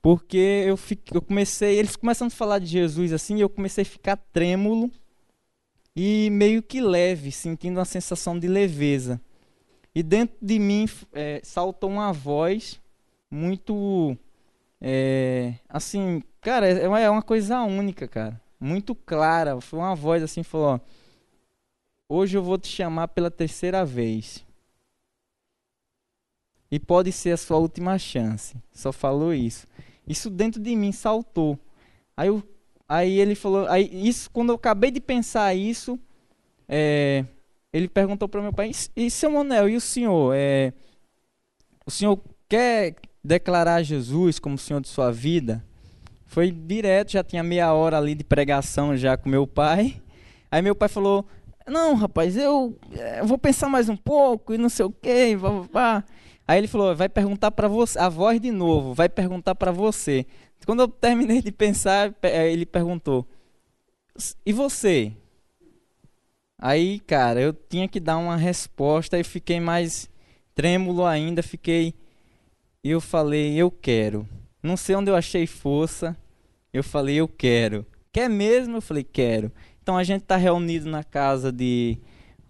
Porque 0.00 0.64
eu, 0.66 0.76
fiquei, 0.76 1.16
eu 1.16 1.20
comecei, 1.20 1.78
eles 1.78 1.96
começando 1.96 2.28
a 2.28 2.34
falar 2.34 2.58
de 2.60 2.66
Jesus 2.66 3.12
assim, 3.12 3.40
eu 3.40 3.48
comecei 3.48 3.82
a 3.82 3.84
ficar 3.84 4.16
trêmulo 4.16 4.90
e 5.94 6.30
meio 6.30 6.62
que 6.62 6.80
leve, 6.80 7.32
sentindo 7.32 7.78
uma 7.78 7.84
sensação 7.84 8.38
de 8.38 8.46
leveza. 8.46 9.20
E 9.96 10.02
dentro 10.02 10.36
de 10.42 10.58
mim 10.58 10.86
é, 11.10 11.40
saltou 11.42 11.88
uma 11.88 12.12
voz 12.12 12.78
muito. 13.30 14.14
É, 14.78 15.54
assim, 15.66 16.22
cara, 16.42 16.68
é 16.68 16.86
uma, 16.86 17.00
é 17.00 17.08
uma 17.08 17.22
coisa 17.22 17.62
única, 17.62 18.06
cara. 18.06 18.38
Muito 18.60 18.94
clara. 18.94 19.58
Foi 19.58 19.78
uma 19.78 19.94
voz 19.94 20.22
assim, 20.22 20.42
falou: 20.42 20.74
ó, 20.74 20.80
Hoje 22.06 22.36
eu 22.36 22.42
vou 22.42 22.58
te 22.58 22.68
chamar 22.68 23.08
pela 23.08 23.30
terceira 23.30 23.86
vez. 23.86 24.44
E 26.70 26.78
pode 26.78 27.10
ser 27.10 27.30
a 27.30 27.38
sua 27.38 27.56
última 27.56 27.98
chance. 27.98 28.54
Só 28.74 28.92
falou 28.92 29.32
isso. 29.32 29.66
Isso 30.06 30.28
dentro 30.28 30.60
de 30.60 30.76
mim 30.76 30.92
saltou. 30.92 31.58
Aí, 32.14 32.28
eu, 32.28 32.42
aí 32.86 33.18
ele 33.18 33.34
falou. 33.34 33.66
Aí 33.66 33.88
isso, 34.06 34.30
quando 34.30 34.50
eu 34.50 34.56
acabei 34.56 34.90
de 34.90 35.00
pensar 35.00 35.54
isso, 35.54 35.98
é, 36.68 37.24
ele 37.76 37.88
perguntou 37.88 38.26
para 38.26 38.40
meu 38.40 38.52
pai: 38.52 38.70
E 38.96 39.10
seu 39.10 39.30
Monel, 39.30 39.68
e 39.68 39.76
o 39.76 39.80
senhor? 39.80 40.34
É, 40.34 40.72
o 41.84 41.90
senhor 41.90 42.18
quer 42.48 42.96
declarar 43.22 43.82
Jesus 43.82 44.38
como 44.38 44.56
Senhor 44.56 44.80
de 44.80 44.88
sua 44.88 45.12
vida? 45.12 45.62
Foi 46.24 46.50
direto, 46.50 47.12
já 47.12 47.22
tinha 47.22 47.42
meia 47.42 47.72
hora 47.74 47.98
ali 47.98 48.14
de 48.14 48.24
pregação 48.24 48.96
já 48.96 49.16
com 49.16 49.28
meu 49.28 49.46
pai. 49.46 50.00
Aí 50.50 50.62
meu 50.62 50.74
pai 50.74 50.88
falou: 50.88 51.26
Não, 51.66 51.94
rapaz, 51.94 52.34
eu, 52.34 52.78
eu 53.18 53.26
vou 53.26 53.36
pensar 53.36 53.68
mais 53.68 53.90
um 53.90 53.96
pouco 53.96 54.54
e 54.54 54.58
não 54.58 54.70
sei 54.70 54.86
o 54.86 54.90
quê. 54.90 55.36
Aí 56.48 56.58
ele 56.58 56.68
falou, 56.68 56.94
vai 56.94 57.08
perguntar 57.08 57.50
para 57.50 57.66
você, 57.66 57.98
a 57.98 58.08
voz 58.08 58.40
de 58.40 58.52
novo, 58.52 58.94
vai 58.94 59.08
perguntar 59.08 59.54
para 59.56 59.72
você. 59.72 60.24
Quando 60.64 60.80
eu 60.80 60.88
terminei 60.88 61.42
de 61.42 61.50
pensar, 61.50 62.14
ele 62.22 62.64
perguntou, 62.64 63.26
e 64.46 64.52
você? 64.52 65.12
Aí, 66.58 67.00
cara, 67.00 67.40
eu 67.40 67.52
tinha 67.52 67.86
que 67.86 68.00
dar 68.00 68.16
uma 68.16 68.36
resposta 68.36 69.18
e 69.18 69.24
fiquei 69.24 69.60
mais 69.60 70.08
trêmulo 70.54 71.04
ainda, 71.04 71.42
fiquei. 71.42 71.94
E 72.82 72.90
eu 72.90 73.00
falei, 73.00 73.54
eu 73.54 73.70
quero. 73.70 74.26
Não 74.62 74.76
sei 74.76 74.96
onde 74.96 75.10
eu 75.10 75.16
achei 75.16 75.46
força. 75.46 76.16
Eu 76.72 76.82
falei, 76.82 77.16
eu 77.16 77.28
quero. 77.28 77.86
Quer 78.10 78.30
mesmo? 78.30 78.78
Eu 78.78 78.80
falei, 78.80 79.04
quero. 79.04 79.52
Então 79.82 79.96
a 79.96 80.02
gente 80.02 80.22
tá 80.22 80.36
reunido 80.36 80.88
na 80.88 81.04
casa 81.04 81.52
de. 81.52 81.98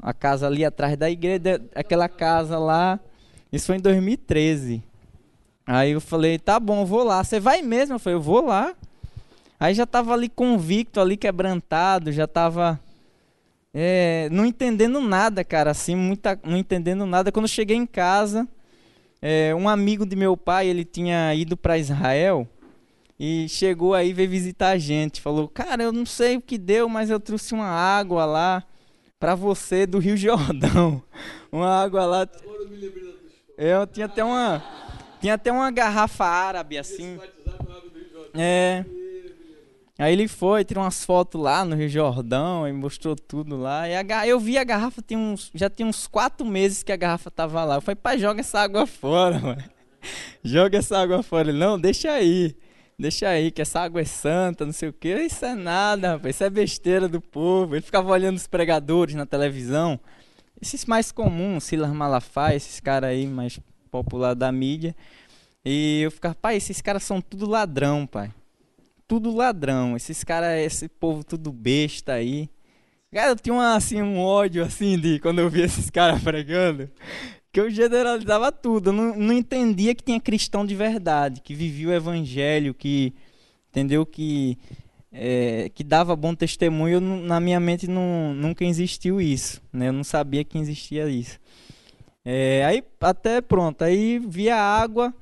A 0.01 0.13
casa 0.13 0.47
ali 0.47 0.65
atrás 0.65 0.97
da 0.97 1.11
igreja, 1.11 1.61
aquela 1.75 2.09
casa 2.09 2.59
lá. 2.59 3.01
Isso 3.51 3.67
foi 3.67 3.77
em 3.77 3.81
2013. 3.81 4.83
Aí 5.67 5.93
eu 5.93 6.01
falei, 6.01 6.39
tá 6.39 6.61
bom, 6.61 6.85
vou 6.85 7.03
lá. 7.03 7.25
Você 7.25 7.41
vai 7.41 7.63
mesmo? 7.63 7.97
Eu 7.97 7.99
falei, 7.99 8.17
eu 8.17 8.23
vou 8.23 8.45
lá. 8.45 8.75
Aí 9.59 9.75
já 9.75 9.87
tava 9.87 10.13
ali 10.13 10.29
convicto, 10.29 11.01
ali 11.01 11.17
quebrantado, 11.17 12.13
já 12.13 12.27
tava 12.27 12.79
é, 13.79 14.31
não 14.33 14.47
entendendo 14.47 15.03
nada, 15.03 15.45
cara, 15.45 15.73
assim, 15.73 15.95
muita, 15.95 16.41
não 16.43 16.57
entendendo 16.57 17.05
nada. 17.05 17.31
Quando 17.31 17.47
cheguei 17.47 17.77
em 17.77 17.85
casa, 17.85 18.49
é, 19.21 19.55
um 19.55 19.69
amigo 19.69 20.07
de 20.07 20.17
meu 20.17 20.35
pai, 20.35 20.67
ele 20.67 20.83
tinha 20.83 21.35
ido 21.35 21.59
para 21.59 21.77
Israel 21.77 22.49
e 23.21 23.47
chegou 23.51 23.93
aí 23.93 24.15
veio 24.15 24.31
visitar 24.31 24.71
a 24.71 24.79
gente. 24.79 25.21
Falou, 25.21 25.47
cara, 25.47 25.83
eu 25.83 25.93
não 25.93 26.07
sei 26.07 26.39
o 26.39 26.41
que 26.41 26.57
deu, 26.57 26.89
mas 26.89 27.11
eu 27.11 27.21
trouxe 27.21 27.53
uma 27.53 27.69
água 27.69 28.25
lá 28.25 28.65
para 29.21 29.35
você 29.35 29.87
do 29.87 29.99
Rio 29.99 30.17
Jordão. 30.17 31.03
uma 31.53 31.69
água 31.69 32.07
lá. 32.07 32.23
Agora 32.23 32.63
eu 32.63 32.71
me 32.71 32.77
lembrei 32.77 33.05
da 33.05 33.13
Eu 33.63 33.87
tinha 33.87 34.07
até 34.07 34.25
uma, 34.25 34.65
tinha 35.21 35.35
até 35.35 35.53
uma 35.53 35.71
garrafa 35.71 36.25
árabe 36.25 36.79
assim. 36.79 37.19
É. 38.33 38.87
Aí 39.99 40.13
ele 40.13 40.29
foi, 40.29 40.63
tirou 40.63 40.85
umas 40.85 41.05
fotos 41.05 41.41
lá 41.41 41.65
no 41.65 41.75
Rio 41.75 41.89
Jordão 41.89 42.69
e 42.69 42.73
mostrou 42.73 43.17
tudo 43.17 43.57
lá. 43.57 43.89
E 43.89 43.95
a, 43.95 44.27
eu 44.27 44.39
vi 44.39 44.59
a 44.59 44.65
garrafa, 44.65 45.01
tem 45.01 45.17
uns, 45.17 45.51
já 45.55 45.71
tinha 45.71 45.89
uns 45.89 46.07
quatro 46.07 46.45
meses 46.45 46.83
que 46.83 46.93
a 46.93 46.97
garrafa 46.97 47.31
tava 47.31 47.65
lá. 47.65 47.77
Eu 47.77 47.81
falei, 47.81 47.97
pai, 47.97 48.19
joga 48.19 48.41
essa 48.41 48.61
água 48.61 48.87
fora, 48.87 49.39
mano. 49.41 49.65
joga 50.45 50.79
essa 50.79 50.99
água 50.99 51.23
fora. 51.23 51.49
Ele, 51.49 51.59
não, 51.59 51.79
deixa 51.79 52.13
aí. 52.13 52.55
Deixa 52.99 53.29
aí, 53.29 53.51
que 53.51 53.63
essa 53.63 53.81
água 53.81 54.03
é 54.03 54.05
santa, 54.05 54.67
não 54.67 54.73
sei 54.73 54.91
o 54.91 54.93
que. 54.93 55.15
Isso 55.17 55.45
é 55.47 55.55
nada, 55.55 56.13
rapaz. 56.13 56.35
Isso 56.37 56.45
é 56.45 56.51
besteira 56.51 57.09
do 57.09 57.21
povo. 57.21 57.75
Ele 57.75 57.83
ficava 57.83 58.11
olhando 58.11 58.37
os 58.37 58.47
pregadores 58.47 59.15
na 59.15 59.25
televisão. 59.25 59.99
Esses 60.61 60.85
mais 60.85 61.11
comuns, 61.11 61.65
Silas 61.65 61.93
Malafaia, 61.93 62.57
esses 62.57 62.81
caras 62.81 63.11
aí 63.11 63.27
mais 63.27 63.59
popular 63.91 64.35
da 64.35 64.53
mídia. 64.53 64.95
E 65.65 66.03
eu 66.03 66.11
ficava, 66.11 66.35
pai, 66.35 66.57
esses 66.57 66.83
caras 66.83 67.03
são 67.03 67.21
tudo 67.21 67.47
ladrão, 67.47 68.07
pai 68.07 68.31
tudo 69.07 69.35
ladrão. 69.35 69.97
Esses 69.97 70.23
caras, 70.25 70.59
esse 70.61 70.89
povo 70.89 71.25
tudo 71.25 71.53
besta 71.53 72.13
aí. 72.13 72.49
Cara, 73.13 73.31
eu 73.31 73.37
tinha 73.37 73.55
uma, 73.55 73.75
assim, 73.77 74.03
um 74.03 74.19
ódio 74.19 74.63
assim 74.65 74.99
de 74.99 75.19
quando 75.21 75.39
eu 75.39 75.49
via 75.49 75.65
esses 75.65 75.91
caras 75.91 76.21
pregando. 76.25 76.91
Que 77.53 77.61
eu 77.61 77.71
generalizava 77.71 78.53
tudo. 78.53 78.91
Eu 78.91 78.93
não, 78.93 79.17
não 79.17 79.33
entendia 79.33 79.95
que 79.95 80.05
tinha 80.05 80.21
cristão 80.21 80.67
de 80.67 80.75
verdade, 80.75 81.41
que 81.41 81.55
vivia 81.55 81.89
o 81.89 81.93
evangelho, 81.93 82.75
que. 82.75 83.15
Entendeu? 83.71 84.05
Que. 84.05 84.59
É, 85.19 85.71
que 85.75 85.83
dava 85.83 86.15
bom 86.15 86.35
testemunho, 86.35 86.97
eu, 86.97 87.01
na 87.01 87.41
minha 87.41 87.59
mente 87.59 87.89
não, 87.89 88.35
nunca 88.35 88.65
existiu 88.67 89.19
isso, 89.19 89.63
né? 89.73 89.89
Eu 89.89 89.93
não 89.93 90.05
sabia 90.05 90.45
que 90.45 90.59
existia 90.59 91.09
isso. 91.09 91.39
É, 92.23 92.65
aí 92.67 92.83
até 93.01 93.41
pronto, 93.41 93.83
aí 93.83 94.19
via 94.19 94.57
água, 94.57 95.15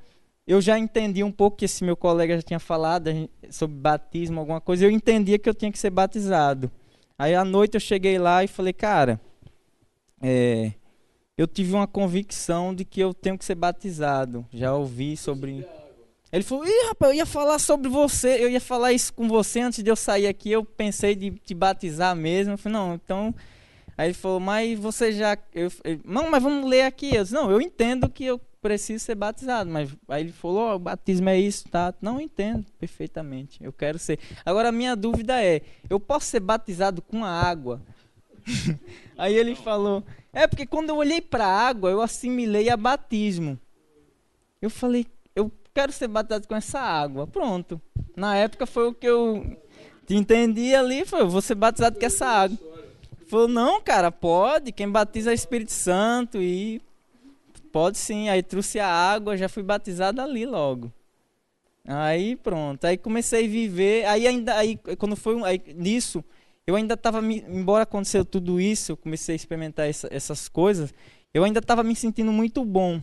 eu 0.46 0.60
já 0.60 0.78
entendi 0.78 1.24
um 1.24 1.32
pouco 1.32 1.56
que 1.56 1.64
esse 1.64 1.82
meu 1.82 1.96
colega 1.96 2.36
já 2.36 2.42
tinha 2.42 2.60
falado 2.60 3.10
sobre 3.50 3.76
batismo, 3.76 4.40
alguma 4.40 4.60
coisa, 4.60 4.84
eu 4.84 4.90
entendia 4.90 5.38
que 5.38 5.48
eu 5.48 5.54
tinha 5.54 5.72
que 5.72 5.78
ser 5.78 5.90
batizado. 5.90 6.70
Aí 7.18 7.34
à 7.34 7.44
noite 7.44 7.74
eu 7.74 7.80
cheguei 7.80 8.18
lá 8.18 8.44
e 8.44 8.48
falei, 8.48 8.72
cara, 8.72 9.20
é, 10.20 10.72
eu 11.36 11.46
tive 11.46 11.72
uma 11.74 11.86
convicção 11.86 12.74
de 12.74 12.84
que 12.84 13.00
eu 13.00 13.14
tenho 13.14 13.38
que 13.38 13.44
ser 13.44 13.54
batizado. 13.54 14.46
Já 14.52 14.74
ouvi 14.74 15.16
sobre. 15.16 15.66
Ele 16.32 16.42
falou, 16.42 16.66
ih, 16.66 16.88
rapaz, 16.88 17.12
eu 17.12 17.18
ia 17.18 17.26
falar 17.26 17.58
sobre 17.58 17.88
você, 17.88 18.42
eu 18.42 18.50
ia 18.50 18.60
falar 18.60 18.92
isso 18.92 19.12
com 19.14 19.28
você 19.28 19.60
antes 19.60 19.82
de 19.82 19.90
eu 19.90 19.96
sair 19.96 20.26
aqui, 20.26 20.50
eu 20.50 20.64
pensei 20.64 21.14
de 21.14 21.30
te 21.30 21.54
batizar 21.54 22.14
mesmo. 22.14 22.54
Eu 22.54 22.58
falei, 22.58 22.78
não, 22.78 22.94
então. 22.94 23.34
Aí 23.96 24.08
ele 24.08 24.14
falou, 24.14 24.40
mas 24.40 24.78
você 24.78 25.12
já. 25.12 25.38
Eu, 25.54 25.70
não, 26.04 26.30
mas 26.30 26.42
vamos 26.42 26.68
ler 26.68 26.82
aqui. 26.82 27.14
Eu 27.14 27.22
disse, 27.22 27.34
não, 27.34 27.50
eu 27.50 27.60
entendo 27.60 28.10
que 28.10 28.24
eu 28.24 28.40
preciso 28.64 29.04
ser 29.04 29.14
batizado. 29.14 29.68
Mas 29.68 29.94
aí 30.08 30.22
ele 30.22 30.32
falou, 30.32 30.72
oh, 30.72 30.76
o 30.76 30.78
batismo 30.78 31.28
é 31.28 31.38
isso, 31.38 31.68
tá? 31.68 31.92
Não 32.00 32.18
entendo 32.18 32.64
perfeitamente. 32.78 33.62
Eu 33.62 33.74
quero 33.74 33.98
ser. 33.98 34.18
Agora 34.42 34.70
a 34.70 34.72
minha 34.72 34.96
dúvida 34.96 35.44
é, 35.44 35.60
eu 35.90 36.00
posso 36.00 36.26
ser 36.28 36.40
batizado 36.40 37.02
com 37.02 37.22
a 37.22 37.28
água? 37.28 37.82
aí 39.18 39.34
ele 39.34 39.54
falou, 39.54 40.02
é 40.32 40.46
porque 40.46 40.64
quando 40.64 40.88
eu 40.88 40.96
olhei 40.96 41.20
para 41.20 41.44
a 41.44 41.68
água, 41.68 41.90
eu 41.90 42.00
assimilei 42.00 42.70
a 42.70 42.76
batismo. 42.76 43.60
Eu 44.62 44.70
falei, 44.70 45.06
eu 45.36 45.52
quero 45.74 45.92
ser 45.92 46.08
batizado 46.08 46.48
com 46.48 46.56
essa 46.56 46.80
água. 46.80 47.26
Pronto. 47.26 47.78
Na 48.16 48.34
época 48.34 48.64
foi 48.64 48.88
o 48.88 48.94
que 48.94 49.06
eu 49.06 49.58
entendi 50.08 50.74
ali, 50.74 51.04
foi, 51.04 51.20
eu 51.20 51.28
vou 51.28 51.42
ser 51.42 51.54
batizado 51.54 51.98
com 51.98 52.06
essa 52.06 52.26
água. 52.26 52.58
Falou, 53.26 53.46
não, 53.46 53.82
cara, 53.82 54.10
pode. 54.10 54.72
Quem 54.72 54.88
batiza 54.88 55.32
é 55.32 55.34
Espírito 55.34 55.72
Santo 55.72 56.40
e 56.40 56.80
Pode 57.74 57.98
sim. 57.98 58.28
Aí 58.28 58.40
trouxe 58.40 58.78
a 58.78 58.86
água, 58.86 59.36
já 59.36 59.48
fui 59.48 59.64
batizado 59.64 60.20
ali 60.20 60.46
logo. 60.46 60.92
Aí 61.84 62.36
pronto. 62.36 62.84
Aí 62.84 62.96
comecei 62.96 63.46
a 63.46 63.48
viver. 63.48 64.06
Aí 64.06 64.28
ainda, 64.28 64.56
aí 64.56 64.76
quando 64.96 65.16
foi 65.16 65.42
aí, 65.42 65.60
nisso, 65.74 66.22
eu 66.64 66.76
ainda 66.76 66.94
estava, 66.94 67.20
embora 67.20 67.82
aconteceu 67.82 68.24
tudo 68.24 68.60
isso, 68.60 68.92
eu 68.92 68.96
comecei 68.96 69.32
a 69.32 69.36
experimentar 69.36 69.88
essa, 69.88 70.08
essas 70.08 70.48
coisas, 70.48 70.94
eu 71.34 71.42
ainda 71.42 71.58
estava 71.58 71.82
me 71.82 71.96
sentindo 71.96 72.30
muito 72.30 72.64
bom, 72.64 73.02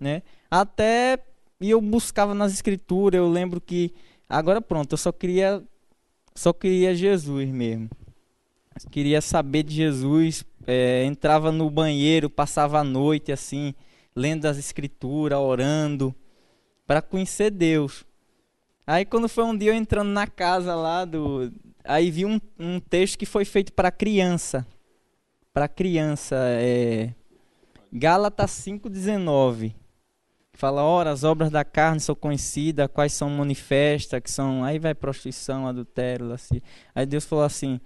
né? 0.00 0.22
Até 0.50 1.18
e 1.60 1.68
eu 1.68 1.80
buscava 1.80 2.34
nas 2.34 2.54
escrituras, 2.54 3.18
eu 3.18 3.28
lembro 3.28 3.60
que 3.60 3.92
agora 4.26 4.62
pronto, 4.62 4.94
eu 4.94 4.98
só 4.98 5.12
queria 5.12 5.62
só 6.34 6.50
queria 6.50 6.94
Jesus 6.94 7.50
mesmo. 7.50 7.90
Queria 8.90 9.20
saber 9.20 9.64
de 9.64 9.74
Jesus, 9.74 10.46
é, 10.66 11.04
entrava 11.04 11.52
no 11.52 11.70
banheiro, 11.70 12.28
passava 12.28 12.80
a 12.80 12.84
noite 12.84 13.32
assim, 13.32 13.74
lendo 14.14 14.46
as 14.46 14.58
escrituras, 14.58 15.38
orando, 15.38 16.14
para 16.86 17.00
conhecer 17.00 17.50
Deus. 17.50 18.04
Aí 18.86 19.04
quando 19.04 19.28
foi 19.28 19.44
um 19.44 19.56
dia 19.56 19.70
eu 19.70 19.74
entrando 19.74 20.10
na 20.10 20.26
casa 20.26 20.74
lá 20.74 21.04
do, 21.04 21.52
aí 21.84 22.10
vi 22.10 22.24
um, 22.24 22.40
um 22.58 22.80
texto 22.80 23.18
que 23.18 23.26
foi 23.26 23.44
feito 23.44 23.72
para 23.72 23.90
criança, 23.90 24.66
para 25.52 25.68
criança, 25.68 26.36
é, 26.36 27.14
Gálatas 27.92 28.50
5:19. 28.50 29.74
Fala, 30.52 30.82
ora, 30.82 31.10
as 31.10 31.22
obras 31.22 31.50
da 31.50 31.64
carne 31.64 32.00
são 32.00 32.14
conhecidas, 32.14 32.88
quais 32.90 33.12
são 33.12 33.28
manifestas, 33.28 34.20
que 34.22 34.30
são, 34.30 34.64
aí 34.64 34.78
vai 34.78 34.94
prostituição, 34.94 35.66
adultério, 35.66 36.32
assim. 36.32 36.62
Aí 36.94 37.04
Deus 37.04 37.26
falou 37.26 37.44
assim: 37.44 37.78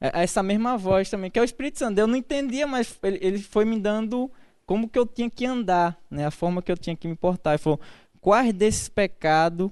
essa 0.00 0.42
mesma 0.42 0.78
voz 0.78 1.10
também, 1.10 1.30
que 1.30 1.38
é 1.38 1.42
o 1.42 1.44
Espírito 1.44 1.78
Santo. 1.78 1.98
Eu 1.98 2.06
não 2.06 2.16
entendia, 2.16 2.66
mas 2.66 2.98
ele, 3.02 3.18
ele 3.20 3.38
foi 3.38 3.64
me 3.66 3.78
dando 3.78 4.30
como 4.64 4.88
que 4.88 4.98
eu 4.98 5.06
tinha 5.06 5.28
que 5.28 5.44
andar, 5.44 5.98
né? 6.10 6.24
A 6.24 6.30
forma 6.30 6.62
que 6.62 6.72
eu 6.72 6.76
tinha 6.76 6.96
que 6.96 7.06
me 7.06 7.14
portar. 7.14 7.52
Ele 7.52 7.58
falou: 7.58 7.80
quais 8.20 8.52
desses 8.54 8.88
pecados 8.88 9.70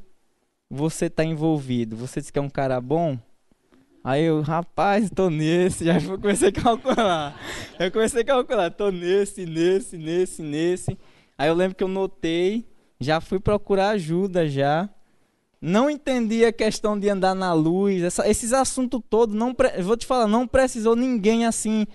você 0.70 1.06
está 1.06 1.24
envolvido? 1.24 1.96
Você 1.96 2.20
disse 2.20 2.32
que 2.32 2.38
é 2.38 2.42
um 2.42 2.50
cara 2.50 2.80
bom? 2.80 3.18
Aí 4.04 4.24
eu, 4.24 4.40
rapaz, 4.42 5.10
tô 5.10 5.28
nesse, 5.30 5.84
já 5.86 6.00
comecei 6.00 6.48
a 6.48 6.52
calcular. 6.52 7.38
Eu 7.78 7.90
comecei 7.90 8.22
a 8.22 8.24
calcular, 8.24 8.70
tô 8.70 8.90
nesse, 8.90 9.46
nesse, 9.46 9.96
nesse, 9.96 10.42
nesse. 10.42 10.98
Aí 11.36 11.48
eu 11.48 11.54
lembro 11.54 11.76
que 11.76 11.84
eu 11.84 11.88
notei, 11.88 12.66
já 13.00 13.20
fui 13.20 13.40
procurar 13.40 13.90
ajuda 13.90 14.48
já 14.48 14.88
não 15.60 15.90
entendia 15.90 16.48
a 16.48 16.52
questão 16.52 16.98
de 16.98 17.08
andar 17.08 17.34
na 17.34 17.52
luz, 17.52 18.02
essa, 18.02 18.28
esses 18.28 18.52
assuntos 18.52 19.00
todos, 19.08 19.34
não 19.34 19.54
vou 19.82 19.96
te 19.96 20.06
falar, 20.06 20.26
não 20.26 20.46
precisou 20.46 20.94
ninguém 20.94 21.46
assim 21.46 21.86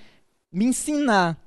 me 0.52 0.66
ensinar. 0.66 1.38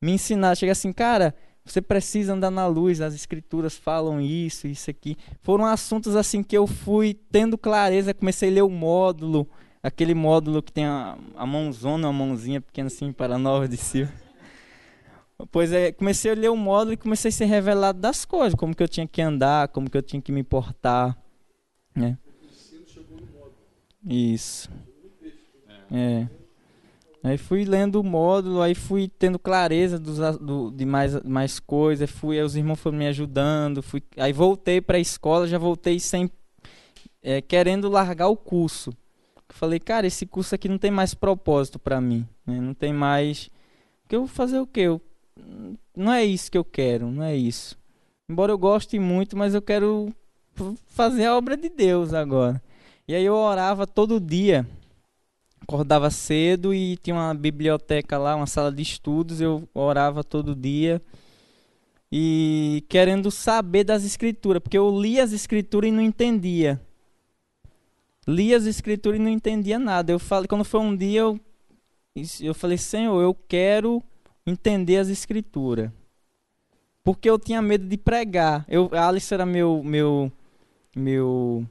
Me 0.00 0.12
ensinar, 0.12 0.56
chega 0.56 0.72
assim, 0.72 0.92
cara, 0.92 1.34
você 1.64 1.80
precisa 1.80 2.34
andar 2.34 2.50
na 2.50 2.66
luz, 2.66 3.00
as 3.00 3.14
escrituras 3.14 3.76
falam 3.76 4.20
isso, 4.20 4.66
isso 4.66 4.90
aqui. 4.90 5.16
Foram 5.40 5.64
assuntos 5.64 6.16
assim 6.16 6.42
que 6.42 6.56
eu 6.56 6.66
fui 6.66 7.14
tendo 7.30 7.56
clareza, 7.56 8.12
comecei 8.12 8.50
a 8.50 8.52
ler 8.52 8.62
o 8.62 8.68
módulo, 8.68 9.48
aquele 9.80 10.14
módulo 10.14 10.60
que 10.60 10.72
tem 10.72 10.86
a, 10.86 11.16
a 11.36 11.46
mãozona, 11.46 12.08
uma 12.08 12.12
mãozinha 12.12 12.60
pequena 12.60 12.88
assim 12.88 13.12
para 13.12 13.38
nova 13.38 13.68
de 13.68 13.76
cima. 13.76 14.12
Pois 15.50 15.72
é, 15.72 15.92
comecei 15.92 16.32
a 16.32 16.34
ler 16.34 16.50
o 16.50 16.56
módulo 16.56 16.92
e 16.92 16.96
comecei 16.96 17.28
a 17.28 17.32
ser 17.32 17.46
revelado 17.46 18.00
das 18.00 18.24
coisas, 18.24 18.54
como 18.54 18.74
que 18.74 18.82
eu 18.82 18.88
tinha 18.88 19.06
que 19.06 19.22
andar, 19.22 19.68
como 19.68 19.88
que 19.88 19.96
eu 19.96 20.02
tinha 20.02 20.20
que 20.20 20.32
me 20.32 20.42
portar. 20.42 21.16
É. 21.96 22.16
Isso. 24.04 24.70
É. 25.90 26.26
Aí 27.24 27.38
fui 27.38 27.64
lendo 27.64 28.00
o 28.00 28.04
módulo, 28.04 28.60
aí 28.60 28.74
fui 28.74 29.06
tendo 29.06 29.38
clareza 29.38 29.96
dos, 29.96 30.18
do, 30.38 30.72
de 30.72 30.84
mais, 30.84 31.22
mais 31.22 31.60
coisas, 31.60 32.10
fui, 32.10 32.40
os 32.40 32.56
irmãos 32.56 32.80
foram 32.80 32.98
me 32.98 33.06
ajudando, 33.06 33.80
fui, 33.80 34.02
aí 34.16 34.32
voltei 34.32 34.80
para 34.80 34.96
a 34.96 35.00
escola, 35.00 35.46
já 35.46 35.56
voltei 35.56 36.00
sem 36.00 36.28
é, 37.22 37.40
querendo 37.40 37.88
largar 37.88 38.26
o 38.26 38.36
curso. 38.36 38.92
Falei, 39.50 39.78
cara, 39.78 40.06
esse 40.06 40.26
curso 40.26 40.54
aqui 40.54 40.68
não 40.68 40.78
tem 40.78 40.90
mais 40.90 41.14
propósito 41.14 41.78
para 41.78 42.00
mim, 42.00 42.26
né? 42.44 42.60
não 42.60 42.74
tem 42.74 42.92
mais. 42.92 43.50
Que 44.08 44.16
eu 44.16 44.20
vou 44.20 44.28
fazer 44.28 44.58
o 44.58 44.66
quê? 44.66 44.80
Eu, 44.80 45.00
não 45.96 46.12
é 46.12 46.24
isso 46.24 46.50
que 46.50 46.58
eu 46.58 46.64
quero, 46.64 47.08
não 47.08 47.22
é 47.22 47.36
isso. 47.36 47.78
Embora 48.28 48.50
eu 48.50 48.58
goste 48.58 48.98
muito, 48.98 49.36
mas 49.36 49.54
eu 49.54 49.62
quero 49.62 50.12
fazer 50.86 51.26
a 51.26 51.36
obra 51.36 51.56
de 51.56 51.68
Deus 51.68 52.14
agora. 52.14 52.62
E 53.06 53.14
aí 53.14 53.24
eu 53.24 53.34
orava 53.34 53.86
todo 53.86 54.20
dia 54.20 54.66
acordava 55.62 56.10
cedo 56.10 56.74
e 56.74 56.96
tinha 56.96 57.14
uma 57.14 57.32
biblioteca 57.32 58.18
lá, 58.18 58.34
uma 58.34 58.46
sala 58.46 58.70
de 58.70 58.82
estudos, 58.82 59.40
eu 59.40 59.68
orava 59.72 60.22
todo 60.24 60.54
dia 60.54 61.00
e 62.10 62.84
querendo 62.88 63.30
saber 63.30 63.84
das 63.84 64.04
escrituras, 64.04 64.62
porque 64.62 64.76
eu 64.76 65.00
lia 65.00 65.24
as 65.24 65.32
escrituras 65.32 65.88
e 65.88 65.92
não 65.92 66.02
entendia. 66.02 66.78
Lia 68.28 68.56
as 68.56 68.66
escrituras 68.66 69.18
e 69.18 69.22
não 69.22 69.30
entendia 69.30 69.78
nada. 69.78 70.12
Eu 70.12 70.18
falei, 70.18 70.46
quando 70.46 70.64
foi 70.64 70.80
um 70.80 70.94
dia 70.94 71.20
eu 71.20 71.40
eu 72.42 72.52
falei, 72.52 72.76
Senhor, 72.76 73.22
eu 73.22 73.34
quero 73.48 74.02
entender 74.46 74.98
as 74.98 75.08
escrituras. 75.08 75.90
Porque 77.02 77.30
eu 77.30 77.38
tinha 77.38 77.62
medo 77.62 77.88
de 77.88 77.96
pregar. 77.96 78.66
Eu, 78.68 78.90
a 78.92 79.08
Alice 79.08 79.32
era 79.32 79.46
meu 79.46 79.82
meu 79.82 80.30
meu 80.94 81.66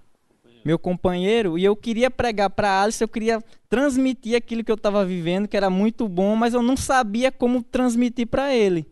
meu 0.63 0.77
companheiro, 0.77 1.57
e 1.57 1.65
eu 1.65 1.75
queria 1.75 2.11
pregar 2.11 2.49
para 2.51 2.83
Alice, 2.83 3.03
eu 3.03 3.07
queria 3.07 3.43
transmitir 3.67 4.35
aquilo 4.35 4.63
que 4.63 4.71
eu 4.71 4.75
estava 4.75 5.03
vivendo, 5.03 5.47
que 5.47 5.57
era 5.57 5.71
muito 5.71 6.07
bom, 6.07 6.35
mas 6.35 6.53
eu 6.53 6.61
não 6.61 6.77
sabia 6.77 7.31
como 7.31 7.63
transmitir 7.63 8.27
para 8.27 8.53
ele. 8.53 8.85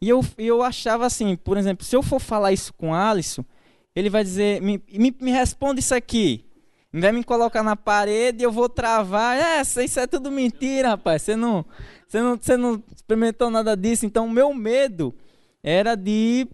E 0.00 0.08
eu, 0.08 0.24
eu 0.38 0.62
achava 0.62 1.06
assim, 1.06 1.34
por 1.34 1.56
exemplo, 1.56 1.84
se 1.84 1.96
eu 1.96 2.02
for 2.02 2.20
falar 2.20 2.52
isso 2.52 2.72
com 2.74 2.94
Alisson, 2.94 3.44
ele 3.96 4.10
vai 4.10 4.22
dizer, 4.22 4.60
me, 4.60 4.82
me, 4.92 5.14
me 5.20 5.30
responde 5.30 5.80
isso 5.80 5.94
aqui. 5.94 6.44
Vai 6.92 7.10
me 7.10 7.24
colocar 7.24 7.62
na 7.62 7.74
parede, 7.74 8.44
eu 8.44 8.52
vou 8.52 8.68
travar. 8.68 9.36
É, 9.36 9.60
isso 9.62 9.98
é 9.98 10.06
tudo 10.06 10.30
mentira, 10.30 10.90
rapaz. 10.90 11.22
Você 11.22 11.34
não, 11.34 11.64
você 12.06 12.20
não, 12.20 12.36
você 12.36 12.56
não 12.56 12.82
experimentou 12.94 13.50
nada 13.50 13.76
disso. 13.76 14.06
Então, 14.06 14.26
o 14.26 14.30
meu 14.30 14.54
medo 14.54 15.12
era 15.62 15.96
de 15.96 16.46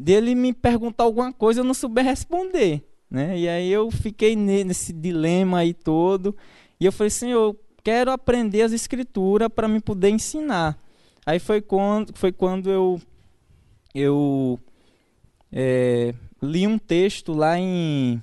dele 0.00 0.34
me 0.34 0.52
perguntar 0.52 1.04
alguma 1.04 1.32
coisa 1.32 1.60
eu 1.60 1.64
não 1.64 1.74
souber 1.74 2.04
responder. 2.04 2.82
Né? 3.10 3.38
E 3.38 3.48
aí 3.48 3.70
eu 3.70 3.90
fiquei 3.90 4.34
nesse 4.34 4.92
dilema 4.92 5.58
aí 5.58 5.74
todo. 5.74 6.34
E 6.78 6.86
eu 6.86 6.92
falei, 6.92 7.10
Senhor, 7.10 7.40
eu 7.40 7.60
quero 7.82 8.10
aprender 8.10 8.62
as 8.62 8.72
escrituras 8.72 9.48
para 9.54 9.68
me 9.68 9.80
poder 9.80 10.10
ensinar. 10.10 10.78
Aí 11.26 11.38
foi 11.38 11.60
quando, 11.60 12.16
foi 12.16 12.32
quando 12.32 12.70
eu, 12.70 13.00
eu 13.94 14.58
é, 15.52 16.14
li 16.42 16.66
um 16.66 16.78
texto 16.78 17.32
lá 17.32 17.58
em, 17.58 18.22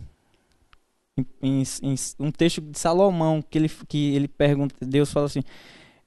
em, 1.42 1.64
em, 1.84 1.96
um 2.20 2.32
texto 2.32 2.62
de 2.62 2.80
Salomão, 2.80 3.42
que 3.42 3.58
ele, 3.58 3.70
que 3.88 4.16
ele 4.16 4.28
pergunta, 4.28 4.76
Deus 4.82 5.12
fala 5.12 5.28
assim, 5.28 5.44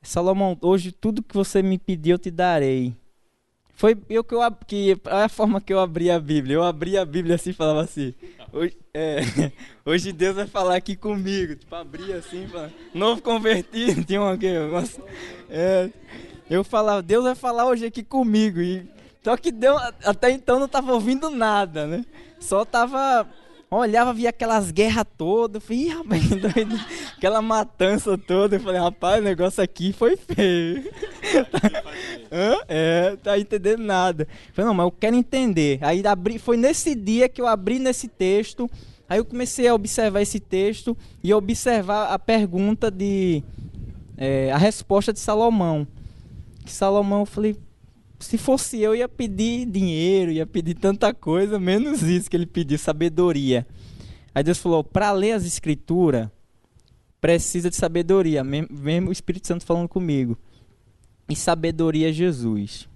Salomão, 0.03 0.59
hoje 0.61 0.91
tudo 0.91 1.23
que 1.23 1.35
você 1.35 1.63
me 1.63 1.79
pediu 1.79 2.15
eu 2.15 2.19
te 2.19 2.31
darei. 2.31 2.95
Foi 3.81 3.97
eu 4.11 4.23
que 4.23 4.35
eu 4.35 4.41
que 4.67 5.01
a 5.07 5.27
forma 5.27 5.59
que 5.59 5.73
eu 5.73 5.81
abri 5.81 6.11
a 6.11 6.21
Bíblia. 6.21 6.57
Eu 6.57 6.63
abri 6.63 6.99
a 6.99 7.05
Bíblia 7.07 7.37
assim, 7.37 7.51
falava 7.51 7.81
assim. 7.81 8.13
Hoje, 8.53 8.77
é, 8.93 9.21
hoje 9.87 10.13
Deus 10.13 10.37
vai 10.37 10.47
falar 10.47 10.77
aqui 10.77 10.95
comigo. 10.95 11.57
Tipo, 11.57 11.77
abria 11.77 12.17
assim, 12.17 12.47
falava, 12.47 12.71
novo 12.93 13.23
convertido, 13.23 14.05
tinha 14.05 14.21
uma, 14.21 14.35
uma 14.35 14.85
é, 15.49 15.89
eu 16.51 16.63
falava, 16.63 17.01
Deus 17.01 17.25
vai 17.25 17.35
falar 17.35 17.65
hoje 17.65 17.87
aqui 17.87 18.03
comigo. 18.03 18.61
E 18.61 18.87
só 19.25 19.35
que 19.35 19.51
até 20.05 20.31
então 20.31 20.61
não 20.61 20.69
tava 20.69 20.93
ouvindo 20.93 21.31
nada, 21.31 21.87
né? 21.87 22.05
Só 22.39 22.67
tava 22.67 23.27
olhava, 23.79 24.13
via 24.13 24.31
aquelas 24.31 24.73
guerras 24.73 25.05
todas, 25.17 25.63
falei, 25.63 25.89
rapaz, 25.89 26.27
doido. 26.29 26.81
aquela 27.17 27.41
matança 27.41 28.19
toda, 28.19 28.57
eu 28.57 28.61
falei, 28.61 28.81
rapaz, 28.81 29.21
o 29.21 29.25
negócio 29.25 29.63
aqui 29.63 29.93
foi 29.93 30.17
feio. 30.17 30.91
Hã? 32.33 32.57
É, 32.67 33.17
tá 33.23 33.39
entendendo 33.39 33.85
nada. 33.85 34.25
Eu 34.25 34.55
falei, 34.55 34.67
não, 34.67 34.75
mas 34.75 34.85
eu 34.87 34.91
quero 34.91 35.15
entender. 35.15 35.79
Aí 35.83 36.05
abri, 36.05 36.37
foi 36.37 36.57
nesse 36.57 36.97
dia 36.97 37.29
que 37.29 37.41
eu 37.41 37.47
abri 37.47 37.79
nesse 37.79 38.09
texto, 38.09 38.69
aí 39.09 39.19
eu 39.19 39.25
comecei 39.25 39.69
a 39.69 39.75
observar 39.75 40.21
esse 40.21 40.41
texto 40.41 40.97
e 41.23 41.33
observar 41.33 42.13
a 42.13 42.19
pergunta 42.19 42.91
de. 42.91 43.41
É, 44.17 44.51
a 44.51 44.59
resposta 44.59 45.13
de 45.13 45.21
Salomão. 45.21 45.87
Que 46.65 46.73
Salomão, 46.73 47.21
eu 47.21 47.27
falei, 47.27 47.57
se 48.21 48.37
fosse 48.37 48.81
eu, 48.81 48.95
ia 48.95 49.09
pedir 49.09 49.67
dinheiro, 49.67 50.31
ia 50.31 50.47
pedir 50.47 50.75
tanta 50.75 51.13
coisa, 51.13 51.59
menos 51.59 52.03
isso 52.03 52.31
que 52.31 52.37
ele 52.37 52.47
pediu, 52.47 52.79
sabedoria. 52.79 53.67
Aí 54.35 54.43
Deus 54.43 54.59
falou: 54.59 54.85
para 54.85 55.11
ler 55.11 55.33
as 55.33 55.45
escrituras, 55.45 56.29
precisa 57.21 57.71
de 57.71 57.77
sabedoria. 57.77 58.45
Mesmo 58.45 59.09
o 59.09 59.13
Espírito 59.13 59.47
Santo 59.47 59.65
falando 59.65 59.89
comigo. 59.89 60.39
E 61.29 61.35
sabedoria 61.35 62.11
é 62.11 62.13
Jesus. 62.13 62.89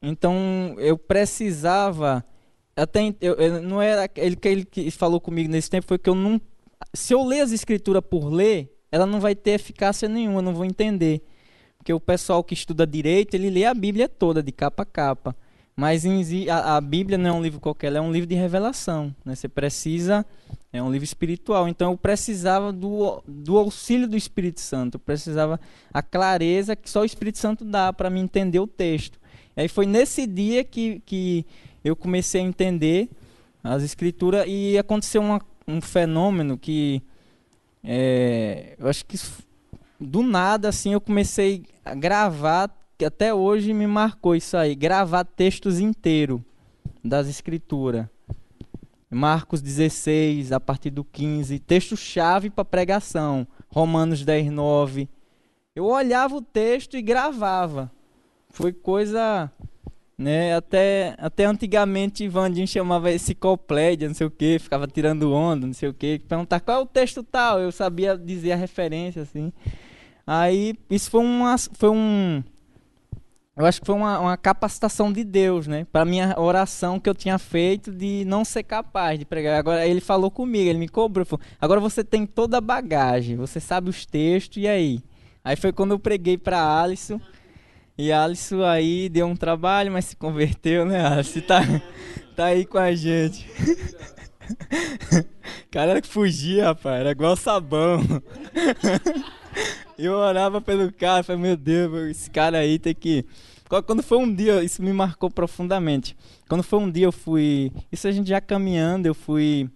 Então 0.00 0.74
eu 0.78 0.96
precisava. 0.96 2.24
Até 2.74 3.14
eu, 3.20 3.34
eu, 3.34 3.62
não 3.62 3.82
era 3.82 4.08
ele 4.16 4.34
que 4.34 4.48
ele 4.48 4.64
que 4.64 4.90
falou 4.90 5.20
comigo 5.20 5.50
nesse 5.50 5.68
tempo 5.68 5.86
foi 5.86 5.98
que 5.98 6.08
eu 6.08 6.14
não. 6.14 6.40
Se 6.94 7.12
eu 7.14 7.22
ler 7.22 7.40
as 7.40 7.52
escrituras 7.52 8.02
por 8.02 8.32
ler, 8.32 8.74
ela 8.90 9.06
não 9.06 9.20
vai 9.20 9.34
ter 9.34 9.52
eficácia 9.52 10.08
nenhuma, 10.08 10.38
eu 10.38 10.42
não 10.42 10.54
vou 10.54 10.64
entender. 10.64 11.22
Porque 11.82 11.92
o 11.92 11.98
pessoal 11.98 12.44
que 12.44 12.54
estuda 12.54 12.86
direito, 12.86 13.34
ele 13.34 13.50
lê 13.50 13.64
a 13.64 13.74
Bíblia 13.74 14.08
toda, 14.08 14.40
de 14.40 14.52
capa 14.52 14.84
a 14.84 14.86
capa. 14.86 15.34
Mas 15.74 16.04
a, 16.48 16.80
Bíblia 16.80 17.18
não 17.18 17.30
é 17.30 17.32
um 17.32 17.42
livro 17.42 17.58
qualquer, 17.58 17.88
ela 17.88 17.98
é 17.98 18.00
um 18.00 18.12
livro 18.12 18.28
de 18.28 18.36
revelação. 18.36 19.12
Né? 19.24 19.34
Você 19.34 19.48
precisa, 19.48 20.24
é 20.72 20.80
um 20.80 20.92
livro 20.92 21.04
espiritual. 21.04 21.66
Então 21.66 21.90
eu 21.90 21.98
precisava 21.98 22.72
do, 22.72 23.20
do 23.26 23.58
auxílio 23.58 24.06
do 24.06 24.16
Espírito 24.16 24.60
Santo. 24.60 24.94
Eu 24.94 25.00
precisava 25.00 25.58
a 25.92 26.00
clareza 26.00 26.76
que 26.76 26.88
só 26.88 27.00
o 27.00 27.04
Espírito 27.04 27.38
Santo 27.38 27.64
dá 27.64 27.92
para 27.92 28.08
me 28.08 28.20
entender 28.20 28.60
o 28.60 28.66
texto. 28.68 29.18
E 29.56 29.62
aí 29.62 29.68
foi 29.68 29.84
nesse 29.84 30.24
dia 30.24 30.62
que, 30.62 31.02
que 31.04 31.44
eu 31.82 31.96
comecei 31.96 32.42
a 32.42 32.44
entender 32.44 33.08
as 33.64 33.82
escrituras 33.82 34.44
e 34.46 34.78
aconteceu 34.78 35.20
uma, 35.20 35.42
um 35.66 35.80
fenômeno 35.80 36.56
que 36.56 37.02
é, 37.82 38.76
eu 38.78 38.86
acho 38.86 39.04
que 39.04 39.18
do 40.02 40.22
nada 40.22 40.68
assim 40.68 40.92
eu 40.92 41.00
comecei 41.00 41.64
a 41.84 41.94
gravar, 41.94 42.70
que 42.98 43.04
até 43.04 43.32
hoje 43.32 43.72
me 43.72 43.86
marcou 43.86 44.34
isso 44.34 44.56
aí, 44.56 44.74
gravar 44.74 45.24
textos 45.24 45.80
inteiros 45.80 46.40
das 47.04 47.28
escrituras. 47.28 48.06
Marcos 49.10 49.60
16, 49.60 50.52
a 50.52 50.60
partir 50.60 50.88
do 50.88 51.04
15, 51.04 51.58
texto-chave 51.58 52.48
para 52.48 52.64
pregação, 52.64 53.46
Romanos 53.68 54.24
10, 54.24 54.50
9. 54.50 55.08
Eu 55.76 55.84
olhava 55.84 56.34
o 56.36 56.40
texto 56.40 56.96
e 56.96 57.02
gravava. 57.02 57.92
Foi 58.48 58.72
coisa, 58.72 59.50
né, 60.16 60.54
até, 60.54 61.14
até 61.18 61.44
antigamente 61.44 62.26
Vandinho 62.26 62.66
chamava 62.66 63.12
enciclopédia, 63.12 64.08
não 64.08 64.14
sei 64.14 64.26
o 64.26 64.30
que, 64.30 64.58
ficava 64.58 64.86
tirando 64.86 65.32
onda, 65.32 65.66
não 65.66 65.74
sei 65.74 65.90
o 65.90 65.94
que, 65.94 66.18
perguntar 66.20 66.60
qual 66.60 66.80
é 66.80 66.82
o 66.82 66.86
texto 66.86 67.22
tal, 67.22 67.60
eu 67.60 67.70
sabia 67.70 68.16
dizer 68.16 68.52
a 68.52 68.56
referência, 68.56 69.22
assim. 69.22 69.52
Aí 70.26 70.74
isso 70.88 71.10
foi 71.10 71.20
uma, 71.20 71.56
foi 71.58 71.90
um, 71.90 72.42
eu 73.54 73.66
acho 73.66 73.80
que 73.80 73.86
foi 73.86 73.94
uma, 73.94 74.18
uma 74.18 74.36
capacitação 74.36 75.12
de 75.12 75.22
Deus, 75.22 75.66
né? 75.66 75.86
Para 75.92 76.06
minha 76.06 76.34
oração 76.38 76.98
que 76.98 77.08
eu 77.08 77.14
tinha 77.14 77.38
feito 77.38 77.92
de 77.92 78.24
não 78.26 78.46
ser 78.46 78.62
capaz 78.62 79.18
de 79.18 79.26
pregar. 79.26 79.58
Agora 79.58 79.86
ele 79.86 80.00
falou 80.00 80.30
comigo, 80.30 80.70
ele 80.70 80.78
me 80.78 80.88
cobrou, 80.88 81.26
falou, 81.26 81.44
agora 81.60 81.78
você 81.78 82.02
tem 82.02 82.24
toda 82.24 82.56
a 82.56 82.62
bagagem, 82.62 83.36
você 83.36 83.60
sabe 83.60 83.90
os 83.90 84.06
textos 84.06 84.62
e 84.62 84.66
aí. 84.66 85.02
Aí 85.44 85.54
foi 85.54 85.70
quando 85.70 85.90
eu 85.90 85.98
preguei 85.98 86.38
para 86.38 86.80
Alisson. 86.82 87.20
E 87.98 88.10
Alisson 88.10 88.62
aí 88.64 89.10
deu 89.10 89.26
um 89.26 89.36
trabalho, 89.36 89.92
mas 89.92 90.06
se 90.06 90.16
converteu, 90.16 90.86
né, 90.86 91.04
Alisson? 91.06 91.40
Tá, 91.40 91.60
tá 92.34 92.46
aí 92.46 92.64
com 92.64 92.78
a 92.78 92.94
gente. 92.94 93.46
Cara 95.70 96.00
que 96.00 96.08
fugia, 96.08 96.68
rapaz, 96.68 97.00
era 97.00 97.10
igual 97.10 97.36
sabão. 97.36 98.00
Eu 99.98 100.14
orava 100.14 100.60
pelo 100.60 100.92
cara, 100.92 101.22
falei, 101.22 101.42
meu 101.42 101.56
Deus, 101.56 102.10
esse 102.10 102.30
cara 102.30 102.58
aí 102.58 102.78
tem 102.78 102.94
que. 102.94 103.24
Quando 103.86 104.02
foi 104.02 104.18
um 104.18 104.34
dia, 104.34 104.62
isso 104.62 104.82
me 104.82 104.92
marcou 104.92 105.30
profundamente. 105.30 106.16
Quando 106.48 106.62
foi 106.62 106.78
um 106.78 106.90
dia 106.90 107.06
eu 107.06 107.12
fui. 107.12 107.72
Isso 107.90 108.06
a 108.06 108.12
gente 108.12 108.28
já 108.28 108.40
caminhando, 108.40 109.06
eu 109.06 109.14
fui 109.14 109.70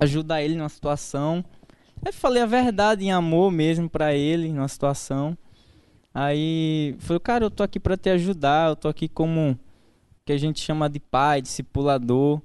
ajudar 0.00 0.42
ele 0.42 0.56
numa 0.56 0.68
situação. 0.68 1.44
Aí 2.04 2.12
falei 2.12 2.42
a 2.42 2.46
verdade 2.46 3.04
em 3.04 3.12
amor 3.12 3.52
mesmo 3.52 3.88
para 3.88 4.14
ele, 4.14 4.52
numa 4.52 4.66
situação. 4.66 5.36
Aí 6.14 6.96
falei, 6.98 7.20
cara, 7.20 7.44
eu 7.44 7.50
tô 7.50 7.62
aqui 7.62 7.78
para 7.78 7.96
te 7.96 8.10
ajudar, 8.10 8.70
eu 8.70 8.76
tô 8.76 8.88
aqui 8.88 9.08
como 9.08 9.58
que 10.24 10.32
a 10.32 10.38
gente 10.38 10.60
chama 10.60 10.88
de 10.88 10.98
pai, 10.98 11.40
discipulador. 11.40 12.40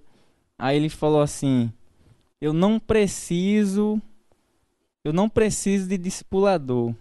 Aí 0.58 0.78
ele 0.78 0.90
falou 0.90 1.22
assim: 1.22 1.72
"Eu 2.40 2.54
não 2.54 2.80
preciso 2.80 4.02
eu 5.08 5.14
não 5.14 5.30
preciso 5.30 5.88
de 5.88 5.98
discipulador. 5.98 6.94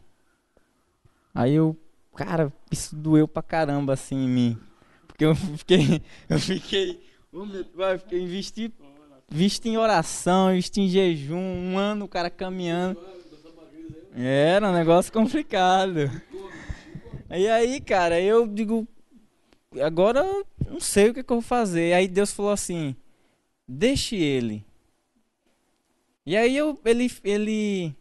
Aí 1.35 1.55
eu, 1.55 1.77
cara, 2.15 2.53
isso 2.71 2.95
doeu 2.95 3.27
pra 3.27 3.43
caramba 3.43 3.95
assim 3.95 4.15
em 4.15 4.29
mim. 4.29 4.59
Porque 5.09 5.25
eu 5.25 5.35
fiquei, 5.59 6.01
eu 6.29 6.39
fiquei, 6.39 7.01
eu 7.33 7.99
fiquei 7.99 8.23
investi, 8.23 8.73
em 9.65 9.77
oração, 9.77 10.53
visto 10.53 10.79
em 10.79 10.89
jejum, 10.89 11.37
um 11.37 11.77
ano 11.77 12.05
o 12.05 12.09
cara 12.09 12.31
caminhando. 12.31 13.01
Era 14.15 14.71
um 14.71 14.73
negócio 14.73 15.13
complicado. 15.13 16.09
E 17.29 17.49
aí, 17.49 17.81
cara, 17.81 18.21
eu 18.21 18.47
digo, 18.47 18.87
agora 19.85 20.23
não 20.71 20.79
sei 20.79 21.11
o 21.11 21.15
que, 21.15 21.25
que 21.25 21.33
eu 21.33 21.41
vou 21.41 21.43
fazer. 21.43 21.93
Aí 21.93 22.07
Deus 22.07 22.31
falou 22.31 22.53
assim: 22.53 22.95
deixe 23.67 24.15
ele. 24.15 24.65
E 26.27 26.37
aí 26.37 26.57
eu, 26.57 26.79
ele, 26.85 27.11
ele, 27.23 27.95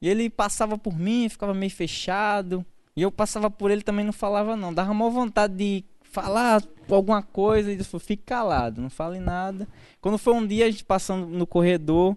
ele 0.00 0.30
passava 0.30 0.78
por 0.78 0.98
mim, 0.98 1.28
ficava 1.28 1.52
meio 1.52 1.70
fechado. 1.70 2.64
E 2.96 3.02
eu 3.02 3.12
passava 3.12 3.50
por 3.50 3.70
ele 3.70 3.82
também 3.82 4.04
não 4.04 4.12
falava 4.12 4.56
não. 4.56 4.72
Dava 4.72 4.90
uma 4.90 5.10
vontade 5.10 5.54
de 5.54 5.84
falar 6.02 6.62
alguma 6.88 7.22
coisa 7.22 7.70
e 7.70 7.74
ele 7.74 7.84
falou, 7.84 8.00
fique 8.00 8.22
calado, 8.22 8.80
não 8.80 8.88
fale 8.88 9.18
nada. 9.18 9.68
Quando 10.00 10.16
foi 10.16 10.32
um 10.32 10.46
dia 10.46 10.66
a 10.66 10.70
gente 10.70 10.84
passando 10.84 11.26
no 11.26 11.46
corredor, 11.46 12.16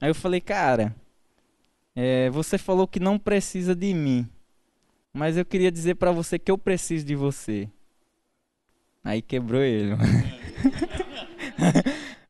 aí 0.00 0.10
eu 0.10 0.14
falei, 0.14 0.40
cara, 0.40 0.94
é, 1.96 2.28
você 2.30 2.58
falou 2.58 2.86
que 2.86 3.00
não 3.00 3.18
precisa 3.18 3.74
de 3.74 3.94
mim, 3.94 4.28
mas 5.12 5.36
eu 5.36 5.44
queria 5.44 5.72
dizer 5.72 5.94
para 5.94 6.12
você 6.12 6.38
que 6.38 6.50
eu 6.50 6.58
preciso 6.58 7.04
de 7.04 7.16
você. 7.16 7.68
Aí 9.02 9.22
quebrou 9.22 9.62
ele. 9.62 9.92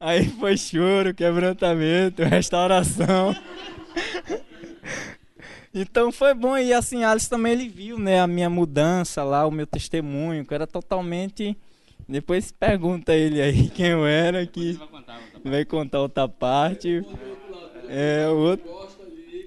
Aí 0.00 0.28
foi 0.28 0.56
choro, 0.56 1.12
quebrantamento, 1.12 2.22
restauração. 2.24 3.34
Então 5.74 6.10
foi 6.12 6.34
bom 6.34 6.56
e 6.56 6.72
assim, 6.72 7.04
Alice 7.04 7.28
também 7.28 7.52
ele 7.52 7.68
viu, 7.68 7.98
né, 7.98 8.20
a 8.20 8.26
minha 8.26 8.48
mudança 8.48 9.22
lá, 9.22 9.46
o 9.46 9.50
meu 9.50 9.66
testemunho, 9.66 10.44
que 10.44 10.54
era 10.54 10.66
totalmente 10.66 11.56
depois 12.08 12.50
pergunta 12.50 13.14
ele 13.14 13.40
aí 13.40 13.68
quem 13.70 13.88
eu 13.88 14.06
era 14.06 14.46
que 14.46 14.72
vai 14.72 14.88
contar, 14.88 15.20
vai 15.44 15.64
contar 15.64 16.00
outra 16.00 16.26
parte. 16.26 17.04
É, 17.86 18.26
o 18.28 18.36
outro, 18.36 18.88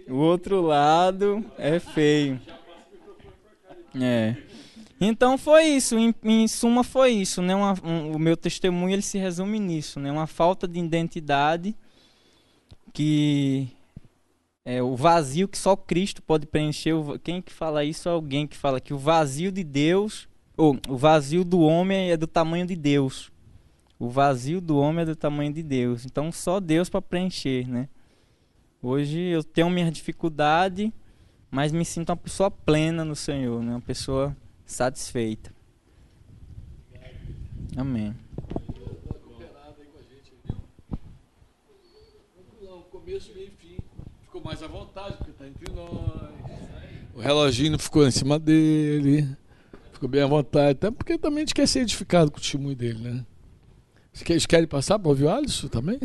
o 0.07 0.15
outro 0.15 0.61
lado 0.61 1.43
é 1.57 1.79
feio. 1.79 2.39
É. 3.99 4.35
Então 5.03 5.35
foi 5.35 5.63
isso, 5.63 5.97
em, 5.97 6.13
em 6.23 6.47
suma 6.47 6.83
foi 6.83 7.09
isso, 7.09 7.41
né? 7.41 7.55
Uma, 7.55 7.73
um, 7.83 8.15
o 8.15 8.19
meu 8.19 8.37
testemunho 8.37 8.93
ele 8.93 9.01
se 9.01 9.17
resume 9.17 9.59
nisso, 9.59 9.99
né? 9.99 10.11
Uma 10.11 10.27
falta 10.27 10.67
de 10.67 10.79
identidade 10.79 11.75
que 12.93 13.67
é 14.63 14.79
o 14.83 14.95
vazio 14.95 15.47
que 15.47 15.57
só 15.57 15.75
Cristo 15.75 16.21
pode 16.21 16.45
preencher. 16.45 16.93
Quem 17.23 17.41
que 17.41 17.51
fala 17.51 17.83
isso 17.83 18.07
é 18.07 18.11
alguém 18.11 18.45
que 18.45 18.55
fala 18.55 18.79
que 18.79 18.93
o 18.93 18.97
vazio 18.97 19.51
de 19.51 19.63
Deus, 19.63 20.29
ou 20.55 20.77
o 20.87 20.95
vazio 20.95 21.43
do 21.43 21.61
homem 21.61 22.11
é 22.11 22.17
do 22.17 22.27
tamanho 22.27 22.67
de 22.67 22.75
Deus. 22.75 23.31
O 23.97 24.07
vazio 24.07 24.61
do 24.61 24.77
homem 24.77 25.01
é 25.01 25.05
do 25.05 25.15
tamanho 25.15 25.51
de 25.51 25.63
Deus. 25.63 26.05
Então 26.05 26.31
só 26.31 26.59
Deus 26.59 26.89
para 26.89 27.01
preencher, 27.01 27.67
né? 27.67 27.89
Hoje 28.83 29.19
eu 29.19 29.43
tenho 29.43 29.69
minha 29.69 29.91
dificuldade, 29.91 30.93
mas 31.49 31.71
me 31.71 31.85
sinto 31.85 32.09
uma 32.11 32.17
pessoa 32.17 32.51
plena 32.51 33.03
no 33.03 33.15
Senhor, 33.15 33.63
né? 33.63 33.71
Uma 33.71 33.81
pessoa 33.81 34.35
satisfeita. 34.72 35.53
Amém. 37.76 38.15
começo, 42.89 43.34
meio 43.34 43.52
fim. 43.57 43.77
Ficou 44.23 44.41
mais 44.41 44.61
à 44.64 44.68
vontade, 44.68 45.18
porque 45.18 45.31
está 45.31 45.48
entre 45.48 45.73
nós. 45.73 46.31
O 47.14 47.19
reloginho 47.19 47.77
ficou 47.77 48.07
em 48.07 48.11
cima 48.11 48.39
dele. 48.39 49.27
Ficou 49.91 50.07
bem 50.07 50.22
à 50.22 50.27
vontade. 50.27 50.72
Até 50.72 50.91
porque 50.91 51.18
também 51.18 51.39
a 51.39 51.41
gente 51.41 51.53
quer 51.53 51.68
ser 51.68 51.81
edificado 51.81 52.31
com 52.31 52.38
o 52.38 52.41
testemunho 52.41 52.76
dele, 52.76 52.99
né? 52.99 53.26
Vocês 54.14 54.45
querem 54.45 54.68
passar 54.68 54.98
para 54.99 55.10
ouvir 55.10 55.26
o 55.26 55.30
Alisson 55.30 55.68
também? 55.68 55.99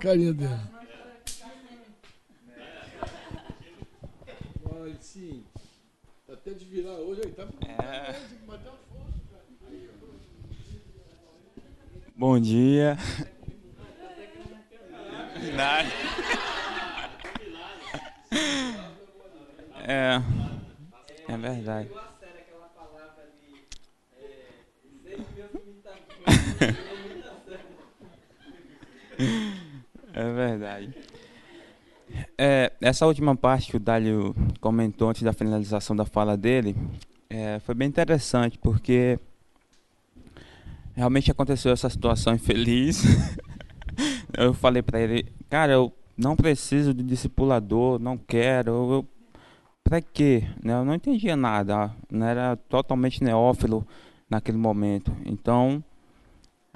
Carinha 0.00 0.34
dele. 0.34 0.74
sim. 5.14 5.44
Até 6.46 6.52
de 6.58 6.64
virar 6.66 6.92
hoje 6.96 7.22
aí, 7.24 7.32
tá 7.32 7.44
é. 7.66 8.20
Bom 12.14 12.38
dia. 12.38 12.98
É. 19.86 20.20
É 21.32 21.36
verdade. 21.38 21.88
É 30.16 30.32
verdade. 30.32 30.94
É, 32.36 32.72
essa 32.80 33.06
última 33.06 33.36
parte 33.36 33.70
que 33.70 33.76
o 33.76 33.80
Dálio 33.80 34.34
comentou 34.60 35.08
antes 35.08 35.22
da 35.22 35.32
finalização 35.32 35.94
da 35.94 36.04
fala 36.04 36.36
dele 36.36 36.74
é, 37.30 37.60
foi 37.60 37.74
bem 37.74 37.88
interessante, 37.88 38.58
porque 38.58 39.18
realmente 40.94 41.30
aconteceu 41.30 41.72
essa 41.72 41.88
situação 41.88 42.34
infeliz. 42.34 43.02
eu 44.36 44.52
falei 44.54 44.82
para 44.82 45.00
ele, 45.00 45.26
cara, 45.48 45.72
eu 45.72 45.92
não 46.16 46.36
preciso 46.36 46.94
de 46.94 47.02
discipulador, 47.02 47.98
não 47.98 48.16
quero, 48.16 48.70
eu, 48.70 49.08
para 49.82 50.00
quê? 50.00 50.44
Né, 50.62 50.72
eu 50.72 50.84
não 50.84 50.94
entendia 50.94 51.36
nada, 51.36 51.90
não 52.10 52.26
era 52.26 52.56
totalmente 52.56 53.22
neófilo 53.22 53.86
naquele 54.28 54.58
momento. 54.58 55.14
Então, 55.24 55.82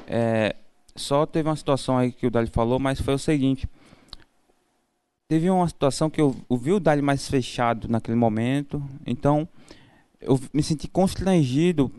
é, 0.06 0.54
só 0.94 1.24
teve 1.24 1.48
uma 1.48 1.56
situação 1.56 1.96
aí 1.96 2.12
que 2.12 2.26
o 2.26 2.30
Dali 2.30 2.48
falou, 2.48 2.78
mas 2.78 3.00
foi 3.00 3.14
o 3.14 3.18
seguinte, 3.18 3.68
teve 5.28 5.50
uma 5.50 5.68
situação 5.68 6.08
que 6.08 6.20
eu, 6.20 6.34
vi 6.58 6.72
o 6.72 6.80
Dali 6.80 7.02
mais 7.02 7.28
fechado 7.28 7.86
naquele 7.86 8.16
momento, 8.16 8.82
então 9.06 9.46
eu 10.20 10.40
me 10.54 10.62
senti 10.62 10.88
constrangido 10.88 11.92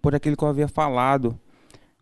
por 0.00 0.14
aquilo 0.14 0.36
que 0.36 0.42
eu 0.42 0.48
havia 0.48 0.66
falado 0.66 1.38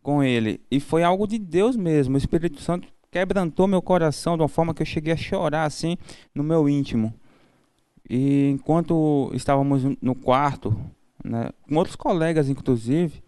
com 0.02 0.22
ele. 0.22 0.60
E 0.70 0.78
foi 0.78 1.02
algo 1.02 1.26
de 1.26 1.36
Deus 1.36 1.74
mesmo. 1.76 2.14
O 2.14 2.18
Espírito 2.18 2.60
Santo 2.60 2.86
quebrantou 3.10 3.66
meu 3.66 3.82
coração 3.82 4.36
de 4.36 4.42
uma 4.42 4.48
forma 4.48 4.72
que 4.72 4.82
eu 4.82 4.86
cheguei 4.86 5.12
a 5.12 5.16
chorar 5.16 5.64
assim 5.64 5.98
no 6.32 6.44
meu 6.44 6.68
íntimo. 6.68 7.12
E 8.08 8.50
enquanto 8.50 9.32
estávamos 9.34 9.82
no 10.00 10.14
quarto, 10.14 10.78
né, 11.24 11.50
com 11.68 11.74
outros 11.74 11.96
colegas 11.96 12.48
inclusive, 12.48 13.20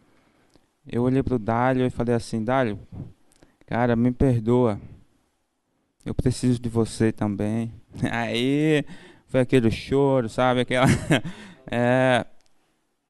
eu 0.86 1.03
olhei 1.03 1.23
para 1.23 1.35
o 1.35 1.39
Dálio 1.39 1.85
e 1.85 1.90
falei 1.90 2.15
assim: 2.15 2.45
Dálio, 2.45 2.78
cara, 3.66 3.97
me 3.97 4.12
perdoa 4.12 4.81
eu 6.09 6.15
preciso 6.15 6.59
de 6.59 6.69
você 6.69 7.13
também. 7.13 7.71
Aí 8.11 8.85
foi 9.27 9.41
aquele 9.41 9.71
choro, 9.71 10.29
sabe? 10.29 10.61
Aquela. 10.61 10.87
é, 11.71 12.25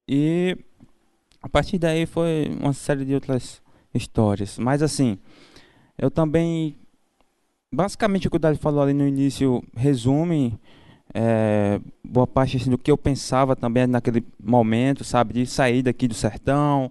e 0.08 0.56
a 1.40 1.48
partir 1.48 1.78
daí 1.78 2.06
foi 2.06 2.50
uma 2.60 2.72
série 2.72 3.04
de 3.04 3.14
outras 3.14 3.62
histórias. 3.94 4.58
Mas 4.58 4.82
assim, 4.82 5.18
eu 5.96 6.10
também. 6.10 6.76
Basicamente 7.72 8.26
o 8.26 8.30
que 8.30 8.36
o 8.36 8.40
Dali 8.40 8.56
falou 8.56 8.82
ali 8.82 8.94
no 8.94 9.06
início 9.06 9.62
resume 9.76 10.58
é, 11.14 11.78
boa 12.02 12.26
parte 12.26 12.56
assim, 12.56 12.70
do 12.70 12.78
que 12.78 12.90
eu 12.90 12.96
pensava 12.96 13.54
também 13.54 13.86
naquele 13.86 14.24
momento, 14.42 15.04
sabe? 15.04 15.34
De 15.34 15.46
sair 15.46 15.82
daqui 15.82 16.08
do 16.08 16.14
sertão, 16.14 16.90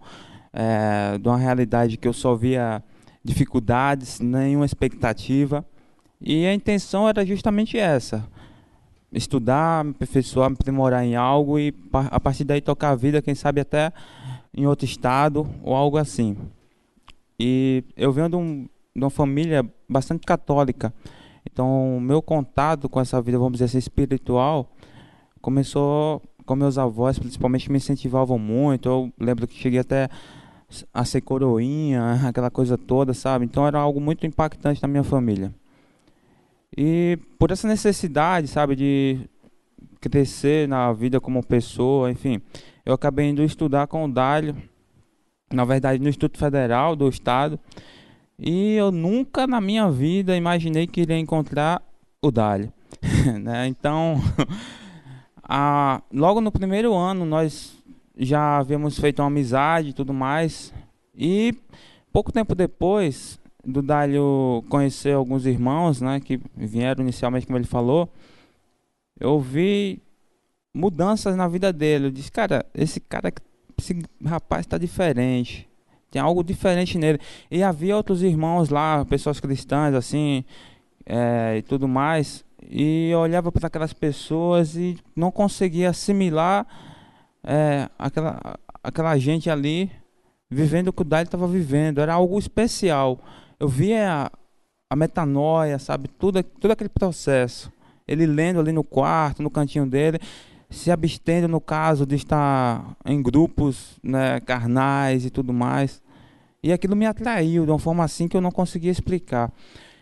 é, 0.53 1.17
de 1.17 1.27
uma 1.27 1.37
realidade 1.37 1.97
que 1.97 2.07
eu 2.07 2.13
só 2.13 2.35
via 2.35 2.81
dificuldades, 3.23 4.19
nenhuma 4.19 4.65
expectativa. 4.65 5.65
E 6.19 6.45
a 6.45 6.53
intenção 6.53 7.07
era 7.07 7.25
justamente 7.25 7.77
essa: 7.77 8.27
estudar, 9.11 9.83
me 9.83 9.91
aperfeiçoar, 9.91 10.49
me 10.49 10.57
aprimorar 10.59 11.03
em 11.03 11.15
algo 11.15 11.59
e 11.59 11.73
a 11.93 12.19
partir 12.19 12.43
daí 12.43 12.61
tocar 12.61 12.91
a 12.91 12.95
vida, 12.95 13.21
quem 13.21 13.35
sabe 13.35 13.61
até 13.61 13.91
em 14.53 14.65
outro 14.65 14.85
estado 14.85 15.47
ou 15.63 15.75
algo 15.75 15.97
assim. 15.97 16.35
E 17.39 17.83
eu 17.95 18.11
venho 18.11 18.29
de, 18.29 18.35
um, 18.35 18.67
de 18.95 19.03
uma 19.03 19.09
família 19.09 19.63
bastante 19.87 20.25
católica, 20.25 20.91
então 21.45 21.99
meu 22.01 22.21
contato 22.21 22.89
com 22.89 22.99
essa 22.99 23.21
vida, 23.21 23.37
vamos 23.37 23.53
dizer 23.53 23.65
assim, 23.65 23.77
espiritual, 23.77 24.71
começou 25.41 26.21
com 26.45 26.55
meus 26.55 26.77
avós, 26.77 27.19
principalmente 27.19 27.71
me 27.71 27.77
incentivavam 27.77 28.39
muito. 28.39 28.89
Eu 28.89 29.13
lembro 29.19 29.45
que 29.47 29.53
cheguei 29.53 29.79
até 29.79 30.09
a 30.93 31.05
ser 31.05 31.21
coroinha, 31.21 32.21
aquela 32.27 32.49
coisa 32.49 32.77
toda, 32.77 33.13
sabe? 33.13 33.45
Então 33.45 33.67
era 33.67 33.77
algo 33.77 34.01
muito 34.01 34.25
impactante 34.25 34.81
na 34.81 34.87
minha 34.87 35.03
família. 35.03 35.53
E 36.77 37.17
por 37.39 37.49
essa 37.49 37.67
necessidade, 37.67 38.47
sabe, 38.47 38.75
de 38.75 39.19
crescer 39.99 40.67
na 40.67 40.93
vida 40.93 41.19
como 41.19 41.43
pessoa, 41.43 42.11
enfim, 42.11 42.39
eu 42.85 42.93
acabei 42.93 43.27
indo 43.29 43.43
estudar 43.43 43.87
com 43.87 44.05
o 44.05 44.07
Dálio, 44.07 44.55
na 45.51 45.65
verdade 45.65 46.01
no 46.01 46.07
Instituto 46.07 46.37
Federal 46.37 46.95
do 46.95 47.09
Estado, 47.09 47.59
E 48.39 48.73
eu 48.75 48.91
nunca 48.91 49.47
na 49.47 49.59
minha 49.59 49.89
vida 49.89 50.37
imaginei 50.37 50.85
que 50.85 51.01
iria 51.01 51.17
encontrar 51.17 51.81
o 52.21 52.29
Dali. 52.29 52.71
né? 53.41 53.65
Então, 53.65 54.21
a, 55.41 56.03
logo 56.13 56.39
no 56.39 56.51
primeiro 56.51 56.93
ano 56.93 57.25
nós 57.25 57.75
já 58.15 58.57
havíamos 58.59 58.99
feito 58.99 59.23
uma 59.23 59.27
amizade 59.27 59.89
e 59.89 59.93
tudo 59.93 60.13
mais. 60.13 60.71
E 61.15 61.55
pouco 62.13 62.31
tempo 62.31 62.53
depois 62.53 63.39
do 63.67 63.81
Dálio 63.81 64.63
conhecer 64.69 65.13
alguns 65.13 65.45
irmãos, 65.45 65.99
né, 65.99 66.21
que 66.21 66.39
vieram 66.55 67.03
inicialmente, 67.03 67.45
como 67.45 67.57
ele 67.57 67.67
falou, 67.67 68.09
eu 69.19 69.41
vi 69.41 70.01
mudanças 70.73 71.35
na 71.35 71.49
vida 71.49 71.73
dele. 71.73 72.05
Eu 72.07 72.11
disse, 72.11 72.31
cara, 72.31 72.65
esse 72.73 73.01
cara, 73.01 73.33
esse 73.77 74.01
rapaz 74.23 74.61
está 74.61 74.77
diferente. 74.77 75.67
Tem 76.09 76.21
algo 76.21 76.43
diferente 76.43 76.97
nele. 76.97 77.19
E 77.51 77.61
havia 77.61 77.97
outros 77.97 78.23
irmãos 78.23 78.69
lá, 78.69 79.03
pessoas 79.03 79.41
cristãs, 79.41 79.93
assim, 79.93 80.45
é, 81.05 81.57
e 81.57 81.61
tudo 81.61 81.87
mais. 81.87 82.45
E 82.69 83.09
eu 83.09 83.19
olhava 83.19 83.51
para 83.51 83.67
aquelas 83.67 83.91
pessoas 83.91 84.77
e 84.77 84.97
não 85.13 85.29
conseguia 85.29 85.89
assimilar 85.89 86.65
é, 87.43 87.89
aquela, 87.99 88.57
aquela 88.81 89.17
gente 89.17 89.49
ali 89.49 89.91
vivendo 90.49 90.87
o 90.87 90.93
que 90.93 91.01
o 91.01 91.05
Dali 91.05 91.25
estava 91.25 91.47
vivendo. 91.47 91.99
Era 91.99 92.13
algo 92.13 92.39
especial. 92.39 93.19
Eu 93.59 93.67
via 93.67 94.31
a, 94.89 94.95
metanoia, 94.95 95.79
sabe? 95.79 96.07
Tudo, 96.07 96.43
todo 96.43 96.71
aquele 96.71 96.89
processo. 96.89 97.71
Ele 98.07 98.25
lendo 98.25 98.59
ali 98.59 98.71
no 98.71 98.83
quarto, 98.83 99.41
no 99.41 99.49
cantinho 99.49 99.85
dele, 99.87 100.19
se 100.69 100.91
abstendo 100.91 101.47
no 101.47 101.59
caso 101.59 102.05
de 102.05 102.15
estar 102.15 102.95
em 103.03 103.21
grupos 103.21 103.97
né, 104.03 104.39
carnais 104.41 105.25
e 105.25 105.31
tudo 105.31 105.51
mais. 105.51 106.01
E 106.61 106.71
aquilo 106.71 106.95
me 106.95 107.05
atraiu 107.05 107.65
de 107.65 107.71
uma 107.71 107.79
forma 107.79 108.03
assim 108.03 108.27
que 108.27 108.37
eu 108.37 108.41
não 108.41 108.51
conseguia 108.51 108.91
explicar. 108.91 109.51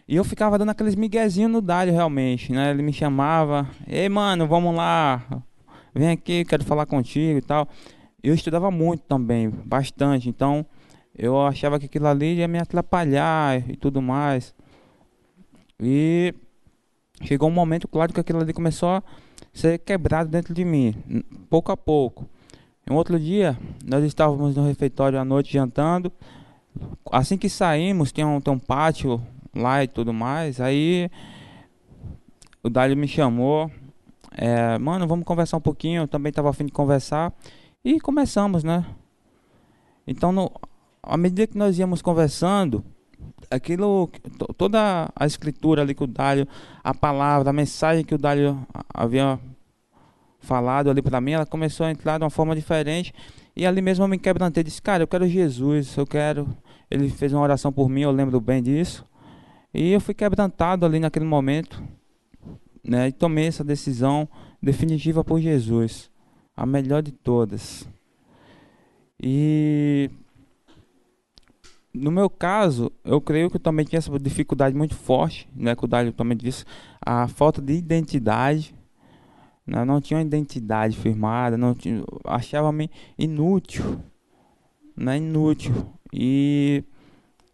E 0.08 0.18
eu 0.18 0.24
ficava 0.24 0.58
dando 0.58 0.70
aqueles 0.70 0.94
miguezinhos 0.94 1.52
no 1.52 1.62
Dário 1.62 1.94
realmente, 1.94 2.52
né? 2.52 2.72
Ele 2.72 2.84
me 2.84 2.94
chamava, 2.94 3.68
ei 3.88 4.08
mano, 4.10 4.48
vamos 4.48 4.76
lá, 4.76 5.24
vem 5.96 6.10
aqui, 6.10 6.46
quero 6.46 6.64
falar 6.64 6.86
contigo 6.86 7.40
e 7.40 7.42
tal. 7.42 7.68
Eu 8.22 8.34
estudava 8.34 8.70
muito 8.70 9.02
também, 9.04 9.50
bastante, 9.50 10.30
então 10.30 10.66
eu 11.18 11.40
achava 11.42 11.80
que 11.80 11.86
aquilo 11.86 12.08
ali 12.08 12.36
ia 12.36 12.48
me 12.48 12.60
atrapalhar 12.60 13.70
e 13.70 13.76
tudo 13.76 14.02
mais. 14.02 14.54
E 15.80 16.34
chegou 17.22 17.50
um 17.50 17.54
momento, 17.54 17.88
claro, 17.88 18.14
que 18.14 18.20
aquilo 18.20 18.40
ali 18.40 18.54
começou 18.54 18.90
a 18.90 19.04
ser 19.54 19.80
quebrado 19.80 20.30
dentro 20.30 20.54
de 20.54 20.66
mim, 20.66 20.94
pouco 21.50 21.72
a 21.72 21.78
pouco. 21.78 22.28
Um 22.90 22.96
outro 22.96 23.20
dia, 23.20 23.58
nós 23.84 24.04
estávamos 24.04 24.56
no 24.56 24.68
refeitório 24.68 25.20
à 25.20 25.26
noite 25.26 25.52
jantando. 25.52 26.12
Assim 27.12 27.38
que 27.38 27.50
saímos, 27.50 28.12
tinha 28.12 28.28
um, 28.28 28.40
um 28.48 28.60
pátio 28.60 29.22
lá 29.56 29.84
e 29.84 29.88
tudo 29.88 30.14
mais. 30.14 30.62
Aí 30.62 31.10
o 32.62 32.70
Dali 32.70 32.96
me 32.96 33.08
chamou. 33.08 33.72
É, 34.38 34.78
mano, 34.78 35.08
vamos 35.08 35.26
conversar 35.26 35.58
um 35.58 35.62
pouquinho. 35.62 36.04
Eu 36.04 36.08
também 36.08 36.30
estava 36.30 36.50
afim 36.50 36.66
de 36.66 36.72
conversar. 36.72 37.34
E 37.84 38.00
começamos, 38.00 38.64
né? 38.64 38.86
Então, 40.06 40.32
no, 40.32 40.52
à 41.06 41.18
medida 41.18 41.48
que 41.48 41.58
nós 41.58 41.78
íamos 41.78 42.02
conversando, 42.02 42.84
aquilo, 43.50 44.10
toda 44.58 45.10
a 45.16 45.26
escritura 45.26 45.82
ali 45.82 45.94
que 45.94 46.04
o 46.04 46.08
Dálio, 46.08 46.48
a 46.84 46.94
palavra, 46.94 47.50
a 47.50 47.54
mensagem 47.54 48.04
que 48.04 48.16
o 48.16 48.18
Dálio 48.18 48.66
havia 48.94 49.40
falado 50.40 50.90
ali 50.90 51.02
para 51.02 51.22
mim, 51.22 51.32
ela 51.32 51.46
começou 51.46 51.86
a 51.86 51.92
entrar 51.92 52.18
de 52.18 52.24
uma 52.24 52.30
forma 52.30 52.56
diferente. 52.56 53.14
E 53.56 53.66
ali 53.66 53.82
mesmo 53.82 54.04
eu 54.04 54.08
me 54.08 54.18
quebrantei, 54.18 54.64
disse, 54.64 54.82
cara, 54.82 55.04
eu 55.04 55.08
quero 55.08 55.28
Jesus, 55.28 55.96
eu 55.98 56.06
quero. 56.06 56.48
Ele 56.90 57.10
fez 57.10 57.34
uma 57.34 57.42
oração 57.42 57.72
por 57.72 57.90
mim, 57.90 58.02
eu 58.02 58.12
lembro 58.12 58.40
bem 58.40 58.62
disso. 58.62 59.06
E 59.74 59.92
eu 59.92 60.00
fui 60.00 60.14
quebrantado 60.14 60.86
ali 60.86 61.00
naquele 61.00 61.26
momento, 61.26 61.82
né? 62.84 63.08
E 63.08 63.12
tomei 63.12 63.48
essa 63.48 63.64
decisão 63.64 64.28
definitiva 64.62 65.24
por 65.24 65.40
Jesus, 65.40 66.10
a 66.56 66.66
melhor 66.66 67.02
de 67.02 67.12
todas. 67.12 67.88
E 69.22 70.10
no 71.96 72.12
meu 72.12 72.30
caso, 72.30 72.92
eu 73.04 73.22
creio 73.22 73.50
que 73.50 73.56
eu 73.56 73.62
também 73.62 73.86
tinha 73.86 74.00
essa 74.00 74.20
dificuldade 74.20 74.76
muito 74.76 74.96
forte, 74.96 75.48
né? 75.56 75.76
Que 75.76 75.86
o 75.86 75.88
Dário 75.88 76.12
também 76.12 76.38
disse, 76.38 76.66
a 77.02 77.28
falta 77.28 77.62
de 77.62 77.74
identidade. 77.74 78.76
Né? 79.66 79.84
Não 79.84 80.00
tinha 80.00 80.18
uma 80.18 80.26
identidade 80.26 80.98
firmada, 80.98 81.58
não 81.58 81.74
tinha, 81.74 82.04
achava-me 82.26 82.92
inútil, 83.18 84.00
né? 84.96 85.18
Inútil. 85.18 85.74
E 86.14 86.84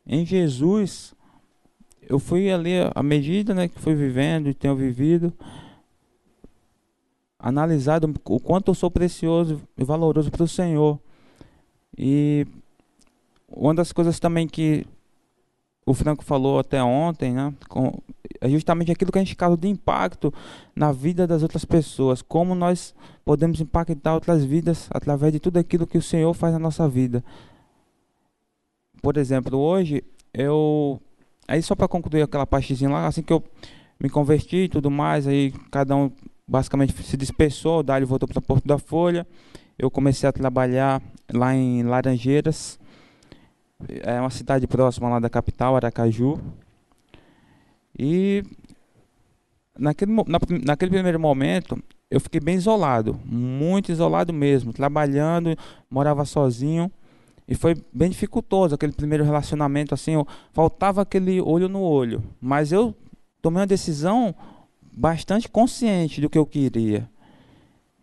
em 0.05 0.25
Jesus 0.25 1.13
eu 2.01 2.19
fui 2.19 2.51
ali, 2.51 2.73
à 2.93 3.01
medida 3.01 3.53
né, 3.53 3.67
que 3.67 3.79
fui 3.79 3.95
vivendo 3.95 4.49
e 4.49 4.53
tenho 4.53 4.75
vivido, 4.75 5.31
analisado 7.39 8.13
o 8.25 8.39
quanto 8.39 8.71
eu 8.71 8.75
sou 8.75 8.91
precioso 8.91 9.61
e 9.77 9.83
valoroso 9.83 10.29
para 10.29 10.43
o 10.43 10.47
Senhor. 10.47 10.99
E 11.97 12.45
uma 13.51 13.73
das 13.73 13.91
coisas 13.91 14.19
também 14.19 14.47
que 14.47 14.85
o 15.85 15.93
Franco 15.93 16.23
falou 16.23 16.59
até 16.59 16.81
ontem, 16.81 17.33
né, 17.33 17.53
com, 17.67 17.99
é 18.39 18.49
justamente 18.49 18.91
aquilo 18.91 19.11
que 19.11 19.17
a 19.17 19.23
gente 19.23 19.35
causa 19.35 19.57
de 19.57 19.67
impacto 19.67 20.33
na 20.75 20.91
vida 20.91 21.25
das 21.25 21.41
outras 21.41 21.65
pessoas, 21.65 22.21
como 22.21 22.53
nós 22.53 22.93
podemos 23.25 23.59
impactar 23.59 24.13
outras 24.13 24.45
vidas 24.45 24.87
através 24.91 25.33
de 25.33 25.39
tudo 25.39 25.57
aquilo 25.57 25.87
que 25.87 25.97
o 25.97 26.01
Senhor 26.01 26.33
faz 26.33 26.53
na 26.53 26.59
nossa 26.59 26.87
vida. 26.87 27.23
Por 29.01 29.17
exemplo, 29.17 29.57
hoje 29.57 30.03
eu 30.33 31.01
Aí 31.51 31.61
só 31.61 31.75
para 31.75 31.85
concluir 31.85 32.21
aquela 32.21 32.47
partezinha 32.47 32.89
lá, 32.89 33.07
assim 33.07 33.21
que 33.21 33.33
eu 33.33 33.43
me 33.99 34.09
converti 34.09 34.55
e 34.55 34.69
tudo 34.69 34.89
mais, 34.89 35.27
aí 35.27 35.53
cada 35.69 35.93
um 35.93 36.09
basicamente 36.47 36.93
se 37.03 37.17
dispersou, 37.17 37.79
o 37.79 37.83
Dário 37.83 38.07
voltou 38.07 38.25
para 38.25 38.39
Porto 38.39 38.65
da 38.65 38.77
Folha. 38.77 39.27
Eu 39.77 39.91
comecei 39.91 40.29
a 40.29 40.31
trabalhar 40.31 41.01
lá 41.33 41.53
em 41.53 41.83
Laranjeiras, 41.83 42.79
é 44.03 44.19
uma 44.19 44.29
cidade 44.29 44.67
próxima 44.67 45.09
lá 45.09 45.19
da 45.19 45.29
capital, 45.29 45.75
Aracaju. 45.75 46.39
E 47.97 48.43
naquele, 49.77 50.11
na, 50.13 50.39
naquele 50.65 50.91
primeiro 50.91 51.19
momento 51.19 51.81
eu 52.11 52.19
fiquei 52.19 52.41
bem 52.41 52.55
isolado, 52.55 53.17
muito 53.25 53.89
isolado 53.89 54.33
mesmo, 54.33 54.73
trabalhando, 54.73 55.57
morava 55.89 56.25
sozinho. 56.25 56.91
E 57.47 57.55
foi 57.55 57.75
bem 57.91 58.09
dificultoso 58.09 58.75
aquele 58.75 58.91
primeiro 58.91 59.23
relacionamento, 59.23 59.93
assim, 59.93 60.11
eu, 60.11 60.27
faltava 60.51 61.01
aquele 61.01 61.41
olho 61.41 61.69
no 61.69 61.81
olho. 61.81 62.21
Mas 62.39 62.71
eu 62.71 62.93
tomei 63.41 63.61
uma 63.61 63.67
decisão 63.67 64.35
bastante 64.91 65.49
consciente 65.49 66.19
do 66.19 66.29
que 66.29 66.37
eu 66.37 66.45
queria. 66.45 67.09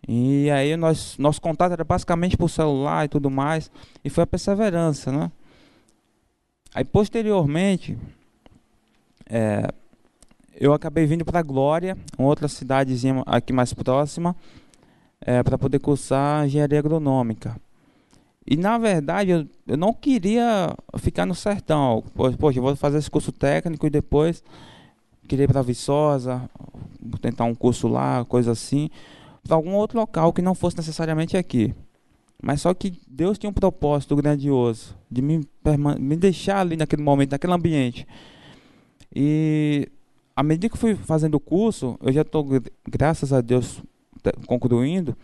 E 0.07 0.49
aí 0.49 0.75
nós, 0.75 1.15
nosso 1.19 1.39
contato 1.39 1.73
era 1.73 1.83
basicamente 1.83 2.35
por 2.35 2.49
celular 2.49 3.05
e 3.05 3.07
tudo 3.07 3.29
mais. 3.29 3.71
E 4.03 4.09
foi 4.09 4.23
a 4.23 4.27
perseverança, 4.27 5.11
né? 5.11 5.31
Aí 6.73 6.83
posteriormente, 6.83 7.97
é, 9.29 9.67
eu 10.55 10.73
acabei 10.73 11.05
vindo 11.05 11.25
para 11.25 11.41
Glória, 11.41 11.97
uma 12.17 12.27
outra 12.27 12.47
cidadezinha 12.47 13.23
aqui 13.25 13.51
mais 13.51 13.73
próxima, 13.73 14.35
é, 15.21 15.41
para 15.41 15.57
poder 15.57 15.79
cursar 15.79 16.45
engenharia 16.45 16.79
agronômica. 16.79 17.55
E 18.45 18.57
na 18.57 18.77
verdade 18.77 19.31
eu, 19.31 19.47
eu 19.67 19.77
não 19.77 19.93
queria 19.93 20.75
ficar 20.97 21.25
no 21.25 21.35
sertão. 21.35 22.03
Poxa, 22.15 22.57
eu 22.57 22.63
vou 22.63 22.75
fazer 22.75 22.97
esse 22.97 23.09
curso 23.09 23.31
técnico 23.31 23.85
e 23.85 23.89
depois 23.89 24.43
queria 25.27 25.45
ir 25.45 25.47
para 25.47 25.61
Viçosa, 25.61 26.49
tentar 27.21 27.43
um 27.43 27.53
curso 27.53 27.87
lá, 27.87 28.25
coisa 28.25 28.51
assim, 28.51 28.89
para 29.43 29.55
algum 29.55 29.75
outro 29.75 29.99
local 29.99 30.33
que 30.33 30.41
não 30.41 30.55
fosse 30.55 30.77
necessariamente 30.77 31.37
aqui. 31.37 31.73
Mas 32.41 32.61
só 32.61 32.73
que 32.73 32.93
Deus 33.07 33.37
tinha 33.37 33.49
um 33.49 33.53
propósito 33.53 34.15
grandioso 34.15 34.95
de 35.11 35.21
me, 35.21 35.45
me 35.99 36.15
deixar 36.15 36.59
ali 36.59 36.77
naquele 36.77 37.03
momento, 37.03 37.31
naquele 37.31 37.53
ambiente. 37.53 38.07
E 39.13 39.89
à 40.35 40.41
medida 40.41 40.69
que 40.69 40.77
fui 40.77 40.95
fazendo 40.95 41.35
o 41.35 41.39
curso, 41.39 41.97
eu 42.01 42.13
já 42.13 42.21
estou, 42.21 42.45
graças 42.87 43.33
a 43.33 43.41
Deus, 43.41 43.83
concluindo, 44.47 45.17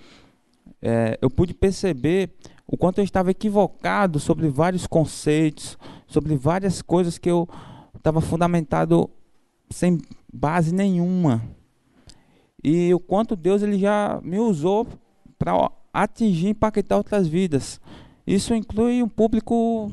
é, 0.82 1.18
eu 1.22 1.30
pude 1.30 1.54
perceber 1.54 2.32
o 2.68 2.76
quanto 2.76 2.98
eu 2.98 3.04
estava 3.04 3.32
equivocado 3.32 4.20
sobre 4.20 4.50
vários 4.50 4.86
conceitos, 4.86 5.78
sobre 6.08 6.36
várias 6.36 6.82
coisas 6.82 7.18
que 7.18 7.30
eu 7.30 7.48
estava 7.96 8.20
fundamentado 8.20 9.10
sem 9.70 10.02
base 10.32 10.74
nenhuma. 10.74 11.42
E 12.64 12.94
o 12.94 13.00
quanto 13.00 13.36
Deus 13.36 13.62
ele 13.62 13.78
já 13.78 14.20
me 14.24 14.40
usou 14.40 14.88
para 15.38 15.72
atingir 16.04 16.48
e 16.48 16.50
impactar 16.50 16.98
outras 16.98 17.28
vidas. 17.28 17.80
Isso 18.26 18.54
inclui 18.54 19.02
um 19.02 19.08
público 19.08 19.92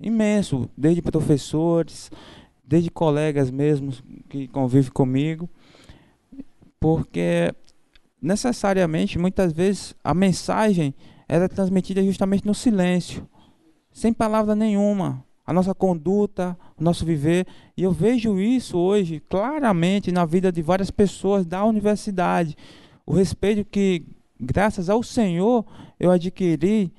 imenso, 0.00 0.68
desde 0.76 1.00
professores, 1.00 2.10
desde 2.64 2.90
colegas 2.90 3.50
mesmo 3.50 3.92
que 4.28 4.48
convivem 4.48 4.90
comigo, 4.90 5.48
porque 6.80 7.54
necessariamente 8.20 9.18
muitas 9.18 9.52
vezes 9.52 9.94
a 10.02 10.12
mensagem 10.12 10.94
era 11.28 11.48
transmitida 11.48 12.02
justamente 12.02 12.46
no 12.46 12.54
silêncio, 12.54 13.28
sem 13.92 14.12
palavra 14.12 14.54
nenhuma. 14.54 15.24
a 15.46 15.52
nossa 15.52 15.72
conduta, 15.72 16.58
o 16.76 16.82
nosso 16.82 17.06
viver. 17.06 17.46
E 17.76 17.84
eu 17.84 17.92
vejo 17.92 18.40
isso 18.40 18.76
hoje 18.76 19.22
claramente 19.28 20.10
na 20.10 20.24
vida 20.24 20.50
de 20.50 20.60
várias 20.60 20.90
pessoas 20.90 21.46
da 21.46 21.64
universidade. 21.64 22.56
O 23.06 23.12
respeito 23.14 23.64
que, 23.64 24.04
graças 24.40 24.88
ao 24.88 25.02
Senhor, 25.02 25.64
eu 25.98 26.10
adquiri 26.10 26.92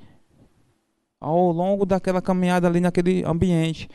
ao 1.20 1.52
longo 1.52 1.86
daquela 1.86 2.22
caminhada 2.22 2.68
ali 2.68 2.80
naquele 2.80 3.24
ambiente. 3.26 3.90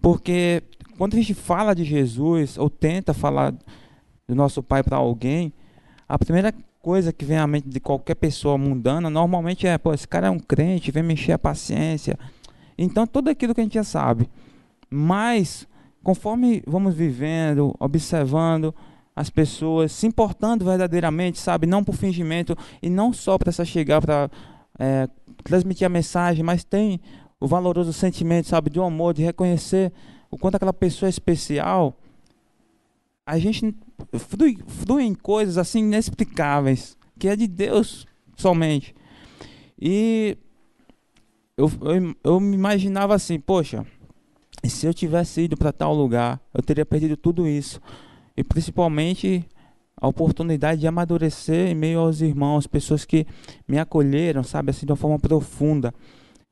Porque 0.00 0.62
quando 0.96 1.14
a 1.14 1.16
gente 1.16 1.34
fala 1.34 1.74
de 1.74 1.84
Jesus 1.84 2.56
ou 2.58 2.70
tenta 2.70 3.12
falar 3.12 3.52
do 4.26 4.34
nosso 4.34 4.62
Pai 4.62 4.82
para 4.82 4.96
alguém, 4.96 5.52
a 6.08 6.18
primeira 6.18 6.52
coisa 6.80 7.12
que 7.12 7.24
vem 7.24 7.38
à 7.38 7.46
mente 7.46 7.68
de 7.68 7.80
qualquer 7.80 8.14
pessoa 8.14 8.56
mundana 8.56 9.10
normalmente 9.10 9.66
é: 9.66 9.76
pô, 9.76 9.92
esse 9.92 10.06
cara 10.06 10.28
é 10.28 10.30
um 10.30 10.38
crente, 10.38 10.90
vem 10.90 11.02
mexer 11.02 11.32
a 11.32 11.38
paciência. 11.38 12.18
Então, 12.76 13.06
tudo 13.06 13.28
aquilo 13.28 13.54
que 13.54 13.60
a 13.60 13.64
gente 13.64 13.74
já 13.74 13.84
sabe. 13.84 14.28
Mas, 14.88 15.66
conforme 16.02 16.62
vamos 16.66 16.94
vivendo, 16.94 17.74
observando 17.78 18.74
as 19.18 19.30
pessoas, 19.30 19.90
se 19.90 20.06
importando 20.06 20.64
verdadeiramente, 20.64 21.40
sabe? 21.40 21.66
Não 21.66 21.82
por 21.82 21.96
fingimento 21.96 22.56
e 22.80 22.88
não 22.88 23.12
só 23.12 23.36
para 23.36 23.50
se 23.50 23.66
chegar 23.66 24.00
para 24.00 24.30
é, 24.78 25.08
transmitir 25.42 25.84
a 25.84 25.88
mensagem, 25.88 26.44
mas 26.44 26.62
tem 26.62 27.00
o 27.40 27.48
valoroso 27.48 27.92
sentimento, 27.92 28.46
sabe, 28.46 28.78
um 28.78 28.84
amor, 28.84 29.12
de 29.12 29.24
reconhecer 29.24 29.92
o 30.30 30.38
quanto 30.38 30.54
aquela 30.54 30.72
pessoa 30.72 31.08
é 31.08 31.10
especial, 31.10 31.98
a 33.26 33.40
gente 33.40 33.74
flui, 34.12 34.56
flui 34.68 35.02
em 35.02 35.14
coisas 35.14 35.58
assim 35.58 35.80
inexplicáveis, 35.80 36.96
que 37.18 37.26
é 37.26 37.34
de 37.34 37.48
Deus 37.48 38.06
somente. 38.36 38.94
E 39.80 40.38
eu, 41.56 41.68
eu, 41.82 42.16
eu 42.22 42.38
me 42.38 42.54
imaginava 42.54 43.16
assim, 43.16 43.40
poxa, 43.40 43.84
se 44.64 44.86
eu 44.86 44.94
tivesse 44.94 45.40
ido 45.40 45.56
para 45.56 45.72
tal 45.72 45.92
lugar, 45.92 46.40
eu 46.54 46.62
teria 46.62 46.86
perdido 46.86 47.16
tudo 47.16 47.48
isso. 47.48 47.80
E 48.38 48.44
principalmente 48.44 49.44
a 50.00 50.06
oportunidade 50.06 50.80
de 50.80 50.86
amadurecer 50.86 51.70
em 51.70 51.74
meio 51.74 51.98
aos 51.98 52.20
irmãos, 52.20 52.68
pessoas 52.68 53.04
que 53.04 53.26
me 53.66 53.80
acolheram, 53.80 54.44
sabe, 54.44 54.70
assim, 54.70 54.86
de 54.86 54.92
uma 54.92 54.96
forma 54.96 55.18
profunda. 55.18 55.92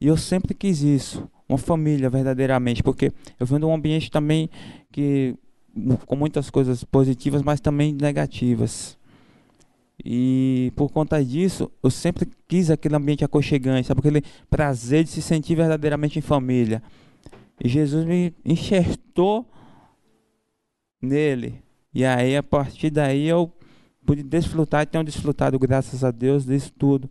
E 0.01 0.09
eu 0.09 0.17
sempre 0.17 0.53
quis 0.53 0.83
isso, 0.83 1.31
uma 1.49 1.57
família 1.57 2.11
verdadeiramente, 2.11 2.83
porque 2.83 3.13
eu 3.39 3.47
venho 3.47 3.61
de 3.61 3.67
um 3.67 3.73
ambiente 3.73 4.11
também 4.11 4.51
que 4.91 5.37
com 6.07 6.17
muitas 6.17 6.51
coisas 6.51 6.83
positivas, 6.83 7.41
mas 7.41 7.61
também 7.61 7.93
negativas. 7.93 8.99
E 10.05 10.73
por 10.75 10.91
conta 10.91 11.25
disso, 11.25 11.71
eu 11.85 11.91
sempre 11.91 12.29
quis 12.49 12.69
aquele 12.69 12.97
ambiente 12.97 13.25
aconchegante, 13.25 13.87
sabe? 13.87 14.01
aquele 14.01 14.25
prazer 14.51 15.05
de 15.05 15.11
se 15.11 15.23
sentir 15.23 15.55
verdadeiramente 15.55 16.19
em 16.19 16.23
família. 16.23 16.83
E 17.63 17.69
Jesus 17.69 18.05
me 18.05 18.35
enxertou 18.45 19.47
nele. 21.01 21.65
E 21.97 22.05
aí, 22.05 22.37
a 22.37 22.43
partir 22.43 22.91
daí, 22.91 23.27
eu 23.27 23.51
pude 24.05 24.23
desfrutar 24.23 24.83
e 24.83 24.87
tenho 24.87 25.03
desfrutado, 25.03 25.59
graças 25.59 26.05
a 26.05 26.11
Deus, 26.11 26.45
disso 26.45 26.71
tudo. 26.79 27.09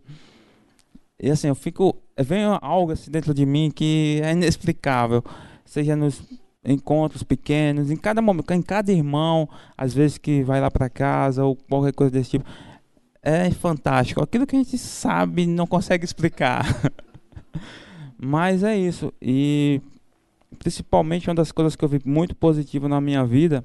E 1.20 1.28
assim, 1.28 1.48
eu 1.48 1.56
fico. 1.56 1.96
Vem 2.16 2.44
algo 2.60 2.92
assim 2.92 3.10
dentro 3.10 3.34
de 3.34 3.44
mim 3.44 3.68
que 3.74 4.20
é 4.22 4.30
inexplicável. 4.30 5.24
Seja 5.64 5.96
nos 5.96 6.22
encontros 6.64 7.24
pequenos, 7.24 7.90
em 7.90 7.96
cada 7.96 8.22
momento, 8.22 8.48
em 8.52 8.62
cada 8.62 8.92
irmão, 8.92 9.48
às 9.76 9.92
vezes 9.92 10.18
que 10.18 10.44
vai 10.44 10.60
lá 10.60 10.70
para 10.70 10.88
casa 10.88 11.44
ou 11.44 11.56
qualquer 11.56 11.92
coisa 11.92 12.12
desse 12.12 12.30
tipo. 12.30 12.44
É 13.20 13.50
fantástico. 13.50 14.22
Aquilo 14.22 14.46
que 14.46 14.54
a 14.54 14.58
gente 14.60 14.78
sabe 14.78 15.48
não 15.48 15.66
consegue 15.66 16.04
explicar. 16.04 16.64
Mas 18.16 18.62
é 18.62 18.78
isso. 18.78 19.12
E 19.20 19.80
principalmente 20.60 21.28
uma 21.28 21.34
das 21.34 21.50
coisas 21.50 21.74
que 21.74 21.84
eu 21.84 21.88
vi 21.88 22.00
muito 22.04 22.36
positivo 22.36 22.86
na 22.86 23.00
minha 23.00 23.26
vida 23.26 23.64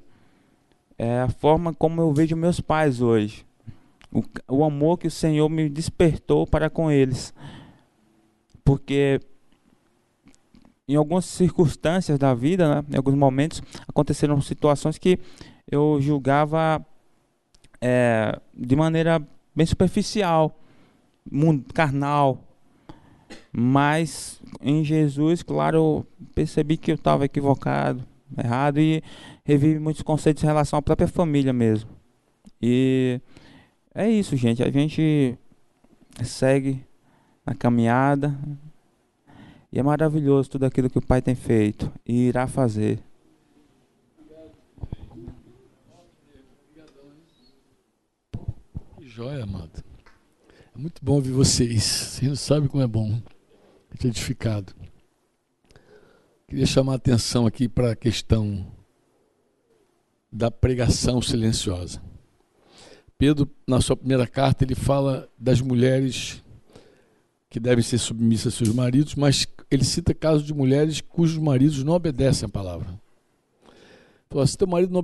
é 1.04 1.22
a 1.22 1.30
forma 1.30 1.74
como 1.74 2.02
eu 2.02 2.14
vejo 2.14 2.36
meus 2.36 2.60
pais 2.60 3.02
hoje 3.02 3.46
o, 4.12 4.24
o 4.48 4.64
amor 4.64 4.98
que 4.98 5.08
o 5.08 5.12
Senhor 5.12 5.50
me 5.50 5.70
despertou 5.70 6.46
para 6.46 6.70
com 6.70 6.92
eles. 6.92 7.34
Porque 8.64 9.20
em 10.88 10.96
algumas 10.96 11.26
circunstâncias 11.26 12.20
da 12.20 12.34
vida, 12.34 12.76
né, 12.76 12.86
em 12.92 12.98
alguns 12.98 13.16
momentos, 13.16 13.62
aconteceram 13.88 14.40
situações 14.42 14.98
que 14.98 15.18
eu 15.70 15.98
julgava 16.02 16.86
é, 17.80 18.38
de 18.54 18.76
maneira 18.76 19.26
bem 19.56 19.66
superficial, 19.66 20.60
carnal. 21.74 22.44
Mas 23.54 24.42
em 24.62 24.84
Jesus, 24.84 25.42
claro, 25.42 26.06
percebi 26.36 26.76
que 26.76 26.92
eu 26.92 26.96
estava 26.96 27.24
equivocado, 27.24 28.04
errado 28.38 28.80
e 28.80 29.02
revi 29.44 29.80
muitos 29.80 30.02
conceitos 30.02 30.44
em 30.44 30.48
relação 30.48 30.78
à 30.78 30.82
própria 30.82 31.08
família 31.08 31.54
mesmo. 31.54 31.90
E 32.62 33.20
é 33.94 34.10
isso, 34.10 34.36
gente. 34.36 34.64
A 34.64 34.72
gente 34.72 35.38
segue 36.24 36.86
na 37.46 37.56
caminhada. 37.56 38.38
E 39.72 39.80
é 39.80 39.84
maravilhoso 39.84 40.50
tudo 40.50 40.66
aquilo 40.66 40.90
que 40.90 40.98
o 40.98 41.06
Pai 41.06 41.22
tem 41.22 41.34
feito 41.34 41.92
e 42.06 42.28
irá 42.28 42.46
fazer. 42.46 43.02
Que 48.98 49.08
joia, 49.08 49.44
amado. 49.44 49.84
É 50.76 50.78
muito 50.78 51.04
bom 51.04 51.16
ouvir 51.16 51.32
vocês. 51.32 51.84
Você 51.84 52.28
não 52.28 52.36
sabe 52.36 52.68
como 52.68 52.84
é 52.84 52.88
bom. 52.88 53.22
Edificado. 54.04 54.74
Queria 56.48 56.66
chamar 56.66 56.94
a 56.94 56.96
atenção 56.96 57.46
aqui 57.46 57.70
para 57.70 57.92
a 57.92 57.96
questão 57.96 58.66
da 60.32 60.50
pregação 60.50 61.22
silenciosa. 61.22 62.02
Pedro, 63.18 63.50
na 63.68 63.82
sua 63.82 63.96
primeira 63.96 64.26
carta, 64.26 64.64
ele 64.64 64.74
fala 64.74 65.30
das 65.38 65.62
mulheres 65.62 66.44
que 67.50 67.60
devem 67.60 67.84
ser 67.84 67.98
submissas 67.98 68.54
a 68.54 68.58
seus 68.58 68.74
maridos, 68.74 69.14
mas 69.14 69.46
ele 69.70 69.84
cita 69.84 70.14
casos 70.14 70.44
de 70.44 70.54
mulheres 70.54 71.02
cujos 71.02 71.38
maridos 71.38 71.84
não 71.84 71.94
obedecem 71.94 72.46
a 72.46 72.50
palavra. 72.50 72.88
Então, 74.26 74.46
se 74.48 74.58
teu 74.58 74.66
marido 74.66 74.94
não, 74.94 75.04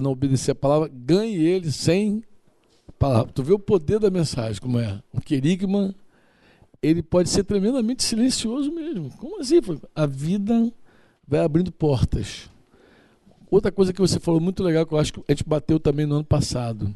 não 0.00 0.12
obedecer 0.12 0.52
a 0.52 0.54
palavra, 0.54 0.88
ganhe 0.88 1.36
ele 1.36 1.70
sem 1.70 2.24
palavra. 2.98 3.30
Tu 3.32 3.42
vê 3.42 3.52
o 3.52 3.58
poder 3.58 3.98
da 3.98 4.10
mensagem, 4.10 4.60
como 4.60 4.78
é. 4.78 5.02
O 5.12 5.20
querigma, 5.20 5.94
ele 6.82 7.02
pode 7.02 7.28
ser 7.28 7.44
tremendamente 7.44 8.02
silencioso 8.02 8.72
mesmo. 8.72 9.10
Como 9.18 9.38
assim? 9.40 9.60
A 9.94 10.06
vida 10.06 10.72
vai 11.28 11.40
abrindo 11.40 11.70
portas. 11.70 12.48
Outra 13.54 13.70
coisa 13.70 13.92
que 13.92 14.00
você 14.00 14.18
falou 14.18 14.40
muito 14.40 14.64
legal, 14.64 14.84
que 14.84 14.92
eu 14.92 14.98
acho 14.98 15.12
que 15.12 15.20
a 15.28 15.32
gente 15.32 15.44
bateu 15.48 15.78
também 15.78 16.04
no 16.06 16.16
ano 16.16 16.24
passado 16.24 16.92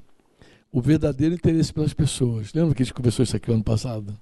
o 0.72 0.80
verdadeiro 0.80 1.32
interesse 1.32 1.72
pelas 1.72 1.94
pessoas. 1.94 2.52
Lembra 2.52 2.74
que 2.74 2.82
a 2.82 2.84
gente 2.84 2.92
conversou 2.92 3.22
isso 3.22 3.36
aqui 3.36 3.46
no 3.46 3.54
ano 3.54 3.62
passado? 3.62 4.12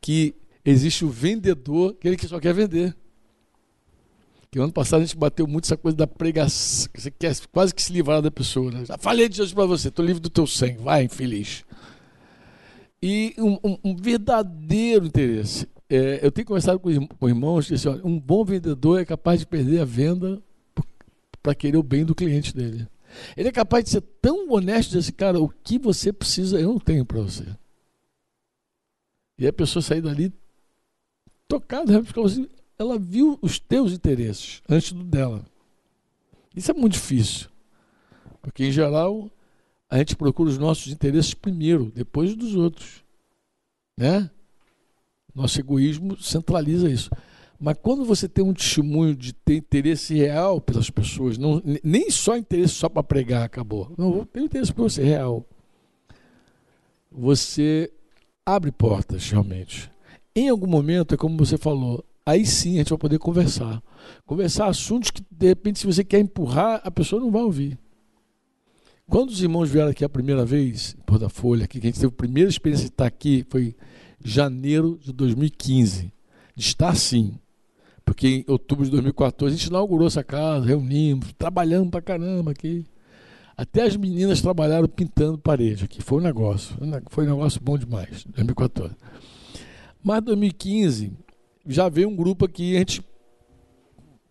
Que 0.00 0.34
existe 0.64 1.04
o 1.04 1.10
vendedor, 1.10 1.90
aquele 1.90 2.16
que 2.16 2.26
só 2.26 2.40
quer 2.40 2.54
vender. 2.54 2.96
Que 4.50 4.56
no 4.56 4.64
ano 4.64 4.72
passado 4.72 5.02
a 5.02 5.04
gente 5.04 5.14
bateu 5.14 5.46
muito 5.46 5.66
essa 5.66 5.76
coisa 5.76 5.94
da 5.94 6.06
pregação, 6.06 6.88
que 6.90 7.02
você 7.02 7.10
quer 7.10 7.36
quase 7.52 7.74
que 7.74 7.82
se 7.82 7.92
livrar 7.92 8.22
da 8.22 8.30
pessoa. 8.30 8.70
Né? 8.70 8.86
Já 8.86 8.96
falei 8.96 9.28
de 9.28 9.36
Jesus 9.36 9.52
para 9.52 9.66
você, 9.66 9.88
estou 9.88 10.02
livre 10.02 10.22
do 10.22 10.30
teu 10.30 10.46
sangue, 10.46 10.78
vai, 10.78 11.04
infeliz. 11.04 11.66
E 13.02 13.34
um, 13.36 13.58
um, 13.62 13.78
um 13.84 13.94
verdadeiro 13.94 15.04
interesse. 15.04 15.68
É, 15.86 16.20
eu 16.22 16.32
tenho 16.32 16.46
conversado 16.46 16.80
com, 16.80 17.06
com 17.06 17.28
irmãos 17.28 17.68
que 17.68 17.74
assim, 17.74 17.88
olha, 17.88 18.00
um 18.06 18.18
bom 18.18 18.42
vendedor 18.42 19.02
é 19.02 19.04
capaz 19.04 19.38
de 19.40 19.46
perder 19.46 19.80
a 19.80 19.84
venda 19.84 20.42
para 21.42 21.54
querer 21.54 21.76
o 21.76 21.82
bem 21.82 22.04
do 22.04 22.14
cliente 22.14 22.54
dele. 22.54 22.86
Ele 23.36 23.48
é 23.48 23.52
capaz 23.52 23.84
de 23.84 23.90
ser 23.90 24.00
tão 24.22 24.50
honesto 24.50 24.88
e 24.88 24.92
dizer 24.92 24.98
assim, 25.00 25.12
cara, 25.12 25.40
o 25.40 25.48
que 25.48 25.78
você 25.78 26.12
precisa 26.12 26.60
eu 26.60 26.68
não 26.68 26.78
tenho 26.78 27.04
para 27.04 27.20
você. 27.20 27.44
E 29.38 29.46
a 29.46 29.52
pessoa 29.52 29.82
sair 29.82 30.02
dali 30.02 30.32
tocada, 31.48 31.92
né? 31.92 32.06
assim, 32.24 32.48
ela 32.78 32.98
viu 32.98 33.38
os 33.42 33.58
teus 33.58 33.92
interesses 33.92 34.62
antes 34.68 34.92
do 34.92 35.02
dela. 35.02 35.44
Isso 36.54 36.70
é 36.70 36.74
muito 36.74 36.94
difícil. 36.94 37.48
Porque, 38.42 38.64
em 38.64 38.72
geral, 38.72 39.30
a 39.88 39.98
gente 39.98 40.16
procura 40.16 40.50
os 40.50 40.58
nossos 40.58 40.92
interesses 40.92 41.34
primeiro, 41.34 41.92
depois 41.94 42.34
dos 42.34 42.54
outros. 42.54 43.02
Né? 43.96 44.30
Nosso 45.34 45.60
egoísmo 45.60 46.16
centraliza 46.20 46.88
isso. 46.88 47.10
Mas 47.60 47.76
quando 47.82 48.06
você 48.06 48.26
tem 48.26 48.42
um 48.42 48.54
testemunho 48.54 49.14
de 49.14 49.34
ter 49.34 49.56
interesse 49.56 50.14
real 50.14 50.62
pelas 50.62 50.88
pessoas, 50.88 51.36
não, 51.36 51.62
nem 51.84 52.10
só 52.10 52.34
interesse 52.34 52.72
só 52.72 52.88
para 52.88 53.02
pregar, 53.02 53.44
acabou. 53.44 53.92
Não, 53.98 54.24
tem 54.24 54.44
interesse 54.44 54.72
por 54.72 54.90
você 54.90 55.04
real. 55.04 55.44
Você 57.12 57.92
abre 58.46 58.72
portas, 58.72 59.30
realmente. 59.30 59.90
Em 60.34 60.48
algum 60.48 60.66
momento, 60.66 61.14
é 61.14 61.18
como 61.18 61.36
você 61.36 61.58
falou, 61.58 62.02
aí 62.24 62.46
sim 62.46 62.76
a 62.76 62.78
gente 62.78 62.88
vai 62.88 62.98
poder 62.98 63.18
conversar. 63.18 63.82
Conversar 64.24 64.66
assuntos 64.68 65.10
que, 65.10 65.22
de 65.30 65.48
repente, 65.48 65.80
se 65.80 65.86
você 65.86 66.02
quer 66.02 66.20
empurrar, 66.20 66.80
a 66.82 66.90
pessoa 66.90 67.20
não 67.20 67.30
vai 67.30 67.42
ouvir. 67.42 67.78
Quando 69.06 69.28
os 69.28 69.42
irmãos 69.42 69.68
vieram 69.68 69.90
aqui 69.90 70.02
a 70.02 70.08
primeira 70.08 70.46
vez, 70.46 70.96
em 70.98 71.02
Porta 71.02 71.28
Folha, 71.28 71.68
que 71.68 71.76
a 71.76 71.82
gente 71.82 72.00
teve 72.00 72.06
a 72.06 72.10
primeira 72.10 72.48
experiência 72.48 72.86
de 72.86 72.92
estar 72.92 73.06
aqui, 73.06 73.44
foi 73.50 73.76
janeiro 74.24 74.98
de 75.02 75.12
2015. 75.12 76.10
De 76.56 76.64
estar 76.64 76.88
assim 76.88 77.38
Porque 78.10 78.26
em 78.26 78.44
outubro 78.48 78.84
de 78.84 78.90
2014 78.90 79.54
a 79.54 79.56
gente 79.56 79.68
inaugurou 79.68 80.08
essa 80.08 80.24
casa, 80.24 80.66
reunimos, 80.66 81.32
trabalhamos 81.38 81.90
pra 81.90 82.02
caramba 82.02 82.50
aqui. 82.50 82.84
Até 83.56 83.82
as 83.82 83.94
meninas 83.94 84.42
trabalharam 84.42 84.88
pintando 84.88 85.38
parede 85.38 85.84
aqui. 85.84 86.02
Foi 86.02 86.18
um 86.18 86.20
negócio. 86.20 86.76
Foi 87.08 87.24
um 87.24 87.28
negócio 87.28 87.60
bom 87.62 87.78
demais, 87.78 88.24
2014. 88.24 88.96
Mas 90.02 90.24
2015 90.24 91.12
já 91.64 91.88
veio 91.88 92.08
um 92.08 92.16
grupo 92.16 92.46
aqui, 92.46 92.74
a 92.74 92.80
gente 92.80 93.00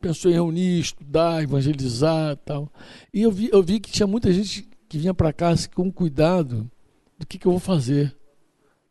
pensou 0.01 0.29
em 0.29 0.33
reunir, 0.33 0.81
estudar, 0.81 1.41
evangelizar 1.41 2.35
tal. 2.43 2.69
E 3.13 3.21
eu 3.21 3.31
vi, 3.31 3.49
eu 3.49 3.63
vi 3.63 3.79
que 3.79 3.89
tinha 3.89 4.05
muita 4.05 4.29
gente 4.33 4.67
que 4.89 4.97
vinha 4.97 5.13
para 5.13 5.31
cá 5.31 5.51
assim, 5.51 5.69
com 5.69 5.89
cuidado 5.89 6.69
do 7.17 7.25
que, 7.25 7.37
que 7.37 7.47
eu 7.47 7.51
vou 7.53 7.61
fazer, 7.61 8.13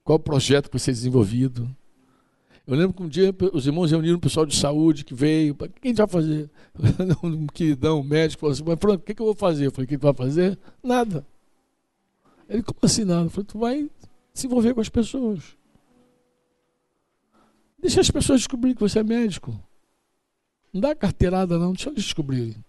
qual 0.03 0.17
o 0.17 0.23
projeto 0.23 0.71
que 0.71 0.77
vai 0.77 0.81
ser 0.81 0.93
desenvolvido. 0.93 1.69
Eu 2.69 2.77
lembro 2.77 2.95
que 2.95 3.03
um 3.03 3.09
dia 3.09 3.35
os 3.55 3.67
irmãos 3.67 3.91
reuniram 3.91 4.19
o 4.19 4.21
pessoal 4.21 4.45
de 4.45 4.55
saúde 4.55 5.03
que 5.03 5.15
veio. 5.15 5.55
O 5.55 5.57
que 5.57 5.65
a 5.85 5.89
gente 5.89 5.97
vai 5.97 6.07
fazer? 6.07 6.51
Um 7.25 7.47
queridão, 7.47 8.01
um 8.01 8.05
médico, 8.05 8.41
falou 8.41 8.53
assim: 8.53 8.63
Mas, 8.63 8.79
Franco, 8.79 9.03
o 9.03 9.07
que, 9.07 9.15
que 9.15 9.23
eu 9.23 9.27
vou 9.27 9.35
fazer? 9.35 9.67
Eu 9.67 9.73
falei: 9.73 9.87
O 9.87 9.89
que, 9.89 9.97
tu 9.97 10.03
vai 10.03 10.13
fazer? 10.13 10.59
Nada. 10.83 11.27
Ele, 12.47 12.63
como 12.63 12.79
assim 12.83 13.05
nada? 13.05 13.25
Eu 13.25 13.31
falei: 13.31 13.47
Tu 13.47 13.59
vai 13.59 13.91
se 14.35 14.47
envolver 14.47 14.75
com 14.75 14.83
as 14.83 14.91
pessoas. 14.91 15.57
Deixa 17.81 18.03
as 18.03 18.11
pessoas 18.11 18.41
descobrir 18.41 18.75
que 18.75 18.81
você 18.81 18.99
é 18.99 19.03
médico. 19.03 19.59
Não 20.71 20.83
dá 20.83 20.95
carteirada, 20.95 21.59
não. 21.59 21.73
Deixa 21.73 21.89
eles 21.89 22.05
descobrirem. 22.05 22.63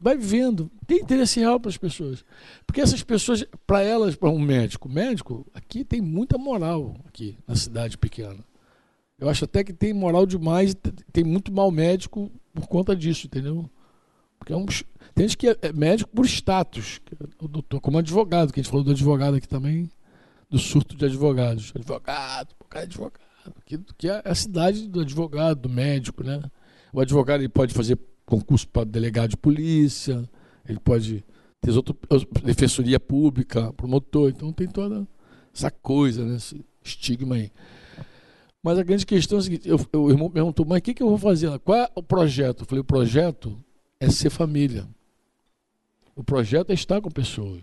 Vai 0.00 0.16
vendo. 0.16 0.68
Tem 0.88 0.98
interesse 0.98 1.38
real 1.38 1.60
para 1.60 1.68
as 1.68 1.76
pessoas. 1.76 2.24
Porque 2.66 2.80
essas 2.80 3.04
pessoas, 3.04 3.46
para 3.64 3.80
elas, 3.80 4.16
para 4.16 4.28
um 4.28 4.40
médico, 4.40 4.88
médico, 4.88 5.46
aqui 5.54 5.84
tem 5.84 6.00
muita 6.00 6.36
moral, 6.36 6.96
aqui 7.06 7.38
na 7.46 7.54
cidade 7.54 7.96
pequena. 7.96 8.47
Eu 9.18 9.28
acho 9.28 9.44
até 9.44 9.64
que 9.64 9.72
tem 9.72 9.92
moral 9.92 10.26
demais, 10.26 10.76
tem 11.12 11.24
muito 11.24 11.52
mal 11.52 11.70
médico 11.70 12.30
por 12.54 12.68
conta 12.68 12.94
disso, 12.94 13.26
entendeu? 13.26 13.68
Porque 14.38 14.52
é 14.52 14.56
um, 14.56 14.66
tem 15.14 15.26
gente 15.26 15.36
que 15.36 15.48
é 15.48 15.72
médico 15.74 16.10
por 16.10 16.24
status, 16.24 17.00
é 17.20 17.44
o 17.44 17.48
doutor, 17.48 17.80
como 17.80 17.98
advogado, 17.98 18.52
que 18.52 18.60
a 18.60 18.62
gente 18.62 18.70
falou 18.70 18.84
do 18.84 18.92
advogado 18.92 19.36
aqui 19.36 19.48
também, 19.48 19.90
do 20.48 20.58
surto 20.58 20.96
de 20.96 21.04
advogados. 21.04 21.72
Advogado, 21.74 22.54
cara 22.68 22.84
é 22.84 22.86
advogado. 22.86 23.28
Que, 23.64 23.78
que 23.96 24.08
é 24.08 24.22
a 24.24 24.34
cidade 24.34 24.88
do 24.88 25.00
advogado, 25.00 25.62
do 25.62 25.68
médico, 25.68 26.22
né? 26.22 26.40
O 26.92 27.00
advogado 27.00 27.40
ele 27.40 27.48
pode 27.48 27.74
fazer 27.74 27.98
concurso 28.24 28.68
para 28.68 28.84
delegado 28.84 29.30
de 29.30 29.36
polícia, 29.36 30.28
ele 30.68 30.78
pode 30.78 31.24
ter 31.60 31.70
outra 31.72 31.94
defensoria 32.44 33.00
pública, 33.00 33.72
promotor, 33.72 34.30
então 34.30 34.52
tem 34.52 34.68
toda 34.68 35.06
essa 35.54 35.70
coisa, 35.70 36.24
né, 36.24 36.36
esse 36.36 36.64
estigma 36.84 37.34
aí. 37.34 37.50
Mas 38.68 38.78
a 38.78 38.82
grande 38.82 39.06
questão 39.06 39.38
é 39.38 39.40
a 39.40 39.42
seguinte: 39.42 39.66
eu, 39.66 39.80
eu, 39.90 40.02
o 40.02 40.10
irmão 40.10 40.28
perguntou, 40.28 40.66
mas 40.66 40.80
o 40.80 40.82
que, 40.82 40.92
que 40.92 41.02
eu 41.02 41.08
vou 41.08 41.16
fazer? 41.16 41.58
Qual 41.60 41.78
é 41.78 41.88
o 41.94 42.02
projeto? 42.02 42.64
Eu 42.64 42.66
falei: 42.66 42.82
o 42.82 42.84
projeto 42.84 43.58
é 43.98 44.10
ser 44.10 44.28
família. 44.28 44.86
O 46.14 46.22
projeto 46.22 46.68
é 46.68 46.74
estar 46.74 47.00
com 47.00 47.10
pessoas. 47.10 47.62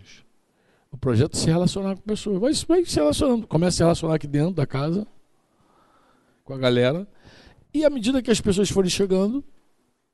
O 0.90 0.98
projeto 0.98 1.36
é 1.36 1.40
se 1.40 1.46
relacionar 1.46 1.94
com 1.94 2.02
pessoas. 2.02 2.40
Vai, 2.40 2.52
vai 2.80 2.84
se 2.84 2.96
relacionando. 2.96 3.46
Começa 3.46 3.68
a 3.68 3.76
se 3.76 3.82
relacionar 3.84 4.16
aqui 4.16 4.26
dentro 4.26 4.52
da 4.52 4.66
casa, 4.66 5.06
com 6.42 6.52
a 6.52 6.58
galera. 6.58 7.06
E 7.72 7.84
à 7.84 7.90
medida 7.90 8.20
que 8.20 8.32
as 8.32 8.40
pessoas 8.40 8.68
forem 8.68 8.90
chegando, 8.90 9.44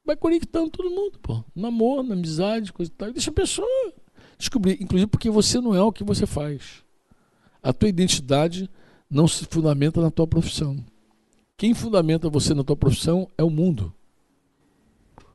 vai 0.05 0.15
conectando 0.15 0.69
todo 0.69 0.91
mundo, 0.91 1.19
pô. 1.21 1.43
Namoro, 1.57 2.03
na 2.03 2.13
amizade, 2.13 2.71
coisa 2.71 2.93
e 2.93 2.95
tal. 2.95 3.13
Deixa 3.15 3.31
a 3.31 3.33
pessoa 3.33 3.95
descobrir. 4.37 4.77
Inclusive 4.79 5.07
porque 5.07 5.31
você 5.31 5.59
não 5.59 5.75
é 5.75 5.81
o 5.81 5.91
que 5.91 6.05
você 6.05 6.27
faz. 6.27 6.85
A 7.63 7.73
tua 7.73 7.89
identidade 7.89 8.69
não 9.13 9.29
se 9.29 9.45
fundamenta 9.45 10.01
na 10.01 10.11
tua 10.11 10.27
profissão. 10.27 10.83
Quem 11.55 11.75
fundamenta 11.75 12.31
você 12.31 12.55
na 12.55 12.65
tua 12.65 12.75
profissão 12.75 13.29
é 13.37 13.45
o 13.45 13.51
mundo. 13.51 13.93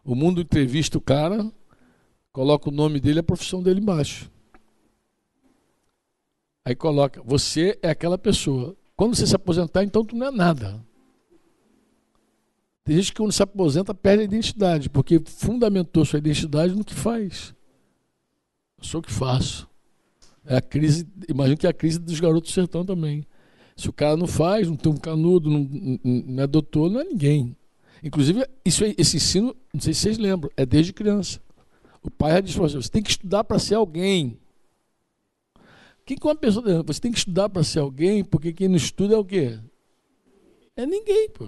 O 0.04 0.16
mundo 0.16 0.42
entrevista 0.42 0.98
o 0.98 1.02
cara, 1.02 1.50
coloca 2.32 2.70
o 2.70 2.72
nome 2.72 3.00
dele 3.00 3.20
e 3.20 3.22
a 3.22 3.24
profissão 3.24 3.62
dele 3.62 3.80
embaixo. 3.80 4.32
Aí 6.66 6.76
coloca, 6.76 7.22
você 7.24 7.78
é 7.84 7.92
aquela 7.92 8.18
pessoa. 8.18 8.76
Quando 8.96 9.16
você 9.16 9.28
se 9.28 9.36
aposentar, 9.36 9.84
então 9.84 10.04
tu 10.04 10.16
não 10.16 10.28
é 10.28 10.32
nada. 10.32 10.84
Tem 12.84 12.96
gente 12.96 13.12
que 13.12 13.22
quando 13.22 13.32
se 13.32 13.44
aposenta 13.44 13.94
perde 13.94 14.24
a 14.24 14.26
identidade, 14.26 14.90
porque 14.90 15.22
fundamentou 15.24 16.04
sua 16.04 16.18
identidade 16.18 16.74
no 16.74 16.84
que 16.84 16.96
faz. 16.96 17.54
Eu 18.80 18.84
sou 18.84 19.02
o 19.02 19.04
que 19.04 19.12
faço. 19.12 19.70
É 20.44 20.58
a 20.58 20.62
crise, 20.62 21.08
imagino 21.30 21.58
que 21.58 21.68
é 21.68 21.70
a 21.70 21.74
crise 21.74 22.00
dos 22.00 22.20
garotos 22.20 22.50
do 22.50 22.54
sertão 22.54 22.84
também. 22.84 23.24
Se 23.78 23.88
o 23.90 23.94
cara 23.94 24.18
não 24.18 24.28
faz, 24.28 24.68
não 24.68 24.76
tem 24.76 24.92
um 24.92 24.98
canudo, 24.98 25.50
não, 25.50 25.70
não 26.04 26.44
é 26.44 26.48
doutor, 26.48 26.92
não 26.92 27.00
é 27.00 27.06
ninguém. 27.06 27.56
Inclusive, 28.04 28.46
isso, 28.66 28.84
esse 28.98 29.16
ensino, 29.16 29.56
não 29.74 29.80
sei 29.80 29.94
se 29.94 30.02
vocês 30.02 30.18
lembram, 30.18 30.52
é 30.58 30.66
desde 30.66 30.92
criança. 30.92 31.40
O 32.04 32.12
pai 32.12 32.34
já 32.34 32.42
diz 32.42 32.56
para 32.56 32.64
você, 32.64 32.76
você 32.76 32.90
tem 32.90 33.02
que 33.02 33.12
estudar 33.12 33.46
para 33.46 33.58
ser 33.58 33.76
alguém. 33.76 34.38
O 35.56 36.06
que, 36.06 36.18
uma 36.22 36.36
pessoa 36.36 36.84
Você 36.84 37.00
tem 37.00 37.12
que 37.12 37.18
estudar 37.18 37.48
para 37.48 37.64
ser 37.64 37.80
alguém, 37.80 38.24
porque 38.24 38.52
quem 38.52 38.68
não 38.68 38.76
estuda 38.76 39.14
é 39.16 39.18
o 39.18 39.24
quê? 39.24 39.60
É 40.76 40.86
ninguém, 40.86 41.30
pô 41.30 41.48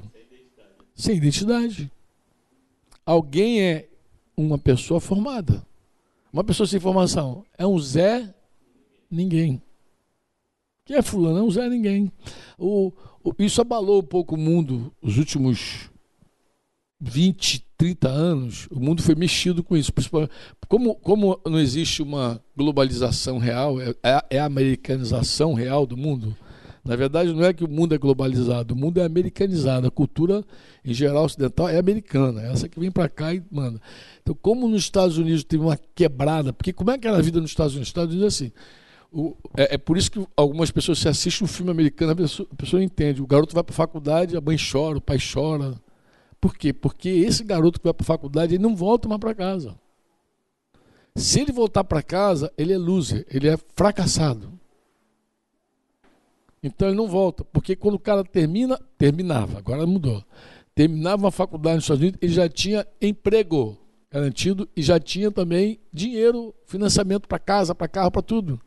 sem 1.00 1.16
identidade. 1.16 1.90
Alguém 3.06 3.64
é 3.64 3.90
uma 4.36 4.58
pessoa 4.58 5.00
formada. 5.00 5.66
Uma 6.32 6.44
pessoa 6.44 6.68
sem 6.68 6.80
formação 6.80 7.46
é 7.58 7.66
um 7.66 7.80
Zé 7.80 8.32
ninguém. 9.10 9.62
Quem 10.90 10.98
é 10.98 11.04
fulano? 11.04 11.38
É 11.38 11.44
um 11.44 11.52
Zé 11.52 11.70
ninguém. 11.70 12.12
O, 12.58 12.92
o, 13.24 13.32
isso 13.38 13.62
abalou 13.62 14.00
um 14.00 14.04
pouco 14.04 14.34
o 14.34 14.38
mundo 14.40 14.92
os 15.00 15.20
últimos 15.20 15.88
20, 17.00 17.64
30 17.78 18.10
anos. 18.10 18.68
O 18.72 18.80
mundo 18.80 19.04
foi 19.04 19.14
mexido 19.14 19.64
com 19.64 19.78
isso. 19.78 19.94
Como, 20.68 20.96
como 20.96 21.40
não 21.46 21.60
existe 21.60 22.02
uma 22.02 22.44
globalização 22.58 23.38
real, 23.38 23.80
é, 23.80 23.94
é 24.32 24.40
a 24.40 24.46
americanização 24.46 25.54
real 25.54 25.86
do 25.86 25.96
mundo, 25.96 26.36
na 26.84 26.96
verdade, 26.96 27.32
não 27.34 27.44
é 27.44 27.54
que 27.54 27.64
o 27.64 27.70
mundo 27.70 27.94
é 27.94 27.98
globalizado, 28.00 28.74
o 28.74 28.78
mundo 28.78 29.00
é 29.00 29.06
americanizado. 29.06 29.86
A 29.86 29.92
cultura, 29.92 30.44
em 30.84 30.92
geral, 30.92 31.26
ocidental 31.26 31.70
é 31.70 31.78
americana. 31.78 32.42
É 32.42 32.52
essa 32.52 32.68
que 32.68 32.80
vem 32.80 32.90
para 32.90 33.08
cá 33.08 33.32
e 33.32 33.44
manda. 33.52 33.80
Então, 34.24 34.36
como 34.42 34.68
nos 34.68 34.82
Estados 34.82 35.20
Unidos 35.20 35.44
teve 35.44 35.62
uma 35.62 35.78
quebrada, 35.94 36.52
porque 36.52 36.74
como 36.74 36.90
é 36.90 36.98
que 36.98 37.08
era 37.08 37.18
a 37.18 37.22
vida 37.22 37.40
nos 37.40 37.52
Estados 37.52 37.74
Unidos? 37.74 37.90
Nos 37.90 37.90
Estados 37.90 38.16
Unidos 38.16 38.42
é 38.42 38.46
assim. 38.46 38.52
O, 39.12 39.36
é, 39.58 39.76
é, 39.76 39.78
por 39.78 39.98
isso 39.98 40.12
que 40.12 40.26
algumas 40.36 40.70
pessoas 40.70 41.00
se 41.00 41.08
assistem 41.08 41.46
um 41.46 41.48
filme 41.48 41.72
americano, 41.72 42.12
a 42.12 42.16
pessoa, 42.16 42.48
a 42.52 42.56
pessoa 42.56 42.84
entende. 42.84 43.22
O 43.22 43.28
garoto 43.28 43.56
vai 43.56 43.64
para 43.64 43.74
a 43.74 43.76
faculdade, 43.76 44.38
a 44.38 44.42
mãe 44.42 44.58
chora, 44.58 44.98
o 44.98 45.02
pai 45.02 45.18
chora. 45.18 45.76
Por 46.40 46.56
quê? 46.56 46.72
Porque 46.72 47.10
esse 47.10 47.44
garoto 47.44 47.80
que 47.80 47.84
vai 47.86 47.94
para 47.94 48.04
a 48.04 48.06
faculdade, 48.06 48.56
ele 48.56 48.64
não 48.64 48.76
volta 48.76 49.10
mais 49.10 49.20
para 49.20 49.34
casa. 49.34 49.76
Se 51.16 51.42
ele 51.42 51.52
voltar 51.52 51.84
para 51.84 52.02
casa, 52.02 52.52
ele 52.58 52.72
é 52.72 52.78
loser, 52.78 53.26
ele 53.30 53.48
é 53.48 53.58
fracassado. 53.76 54.58
Então 56.62 56.88
ele 56.88 56.98
não 56.98 57.08
volta, 57.08 57.44
porque 57.46 57.76
quando 57.76 57.96
o 57.96 58.00
cara 58.00 58.24
termina, 58.24 58.80
terminava, 58.98 59.58
agora 59.58 59.86
mudou. 59.88 60.24
Terminava 60.76 61.28
a 61.28 61.32
faculdade 61.32 61.76
nos 61.76 61.86
Estados 61.86 62.02
Unidos, 62.02 62.20
ele 62.22 62.34
já 62.34 62.48
tinha 62.48 62.88
emprego 63.02 63.78
garantido 64.12 64.68
e 64.76 64.82
já 64.82 65.00
tinha 65.00 65.32
também 65.32 65.80
dinheiro, 65.92 66.54
financiamento 66.66 67.28
para 67.28 67.40
casa, 67.40 67.76
para 67.76 67.88
carro, 67.88 68.12
para 68.12 68.22
tudo. 68.22 68.60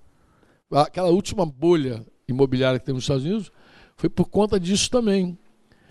Aquela 0.72 1.08
última 1.08 1.44
bolha 1.44 2.04
imobiliária 2.26 2.78
que 2.78 2.86
tem 2.86 2.94
nos 2.94 3.04
Estados 3.04 3.24
Unidos 3.24 3.52
foi 3.96 4.08
por 4.08 4.26
conta 4.26 4.58
disso 4.58 4.90
também. 4.90 5.38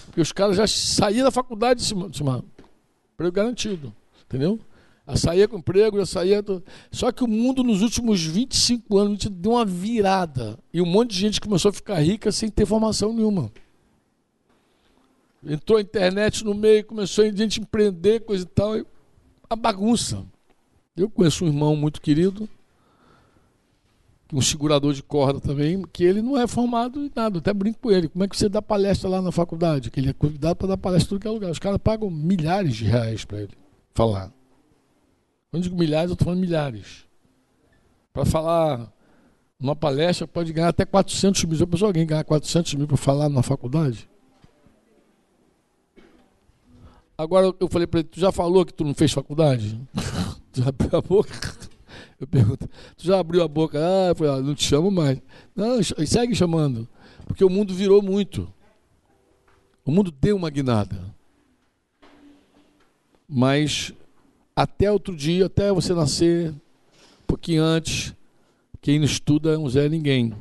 Porque 0.05 0.21
os 0.21 0.31
caras 0.31 0.57
já 0.57 0.67
saíam 0.67 1.23
da 1.23 1.31
faculdade 1.31 1.79
de 1.79 1.85
cima, 1.85 2.09
de 2.09 2.21
emprego 2.23 3.31
garantido, 3.31 3.93
entendeu? 4.25 4.59
Já 5.07 5.15
saía 5.15 5.47
com 5.47 5.57
emprego, 5.57 5.97
já 5.97 6.05
saía. 6.05 6.43
Só 6.91 7.11
que 7.11 7.23
o 7.23 7.27
mundo 7.27 7.63
nos 7.63 7.81
últimos 7.81 8.23
25 8.23 8.97
anos 8.97 9.25
deu 9.25 9.51
uma 9.53 9.65
virada. 9.65 10.57
E 10.73 10.81
um 10.81 10.85
monte 10.85 11.11
de 11.11 11.19
gente 11.19 11.41
começou 11.41 11.69
a 11.69 11.73
ficar 11.73 11.99
rica 11.99 12.31
sem 12.31 12.49
ter 12.49 12.65
formação 12.65 13.13
nenhuma. 13.13 13.51
Entrou 15.45 15.77
a 15.77 15.81
internet 15.81 16.43
no 16.43 16.53
meio, 16.53 16.85
começou 16.85 17.25
a 17.25 17.31
gente 17.31 17.59
empreender, 17.59 18.21
coisa 18.21 18.43
e 18.43 18.47
tal. 18.47 18.77
E 18.77 18.85
a 19.49 19.55
bagunça. 19.55 20.23
Eu 20.95 21.09
conheço 21.09 21.45
um 21.45 21.47
irmão 21.47 21.75
muito 21.75 22.01
querido, 22.01 22.47
um 24.33 24.41
segurador 24.41 24.93
de 24.93 25.03
corda 25.03 25.39
também, 25.39 25.81
que 25.91 26.03
ele 26.03 26.21
não 26.21 26.37
é 26.37 26.47
formado 26.47 27.03
em 27.03 27.11
nada. 27.15 27.39
até 27.39 27.53
brinco 27.53 27.79
com 27.79 27.91
ele. 27.91 28.07
Como 28.07 28.23
é 28.23 28.27
que 28.27 28.37
você 28.37 28.47
dá 28.47 28.61
palestra 28.61 29.09
lá 29.09 29.21
na 29.21 29.31
faculdade? 29.31 29.91
Que 29.91 29.99
ele 29.99 30.09
é 30.09 30.13
convidado 30.13 30.55
para 30.55 30.69
dar 30.69 30.77
palestra 30.77 31.07
em 31.07 31.09
todo 31.09 31.21
que 31.21 31.27
é 31.27 31.31
lugar. 31.31 31.51
Os 31.51 31.59
caras 31.59 31.77
pagam 31.77 32.09
milhares 32.09 32.75
de 32.75 32.85
reais 32.85 33.25
para 33.25 33.41
ele 33.41 33.53
falar. 33.93 34.31
Quando 35.51 35.63
digo 35.63 35.77
milhares, 35.77 36.09
eu 36.09 36.13
estou 36.13 36.25
falando 36.25 36.39
milhares. 36.39 37.05
Para 38.13 38.25
falar 38.25 38.91
numa 39.59 39.75
palestra, 39.75 40.25
pode 40.27 40.53
ganhar 40.53 40.69
até 40.69 40.85
400 40.85 41.43
mil. 41.45 41.57
Já 41.57 41.67
pensou 41.67 41.87
alguém 41.87 42.05
ganhar 42.05 42.23
400 42.23 42.73
mil 42.75 42.87
para 42.87 42.97
falar 42.97 43.29
na 43.29 43.43
faculdade? 43.43 44.09
Agora 47.17 47.53
eu 47.59 47.67
falei 47.67 47.85
para 47.85 47.99
ele, 47.99 48.09
tu 48.09 48.19
já 48.19 48.31
falou 48.31 48.65
que 48.65 48.73
tu 48.73 48.83
não 48.83 48.95
fez 48.95 49.11
faculdade? 49.11 49.79
já 50.53 50.69
abriu 50.69 50.97
a 50.97 51.01
boca? 51.01 51.69
Eu 52.21 52.27
pergunto, 52.27 52.69
tu 52.95 53.03
já 53.03 53.19
abriu 53.19 53.41
a 53.41 53.47
boca? 53.47 53.79
Ah, 53.79 54.09
eu 54.09 54.15
falei, 54.15 54.33
ah, 54.33 54.41
não 54.41 54.53
te 54.53 54.63
chamo 54.63 54.91
mais. 54.91 55.19
Não, 55.55 55.81
segue 55.81 56.35
chamando. 56.35 56.87
Porque 57.25 57.43
o 57.43 57.49
mundo 57.49 57.73
virou 57.73 57.99
muito. 57.99 58.47
O 59.83 59.91
mundo 59.91 60.11
deu 60.11 60.35
uma 60.35 60.51
guinada. 60.51 61.03
Mas 63.27 63.91
até 64.55 64.91
outro 64.91 65.15
dia, 65.15 65.47
até 65.47 65.71
você 65.73 65.95
nascer, 65.95 66.51
um 66.51 67.25
pouquinho 67.25 67.63
antes, 67.63 68.13
quem 68.83 68.99
não 68.99 69.05
estuda 69.05 69.53
é 69.53 69.57
um 69.57 69.67
Zé 69.67 69.89
Ninguém. 69.89 70.31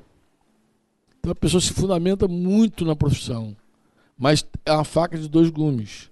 Então 1.19 1.33
a 1.33 1.35
pessoa 1.35 1.63
se 1.63 1.73
fundamenta 1.73 2.29
muito 2.29 2.85
na 2.85 2.95
profissão. 2.95 3.57
Mas 4.19 4.45
é 4.67 4.73
uma 4.73 4.85
faca 4.85 5.17
de 5.17 5.31
dois 5.31 5.49
gumes. 5.49 6.11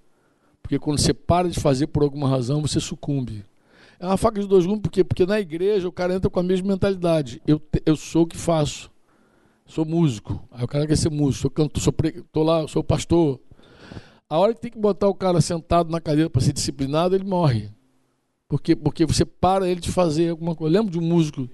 Porque 0.63 0.79
quando 0.79 0.99
você 0.99 1.13
para 1.13 1.47
de 1.47 1.59
fazer 1.59 1.85
por 1.87 2.01
alguma 2.01 2.27
razão, 2.27 2.59
você 2.59 2.79
sucumbe. 2.79 3.45
É 3.99 4.05
uma 4.05 4.15
faca 4.15 4.39
de 4.39 4.47
dois 4.47 4.65
gumes 4.65 4.81
porque, 4.81 5.03
porque 5.03 5.25
na 5.25 5.39
igreja 5.39 5.87
o 5.87 5.91
cara 5.91 6.13
entra 6.13 6.29
com 6.29 6.39
a 6.39 6.43
mesma 6.43 6.69
mentalidade. 6.69 7.41
Eu, 7.45 7.61
eu 7.85 7.95
sou 7.97 8.23
o 8.23 8.27
que 8.27 8.37
faço. 8.37 8.89
Sou 9.65 9.85
músico. 9.85 10.41
Aí 10.51 10.63
o 10.63 10.67
cara 10.67 10.87
quer 10.87 10.97
ser 10.97 11.11
músico. 11.11 11.41
Sou 11.41 11.51
cantor, 11.51 11.83
sou, 11.83 11.91
pre... 11.91 12.23
tô 12.31 12.41
lá, 12.41 12.65
sou 12.67 12.83
pastor. 12.83 13.39
A 14.29 14.37
hora 14.37 14.53
que 14.53 14.61
tem 14.61 14.71
que 14.71 14.79
botar 14.79 15.07
o 15.07 15.13
cara 15.13 15.41
sentado 15.41 15.91
na 15.91 15.99
cadeira 15.99 16.29
para 16.29 16.41
ser 16.41 16.53
disciplinado, 16.53 17.13
ele 17.13 17.25
morre. 17.25 17.69
Porque, 18.47 18.75
porque 18.75 19.05
você 19.05 19.25
para 19.25 19.69
ele 19.69 19.81
de 19.81 19.91
fazer 19.91 20.29
alguma 20.29 20.55
coisa. 20.55 20.75
Eu 20.75 20.79
lembro 20.79 20.91
de 20.91 20.97
um 20.97 21.07
músico 21.07 21.47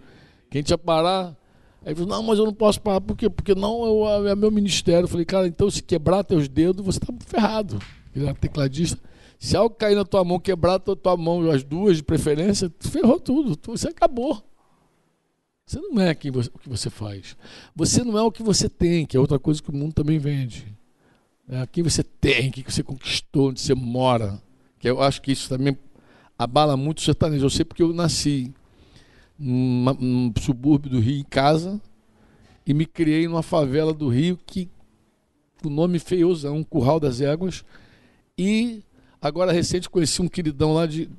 que 0.49 0.57
a 0.57 0.61
gente 0.61 0.69
ia 0.69 0.77
parar. 0.77 1.35
Aí 1.81 1.89
ele 1.89 1.95
falou, 1.95 2.09
não, 2.09 2.23
mas 2.23 2.37
eu 2.37 2.45
não 2.45 2.53
posso 2.53 2.79
parar. 2.79 3.01
Por 3.01 3.17
quê? 3.17 3.29
Porque 3.29 3.55
não 3.55 3.85
eu, 3.85 4.27
é 4.27 4.35
meu 4.35 4.51
ministério. 4.51 5.05
Eu 5.05 5.09
falei, 5.09 5.25
cara, 5.25 5.47
então 5.47 5.69
se 5.69 5.81
quebrar 5.81 6.23
teus 6.23 6.47
dedos, 6.47 6.85
você 6.85 6.99
está 6.99 7.13
ferrado. 7.25 7.79
Ele 8.15 8.25
era 8.25 8.35
tecladista. 8.35 9.01
Se 9.39 9.55
algo 9.55 9.75
cair 9.75 9.95
na 9.95 10.05
tua 10.05 10.23
mão, 10.23 10.39
quebrar 10.39 10.75
a 10.75 10.79
tua 10.79 11.17
mão, 11.17 11.49
as 11.51 11.63
duas 11.63 11.97
de 11.97 12.03
preferência, 12.03 12.69
tu 12.69 12.89
ferrou 12.89 13.19
tudo. 13.19 13.57
Você 13.67 13.89
acabou. 13.89 14.41
Você 15.65 15.79
não 15.79 15.99
é 15.99 16.13
quem 16.13 16.31
você, 16.31 16.49
o 16.53 16.59
que 16.59 16.69
você 16.69 16.89
faz. 16.89 17.35
Você 17.75 18.03
não 18.03 18.17
é 18.17 18.21
o 18.21 18.31
que 18.31 18.43
você 18.43 18.69
tem, 18.69 19.05
que 19.05 19.17
é 19.17 19.19
outra 19.19 19.39
coisa 19.39 19.61
que 19.61 19.69
o 19.69 19.75
mundo 19.75 19.93
também 19.93 20.19
vende. 20.19 20.75
É 21.49 21.65
quem 21.67 21.83
você 21.83 22.03
tem, 22.03 22.49
o 22.49 22.51
que 22.51 22.71
você 22.71 22.83
conquistou, 22.83 23.49
onde 23.49 23.61
você 23.61 23.73
mora. 23.73 24.41
Que 24.79 24.89
eu 24.89 25.01
acho 25.01 25.21
que 25.21 25.31
isso 25.31 25.49
também 25.49 25.77
abala 26.37 26.77
muito 26.77 26.99
o 26.99 27.01
sertanejo. 27.01 27.45
Eu 27.45 27.49
sei 27.49 27.65
porque 27.65 27.81
eu 27.81 27.93
nasci 27.93 28.53
num, 29.37 29.93
num 29.99 30.33
subúrbio 30.39 30.89
do 30.89 30.99
Rio 30.99 31.19
em 31.19 31.23
casa 31.23 31.81
e 32.65 32.73
me 32.73 32.85
criei 32.85 33.27
numa 33.27 33.43
favela 33.43 33.93
do 33.93 34.07
Rio 34.07 34.39
que 34.45 34.69
o 35.63 35.69
nome 35.69 35.99
feiosão, 35.99 36.63
Curral 36.63 36.99
das 36.99 37.21
Éguas. 37.21 37.63
E 38.37 38.83
agora 39.27 39.51
recente 39.51 39.89
conheci 39.89 40.21
um 40.21 40.27
queridão 40.27 40.73
lá 40.73 40.85
de, 40.85 41.09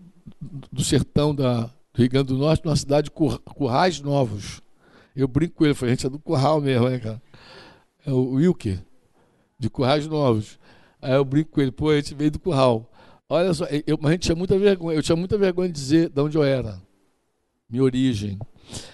do 0.70 0.84
sertão 0.84 1.34
da, 1.34 1.62
do 1.62 1.98
Rio 1.98 2.08
Grande 2.08 2.28
do 2.28 2.38
Norte, 2.38 2.64
numa 2.64 2.76
cidade 2.76 3.06
de 3.06 3.10
Currais 3.10 4.00
Novos. 4.00 4.62
Eu 5.14 5.26
brinco 5.26 5.54
com 5.56 5.64
ele, 5.64 5.74
falei, 5.74 5.92
a 5.92 5.96
gente 5.96 6.06
é 6.06 6.10
do 6.10 6.18
Curral 6.18 6.60
mesmo, 6.60 6.88
né, 6.88 7.00
cara? 7.00 7.22
É 8.06 8.12
o 8.12 8.34
Wilker 8.34 8.78
de 9.58 9.68
Currais 9.68 10.06
Novos. 10.06 10.56
Aí 11.02 11.14
eu 11.14 11.24
brinco 11.24 11.50
com 11.50 11.60
ele, 11.60 11.72
pô, 11.72 11.90
a 11.90 11.96
gente 11.96 12.14
veio 12.14 12.30
do 12.30 12.38
Curral. 12.38 12.88
Olha 13.28 13.52
só, 13.52 13.64
eu, 13.64 13.98
a 14.00 14.10
gente 14.12 14.22
tinha 14.22 14.36
muita 14.36 14.56
vergonha, 14.56 14.96
eu 14.96 15.02
tinha 15.02 15.16
muita 15.16 15.36
vergonha 15.36 15.68
de 15.68 15.74
dizer 15.74 16.08
de 16.08 16.20
onde 16.20 16.38
eu 16.38 16.44
era, 16.44 16.80
minha 17.68 17.82
origem. 17.82 18.38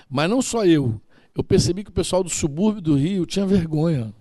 Mas 0.08 0.30
não 0.30 0.40
só 0.40 0.64
eu, 0.64 0.98
eu 1.36 1.44
percebi 1.44 1.84
que 1.84 1.90
o 1.90 1.94
pessoal 1.94 2.24
do 2.24 2.30
subúrbio 2.30 2.80
do 2.80 2.94
Rio 2.94 3.26
tinha 3.26 3.44
vergonha 3.44 4.14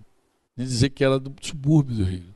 de 0.58 0.66
dizer 0.66 0.90
que 0.90 1.02
era 1.02 1.18
do 1.18 1.34
subúrbio 1.42 1.96
do 1.96 2.04
Rio. 2.04 2.31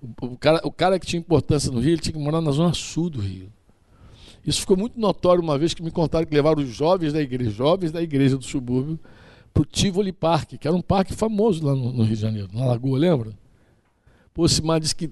O, 0.00 0.26
o, 0.26 0.38
cara, 0.38 0.60
o 0.64 0.70
cara 0.70 0.98
que 0.98 1.06
tinha 1.06 1.20
importância 1.20 1.70
no 1.70 1.80
Rio, 1.80 1.92
ele 1.92 2.00
tinha 2.00 2.12
que 2.12 2.18
morar 2.18 2.40
na 2.40 2.50
zona 2.50 2.72
sul 2.74 3.10
do 3.10 3.20
Rio. 3.20 3.52
Isso 4.46 4.60
ficou 4.60 4.76
muito 4.76 4.98
notório 4.98 5.42
uma 5.42 5.58
vez 5.58 5.74
que 5.74 5.82
me 5.82 5.90
contaram 5.90 6.24
que 6.24 6.34
levaram 6.34 6.62
os 6.62 6.68
jovens 6.68 7.12
da 7.12 7.20
igreja, 7.20 7.50
jovens 7.50 7.92
da 7.92 8.00
igreja 8.00 8.36
do 8.36 8.44
subúrbio, 8.44 8.98
para 9.52 9.62
o 9.62 9.66
Tivoli 9.66 10.12
Park, 10.12 10.54
que 10.58 10.68
era 10.68 10.76
um 10.76 10.80
parque 10.80 11.12
famoso 11.12 11.66
lá 11.66 11.74
no, 11.74 11.92
no 11.92 12.04
Rio 12.04 12.14
de 12.14 12.22
Janeiro, 12.22 12.48
na 12.52 12.64
Lagoa, 12.64 12.98
lembra? 12.98 13.32
Pô, 14.32 14.48
Simar 14.48 14.78
disse 14.78 14.94
que 14.94 15.10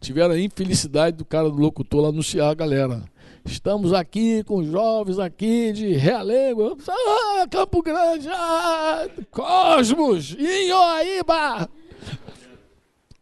tiveram 0.00 0.34
a 0.34 0.40
infelicidade 0.40 1.16
do 1.16 1.24
cara 1.24 1.48
do 1.48 1.56
locutor 1.56 2.02
lá 2.02 2.08
anunciar 2.08 2.50
a 2.50 2.54
galera. 2.54 3.04
Estamos 3.44 3.92
aqui 3.92 4.42
com 4.42 4.64
jovens 4.64 5.20
aqui 5.20 5.72
de 5.72 5.92
Realengo, 5.92 6.76
ah, 6.88 7.46
Campo 7.48 7.80
Grande, 7.80 8.28
ah, 8.28 9.08
Cosmos, 9.30 10.32
Inhoaíba. 10.32 11.70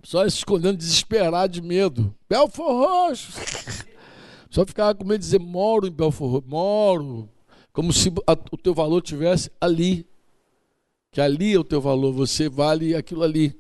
Só 0.04 0.22
se 0.28 0.36
escondendo 0.36 0.76
desesperado 0.76 1.52
de 1.52 1.60
medo. 1.60 2.14
Belfor 2.28 2.66
Roxo. 2.66 3.32
Só 4.50 4.64
ficava 4.64 4.94
com 4.94 5.04
medo 5.04 5.18
de 5.18 5.24
dizer, 5.24 5.40
moro 5.40 5.86
em 5.86 5.90
Belfor 5.90 6.30
Roxo, 6.30 6.48
moro. 6.48 7.28
Como 7.72 7.92
se 7.92 8.12
a, 8.26 8.32
o 8.52 8.56
teu 8.56 8.72
valor 8.72 9.02
tivesse 9.02 9.50
ali 9.60 10.06
que 11.14 11.20
ali 11.20 11.54
é 11.54 11.58
o 11.58 11.62
teu 11.62 11.80
valor, 11.80 12.12
você 12.12 12.48
vale 12.48 12.92
aquilo 12.92 13.22
ali. 13.22 13.56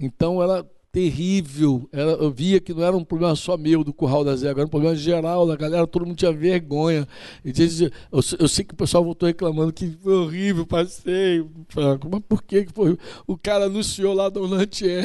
Então 0.00 0.42
era 0.42 0.66
terrível. 0.96 1.86
Era, 1.92 2.12
eu 2.12 2.30
via 2.30 2.58
que 2.58 2.72
não 2.72 2.82
era 2.82 2.96
um 2.96 3.04
problema 3.04 3.36
só 3.36 3.54
meu 3.58 3.84
do 3.84 3.92
curral 3.92 4.24
das 4.24 4.42
éguas, 4.42 4.56
era 4.56 4.66
um 4.66 4.70
problema 4.70 4.96
geral 4.96 5.46
da 5.46 5.54
galera, 5.54 5.86
todo 5.86 6.06
mundo 6.06 6.16
tinha 6.16 6.32
vergonha. 6.32 7.06
E 7.44 7.50
eu, 8.10 8.20
eu 8.38 8.48
sei 8.48 8.64
que 8.64 8.72
o 8.72 8.76
pessoal 8.76 9.04
voltou 9.04 9.26
reclamando 9.26 9.74
que 9.74 9.90
foi 10.02 10.14
horrível, 10.14 10.66
passei. 10.66 11.44
Mas 12.10 12.22
por 12.26 12.42
que 12.42 12.66
foi? 12.74 12.96
O 13.26 13.36
cara 13.36 13.66
anunciou 13.66 14.14
lá 14.14 14.30
da 14.30 14.40
Unantier. 14.40 15.04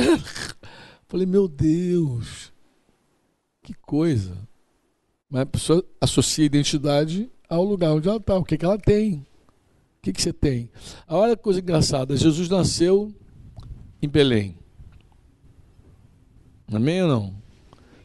Falei, 1.10 1.26
meu 1.26 1.46
Deus, 1.46 2.54
que 3.62 3.74
coisa. 3.74 4.38
Mas 5.30 5.42
a 5.42 5.46
pessoa 5.46 5.86
associa 6.00 6.46
a 6.46 6.48
identidade 6.48 7.30
ao 7.50 7.66
lugar 7.66 7.92
onde 7.92 8.08
ela 8.08 8.18
está, 8.18 8.38
o 8.38 8.46
que, 8.46 8.58
que 8.58 8.64
ela 8.64 8.78
tem. 8.78 9.16
O 9.16 10.04
que, 10.04 10.14
que 10.14 10.22
você 10.22 10.32
tem? 10.32 10.72
Olha 11.06 11.36
que 11.36 11.44
coisa 11.44 11.60
engraçada. 11.60 12.16
Jesus 12.16 12.48
nasceu 12.48 13.14
em 14.02 14.08
Belém. 14.08 14.61
Amém 16.72 17.02
ou 17.04 17.08
não? 17.08 17.42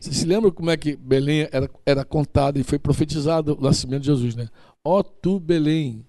Você 0.01 0.13
se 0.13 0.27
lembra 0.27 0.51
como 0.51 0.71
é 0.71 0.77
que 0.77 0.97
Belém 0.97 1.49
era, 1.53 1.71
era 1.85 2.05
contada 2.05 2.59
e 2.59 2.65
foi 2.65 2.79
profetizado 2.79 3.57
o 3.57 3.61
nascimento 3.61 4.03
de 4.03 4.07
Jesus, 4.07 4.35
né? 4.35 4.49
Ó 4.85 5.03
tu, 5.03 5.41
Belém, 5.41 6.05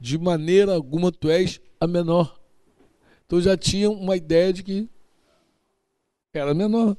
de 0.00 0.18
maneira 0.18 0.74
alguma 0.74 1.12
tu 1.12 1.28
és 1.28 1.60
a 1.80 1.86
menor. 1.86 2.40
Então 3.26 3.40
já 3.40 3.56
tinha 3.56 3.90
uma 3.90 4.16
ideia 4.16 4.52
de 4.52 4.62
que 4.62 4.88
era 6.32 6.54
menor. 6.54 6.96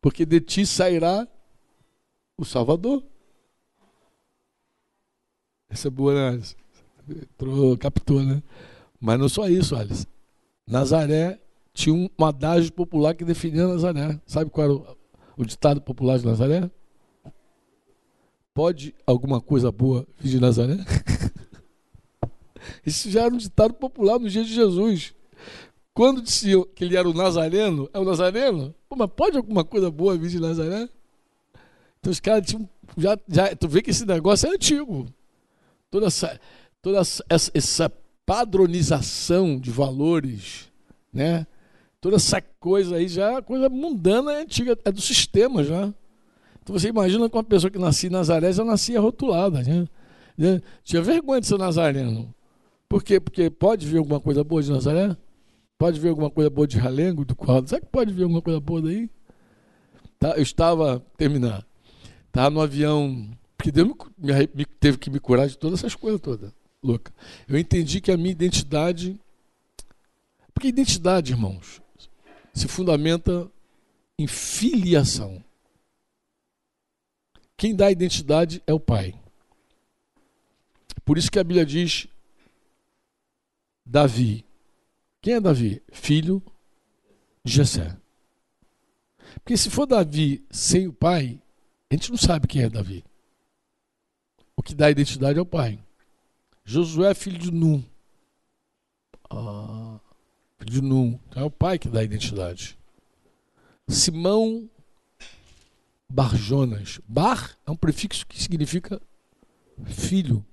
Porque 0.00 0.26
de 0.26 0.40
ti 0.40 0.66
sairá 0.66 1.26
o 2.36 2.44
Salvador. 2.44 3.04
Essa 5.68 5.88
é 5.88 5.90
boa 5.90 6.12
análise. 6.12 6.56
Entrou, 7.08 7.76
captou, 7.78 8.22
né? 8.22 8.42
Mas 9.00 9.18
não 9.18 9.28
só 9.28 9.48
isso, 9.48 9.74
Alice. 9.74 10.06
Nazaré 10.66 11.41
tinha 11.72 11.94
um 11.94 12.24
adágio 12.24 12.72
popular 12.72 13.14
que 13.14 13.24
definia 13.24 13.66
Nazaré. 13.66 14.20
Sabe 14.26 14.50
qual 14.50 14.64
era 14.64 14.74
o, 14.74 14.96
o 15.38 15.44
ditado 15.44 15.80
popular 15.80 16.18
de 16.18 16.26
Nazaré? 16.26 16.70
Pode 18.54 18.94
alguma 19.06 19.40
coisa 19.40 19.72
boa 19.72 20.06
vir 20.18 20.30
de 20.30 20.40
Nazaré? 20.40 20.76
Isso 22.84 23.10
já 23.10 23.22
era 23.22 23.34
um 23.34 23.38
ditado 23.38 23.74
popular 23.74 24.18
no 24.18 24.28
dia 24.28 24.44
de 24.44 24.52
Jesus. 24.52 25.14
Quando 25.94 26.22
diziam 26.22 26.66
que 26.74 26.84
ele 26.84 26.96
era 26.96 27.08
o 27.08 27.14
Nazareno, 27.14 27.88
é 27.92 27.98
o 27.98 28.04
Nazareno? 28.04 28.74
Pô, 28.88 28.96
mas 28.96 29.10
pode 29.14 29.36
alguma 29.36 29.64
coisa 29.64 29.90
boa 29.90 30.16
vir 30.16 30.30
de 30.30 30.40
Nazaré? 30.40 30.88
Então 31.98 32.10
os 32.10 32.20
caras 32.20 32.46
tinham. 32.46 32.68
Já, 32.96 33.18
já, 33.28 33.56
tu 33.56 33.68
vê 33.68 33.80
que 33.80 33.90
esse 33.90 34.04
negócio 34.04 34.48
é 34.48 34.54
antigo. 34.54 35.06
Toda 35.90 36.06
essa, 36.06 36.38
toda 36.80 37.00
essa 37.28 37.92
padronização 38.26 39.58
de 39.58 39.70
valores, 39.70 40.70
né? 41.12 41.46
Toda 42.02 42.16
essa 42.16 42.42
coisa 42.58 42.96
aí 42.96 43.06
já 43.06 43.38
é 43.38 43.42
coisa 43.42 43.68
mundana, 43.68 44.32
é 44.32 44.42
antiga, 44.42 44.76
é 44.84 44.92
do 44.92 45.00
sistema 45.00 45.62
já. 45.62 45.94
Então 46.60 46.76
você 46.76 46.88
imagina 46.88 47.30
com 47.30 47.38
uma 47.38 47.44
pessoa 47.44 47.70
que 47.70 47.78
nascia 47.78 48.08
em 48.08 48.12
Nazaré 48.12 48.52
já 48.52 48.64
nascia 48.64 49.00
rotulada, 49.00 49.62
né? 49.62 49.88
né? 50.36 50.60
Tinha 50.84 51.00
vergonha 51.00 51.40
de 51.40 51.46
ser 51.46 51.58
nazareno. 51.58 52.34
Por 52.88 53.02
quê? 53.02 53.20
Porque 53.20 53.48
pode 53.48 53.86
vir 53.86 53.98
alguma 53.98 54.20
coisa 54.20 54.42
boa 54.42 54.60
de 54.60 54.70
Nazaré? 54.70 55.16
Pode 55.78 55.98
vir 55.98 56.08
alguma 56.08 56.28
coisa 56.28 56.50
boa 56.50 56.66
de 56.66 56.76
Ralengo, 56.76 57.24
do 57.24 57.36
quadro? 57.36 57.68
Será 57.70 57.80
que 57.80 57.86
pode 57.86 58.12
vir 58.12 58.24
alguma 58.24 58.42
coisa 58.42 58.60
boa 58.60 58.82
daí? 58.82 59.08
Tá, 60.18 60.32
eu 60.36 60.42
estava, 60.42 61.02
terminar, 61.16 61.64
estava 62.26 62.50
no 62.50 62.60
avião, 62.60 63.30
porque 63.56 63.72
Deus 63.72 63.88
me, 63.88 63.94
me, 64.54 64.64
teve 64.64 64.98
que 64.98 65.08
me 65.08 65.18
curar 65.18 65.48
de 65.48 65.56
todas 65.56 65.78
essas 65.78 65.94
coisas 65.94 66.20
todas 66.20 66.52
louca. 66.82 67.12
Eu 67.48 67.56
entendi 67.56 68.00
que 68.00 68.10
a 68.10 68.16
minha 68.16 68.32
identidade. 68.32 69.18
Porque 70.52 70.68
identidade, 70.68 71.32
irmãos, 71.32 71.80
se 72.52 72.68
fundamenta 72.68 73.50
em 74.18 74.26
filiação. 74.26 75.42
Quem 77.56 77.74
dá 77.74 77.90
identidade 77.90 78.62
é 78.66 78.72
o 78.72 78.80
Pai. 78.80 79.14
Por 81.04 81.18
isso 81.18 81.30
que 81.30 81.38
a 81.38 81.44
Bíblia 81.44 81.66
diz 81.66 82.06
Davi. 83.84 84.44
Quem 85.20 85.34
é 85.34 85.40
Davi? 85.40 85.82
Filho 85.92 86.42
de 87.44 87.52
Jessé. 87.52 87.96
Porque 89.34 89.56
se 89.56 89.70
for 89.70 89.86
Davi 89.86 90.44
sem 90.50 90.86
o 90.86 90.92
pai, 90.92 91.40
a 91.90 91.94
gente 91.94 92.10
não 92.10 92.18
sabe 92.18 92.46
quem 92.46 92.62
é 92.62 92.68
Davi. 92.68 93.04
O 94.56 94.62
que 94.62 94.74
dá 94.74 94.90
identidade 94.90 95.38
é 95.38 95.42
o 95.42 95.46
pai. 95.46 95.78
Josué 96.64 97.10
é 97.10 97.14
filho 97.14 97.38
de 97.38 97.50
Num. 97.50 97.82
Ah, 99.30 99.81
de 100.64 100.80
Num. 100.80 101.18
Então 101.28 101.42
é 101.42 101.46
o 101.46 101.50
pai 101.50 101.78
que 101.78 101.88
dá 101.88 102.00
a 102.00 102.04
identidade. 102.04 102.78
Simão 103.88 104.68
Bar 106.08 106.36
Jonas. 106.36 107.00
Bar 107.08 107.56
é 107.66 107.70
um 107.70 107.76
prefixo 107.76 108.26
que 108.26 108.40
significa 108.40 109.00
filho. 109.86 110.44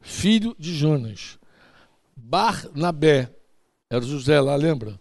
Filho 0.00 0.54
de 0.58 0.74
Jonas. 0.74 1.38
Barnabé. 2.14 3.34
Era 3.88 4.04
José 4.04 4.40
lá, 4.40 4.56
lembra? 4.56 5.00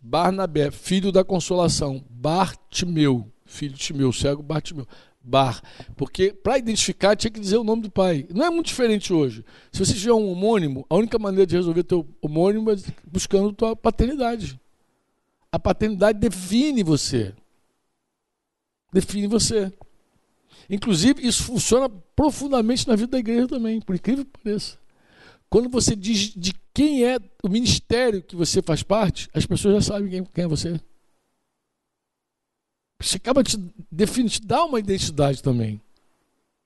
Barnabé, 0.00 0.70
filho 0.70 1.12
da 1.12 1.24
consolação. 1.24 2.04
Bartimeu, 2.08 3.32
filho 3.44 3.74
de 3.74 3.80
Timeu, 3.80 4.12
cego 4.12 4.42
Bartimeu. 4.42 4.86
Bar. 5.26 5.60
Porque 5.96 6.32
para 6.32 6.56
identificar 6.56 7.16
tinha 7.16 7.30
que 7.30 7.40
dizer 7.40 7.56
o 7.56 7.64
nome 7.64 7.82
do 7.82 7.90
pai. 7.90 8.26
Não 8.32 8.46
é 8.46 8.50
muito 8.50 8.66
diferente 8.66 9.12
hoje. 9.12 9.44
Se 9.72 9.84
você 9.84 9.92
tiver 9.92 10.12
um 10.12 10.30
homônimo, 10.30 10.86
a 10.88 10.94
única 10.94 11.18
maneira 11.18 11.44
de 11.44 11.56
resolver 11.56 11.82
teu 11.82 12.06
homônimo 12.22 12.70
é 12.70 12.76
buscando 13.04 13.52
tua 13.52 13.74
paternidade. 13.74 14.58
A 15.50 15.58
paternidade 15.58 16.20
define 16.20 16.84
você. 16.84 17.34
Define 18.92 19.26
você. 19.26 19.72
Inclusive, 20.70 21.26
isso 21.26 21.42
funciona 21.42 21.88
profundamente 21.88 22.86
na 22.86 22.94
vida 22.94 23.12
da 23.12 23.18
igreja 23.18 23.48
também, 23.48 23.80
por 23.80 23.94
incrível 23.94 24.24
que 24.24 24.38
pareça. 24.42 24.78
Quando 25.50 25.68
você 25.68 25.94
diz 25.94 26.32
de 26.34 26.52
quem 26.72 27.04
é 27.04 27.18
o 27.42 27.48
ministério 27.48 28.22
que 28.22 28.36
você 28.36 28.62
faz 28.62 28.82
parte, 28.82 29.28
as 29.32 29.46
pessoas 29.46 29.74
já 29.74 29.94
sabem 29.94 30.10
quem, 30.10 30.24
quem 30.24 30.44
é 30.44 30.48
você. 30.48 30.80
Você 33.00 33.16
acaba 33.16 33.42
te 33.42 33.58
definindo, 33.90 34.32
te 34.32 34.42
dá 34.42 34.64
uma 34.64 34.78
identidade 34.78 35.42
também. 35.42 35.80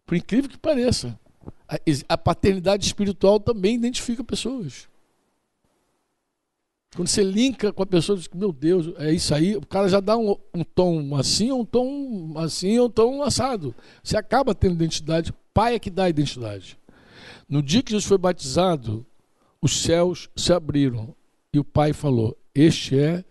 Por 0.07 0.17
incrível 0.17 0.51
que 0.51 0.59
pareça. 0.59 1.19
A, 1.69 1.77
a 2.09 2.19
paternidade 2.19 2.85
espiritual 2.85 3.39
também 3.39 3.77
identifica 3.77 4.23
pessoas. 4.25 4.89
Quando 6.95 7.09
você 7.09 7.23
linka 7.23 7.73
com 7.73 7.83
a 7.83 7.87
pessoa, 7.87 8.19
diz, 8.19 8.29
meu 8.35 8.53
Deus, 8.53 8.93
é 8.99 9.13
isso 9.13 9.33
aí, 9.33 9.57
o 9.57 9.65
cara 9.65 9.89
já 9.89 10.01
dá 10.01 10.17
um, 10.17 10.37
um 10.53 10.65
tom 10.65 11.15
assim, 11.15 11.53
um 11.53 11.65
tom 11.65 12.33
assim, 12.37 12.81
um 12.81 12.91
tom 12.91 13.23
assado. 13.23 13.75
Você 14.03 14.17
acaba 14.17 14.55
tendo 14.55 14.75
identidade, 14.75 15.33
pai 15.55 15.77
é 15.77 15.79
que 15.79 15.91
dá 15.91 16.05
a 16.05 16.11
identidade. 16.11 16.77
No 17.49 17.63
dia 17.63 17.83
que 17.83 17.91
Jesus 17.91 18.07
foi 18.07 18.19
batizado, 18.19 19.07
os 19.63 19.83
céus 19.83 20.29
se 20.35 20.53
abriram 20.53 21.15
e 21.53 21.59
o 21.59 21.65
pai 21.65 21.93
falou: 21.93 22.37
Este 22.55 22.99
é 22.99 23.25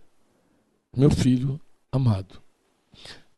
meu 0.95 1.09
filho 1.09 1.59
amado. 1.91 2.41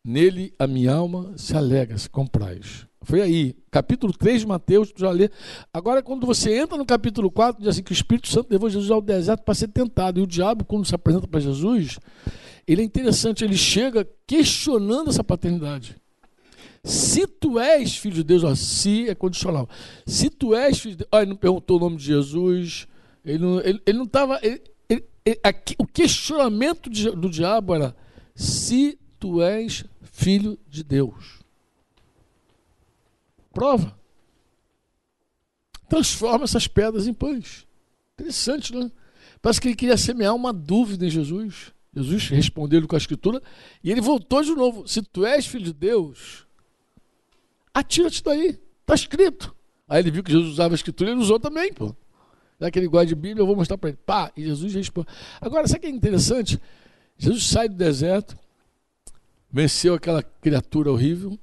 Nele 0.03 0.53
a 0.57 0.65
minha 0.65 0.93
alma 0.93 1.33
se 1.37 1.55
alegra, 1.55 1.97
se 1.97 2.09
compraz. 2.09 2.87
Foi 3.03 3.21
aí, 3.21 3.55
capítulo 3.71 4.13
3 4.13 4.41
de 4.41 4.47
Mateus, 4.47 4.91
tu 4.91 4.99
já 4.99 5.11
lê. 5.11 5.29
Agora, 5.73 6.03
quando 6.03 6.25
você 6.25 6.55
entra 6.57 6.77
no 6.77 6.85
capítulo 6.85 7.31
4, 7.31 7.61
diz 7.61 7.69
assim 7.69 7.83
que 7.83 7.91
o 7.91 7.93
Espírito 7.93 8.27
Santo 8.27 8.51
levou 8.51 8.69
Jesus 8.69 8.91
ao 8.91 9.01
deserto 9.01 9.43
para 9.43 9.55
ser 9.55 9.67
tentado. 9.67 10.19
E 10.19 10.23
o 10.23 10.27
diabo, 10.27 10.65
quando 10.65 10.85
se 10.85 10.93
apresenta 10.93 11.27
para 11.27 11.39
Jesus, 11.39 11.99
ele 12.67 12.81
é 12.81 12.85
interessante, 12.85 13.43
ele 13.43 13.57
chega 13.57 14.07
questionando 14.27 15.09
essa 15.09 15.23
paternidade. 15.23 15.95
Se 16.83 17.27
tu 17.27 17.59
és 17.59 17.95
filho 17.95 18.15
de 18.15 18.23
Deus, 18.23 18.43
ó, 18.43 18.55
se 18.55 19.09
é 19.09 19.15
condicional. 19.15 19.69
Se 20.05 20.29
tu 20.29 20.55
és 20.55 20.79
filho 20.79 20.95
de 20.95 20.97
Deus, 20.99 21.09
ó, 21.11 21.19
ele 21.19 21.29
não 21.31 21.37
perguntou 21.37 21.77
o 21.77 21.79
nome 21.79 21.97
de 21.97 22.05
Jesus, 22.05 22.87
ele 23.25 23.39
não 23.39 23.57
estava. 23.57 23.69
Ele, 23.69 23.81
ele 23.85 23.97
não 23.97 24.05
tava, 24.07 24.39
ele, 24.41 24.61
ele, 24.89 25.39
o 25.77 25.85
questionamento 25.85 26.89
do 26.89 27.29
diabo 27.29 27.75
era: 27.75 27.95
se 28.35 28.97
tu 29.21 29.39
és 29.39 29.85
filho 30.01 30.57
de 30.67 30.83
Deus. 30.83 31.39
Prova. 33.53 33.95
Transforma 35.87 36.45
essas 36.45 36.67
pedras 36.67 37.05
em 37.05 37.13
pães. 37.13 37.67
Interessante, 38.15 38.75
né? 38.75 38.91
Parece 39.41 39.61
que 39.61 39.67
ele 39.67 39.75
queria 39.75 39.97
semear 39.97 40.35
uma 40.35 40.51
dúvida 40.51 41.05
em 41.05 41.09
Jesus. 41.09 41.71
Jesus 41.93 42.29
respondeu 42.29 42.85
com 42.87 42.95
a 42.95 42.97
escritura 42.97 43.41
e 43.83 43.91
ele 43.91 44.01
voltou 44.01 44.41
de 44.41 44.55
novo. 44.55 44.87
Se 44.87 45.03
tu 45.03 45.25
és 45.25 45.45
filho 45.45 45.65
de 45.65 45.73
Deus, 45.73 46.47
atira-te 47.73 48.23
daí. 48.23 48.59
Está 48.81 48.95
escrito. 48.95 49.55
Aí 49.87 49.99
ele 49.99 50.09
viu 50.09 50.23
que 50.23 50.31
Jesus 50.31 50.53
usava 50.53 50.73
a 50.73 50.75
escritura 50.75 51.11
e 51.11 51.13
ele 51.13 51.21
usou 51.21 51.39
também, 51.39 51.71
pô. 51.71 51.95
Já 52.59 52.71
que 52.71 52.79
ele 52.79 52.87
gosta 52.87 53.07
de 53.07 53.15
Bíblia, 53.15 53.41
eu 53.41 53.47
vou 53.47 53.55
mostrar 53.55 53.77
para 53.77 53.89
ele. 53.89 53.99
Pá, 54.03 54.31
e 54.35 54.43
Jesus 54.43 54.73
responde. 54.73 55.07
Agora, 55.39 55.67
sabe 55.67 55.79
o 55.79 55.81
que 55.81 55.87
é 55.87 55.89
interessante? 55.89 56.59
Jesus 57.17 57.45
sai 57.45 57.67
do 57.67 57.75
deserto, 57.75 58.35
venceu 59.51 59.93
aquela 59.93 60.23
criatura 60.23 60.91
horrível. 60.91 61.37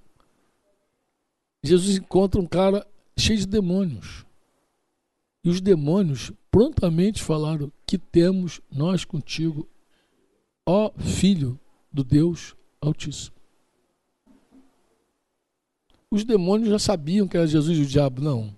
Jesus 1.62 1.96
encontra 1.96 2.40
um 2.40 2.46
cara 2.46 2.86
cheio 3.16 3.38
de 3.38 3.46
demônios. 3.46 4.24
E 5.44 5.50
os 5.50 5.60
demônios 5.60 6.32
prontamente 6.50 7.22
falaram: 7.22 7.70
Que 7.86 7.98
temos 7.98 8.60
nós 8.70 9.04
contigo, 9.04 9.68
ó 10.66 10.90
Filho 10.98 11.58
do 11.92 12.02
Deus 12.02 12.56
Altíssimo. 12.80 13.36
Os 16.10 16.24
demônios 16.24 16.70
já 16.70 16.78
sabiam 16.78 17.28
que 17.28 17.36
era 17.36 17.46
Jesus 17.46 17.76
e 17.78 17.82
o 17.82 17.86
diabo, 17.86 18.22
não. 18.22 18.54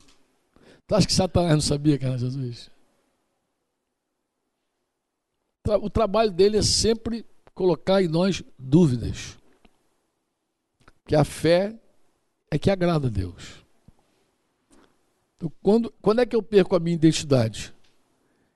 Tu 0.86 0.94
acha 0.94 1.06
que 1.06 1.12
Satanás 1.12 1.52
não 1.52 1.60
sabia 1.60 1.98
que 1.98 2.04
era 2.04 2.16
Jesus? 2.16 2.70
O 5.82 5.90
trabalho 5.90 6.30
dele 6.30 6.58
é 6.58 6.62
sempre 6.62 7.24
colocar 7.54 8.02
em 8.02 8.08
nós 8.08 8.42
dúvidas. 8.58 9.39
Que 11.10 11.16
a 11.16 11.24
fé 11.24 11.74
é 12.52 12.56
que 12.56 12.70
agrada 12.70 13.08
a 13.08 13.10
Deus. 13.10 13.64
Então, 15.36 15.50
quando, 15.60 15.92
quando 16.00 16.20
é 16.20 16.24
que 16.24 16.36
eu 16.36 16.40
perco 16.40 16.76
a 16.76 16.78
minha 16.78 16.94
identidade? 16.94 17.74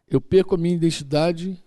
Eu 0.09 0.21
perco 0.21 0.55
a 0.55 0.57
minha 0.57 0.77
identidade 0.77 1.61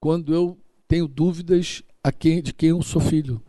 quando 0.00 0.34
eu 0.34 0.58
tenho 0.88 1.06
dúvidas 1.06 1.84
a 2.02 2.10
quem, 2.10 2.42
de 2.42 2.52
quem 2.52 2.70
eu 2.70 2.82
sou 2.82 3.00
filho. 3.00 3.40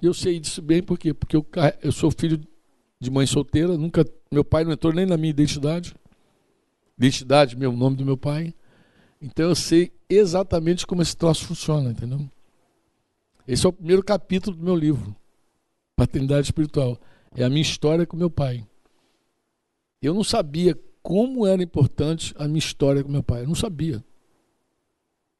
Eu 0.00 0.14
sei 0.14 0.38
disso 0.38 0.62
bem 0.62 0.80
por 0.80 0.96
quê? 0.96 1.12
Porque 1.12 1.34
eu, 1.34 1.44
eu 1.82 1.90
sou 1.90 2.12
filho 2.12 2.40
de 3.00 3.10
mãe 3.10 3.26
solteira, 3.26 3.76
nunca 3.76 4.06
meu 4.30 4.44
pai 4.44 4.62
não 4.62 4.70
entrou 4.70 4.92
nem 4.92 5.06
na 5.06 5.16
minha 5.16 5.30
identidade. 5.30 5.92
Identidade, 6.96 7.56
meu 7.56 7.72
nome 7.72 7.96
do 7.96 8.06
meu 8.06 8.16
pai. 8.16 8.54
Então 9.20 9.48
eu 9.48 9.56
sei 9.56 9.90
exatamente 10.08 10.86
como 10.86 11.02
esse 11.02 11.16
troço 11.16 11.46
funciona, 11.46 11.90
entendeu? 11.90 12.30
Esse 13.48 13.64
é 13.64 13.68
o 13.70 13.72
primeiro 13.72 14.04
capítulo 14.04 14.54
do 14.54 14.62
meu 14.62 14.76
livro, 14.76 15.16
Paternidade 15.96 16.48
Espiritual. 16.48 17.00
É 17.34 17.42
a 17.42 17.48
minha 17.48 17.62
história 17.62 18.06
com 18.06 18.14
meu 18.14 18.28
pai. 18.30 18.68
Eu 20.02 20.12
não 20.12 20.22
sabia 20.22 20.78
como 21.02 21.46
era 21.46 21.62
importante 21.62 22.34
a 22.36 22.46
minha 22.46 22.58
história 22.58 23.02
com 23.02 23.10
meu 23.10 23.22
pai. 23.22 23.44
Eu 23.44 23.48
não 23.48 23.54
sabia. 23.54 24.04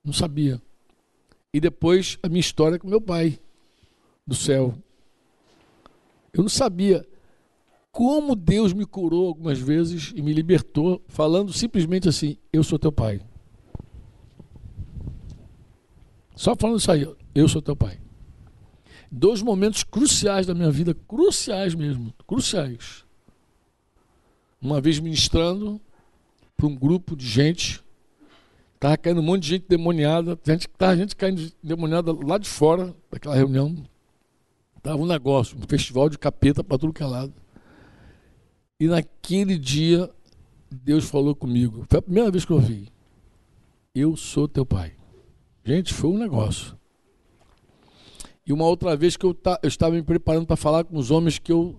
Não 0.02 0.14
sabia. 0.14 0.59
E 1.52 1.60
depois 1.60 2.18
a 2.22 2.30
minha 2.30 2.40
história 2.40 2.78
com 2.78 2.89
meu 2.89 3.01
pai 3.01 3.39
do 4.26 4.35
céu. 4.35 4.74
Eu 6.32 6.40
não 6.40 6.48
sabia 6.48 7.06
como 7.93 8.35
Deus 8.35 8.72
me 8.72 8.86
curou 8.86 9.28
algumas 9.28 9.59
vezes 9.59 10.14
e 10.16 10.22
me 10.22 10.32
libertou, 10.32 11.05
falando 11.09 11.52
simplesmente 11.52 12.09
assim: 12.09 12.39
Eu 12.51 12.64
sou 12.64 12.78
teu 12.78 12.90
pai. 12.90 13.20
Só 16.35 16.56
falando 16.56 16.78
isso 16.78 16.90
aí, 16.90 17.05
eu 17.39 17.48
sou 17.48 17.62
teu 17.62 17.77
pai. 17.77 17.98
Dois 19.10 19.40
momentos 19.43 19.85
cruciais 19.85 20.47
da 20.47 20.55
minha 20.55 20.70
vida, 20.70 20.94
cruciais 20.94 21.74
mesmo, 21.74 22.12
cruciais. 22.27 23.05
Uma 24.60 24.81
vez 24.81 24.98
ministrando 24.98 25.81
para 26.56 26.66
um 26.66 26.74
grupo 26.74 27.16
de 27.16 27.27
gente, 27.27 27.82
estava 28.74 28.97
caindo 28.97 29.20
um 29.20 29.24
monte 29.24 29.44
de 29.44 29.48
gente 29.51 29.66
demoniada, 29.69 30.39
gente, 30.44 30.69
tava 30.69 30.97
gente 30.97 31.15
caindo 31.15 31.52
demoniada 31.62 32.12
lá 32.12 32.39
de 32.39 32.48
fora 32.48 32.94
daquela 33.10 33.36
reunião. 33.36 33.77
Estava 34.77 35.01
um 35.01 35.06
negócio, 35.06 35.56
um 35.56 35.66
festival 35.69 36.09
de 36.09 36.19
capeta 36.19 36.62
para 36.62 36.78
tudo 36.78 36.93
que 36.93 37.02
é 37.02 37.06
lado. 37.06 37.32
E 38.81 38.86
naquele 38.86 39.59
dia, 39.59 40.10
Deus 40.70 41.05
falou 41.05 41.35
comigo. 41.35 41.85
Foi 41.89 41.98
a 41.98 42.02
primeira 42.02 42.31
vez 42.31 42.44
que 42.44 42.52
eu 42.52 42.56
ouvi. 42.56 42.89
Eu 43.94 44.16
sou 44.16 44.47
teu 44.47 44.65
pai. 44.65 44.93
Gente, 45.65 45.93
foi 45.93 46.10
um 46.10 46.19
negócio. 46.19 46.77
E 48.48 48.52
uma 48.52 48.64
outra 48.64 48.96
vez 48.96 49.14
que 49.14 49.26
eu, 49.26 49.38
eu 49.62 49.68
estava 49.68 49.94
me 49.94 50.02
preparando 50.02 50.46
para 50.46 50.56
falar 50.56 50.82
com 50.82 50.96
os 50.96 51.10
homens 51.10 51.38
que 51.38 51.52
eu 51.52 51.78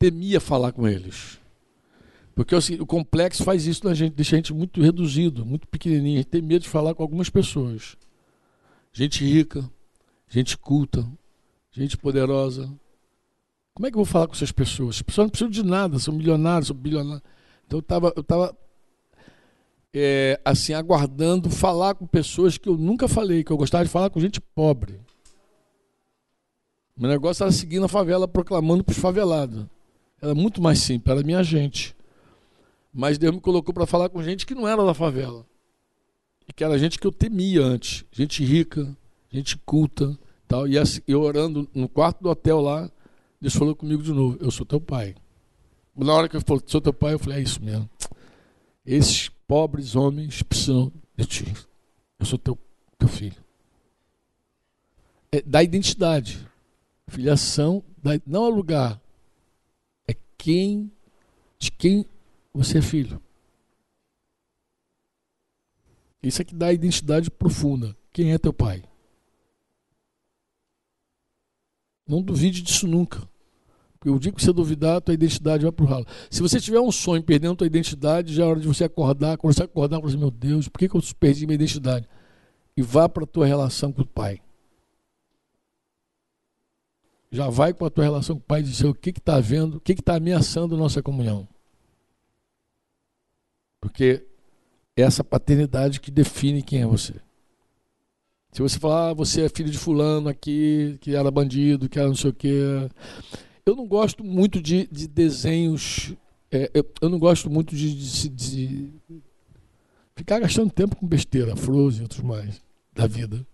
temia 0.00 0.40
falar 0.40 0.72
com 0.72 0.88
eles. 0.88 1.38
Porque 2.34 2.56
assim, 2.56 2.74
o 2.80 2.84
complexo 2.84 3.44
faz 3.44 3.66
isso 3.66 3.86
na 3.86 3.94
gente, 3.94 4.14
deixa 4.14 4.34
a 4.34 4.38
gente 4.38 4.52
muito 4.52 4.82
reduzido, 4.82 5.46
muito 5.46 5.68
pequenininho. 5.68 6.16
A 6.16 6.22
gente 6.22 6.28
tem 6.28 6.42
medo 6.42 6.62
de 6.62 6.68
falar 6.68 6.92
com 6.92 7.04
algumas 7.04 7.30
pessoas. 7.30 7.96
Gente 8.92 9.24
rica, 9.24 9.70
gente 10.28 10.58
culta, 10.58 11.08
gente 11.70 11.96
poderosa. 11.96 12.68
Como 13.74 13.86
é 13.86 13.90
que 13.92 13.96
eu 13.96 14.02
vou 14.02 14.04
falar 14.04 14.26
com 14.26 14.34
essas 14.34 14.50
pessoas? 14.50 14.96
As 14.96 15.02
pessoas 15.02 15.26
não 15.26 15.30
precisam 15.30 15.50
de 15.50 15.62
nada, 15.62 16.00
são 16.00 16.12
milionários, 16.12 16.66
são 16.66 16.76
bilionários. 16.76 17.22
Então 17.64 17.78
eu 17.78 17.80
estava 17.80 18.12
eu 18.16 18.24
tava, 18.24 18.58
é, 19.98 20.38
assim, 20.44 20.74
aguardando 20.74 21.48
falar 21.48 21.94
com 21.94 22.06
pessoas 22.06 22.58
que 22.58 22.68
eu 22.68 22.76
nunca 22.76 23.08
falei, 23.08 23.42
que 23.42 23.50
eu 23.50 23.56
gostava 23.56 23.82
de 23.82 23.90
falar 23.90 24.10
com 24.10 24.20
gente 24.20 24.40
pobre. 24.40 25.00
Meu 26.94 27.08
negócio 27.08 27.42
era 27.42 27.50
seguir 27.50 27.80
na 27.80 27.88
favela 27.88 28.28
proclamando 28.28 28.84
para 28.84 28.92
os 28.92 28.98
favelados. 28.98 29.64
Era 30.20 30.34
muito 30.34 30.60
mais 30.60 30.80
simples, 30.80 31.16
era 31.16 31.24
minha 31.24 31.42
gente. 31.42 31.96
Mas 32.92 33.16
Deus 33.16 33.34
me 33.34 33.40
colocou 33.40 33.72
para 33.72 33.86
falar 33.86 34.10
com 34.10 34.22
gente 34.22 34.44
que 34.44 34.54
não 34.54 34.68
era 34.68 34.84
da 34.84 34.92
favela. 34.92 35.46
E 36.46 36.52
que 36.52 36.62
era 36.62 36.78
gente 36.78 36.98
que 36.98 37.06
eu 37.06 37.12
temia 37.12 37.62
antes. 37.62 38.04
Gente 38.12 38.44
rica, 38.44 38.94
gente 39.30 39.56
culta, 39.58 40.18
tal. 40.46 40.68
E 40.68 40.78
assim, 40.78 41.00
eu 41.08 41.22
orando 41.22 41.68
no 41.74 41.88
quarto 41.88 42.22
do 42.22 42.28
hotel 42.28 42.60
lá, 42.60 42.90
Deus 43.40 43.54
falou 43.54 43.74
comigo 43.74 44.02
de 44.02 44.12
novo: 44.12 44.36
Eu 44.40 44.50
sou 44.50 44.66
teu 44.66 44.80
pai. 44.80 45.14
Na 45.94 46.12
hora 46.12 46.28
que 46.28 46.36
eu 46.36 46.40
falei, 46.42 46.62
sou 46.66 46.80
teu 46.82 46.92
pai, 46.92 47.14
eu 47.14 47.18
falei: 47.18 47.38
É 47.38 47.42
isso 47.42 47.62
mesmo. 47.62 47.88
Esses 48.84 49.30
pobres 49.46 49.94
homens 49.94 50.42
precisam 50.42 50.92
de 51.16 51.26
ti. 51.26 51.44
Eu 52.18 52.26
sou 52.26 52.38
teu, 52.38 52.58
teu 52.98 53.08
filho. 53.08 53.42
É 55.30 55.40
da 55.42 55.62
identidade. 55.62 56.46
Filiação, 57.08 57.84
da, 58.02 58.20
não 58.26 58.46
é 58.46 58.48
lugar. 58.50 59.00
É 60.08 60.14
quem, 60.36 60.90
de 61.58 61.70
quem 61.70 62.04
você 62.52 62.78
é 62.78 62.82
filho. 62.82 63.22
Isso 66.22 66.42
é 66.42 66.44
que 66.44 66.54
dá 66.54 66.72
identidade 66.72 67.30
profunda. 67.30 67.96
Quem 68.12 68.32
é 68.32 68.38
teu 68.38 68.52
pai? 68.52 68.82
Não 72.06 72.22
duvide 72.22 72.62
disso 72.62 72.86
nunca. 72.86 73.28
Porque 73.98 74.10
o 74.10 74.18
dia 74.18 74.32
que 74.32 74.42
você 74.42 74.52
duvidar, 74.52 75.00
tua 75.00 75.14
identidade 75.14 75.62
vai 75.62 75.72
para 75.72 75.84
o 75.84 75.88
ralo. 75.88 76.06
Se 76.30 76.42
você 76.42 76.60
tiver 76.60 76.80
um 76.80 76.92
sonho 76.92 77.22
perdendo 77.22 77.56
tua 77.56 77.66
identidade, 77.66 78.34
já 78.34 78.44
é 78.44 78.46
hora 78.46 78.60
de 78.60 78.68
você 78.68 78.84
acordar. 78.84 79.38
Quando 79.38 79.54
você 79.54 79.62
acordar, 79.62 80.00
você 80.00 80.16
meu 80.16 80.30
Deus, 80.30 80.68
por 80.68 80.78
que, 80.78 80.88
que 80.88 80.96
eu 80.96 81.02
perdi 81.18 81.46
minha 81.46 81.54
identidade? 81.54 82.08
E 82.76 82.82
vá 82.82 83.08
para 83.08 83.24
a 83.24 83.26
tua 83.26 83.46
relação 83.46 83.92
com 83.92 84.02
o 84.02 84.06
pai. 84.06 84.40
Já 87.30 87.48
vai 87.48 87.72
com 87.72 87.84
a 87.84 87.90
tua 87.90 88.04
relação 88.04 88.36
com 88.36 88.42
o 88.42 88.46
pai 88.46 88.60
e 88.60 88.64
dizer 88.64 88.86
o 88.86 88.94
que 88.94 89.10
está 89.10 89.40
vendo, 89.40 89.76
o 89.76 89.80
que 89.80 89.92
está 89.92 90.16
ameaçando 90.16 90.74
a 90.74 90.78
nossa 90.78 91.02
comunhão. 91.02 91.48
Porque 93.80 94.26
é 94.96 95.02
essa 95.02 95.24
paternidade 95.24 96.00
que 96.00 96.10
define 96.10 96.62
quem 96.62 96.82
é 96.82 96.86
você. 96.86 97.14
Se 98.52 98.62
você 98.62 98.78
falar, 98.78 99.10
ah, 99.10 99.14
você 99.14 99.42
é 99.42 99.48
filho 99.50 99.70
de 99.70 99.76
fulano 99.76 100.30
aqui, 100.30 100.96
que 101.02 101.14
era 101.14 101.30
bandido, 101.30 101.90
que 101.90 101.98
era 101.98 102.08
não 102.08 102.14
sei 102.14 102.30
o 102.30 102.32
quê. 102.32 102.88
Eu 103.66 103.74
não 103.74 103.88
gosto 103.88 104.22
muito 104.22 104.62
de, 104.62 104.86
de 104.86 105.08
desenhos. 105.08 106.14
É, 106.52 106.70
eu, 106.72 106.88
eu, 107.02 107.08
não 107.08 107.18
gosto 107.18 107.50
muito 107.50 107.74
de, 107.74 107.92
de, 107.92 108.28
de, 108.28 108.92
ficar 110.14 110.38
gastando 110.38 110.70
tempo 110.70 110.94
com 110.94 111.04
besteira, 111.04 111.56
Frozen 111.56 111.98
e 111.98 112.02
outros 112.04 112.20
mais 112.20 112.62
da 112.92 113.08
vida. 113.08 113.44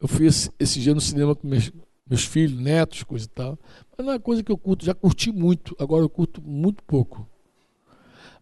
Eu 0.00 0.08
fui 0.08 0.26
esse, 0.26 0.50
esse 0.58 0.80
dia 0.80 0.94
no 0.94 1.00
cinema 1.00 1.36
com 1.36 1.46
meus, 1.46 1.70
meus 2.08 2.24
filhos, 2.24 2.58
netos, 2.58 3.02
coisa 3.02 3.26
e 3.26 3.28
tal. 3.28 3.58
Mas 3.94 4.06
não 4.06 4.14
é 4.14 4.18
coisa 4.18 4.42
que 4.42 4.50
eu 4.50 4.56
curto. 4.56 4.82
Já 4.82 4.94
curti 4.94 5.30
muito, 5.30 5.76
agora 5.78 6.02
eu 6.02 6.08
curto 6.08 6.40
muito 6.40 6.82
pouco. 6.82 7.28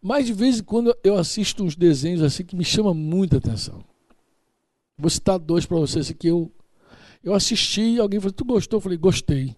Mas 0.00 0.26
de 0.26 0.32
vez 0.32 0.60
em 0.60 0.62
quando 0.62 0.96
eu 1.02 1.16
assisto 1.18 1.64
uns 1.64 1.74
desenhos 1.74 2.22
assim 2.22 2.44
que 2.44 2.54
me 2.54 2.64
chamam 2.64 2.94
muita 2.94 3.38
atenção. 3.38 3.84
Vou 4.96 5.10
citar 5.10 5.40
dois 5.40 5.66
para 5.66 5.78
vocês 5.78 6.08
aqui. 6.10 6.28
Eu, 6.28 6.48
eu 7.24 7.34
assisti 7.34 7.98
alguém 7.98 8.20
falou: 8.20 8.32
Tu 8.32 8.44
gostou? 8.44 8.76
Eu 8.76 8.80
falei: 8.80 8.98
Gostei. 8.98 9.56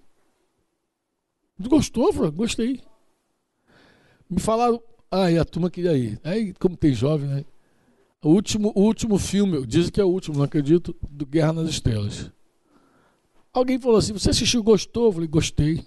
Gostou? 1.59 2.07
Eu 2.07 2.13
falei: 2.13 2.31
Gostei. 2.31 2.81
Me 4.29 4.41
falaram: 4.41 4.83
Ah, 5.11 5.31
e 5.31 5.39
a 5.39 5.45
turma 5.45 5.71
queria 5.71 5.97
ir. 5.97 6.21
Aí, 6.25 6.53
como 6.55 6.77
tem 6.77 6.93
jovem, 6.93 7.29
né? 7.29 7.45
O 8.23 8.31
último, 8.31 8.73
o 8.75 8.83
último 8.83 9.19
filme, 9.19 9.67
dizem 9.67 9.93
que 9.93 10.01
é 10.01 10.05
o 10.05 10.09
último, 10.09 10.39
não 10.39 10.45
acredito, 10.45 10.97
do 11.11 11.27
Guerra 11.27 11.53
nas 11.53 11.69
Estrelas. 11.69 12.31
Alguém 13.53 13.79
falou 13.79 13.99
assim: 13.99 14.13
Você 14.13 14.31
assistiu 14.31 14.63
gostou? 14.63 15.07
Eu 15.07 15.13
falei: 15.13 15.29
Gostei. 15.29 15.85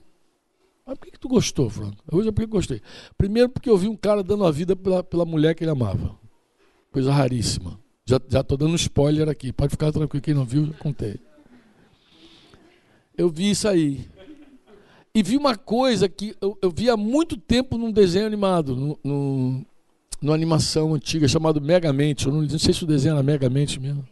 Mas 0.85 0.97
por 0.97 1.05
que, 1.05 1.11
que 1.11 1.19
tu 1.19 1.27
gostou, 1.27 1.69
Franco? 1.69 1.97
Eu 2.07 2.19
falei: 2.19 2.31
Por 2.31 2.41
que 2.41 2.47
gostei? 2.47 2.81
Primeiro, 3.17 3.49
porque 3.49 3.69
eu 3.69 3.77
vi 3.77 3.87
um 3.87 3.97
cara 3.97 4.23
dando 4.23 4.45
a 4.45 4.51
vida 4.51 4.75
pela, 4.75 5.03
pela 5.03 5.25
mulher 5.25 5.53
que 5.53 5.63
ele 5.63 5.71
amava. 5.71 6.17
Coisa 6.91 7.11
raríssima. 7.11 7.77
Já, 8.05 8.21
já 8.29 8.41
tô 8.41 8.55
dando 8.55 8.75
spoiler 8.75 9.27
aqui. 9.27 9.51
Pode 9.51 9.71
ficar 9.71 9.91
tranquilo. 9.91 10.23
Quem 10.23 10.33
não 10.33 10.45
viu, 10.45 10.65
já 10.65 10.73
contei. 10.73 11.19
Eu 13.17 13.29
vi 13.29 13.49
isso 13.49 13.67
aí. 13.67 14.07
E 15.17 15.23
vi 15.23 15.35
uma 15.35 15.55
coisa 15.55 16.07
que 16.07 16.35
eu, 16.39 16.55
eu 16.61 16.69
vi 16.69 16.91
há 16.91 16.95
muito 16.95 17.37
tempo 17.37 17.75
num 17.75 17.91
desenho 17.91 18.27
animado, 18.27 18.75
no, 18.75 18.99
no, 19.03 19.65
numa 20.21 20.35
animação 20.35 20.93
antiga 20.93 21.27
chamado 21.27 21.59
Megamente. 21.59 22.27
Eu 22.27 22.33
não, 22.33 22.43
não 22.43 22.59
sei 22.59 22.71
se 22.71 22.83
o 22.83 22.85
desenho 22.85 23.13
era 23.13 23.23
Megamente 23.23 23.79
mesmo. 23.79 24.07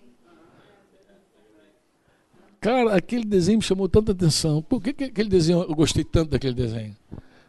Cara, 2.60 2.96
aquele 2.96 3.24
desenho 3.24 3.60
me 3.60 3.64
chamou 3.64 3.88
tanta 3.88 4.14
atenção. 4.14 4.64
Por 4.64 4.82
que, 4.82 4.94
que 4.94 5.04
aquele 5.04 5.30
desenho 5.30 5.62
eu 5.62 5.76
gostei 5.76 6.04
tanto 6.04 6.32
daquele 6.32 6.56
desenho? 6.56 6.98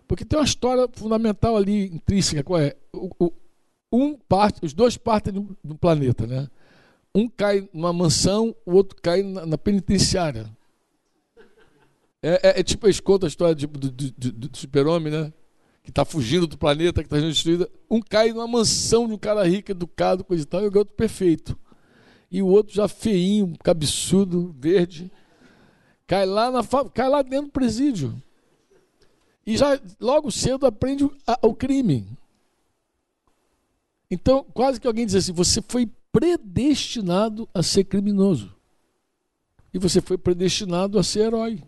Porque 0.07 0.23
tem 0.23 0.39
uma 0.39 0.45
história 0.45 0.87
fundamental 0.93 1.57
ali, 1.57 1.87
intrínseca. 1.87 2.45
Qual 2.45 2.61
é? 2.61 2.77
O, 2.93 3.09
o, 3.19 3.33
um 3.91 4.19
parte, 4.19 4.67
os 4.67 4.75
dois 4.75 4.99
partem 4.99 5.33
do, 5.33 5.57
do, 5.65 5.75
planeta, 5.77 6.27
né? 6.27 6.47
Um 7.15 7.27
cai 7.27 7.67
numa 7.73 7.91
mansão, 7.91 8.55
o 8.67 8.75
outro 8.75 8.99
cai 9.01 9.23
na, 9.23 9.47
na 9.47 9.57
penitenciária. 9.57 10.55
É, 12.29 12.41
é, 12.43 12.61
é, 12.61 12.63
tipo, 12.65 12.89
eles 12.89 12.99
contam 12.99 13.29
a 13.29 13.29
história 13.29 13.55
de, 13.55 13.69
do, 13.69 13.89
do, 13.89 14.33
do 14.33 14.59
super-homem, 14.59 15.13
né? 15.13 15.33
Que 15.85 15.91
está 15.91 16.05
fugindo 16.05 16.45
do 16.45 16.59
planeta, 16.59 17.01
que 17.01 17.07
está 17.07 17.21
sendo 17.21 17.31
destruído. 17.31 17.71
Um 17.89 18.01
cai 18.01 18.33
numa 18.33 18.49
mansão 18.49 19.07
de 19.07 19.15
um 19.15 19.19
cara 19.19 19.47
rico, 19.47 19.71
educado, 19.71 20.25
coisa 20.25 20.43
e 20.43 20.47
tal, 20.47 20.65
e 20.65 20.67
o 20.67 20.77
outro 20.77 20.93
perfeito. 20.97 21.57
E 22.29 22.43
o 22.43 22.49
outro 22.49 22.75
já 22.75 22.89
feinho, 22.89 23.55
cabeçudo, 23.63 24.53
verde. 24.59 25.09
Cai 26.05 26.27
lá, 26.27 26.51
na, 26.51 26.63
cai 26.93 27.09
lá 27.09 27.23
dentro 27.23 27.47
do 27.47 27.53
presídio. 27.53 28.21
E 29.47 29.57
já 29.57 29.81
logo 30.01 30.29
cedo 30.33 30.67
aprende 30.67 31.09
a, 31.25 31.39
o 31.43 31.55
crime. 31.55 32.09
Então, 34.11 34.45
quase 34.53 34.81
que 34.81 34.89
alguém 34.89 35.07
diz 35.07 35.15
assim: 35.15 35.33
você 35.33 35.63
foi 35.63 35.89
predestinado 36.11 37.49
a 37.55 37.63
ser 37.63 37.85
criminoso. 37.85 38.53
E 39.73 39.79
você 39.79 40.01
foi 40.01 40.19
predestinado 40.19 40.99
a 40.99 41.05
ser 41.05 41.27
herói. 41.27 41.63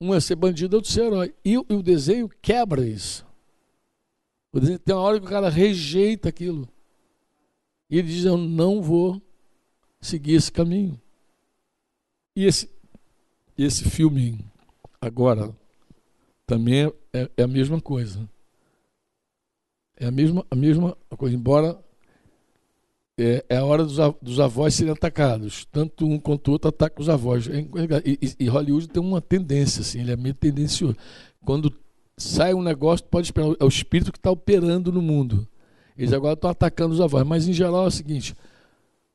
Um 0.00 0.14
é 0.14 0.20
ser 0.20 0.36
bandido, 0.36 0.76
outro 0.76 0.90
ser 0.90 1.04
herói. 1.04 1.34
E, 1.44 1.52
e 1.52 1.56
o 1.56 1.82
desenho 1.82 2.28
quebra 2.42 2.86
isso. 2.86 3.26
O 4.52 4.60
desenho, 4.60 4.78
tem 4.78 4.94
uma 4.94 5.02
hora 5.02 5.18
que 5.18 5.26
o 5.26 5.28
cara 5.28 5.48
rejeita 5.48 6.28
aquilo. 6.28 6.68
E 7.88 7.98
ele 7.98 8.08
diz: 8.08 8.24
Eu 8.24 8.36
não 8.36 8.82
vou 8.82 9.20
seguir 10.00 10.34
esse 10.34 10.52
caminho. 10.52 11.00
E 12.34 12.44
esse, 12.44 12.70
esse 13.56 13.88
filme, 13.88 14.44
agora, 15.00 15.54
também 16.46 16.92
é, 17.12 17.30
é 17.36 17.42
a 17.42 17.48
mesma 17.48 17.80
coisa. 17.80 18.28
É 19.96 20.06
a 20.06 20.10
mesma, 20.10 20.46
a 20.50 20.54
mesma 20.54 20.96
coisa, 21.16 21.34
embora 21.34 21.82
é, 23.18 23.44
é 23.48 23.56
a 23.56 23.64
hora 23.64 23.84
dos, 23.84 23.96
dos, 24.20 24.40
avós 24.40 24.74
serem 24.74 24.92
atacados. 24.92 25.66
Tanto 25.72 26.06
um 26.06 26.18
quanto 26.18 26.48
o 26.48 26.52
outro 26.52 26.68
atacam 26.68 27.02
os 27.02 27.08
avós. 27.08 27.48
É 27.48 27.60
e, 28.04 28.18
e, 28.20 28.44
e, 28.44 28.48
Hollywood 28.48 28.88
tem 28.88 29.02
uma 29.02 29.20
tendência, 29.20 29.80
assim, 29.80 30.00
ele 30.00 30.12
é 30.12 30.16
meio 30.16 30.34
tendencioso. 30.34 30.96
Quando 31.44 31.72
sai 32.16 32.52
um 32.52 32.62
negócio, 32.62 33.06
pode 33.06 33.28
esperar, 33.28 33.54
é 33.58 33.64
o 33.64 33.68
espírito 33.68 34.12
que 34.12 34.18
está 34.18 34.30
operando 34.30 34.92
no 34.92 35.00
mundo. 35.00 35.48
Eles 35.96 36.12
agora 36.12 36.34
estão 36.34 36.50
atacando 36.50 36.94
os 36.94 37.00
avós. 37.00 37.26
Mas 37.26 37.48
em 37.48 37.52
geral 37.52 37.84
é 37.84 37.88
o 37.88 37.90
seguinte: 37.90 38.34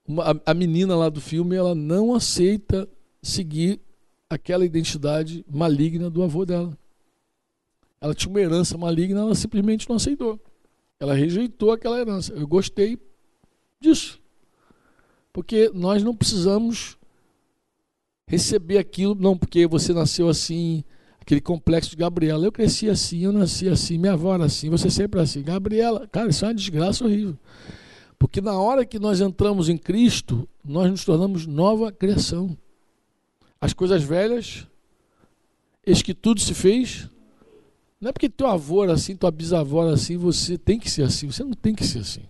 uma, 0.07 0.31
a, 0.31 0.35
a 0.47 0.53
menina 0.53 0.95
lá 0.95 1.09
do 1.09 1.21
filme 1.21 1.55
ela 1.55 1.75
não 1.75 2.15
aceita 2.15 2.89
seguir 3.21 3.79
aquela 4.27 4.65
identidade 4.65 5.45
maligna 5.47 6.09
do 6.09 6.23
avô 6.23 6.43
dela. 6.43 6.75
Ela 7.99 8.15
tinha 8.15 8.31
uma 8.31 8.41
herança 8.41 8.75
maligna, 8.79 9.19
ela 9.19 9.35
simplesmente 9.35 9.87
não 9.87 9.97
aceitou. 9.97 10.39
Ela 10.99 11.13
rejeitou 11.13 11.71
aquela 11.71 11.99
herança. 11.99 12.33
Eu 12.33 12.47
gostei 12.47 12.97
disso. 13.81 14.19
Porque 15.33 15.71
nós 15.73 16.03
não 16.03 16.15
precisamos 16.15 16.97
receber 18.27 18.77
aquilo, 18.77 19.15
não, 19.15 19.37
porque 19.37 19.67
você 19.67 19.93
nasceu 19.93 20.29
assim, 20.29 20.83
aquele 21.19 21.41
complexo 21.41 21.89
de 21.89 21.97
Gabriela. 21.97 22.45
Eu 22.45 22.51
cresci 22.51 22.89
assim, 22.89 23.23
eu 23.23 23.31
nasci 23.31 23.67
assim, 23.67 23.97
minha 23.97 24.13
avó 24.13 24.33
era 24.33 24.45
assim, 24.45 24.69
você 24.69 24.89
sempre 24.89 25.19
assim. 25.19 25.41
Gabriela, 25.41 26.07
cara, 26.07 26.29
isso 26.29 26.45
é 26.45 26.47
uma 26.49 26.53
desgraça 26.53 27.03
horrível. 27.03 27.37
Porque 28.17 28.39
na 28.39 28.53
hora 28.53 28.85
que 28.85 28.99
nós 28.99 29.19
entramos 29.19 29.67
em 29.67 29.77
Cristo, 29.77 30.47
nós 30.63 30.89
nos 30.89 31.03
tornamos 31.03 31.47
nova 31.47 31.91
criação. 31.91 32.55
As 33.59 33.73
coisas 33.73 34.03
velhas, 34.03 34.67
eis 35.85 36.01
que 36.01 36.13
tudo 36.13 36.39
se 36.39 36.53
fez 36.53 37.09
não 38.01 38.09
é 38.09 38.11
porque 38.11 38.27
teu 38.27 38.47
avô 38.47 38.83
era 38.83 38.93
assim, 38.93 39.15
tua 39.15 39.29
bisavó 39.29 39.83
era 39.83 39.93
assim, 39.93 40.17
você 40.17 40.57
tem 40.57 40.79
que 40.79 40.89
ser 40.89 41.03
assim. 41.03 41.27
Você 41.27 41.43
não 41.43 41.53
tem 41.53 41.75
que 41.75 41.85
ser 41.85 41.99
assim. 41.99 42.23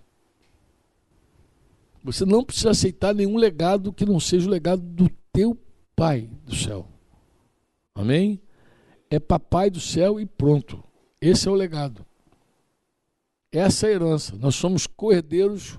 Você 2.04 2.26
não 2.26 2.44
precisa 2.44 2.72
aceitar 2.72 3.14
nenhum 3.14 3.38
legado 3.38 3.94
que 3.94 4.06
não 4.06 4.20
seja 4.20 4.48
o 4.48 4.52
legado 4.52 4.82
do 4.82 5.10
teu 5.32 5.58
pai 5.96 6.30
do 6.46 6.56
céu. 6.56 6.88
Amém? 7.94 8.42
É 9.10 9.20
papai 9.20 9.70
do 9.70 9.80
céu 9.80 10.20
e 10.20 10.26
pronto. 10.26 10.84
Esse 11.20 11.48
é 11.48 11.52
o 11.52 11.56
legado. 11.56 12.06
Essa 13.52 13.88
é 13.88 13.90
a 13.90 13.94
herança. 13.94 14.36
Nós 14.38 14.56
somos 14.56 14.88
cordeiros 14.88 15.78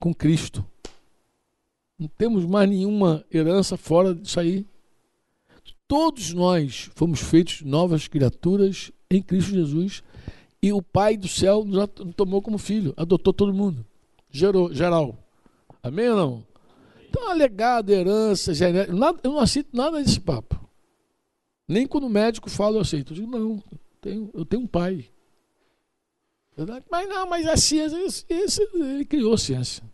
com 0.00 0.14
Cristo. 0.14 0.64
Não 1.98 2.08
temos 2.08 2.44
mais 2.44 2.68
nenhuma 2.68 3.24
herança 3.32 3.76
fora 3.76 4.14
disso 4.14 4.40
aí. 4.40 4.66
Todos 5.86 6.34
nós 6.34 6.90
fomos 6.94 7.20
feitos 7.20 7.62
novas 7.62 8.08
criaturas 8.08 8.92
em 9.10 9.22
Cristo 9.22 9.52
Jesus 9.52 10.02
e 10.62 10.72
o 10.72 10.82
Pai 10.82 11.16
do 11.16 11.28
céu 11.28 11.64
nos 11.64 11.88
tomou 12.14 12.42
como 12.42 12.58
filho, 12.58 12.92
adotou 12.96 13.32
todo 13.32 13.54
mundo, 13.54 13.86
gerou, 14.30 14.72
geral. 14.72 15.16
Amém 15.82 16.08
ou 16.10 16.16
não? 16.16 16.46
Então, 17.08 17.30
alegado, 17.30 17.90
herança, 17.90 18.52
genética, 18.52 18.94
nada, 18.94 19.18
eu 19.22 19.32
não 19.32 19.38
aceito 19.38 19.74
nada 19.74 20.02
desse 20.02 20.20
papo. 20.20 20.68
Nem 21.66 21.86
quando 21.86 22.04
o 22.04 22.10
médico 22.10 22.50
fala, 22.50 22.76
eu 22.76 22.80
aceito. 22.80 23.12
Eu 23.12 23.16
digo, 23.16 23.30
não, 23.30 23.38
eu 23.40 23.78
tenho, 24.00 24.30
eu 24.34 24.44
tenho 24.44 24.62
um 24.62 24.66
pai. 24.66 25.10
Mas 26.90 27.08
não, 27.08 27.28
mas 27.28 27.46
a 27.46 27.56
ciência, 27.56 27.96
ele 28.74 29.04
criou 29.04 29.34
a 29.34 29.38
ciência. 29.38 29.84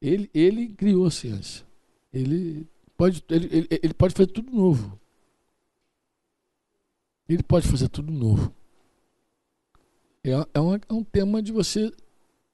Ele, 0.00 0.30
ele 0.32 0.68
criou 0.68 1.06
a 1.06 1.10
ciência. 1.10 1.66
Ele 2.12 2.66
pode, 2.96 3.24
ele, 3.28 3.46
ele, 3.50 3.68
ele 3.70 3.94
pode 3.94 4.14
fazer 4.14 4.28
tudo 4.28 4.52
novo. 4.52 5.00
Ele 7.28 7.42
pode 7.42 7.66
fazer 7.66 7.88
tudo 7.88 8.12
novo. 8.12 8.54
É, 10.22 10.30
é, 10.54 10.60
um, 10.60 10.74
é 10.74 10.92
um 10.92 11.02
tema 11.02 11.42
de 11.42 11.50
você 11.50 11.92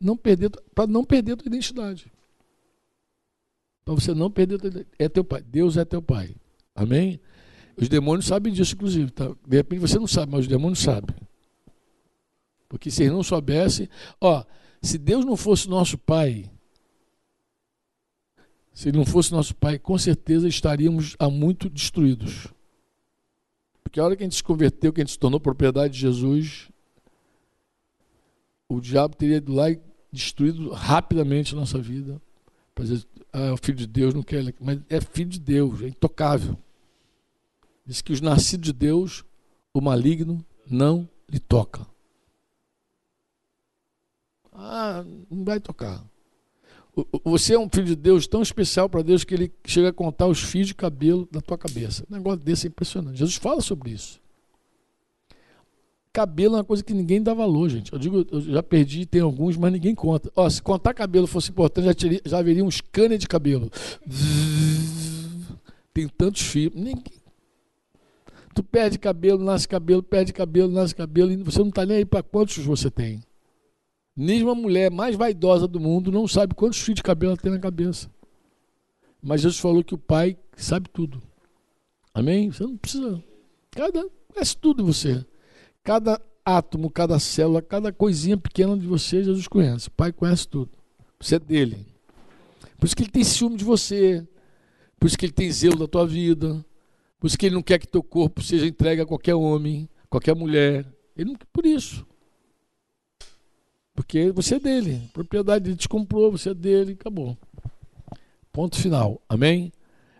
não 0.02 0.16
perder, 0.16 0.50
para 0.74 0.86
não 0.86 1.04
perder 1.04 1.32
a 1.32 1.36
tua 1.36 1.48
identidade. 1.48 2.12
Para 3.84 3.94
você 3.94 4.14
não 4.14 4.30
perder 4.30 4.56
a 4.56 4.58
tua 4.58 4.68
identidade. 4.68 4.96
É 4.98 5.08
teu 5.08 5.24
pai. 5.24 5.42
Deus 5.42 5.76
é 5.76 5.84
teu 5.84 6.02
pai. 6.02 6.34
Amém? 6.74 7.20
Os 7.76 7.88
demônios 7.88 8.26
sabem 8.26 8.52
disso, 8.52 8.74
inclusive. 8.74 9.10
Tá? 9.10 9.34
De 9.46 9.56
repente 9.56 9.80
você 9.80 9.98
não 9.98 10.06
sabe, 10.06 10.32
mas 10.32 10.42
os 10.42 10.48
demônios 10.48 10.80
sabem. 10.80 11.16
Porque 12.68 12.90
se 12.90 13.02
eles 13.02 13.12
não 13.12 13.22
soubessem, 13.22 13.88
ó, 14.20 14.44
se 14.80 14.98
Deus 14.98 15.24
não 15.24 15.36
fosse 15.36 15.68
nosso 15.68 15.96
pai, 15.98 16.50
se 18.72 18.88
ele 18.88 18.96
não 18.96 19.04
fosse 19.04 19.30
nosso 19.30 19.54
pai, 19.54 19.78
com 19.78 19.96
certeza 19.98 20.48
estaríamos 20.48 21.14
há 21.18 21.28
muito 21.28 21.68
destruídos. 21.68 22.48
Porque 23.82 24.00
a 24.00 24.04
hora 24.04 24.16
que 24.16 24.22
a 24.22 24.26
gente 24.26 24.36
se 24.36 24.42
converteu, 24.42 24.92
que 24.92 25.00
a 25.00 25.04
gente 25.04 25.12
se 25.12 25.18
tornou 25.18 25.38
propriedade 25.38 25.92
de 25.92 26.00
Jesus, 26.00 26.70
o 28.68 28.80
diabo 28.80 29.14
teria 29.14 29.36
ido 29.36 29.52
lá 29.52 29.70
e 29.70 29.78
destruído 30.12 30.70
rapidamente 30.70 31.54
a 31.54 31.56
nossa 31.56 31.78
vida. 31.78 32.20
Para 32.74 32.84
dizer, 32.84 33.06
ah, 33.32 33.52
o 33.52 33.56
filho 33.56 33.78
de 33.78 33.86
Deus, 33.86 34.14
não 34.14 34.22
quer. 34.22 34.54
Mas 34.60 34.80
é 34.88 35.00
filho 35.00 35.30
de 35.30 35.40
Deus, 35.40 35.82
é 35.82 35.88
intocável. 35.88 36.56
Diz 37.84 38.00
que 38.00 38.12
os 38.12 38.20
nascidos 38.20 38.66
de 38.66 38.72
Deus, 38.72 39.24
o 39.72 39.80
maligno 39.80 40.44
não 40.70 41.08
lhe 41.28 41.38
toca. 41.38 41.86
Ah, 44.52 45.04
não 45.30 45.44
vai 45.44 45.58
tocar. 45.58 46.04
Você 47.24 47.54
é 47.54 47.58
um 47.58 47.70
filho 47.70 47.86
de 47.86 47.96
Deus 47.96 48.26
tão 48.26 48.42
especial 48.42 48.88
para 48.88 49.02
Deus 49.02 49.24
que 49.24 49.32
ele 49.32 49.50
chega 49.64 49.88
a 49.88 49.92
contar 49.92 50.26
os 50.26 50.42
fios 50.42 50.66
de 50.66 50.74
cabelo 50.74 51.26
da 51.32 51.40
tua 51.40 51.56
cabeça. 51.56 52.04
Um 52.10 52.14
negócio 52.14 52.40
desse 52.40 52.66
é 52.66 52.68
impressionante. 52.68 53.18
Jesus 53.18 53.36
fala 53.36 53.62
sobre 53.62 53.90
isso. 53.90 54.21
Cabelo 56.12 56.56
é 56.56 56.58
uma 56.58 56.64
coisa 56.64 56.84
que 56.84 56.92
ninguém 56.92 57.22
dá 57.22 57.32
valor, 57.32 57.70
gente. 57.70 57.90
Eu 57.90 57.98
digo, 57.98 58.26
eu 58.30 58.40
já 58.40 58.62
perdi, 58.62 59.06
tem 59.06 59.22
alguns, 59.22 59.56
mas 59.56 59.72
ninguém 59.72 59.94
conta. 59.94 60.30
Ó, 60.36 60.48
se 60.50 60.60
contar 60.60 60.92
cabelo 60.92 61.26
fosse 61.26 61.50
importante, 61.50 61.86
já, 61.86 61.94
teria, 61.94 62.20
já 62.24 62.38
haveria 62.38 62.62
um 62.62 62.70
scanner 62.70 63.16
de 63.16 63.26
cabelo. 63.26 63.70
Tem 65.94 66.06
tantos 66.08 66.42
fios. 66.42 66.74
Ninguém. 66.74 67.22
Tu 68.54 68.62
perde 68.62 68.98
cabelo, 68.98 69.42
nasce 69.42 69.66
cabelo, 69.66 70.02
perde 70.02 70.32
cabelo, 70.34 70.70
nasce 70.70 70.94
cabelo, 70.94 71.32
e 71.32 71.36
você 71.36 71.60
não 71.60 71.70
está 71.70 71.86
nem 71.86 71.98
aí 71.98 72.04
para 72.04 72.22
quantos 72.22 72.58
você 72.58 72.90
tem. 72.90 73.22
Nem 74.14 74.42
uma 74.42 74.54
mulher 74.54 74.90
mais 74.90 75.16
vaidosa 75.16 75.66
do 75.66 75.80
mundo 75.80 76.12
não 76.12 76.28
sabe 76.28 76.54
quantos 76.54 76.78
fios 76.78 76.96
de 76.96 77.02
cabelo 77.02 77.32
ela 77.32 77.40
tem 77.40 77.50
na 77.50 77.58
cabeça. 77.58 78.10
Mas 79.22 79.40
Jesus 79.40 79.58
falou 79.58 79.82
que 79.82 79.94
o 79.94 79.98
Pai 79.98 80.36
sabe 80.54 80.90
tudo. 80.90 81.22
Amém? 82.12 82.50
Você 82.50 82.64
não 82.64 82.76
precisa. 82.76 83.22
Cada. 83.70 84.06
Conhece 84.28 84.56
tudo 84.58 84.84
você. 84.84 85.24
Cada 85.84 86.20
átomo, 86.44 86.90
cada 86.90 87.18
célula, 87.18 87.62
cada 87.62 87.92
coisinha 87.92 88.36
pequena 88.36 88.76
de 88.76 88.86
você, 88.86 89.22
Jesus 89.22 89.48
conhece. 89.48 89.88
O 89.88 89.92
Pai 89.92 90.12
conhece 90.12 90.46
tudo. 90.46 90.70
Você 91.20 91.36
é 91.36 91.38
dele. 91.38 91.86
Por 92.78 92.86
isso 92.86 92.96
que 92.96 93.02
ele 93.02 93.10
tem 93.10 93.24
ciúme 93.24 93.56
de 93.56 93.64
você. 93.64 94.26
Por 94.98 95.06
isso 95.06 95.18
que 95.18 95.26
ele 95.26 95.32
tem 95.32 95.50
zelo 95.50 95.78
da 95.78 95.86
tua 95.86 96.06
vida. 96.06 96.64
Por 97.18 97.26
isso 97.26 97.38
que 97.38 97.46
ele 97.46 97.54
não 97.54 97.62
quer 97.62 97.78
que 97.78 97.86
teu 97.86 98.02
corpo 98.02 98.42
seja 98.42 98.66
entregue 98.66 99.02
a 99.02 99.06
qualquer 99.06 99.34
homem, 99.34 99.88
qualquer 100.08 100.34
mulher. 100.34 100.86
Ele 101.16 101.30
não 101.30 101.36
quer 101.36 101.46
por 101.52 101.64
isso. 101.64 102.06
Porque 103.94 104.32
você 104.32 104.56
é 104.56 104.60
dele. 104.60 105.02
A 105.08 105.12
propriedade 105.12 105.70
ele 105.70 105.76
te 105.76 105.88
comprou, 105.88 106.32
você 106.32 106.50
é 106.50 106.54
dele, 106.54 106.92
acabou. 106.92 107.36
Ponto 108.52 108.76
final. 108.76 109.20
Amém? 109.28 109.72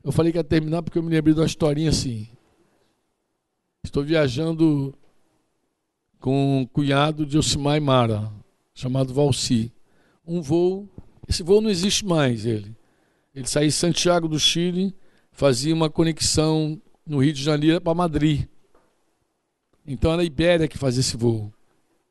Eu 0.05 0.13
falei 0.13 0.33
que 0.33 0.39
ia 0.39 0.45
terminar 0.45 0.83
porque 0.83 0.99
eu 0.99 1.03
me 1.03 1.11
lembrei 1.11 1.35
de 1.35 1.41
uma 1.41 1.47
historinha 1.47 1.91
assim. 1.91 2.29
Estou 3.85 4.05
viajando 4.05 4.95
com 6.23 6.61
um 6.61 6.65
cunhado 6.65 7.27
de 7.27 7.37
Osimar 7.37 7.83
Mara, 7.83 8.33
chamado 8.73 9.13
Valci. 9.13 9.73
Um 10.25 10.41
voo, 10.41 10.89
esse 11.29 11.43
voo 11.43 11.61
não 11.61 11.69
existe 11.69 12.07
mais, 12.07 12.47
ele. 12.47 12.77
Ele 13.35 13.47
saía 13.47 13.67
de 13.67 13.75
Santiago 13.75 14.29
do 14.29 14.39
Chile, 14.39 14.95
fazia 15.33 15.75
uma 15.75 15.91
conexão 15.91 16.81
no 17.05 17.19
Rio 17.19 17.33
de 17.33 17.43
Janeiro 17.43 17.81
para 17.81 17.93
Madrid. 17.93 18.47
Então 19.85 20.13
era 20.13 20.23
a 20.23 20.25
Ibéria 20.25 20.69
que 20.69 20.79
fazia 20.79 21.01
esse 21.01 21.17
voo. 21.17 21.53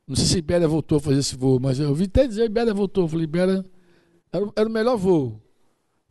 Não 0.06 0.14
sei 0.14 0.26
se 0.26 0.36
a 0.36 0.40
Ibéria 0.40 0.68
voltou 0.68 0.98
a 0.98 1.00
fazer 1.00 1.20
esse 1.20 1.34
voo, 1.34 1.58
mas 1.58 1.80
eu 1.80 1.88
ouvi 1.88 2.04
até 2.04 2.26
dizer 2.26 2.42
a 2.42 2.46
Ibéria 2.46 2.74
voltou. 2.74 3.04
Eu 3.04 3.08
falei, 3.08 3.24
Ibéria 3.24 3.64
era, 4.30 4.52
era 4.54 4.68
o 4.68 4.72
melhor 4.72 4.96
voo. 4.98 5.40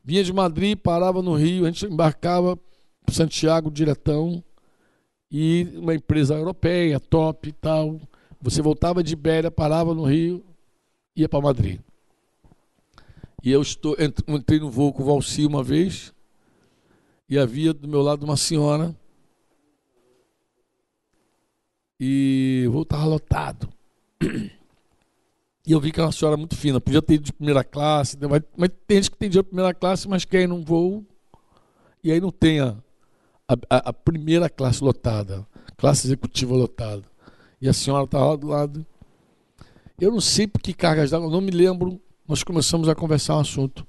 Vinha 0.03 0.23
de 0.23 0.33
Madrid, 0.33 0.75
parava 0.75 1.21
no 1.21 1.35
Rio, 1.35 1.65
a 1.65 1.71
gente 1.71 1.85
embarcava 1.85 2.57
para 3.05 3.13
Santiago 3.13 3.69
diretão 3.69 4.43
e 5.31 5.67
uma 5.75 5.95
empresa 5.95 6.35
europeia, 6.35 6.99
top 6.99 7.49
e 7.49 7.53
tal. 7.53 7.99
Você 8.41 8.61
voltava 8.61 9.03
de 9.03 9.13
Ibéria, 9.13 9.49
parava 9.49 9.93
no 9.93 10.03
Rio, 10.03 10.43
ia 11.15 11.29
para 11.29 11.41
Madrid. 11.41 11.79
E 13.43 13.51
eu 13.51 13.61
estou, 13.61 13.95
entrei 14.27 14.59
no 14.59 14.69
voo 14.69 14.91
com 14.91 15.01
o 15.03 15.05
Valci 15.05 15.45
uma 15.45 15.63
vez 15.63 16.13
e 17.29 17.39
havia 17.39 17.73
do 17.73 17.87
meu 17.87 18.01
lado 18.01 18.23
uma 18.23 18.37
senhora 18.37 18.95
e 21.99 22.65
o 22.67 22.71
voo 22.71 22.81
estava 22.81 23.05
lotado. 23.05 23.69
E 25.65 25.71
eu 25.71 25.79
vi 25.79 25.91
que 25.91 25.99
era 25.99 26.07
uma 26.07 26.11
senhora 26.11 26.35
muito 26.35 26.55
fina, 26.55 26.81
podia 26.81 27.03
ter 27.03 27.13
ido 27.13 27.23
de 27.23 27.33
primeira 27.33 27.63
classe, 27.63 28.17
mas, 28.19 28.41
mas 28.57 28.69
tem 28.87 28.97
gente 28.97 29.11
que 29.11 29.17
tem 29.17 29.29
dinheiro 29.29 29.45
de 29.45 29.49
primeira 29.49 29.73
classe, 29.73 30.07
mas 30.07 30.25
quer 30.25 30.41
ir 30.41 30.47
num 30.47 30.63
voo 30.63 31.05
e 32.03 32.11
aí 32.11 32.19
não 32.19 32.31
tem 32.31 32.59
a, 32.59 32.75
a, 33.69 33.89
a 33.89 33.93
primeira 33.93 34.49
classe 34.49 34.83
lotada, 34.83 35.45
classe 35.77 36.07
executiva 36.07 36.53
lotada. 36.55 37.03
E 37.61 37.69
a 37.69 37.73
senhora 37.73 38.05
estava 38.05 38.25
lá 38.25 38.35
do 38.35 38.47
lado. 38.47 38.85
Eu 39.99 40.11
não 40.11 40.21
sei 40.21 40.47
por 40.47 40.61
que 40.61 40.73
cargas 40.73 41.11
d'água, 41.11 41.29
não 41.29 41.41
me 41.41 41.51
lembro. 41.51 42.01
Nós 42.27 42.43
começamos 42.43 42.89
a 42.89 42.95
conversar 42.95 43.37
um 43.37 43.41
assunto 43.41 43.85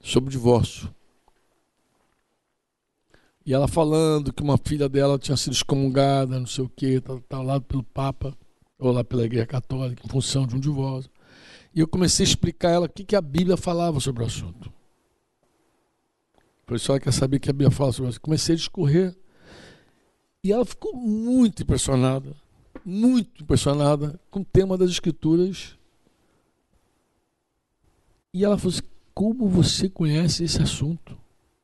sobre 0.00 0.30
divórcio. 0.30 0.92
E 3.44 3.52
ela 3.52 3.66
falando 3.66 4.32
que 4.32 4.42
uma 4.42 4.58
filha 4.58 4.88
dela 4.88 5.18
tinha 5.18 5.36
sido 5.36 5.54
excomungada, 5.54 6.38
não 6.38 6.46
sei 6.46 6.64
o 6.64 6.68
quê, 6.68 6.98
estava 6.98 7.20
tá, 7.20 7.38
tá 7.38 7.42
lá 7.42 7.60
pelo 7.60 7.82
Papa 7.82 8.36
ou 8.78 8.92
lá 8.92 9.02
pela 9.02 9.24
Igreja 9.24 9.46
Católica, 9.46 10.02
em 10.04 10.08
função 10.08 10.46
de 10.46 10.54
um 10.54 10.60
divórcio. 10.60 11.10
E 11.74 11.80
eu 11.80 11.88
comecei 11.88 12.24
a 12.24 12.28
explicar 12.28 12.68
a 12.68 12.72
ela 12.72 12.86
o 12.86 12.88
que, 12.88 13.04
que 13.04 13.16
a 13.16 13.20
Bíblia 13.20 13.56
falava 13.56 13.98
sobre 13.98 14.22
o 14.22 14.26
assunto. 14.26 14.72
Isso 16.76 16.90
ela 16.90 17.00
quer 17.00 17.12
saber 17.12 17.38
que 17.38 17.50
a 17.50 17.52
Bíblia 17.52 17.70
fala 17.70 17.92
sobre 17.92 18.06
o 18.06 18.08
assunto. 18.10 18.22
Comecei 18.22 18.54
a 18.54 18.56
discorrer. 18.56 19.16
E 20.44 20.52
ela 20.52 20.64
ficou 20.64 20.94
muito 20.96 21.62
impressionada, 21.62 22.34
muito 22.84 23.42
impressionada 23.42 24.18
com 24.30 24.40
o 24.40 24.44
tema 24.44 24.76
das 24.76 24.90
Escrituras. 24.90 25.76
E 28.34 28.44
ela 28.44 28.58
falou 28.58 28.72
assim: 28.72 28.88
Como 29.14 29.48
você 29.48 29.88
conhece 29.88 30.42
esse 30.42 30.60
assunto? 30.60 31.16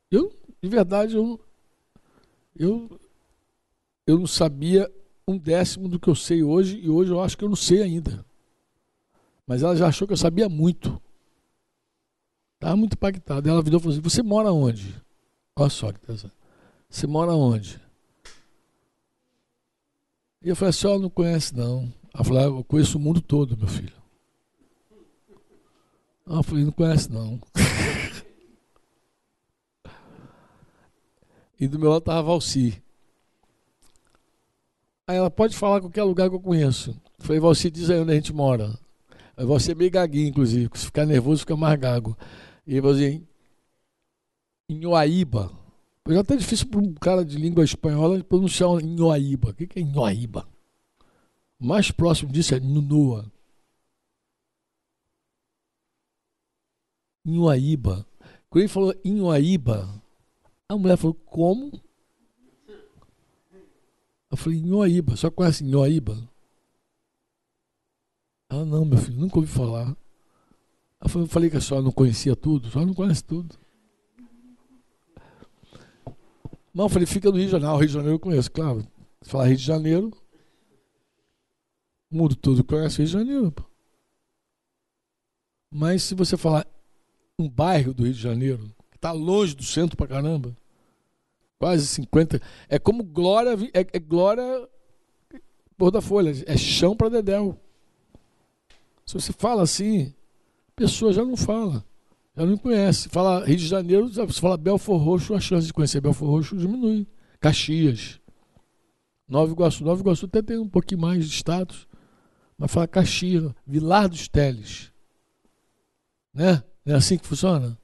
Eu, 0.09 0.33
de 0.61 0.69
verdade, 0.69 1.15
eu, 1.15 1.39
eu, 2.55 2.99
eu 4.07 4.17
não 4.17 4.27
sabia 4.27 4.89
um 5.27 5.37
décimo 5.37 5.87
do 5.87 5.99
que 5.99 6.07
eu 6.07 6.15
sei 6.15 6.41
hoje 6.41 6.79
e 6.79 6.89
hoje 6.89 7.11
eu 7.11 7.21
acho 7.21 7.37
que 7.37 7.43
eu 7.43 7.49
não 7.49 7.55
sei 7.55 7.83
ainda. 7.83 8.25
Mas 9.45 9.61
ela 9.61 9.75
já 9.75 9.87
achou 9.87 10.07
que 10.07 10.13
eu 10.13 10.17
sabia 10.17 10.47
muito. 10.47 11.01
Estava 12.59 12.75
muito 12.75 12.95
impactada. 12.95 13.49
Ela 13.49 13.61
virou 13.61 13.79
e 13.79 13.81
falou 13.81 13.93
assim: 13.93 14.01
Você 14.01 14.21
mora 14.21 14.51
onde? 14.51 15.01
Olha 15.55 15.69
só 15.69 15.93
que 15.93 15.99
interessante. 15.99 16.33
Você 16.89 17.07
mora 17.07 17.31
onde? 17.31 17.79
E 20.43 20.49
eu 20.49 20.57
falei 20.57 20.71
assim: 20.71 20.87
Ela 20.87 20.99
não 20.99 21.09
conhece, 21.09 21.55
não. 21.55 21.89
Ela 22.13 22.23
falou: 22.25 22.39
ah, 22.39 22.43
Eu 22.43 22.61
conheço 22.65 22.97
o 22.97 23.01
mundo 23.01 23.21
todo, 23.21 23.55
meu 23.55 23.69
filho. 23.69 23.93
Ela 26.27 26.43
falou: 26.43 26.65
Não 26.65 26.71
conhece, 26.73 27.09
não. 27.09 27.39
e 31.57 31.65
do 31.65 31.79
meu 31.79 31.91
lado 31.91 31.99
estava 31.99 32.19
a 32.19 32.23
Valci. 32.23 32.83
Aí 35.07 35.15
ela 35.15 35.31
pode 35.31 35.55
falar 35.55 35.79
qualquer 35.79 36.03
lugar 36.03 36.29
que 36.29 36.35
eu 36.35 36.41
conheço. 36.41 36.91
Eu 37.17 37.25
falei, 37.25 37.39
você 37.39 37.71
diz 37.71 37.89
aí 37.89 37.99
onde 37.99 38.11
a 38.11 38.15
gente 38.15 38.31
mora. 38.31 38.77
Aí 39.35 39.45
você 39.45 39.71
é 39.71 39.75
meio 39.75 39.89
gaguinho, 39.89 40.27
inclusive. 40.27 40.69
Se 40.75 40.85
ficar 40.85 41.05
nervoso, 41.05 41.39
fica 41.39 41.55
mais 41.55 41.79
gago. 41.79 42.17
E 42.69 42.73
ele 42.73 42.81
falou 42.81 42.95
assim, 42.95 43.27
em 44.69 44.85
Oaíba. 44.85 45.51
Já 46.07 46.23
tá 46.23 46.35
difícil 46.35 46.67
para 46.67 46.79
um 46.79 46.93
cara 46.93 47.25
de 47.25 47.35
língua 47.35 47.63
espanhola 47.63 48.23
pronunciar 48.23 48.79
Inhoaíba. 48.79 49.49
O 49.49 49.53
que 49.55 49.79
é 49.79 49.81
Inhoaíba? 49.81 50.47
O 51.59 51.65
mais 51.65 51.89
próximo 51.89 52.31
disso 52.31 52.53
é 52.53 52.59
Nunua. 52.59 53.25
Inhuaíba. 57.25 58.05
Quando 58.51 58.61
ele 58.61 58.67
falou 58.67 58.95
Inhuaíba, 59.03 59.89
a 60.67 60.77
mulher 60.77 60.95
falou, 60.95 61.15
como? 61.15 61.71
Eu 64.29 64.37
falei, 64.37 64.59
Inhuaíba, 64.59 65.15
só 65.15 65.31
conhece 65.31 65.63
Inhuaíba? 65.63 66.29
Ela, 68.47 68.63
não, 68.63 68.85
meu 68.85 68.99
filho, 68.99 69.19
nunca 69.19 69.37
ouvi 69.37 69.51
falar. 69.51 69.97
Eu 71.01 71.27
falei 71.27 71.49
que 71.49 71.57
a 71.57 71.61
senhora 71.61 71.83
não 71.83 71.91
conhecia 71.91 72.35
tudo, 72.35 72.67
a 72.67 72.71
senhora 72.71 72.87
não 72.87 72.93
conhece 72.93 73.23
tudo. 73.23 73.55
Não, 76.73 76.85
eu 76.85 76.89
falei, 76.89 77.05
fica 77.05 77.29
no 77.31 77.37
Rio 77.37 77.45
de 77.45 77.51
Janeiro. 77.51 77.71
Ah, 77.71 77.75
o 77.75 77.79
Rio 77.79 77.87
de 77.87 77.93
Janeiro 77.93 78.15
eu 78.15 78.19
conheço, 78.19 78.51
claro. 78.51 78.85
Se 79.21 79.29
falar 79.29 79.47
Rio 79.47 79.57
de 79.57 79.63
Janeiro, 79.63 80.11
mundo 82.11 82.35
todo 82.35 82.63
conhece 82.63 82.97
Rio 82.97 83.05
de 83.05 83.11
Janeiro. 83.11 83.51
Pô. 83.51 83.63
Mas 85.71 86.03
se 86.03 86.15
você 86.15 86.37
falar 86.37 86.65
um 87.37 87.49
bairro 87.49 87.93
do 87.93 88.03
Rio 88.03 88.13
de 88.13 88.21
Janeiro, 88.21 88.69
que 88.91 88.97
está 88.97 89.11
longe 89.11 89.55
do 89.55 89.63
centro 89.63 89.95
pra 89.95 90.07
caramba, 90.07 90.55
quase 91.57 91.87
50, 91.87 92.41
é 92.67 92.77
como 92.77 93.03
Glória, 93.03 93.57
é, 93.73 93.85
é 93.93 93.99
Glória 93.99 94.67
Porra 95.79 95.91
da 95.91 96.01
Folha, 96.01 96.33
é 96.45 96.57
chão 96.57 96.93
para 96.93 97.07
Dedéu. 97.07 97.57
Se 99.05 99.13
você 99.13 99.31
fala 99.31 99.63
assim, 99.63 100.13
pessoa 100.79 101.11
já 101.11 101.25
não 101.25 101.35
fala. 101.35 101.83
Já 102.35 102.45
não 102.45 102.57
conhece. 102.57 103.09
Fala 103.09 103.43
Rio 103.45 103.57
de 103.57 103.67
Janeiro, 103.67 104.07
se 104.09 104.39
fala 104.39 104.55
Belfor 104.55 104.97
Roxo, 104.97 105.35
a 105.35 105.39
chance 105.41 105.67
de 105.67 105.73
conhecer 105.73 105.99
Belfor 105.99 106.29
Roxo 106.29 106.55
diminui. 106.55 107.05
Caxias. 107.41 108.19
Nova 109.27 109.51
Iguaçu. 109.51 109.83
Nova 109.83 109.99
Iguaçu 109.99 110.25
até 110.25 110.41
tem 110.41 110.57
um 110.57 110.69
pouquinho 110.69 111.01
mais 111.01 111.29
de 111.29 111.35
status. 111.35 111.85
Mas 112.57 112.71
fala 112.71 112.87
Caxias, 112.87 113.51
Vilar 113.67 114.07
dos 114.07 114.29
Teles. 114.29 114.91
Né? 116.33 116.63
É 116.85 116.93
assim 116.93 117.17
que 117.17 117.27
funciona? 117.27 117.77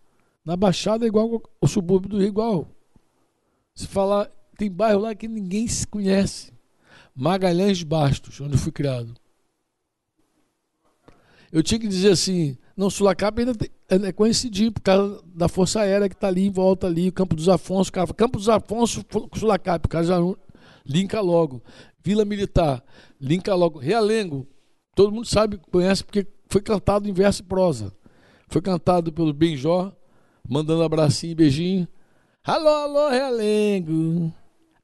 Na 0.44 0.56
Baixada 0.56 1.06
é 1.06 1.08
igual 1.08 1.42
o 1.60 1.68
subúrbio 1.68 2.10
do 2.10 2.18
Rio, 2.18 2.28
igual. 2.28 2.68
Se 3.74 3.88
falar, 3.88 4.32
tem 4.58 4.72
bairro 4.72 5.02
lá 5.02 5.14
que 5.14 5.28
ninguém 5.28 5.68
se 5.68 5.86
conhece. 5.86 6.54
Magalhães 7.14 7.84
Bastos, 7.84 8.40
onde 8.40 8.54
eu 8.54 8.60
fui 8.60 8.72
criado 8.72 9.14
eu 11.56 11.64
tinha 11.64 11.80
que 11.80 11.88
dizer 11.88 12.12
assim, 12.12 12.58
não, 12.76 12.90
Sulacap 12.90 13.40
ainda 13.40 13.54
é 13.90 14.12
conhecidinho 14.12 14.72
por 14.72 14.82
causa 14.82 15.22
da 15.34 15.48
Força 15.48 15.80
Aérea 15.80 16.10
que 16.10 16.16
está 16.16 16.28
ali 16.28 16.46
em 16.46 16.52
volta 16.52 16.88
ali, 16.88 17.12
Campo 17.12 17.36
dos 17.36 17.48
Afonso, 17.48 17.92
cara, 17.92 18.14
Campo 18.14 18.38
dos 18.38 18.50
Afonso, 18.50 19.06
Sulacap, 19.36 19.86
o 19.86 19.90
cara 19.90 20.04
já 20.04 20.18
linka 20.86 21.22
logo. 21.22 21.62
Vila 22.04 22.26
Militar, 22.26 22.84
linka 23.20 23.56
logo. 23.56 23.80
Realengo, 23.80 24.46
todo 24.94 25.12
mundo 25.12 25.26
sabe, 25.26 25.60
conhece 25.72 26.04
porque 26.04 26.28
foi 26.48 26.62
cantado 26.62 27.10
em 27.10 27.14
verso 27.14 27.42
e 27.42 27.46
prosa. 27.46 27.94
Foi 28.48 28.62
cantado 28.62 29.12
pelo 29.12 29.34
Benjó, 29.34 29.92
mandando 30.48 30.84
abracinho 30.84 31.32
e 31.32 31.36
beijinho. 31.36 31.88
Alô, 32.44 32.70
alô, 32.70 33.10
Realengo. 33.10 34.32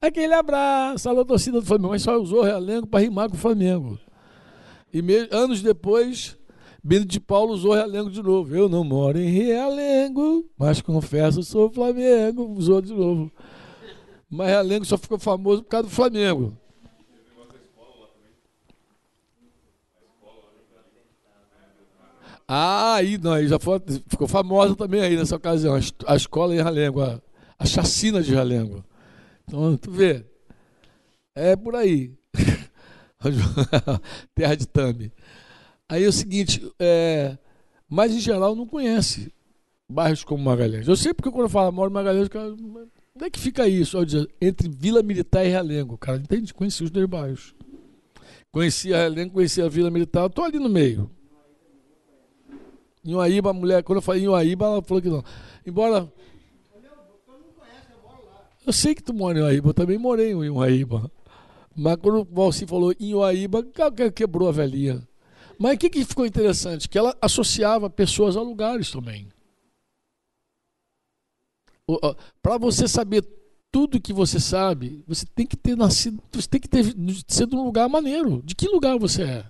Aquele 0.00 0.34
abraço, 0.34 1.08
alô, 1.08 1.24
torcida 1.24 1.60
do 1.60 1.66
Flamengo. 1.66 1.90
Mas 1.90 2.02
só 2.02 2.18
usou 2.18 2.42
Realengo 2.42 2.88
para 2.88 3.00
rimar 3.00 3.28
com 3.28 3.36
o 3.36 3.38
Flamengo. 3.38 3.98
E 4.92 5.00
me... 5.00 5.28
anos 5.30 5.62
depois, 5.62 6.36
Bento 6.84 7.06
de 7.06 7.20
Paulo 7.20 7.52
usou 7.52 7.74
Realengo 7.74 8.10
de 8.10 8.22
novo. 8.22 8.54
Eu 8.54 8.68
não 8.68 8.82
moro 8.82 9.18
em 9.18 9.28
Realengo, 9.28 10.50
mas 10.58 10.82
confesso 10.82 11.42
sou 11.44 11.70
Flamengo. 11.70 12.52
Usou 12.56 12.80
de 12.80 12.92
novo. 12.92 13.30
Mas 14.28 14.48
Realengo 14.48 14.84
só 14.84 14.98
ficou 14.98 15.18
famoso 15.18 15.62
por 15.62 15.68
causa 15.68 15.88
do 15.88 15.94
Flamengo. 15.94 16.56
Ah, 22.48 22.96
aí, 22.96 23.16
não, 23.16 23.32
aí 23.32 23.46
já 23.46 23.58
foi, 23.58 23.80
ficou 24.08 24.26
famosa 24.26 24.74
também 24.74 25.00
aí 25.00 25.16
nessa 25.16 25.36
ocasião, 25.36 25.78
a, 26.06 26.16
escola 26.16 26.54
em 26.54 26.62
Realengo, 26.62 27.00
a, 27.00 27.20
a 27.58 27.64
chacina 27.64 28.22
de 28.22 28.34
Realengo. 28.34 28.84
Então, 29.44 29.76
tu 29.76 29.90
vê, 29.90 30.26
é 31.34 31.56
por 31.56 31.76
aí. 31.76 32.12
Terra 34.34 34.54
de 34.54 34.66
Tame. 34.66 35.12
Aí 35.92 36.04
é 36.04 36.08
o 36.08 36.12
seguinte, 36.12 36.66
é, 36.78 37.36
mas 37.86 38.14
em 38.14 38.18
geral 38.18 38.56
não 38.56 38.66
conhece 38.66 39.30
bairros 39.86 40.24
como 40.24 40.42
Magalhães. 40.42 40.88
Eu 40.88 40.96
sei 40.96 41.12
porque 41.12 41.30
quando 41.30 41.42
eu 41.42 41.50
falo 41.50 41.70
moro 41.70 41.90
em 41.90 41.92
Magalhães, 41.92 42.28
cara, 42.28 42.50
onde 42.50 43.24
é 43.26 43.28
que 43.28 43.38
fica 43.38 43.68
isso? 43.68 43.98
Eu 43.98 44.04
dizer, 44.06 44.26
entre 44.40 44.70
Vila 44.70 45.02
Militar 45.02 45.44
e 45.44 45.50
Realengo. 45.50 45.98
Cara, 45.98 46.16
entende? 46.16 46.54
Conheci 46.54 46.82
os 46.82 46.90
dois 46.90 47.06
bairros. 47.06 47.54
Conheci 48.50 48.94
a 48.94 48.96
Realengo, 48.96 49.34
conheci 49.34 49.60
a 49.60 49.68
Vila 49.68 49.90
Militar, 49.90 50.22
eu 50.22 50.30
tô 50.30 50.42
ali 50.42 50.58
no 50.58 50.70
meio. 50.70 51.10
Em 53.04 53.14
Uaíba, 53.14 53.50
a 53.50 53.52
mulher, 53.52 53.82
quando 53.82 53.98
eu 53.98 54.02
falei 54.02 54.22
em 54.22 54.28
Uaíba, 54.28 54.64
ela 54.64 54.82
falou 54.82 55.02
que 55.02 55.10
não. 55.10 55.22
Embora. 55.66 56.10
Eu 58.66 58.72
sei 58.72 58.94
que 58.94 59.02
tu 59.02 59.12
mora 59.12 59.38
em 59.38 59.42
Uaíba, 59.42 59.68
eu 59.68 59.74
também 59.74 59.98
morei 59.98 60.30
em 60.32 60.48
Uaíba. 60.48 61.12
Mas 61.76 61.96
quando 61.96 62.22
o 62.22 62.34
Valci 62.34 62.66
falou 62.66 62.94
em 62.98 63.14
Uaíba, 63.14 63.62
quebrou 64.14 64.48
a 64.48 64.52
velhinha. 64.52 65.06
Mas 65.58 65.74
o 65.74 65.78
que, 65.78 65.90
que 65.90 66.04
ficou 66.04 66.26
interessante? 66.26 66.88
Que 66.88 66.98
ela 66.98 67.16
associava 67.20 67.88
pessoas 67.90 68.36
a 68.36 68.42
lugares 68.42 68.90
também. 68.90 69.28
Para 72.42 72.58
você 72.58 72.88
saber 72.88 73.24
tudo 73.70 74.00
que 74.00 74.12
você 74.12 74.38
sabe, 74.38 75.02
você 75.06 75.24
tem 75.26 75.46
que 75.46 75.56
ter 75.56 75.76
nascido, 75.76 76.22
você 76.30 76.48
tem 76.48 76.60
que 76.60 76.68
ter 76.68 76.84
sido 77.28 77.56
num 77.56 77.64
lugar 77.64 77.88
maneiro. 77.88 78.42
De 78.44 78.54
que 78.54 78.68
lugar 78.68 78.98
você 78.98 79.22
é? 79.22 79.46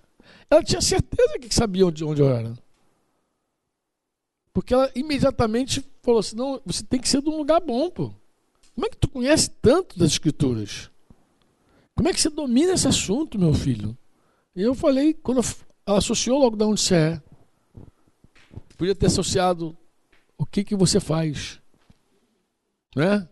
Ela 0.49 0.63
tinha 0.63 0.81
certeza 0.81 1.39
que 1.39 1.53
sabia 1.55 1.87
onde, 1.87 2.05
onde 2.05 2.21
eu 2.21 2.29
era. 2.29 2.55
Porque 4.53 4.75
ela 4.75 4.91
imediatamente 4.95 5.85
falou 6.03 6.21
assim: 6.21 6.37
não, 6.37 6.61
você 6.65 6.85
tem 6.85 7.01
que 7.01 7.09
ser 7.09 7.23
de 7.23 7.29
um 7.29 7.37
lugar 7.37 7.61
bom, 7.61 7.91
pô. 7.91 8.13
Como 8.75 8.87
é 8.87 8.91
que 8.91 8.97
tu 8.97 9.09
conhece 9.09 9.51
tanto 9.51 9.99
das 9.99 10.13
escrituras? 10.13 10.91
Como 11.95 12.09
é 12.09 12.13
que 12.13 12.21
você 12.21 12.31
domina 12.31 12.73
esse 12.73 12.89
assunto, 12.89 13.39
meu 13.39 13.53
filho? 13.53 13.97
E 14.55 14.63
eu 14.63 14.75
falei, 14.75 15.15
quando 15.15 15.39
eu 15.39 15.45
ela 15.87 15.99
associou 15.99 16.39
logo 16.39 16.57
de 16.57 16.65
onde 16.65 16.81
você 16.81 16.95
é. 16.95 17.23
Podia 18.77 18.95
ter 18.95 19.07
associado 19.07 19.77
o 20.39 20.47
que, 20.47 20.65
que 20.65 20.75
você 20.75 20.99
faz. 20.99 21.61
Né? 22.97 23.29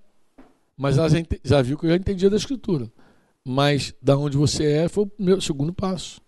Mas 0.76 0.96
ela 0.96 1.08
já, 1.08 1.18
já 1.42 1.62
viu 1.62 1.76
que 1.76 1.86
eu 1.86 1.90
já 1.90 1.96
entendia 1.96 2.30
da 2.30 2.36
escritura. 2.36 2.90
Mas 3.44 3.94
da 4.00 4.16
onde 4.16 4.36
você 4.36 4.64
é 4.64 4.88
foi 4.88 5.04
o 5.04 5.12
meu 5.18 5.40
segundo 5.40 5.72
passo. 5.72 6.20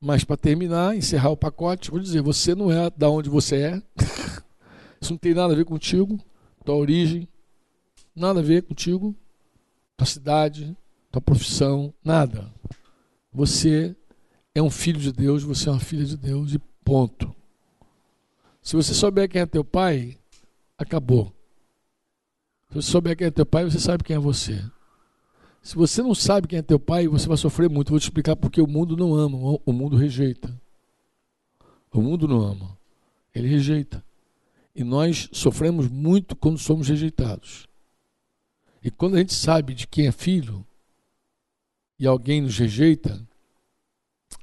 Mas 0.00 0.24
para 0.24 0.36
terminar, 0.36 0.96
encerrar 0.96 1.30
o 1.30 1.36
pacote, 1.36 1.90
vou 1.90 2.00
dizer, 2.00 2.20
você 2.20 2.54
não 2.54 2.72
é 2.72 2.90
da 2.90 3.08
onde 3.08 3.30
você 3.30 3.56
é. 3.56 3.82
Isso 5.00 5.12
não 5.12 5.18
tem 5.18 5.34
nada 5.34 5.52
a 5.52 5.56
ver 5.56 5.64
contigo, 5.64 6.18
tua 6.64 6.74
origem, 6.74 7.28
nada 8.14 8.40
a 8.40 8.42
ver 8.42 8.62
contigo, 8.62 9.14
tua 9.96 10.06
cidade, 10.06 10.76
tua 11.10 11.22
profissão, 11.22 11.94
nada. 12.04 12.52
Você 13.32 13.94
é 14.54 14.62
um 14.62 14.70
filho 14.70 15.00
de 15.00 15.12
Deus, 15.12 15.42
você 15.42 15.68
é 15.68 15.72
uma 15.72 15.80
filha 15.80 16.04
de 16.04 16.16
Deus 16.16 16.52
e 16.52 16.58
ponto. 16.84 17.34
Se 18.60 18.76
você 18.76 18.94
souber 18.94 19.28
quem 19.28 19.40
é 19.40 19.46
teu 19.46 19.64
pai, 19.64 20.18
acabou. 20.76 21.32
Se 22.68 22.76
você 22.76 22.90
souber 22.90 23.16
quem 23.16 23.26
é 23.26 23.30
teu 23.30 23.46
pai, 23.46 23.64
você 23.64 23.80
sabe 23.80 24.04
quem 24.04 24.16
é 24.16 24.18
você. 24.18 24.62
Se 25.62 25.76
você 25.76 26.02
não 26.02 26.14
sabe 26.14 26.48
quem 26.48 26.58
é 26.58 26.62
teu 26.62 26.78
pai, 26.78 27.06
você 27.06 27.26
vai 27.26 27.36
sofrer 27.36 27.68
muito. 27.68 27.90
Vou 27.90 27.98
te 27.98 28.04
explicar 28.04 28.36
porque 28.36 28.60
o 28.60 28.66
mundo 28.66 28.96
não 28.96 29.14
ama, 29.14 29.38
o 29.64 29.72
mundo 29.72 29.96
rejeita. 29.96 30.60
O 31.92 32.00
mundo 32.00 32.26
não 32.26 32.40
ama, 32.40 32.76
ele 33.34 33.48
rejeita. 33.48 34.02
E 34.74 34.82
nós 34.82 35.28
sofremos 35.32 35.88
muito 35.88 36.34
quando 36.34 36.58
somos 36.58 36.88
rejeitados. 36.88 37.68
E 38.82 38.90
quando 38.90 39.16
a 39.16 39.18
gente 39.18 39.34
sabe 39.34 39.74
de 39.74 39.86
quem 39.86 40.06
é 40.06 40.12
filho 40.12 40.66
e 41.98 42.06
alguém 42.06 42.40
nos 42.40 42.58
rejeita, 42.58 43.22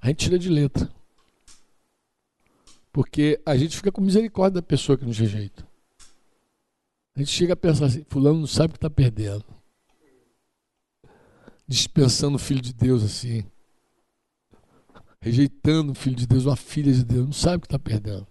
a 0.01 0.07
gente 0.07 0.25
tira 0.25 0.39
de 0.39 0.49
letra. 0.49 0.89
Porque 2.91 3.39
a 3.45 3.55
gente 3.55 3.75
fica 3.75 3.91
com 3.91 4.01
misericórdia 4.01 4.61
da 4.61 4.65
pessoa 4.65 4.97
que 4.97 5.05
nos 5.05 5.17
rejeita. 5.17 5.67
A 7.15 7.19
gente 7.19 7.31
chega 7.31 7.53
a 7.53 7.57
pensar 7.57 7.85
assim, 7.85 8.05
fulano 8.07 8.39
não 8.39 8.47
sabe 8.47 8.67
o 8.67 8.71
que 8.71 8.77
está 8.77 8.89
perdendo. 8.89 9.45
Dispensando 11.67 12.35
o 12.35 12.39
filho 12.39 12.61
de 12.61 12.73
Deus 12.73 13.03
assim. 13.03 13.43
Rejeitando 15.21 15.91
o 15.91 15.95
filho 15.95 16.15
de 16.15 16.25
Deus, 16.25 16.45
uma 16.45 16.55
filha 16.55 16.93
de 16.93 17.03
Deus, 17.03 17.25
não 17.25 17.33
sabe 17.33 17.57
o 17.57 17.61
que 17.61 17.67
está 17.67 17.77
perdendo. 17.77 18.25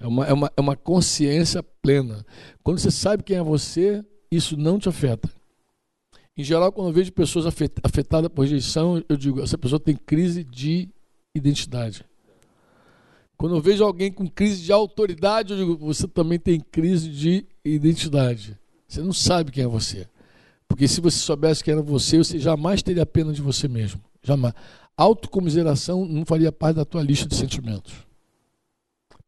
É 0.00 0.06
uma, 0.06 0.26
é, 0.26 0.32
uma, 0.32 0.52
é 0.56 0.60
uma 0.60 0.76
consciência 0.76 1.62
plena. 1.62 2.26
Quando 2.62 2.78
você 2.78 2.90
sabe 2.90 3.22
quem 3.22 3.36
é 3.36 3.42
você, 3.42 4.04
isso 4.30 4.56
não 4.56 4.78
te 4.78 4.88
afeta. 4.88 5.30
Em 6.36 6.42
geral, 6.42 6.72
quando 6.72 6.88
eu 6.88 6.94
vejo 6.94 7.12
pessoas 7.12 7.46
afetadas 7.46 8.30
por 8.30 8.42
rejeição, 8.42 9.02
eu 9.08 9.16
digo, 9.16 9.42
essa 9.42 9.58
pessoa 9.58 9.78
tem 9.78 9.94
crise 9.94 10.42
de 10.42 10.88
identidade. 11.34 12.04
Quando 13.36 13.56
eu 13.56 13.60
vejo 13.60 13.84
alguém 13.84 14.10
com 14.10 14.26
crise 14.28 14.62
de 14.62 14.72
autoridade, 14.72 15.52
eu 15.52 15.58
digo, 15.58 15.76
você 15.76 16.08
também 16.08 16.38
tem 16.38 16.60
crise 16.60 17.10
de 17.10 17.44
identidade. 17.64 18.58
Você 18.86 19.02
não 19.02 19.12
sabe 19.12 19.50
quem 19.50 19.64
é 19.64 19.66
você. 19.66 20.08
Porque 20.68 20.88
se 20.88 21.00
você 21.00 21.18
soubesse 21.18 21.62
quem 21.62 21.72
era 21.72 21.82
você, 21.82 22.18
você 22.18 22.38
jamais 22.38 22.82
teria 22.82 23.04
pena 23.04 23.32
de 23.32 23.42
você 23.42 23.68
mesmo. 23.68 24.00
Jamais. 24.22 24.54
Autocomiseração 24.96 26.06
não 26.06 26.24
faria 26.24 26.52
parte 26.52 26.76
da 26.76 26.84
tua 26.84 27.02
lista 27.02 27.28
de 27.28 27.34
sentimentos. 27.34 27.92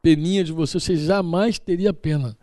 peninha 0.00 0.44
de 0.44 0.52
você, 0.52 0.78
você 0.78 0.96
jamais 0.96 1.58
teria 1.58 1.92
pena. 1.92 2.36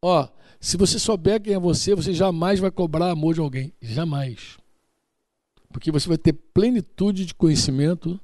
Ó, 0.00 0.28
se 0.60 0.76
você 0.76 0.98
souber 0.98 1.40
quem 1.40 1.54
é 1.54 1.58
você, 1.58 1.94
você 1.94 2.12
jamais 2.12 2.58
vai 2.58 2.70
cobrar 2.70 3.10
amor 3.10 3.34
de 3.34 3.40
alguém. 3.40 3.72
Jamais. 3.80 4.58
Porque 5.72 5.92
você 5.92 6.08
vai 6.08 6.18
ter 6.18 6.32
plenitude 6.32 7.24
de 7.24 7.34
conhecimento, 7.34 8.20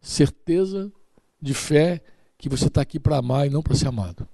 certeza 0.00 0.92
de 1.40 1.52
fé 1.52 2.02
que 2.38 2.48
você 2.48 2.66
está 2.66 2.82
aqui 2.82 3.00
para 3.00 3.18
amar 3.18 3.46
e 3.46 3.50
não 3.50 3.62
para 3.62 3.74
ser 3.74 3.88
amado. 3.88 4.28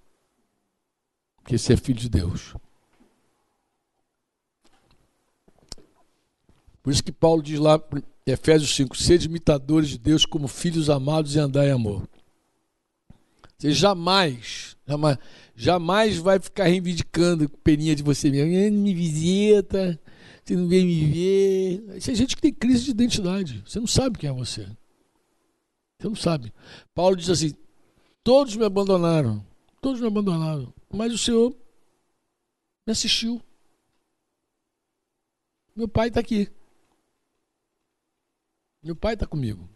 Porque 1.36 1.56
você 1.56 1.72
é 1.72 1.76
filho 1.76 1.98
de 1.98 2.08
Deus. 2.08 2.54
Por 6.82 6.92
isso 6.92 7.04
que 7.04 7.12
Paulo 7.12 7.42
diz 7.42 7.58
lá 7.58 7.80
em 8.26 8.32
Efésios 8.32 8.74
5: 8.74 8.96
sede 8.96 9.26
imitadores 9.26 9.88
de 9.88 9.98
Deus 9.98 10.26
como 10.26 10.48
filhos 10.48 10.90
amados 10.90 11.34
e 11.34 11.38
andar 11.38 11.66
em 11.66 11.70
amor. 11.70 12.08
Você 13.56 13.72
jamais, 13.72 14.76
jamais, 14.86 15.18
jamais 15.60 16.16
vai 16.16 16.40
ficar 16.40 16.64
reivindicando 16.64 17.48
peninha 17.48 17.94
de 17.94 18.02
você 18.02 18.30
mesmo. 18.30 18.76
Não 18.76 18.82
me 18.82 18.94
visita, 18.94 20.00
você 20.42 20.56
não 20.56 20.66
vem 20.66 20.86
me 20.86 21.04
ver. 21.04 21.96
Isso 21.98 22.10
é 22.10 22.14
gente 22.14 22.34
que 22.34 22.40
tem 22.40 22.52
crise 22.52 22.84
de 22.84 22.90
identidade. 22.92 23.62
Você 23.66 23.78
não 23.78 23.86
sabe 23.86 24.18
quem 24.18 24.30
é 24.30 24.32
você. 24.32 24.66
Você 25.98 26.08
não 26.08 26.14
sabe. 26.14 26.52
Paulo 26.94 27.14
diz 27.14 27.28
assim: 27.28 27.52
todos 28.24 28.56
me 28.56 28.64
abandonaram. 28.64 29.44
Todos 29.82 30.00
me 30.00 30.06
abandonaram. 30.06 30.72
Mas 30.92 31.12
o 31.12 31.18
Senhor 31.18 31.54
me 32.86 32.92
assistiu. 32.92 33.40
Meu 35.76 35.88
pai 35.88 36.08
está 36.08 36.20
aqui. 36.20 36.50
Meu 38.82 38.96
pai 38.96 39.12
está 39.12 39.26
comigo. 39.26 39.68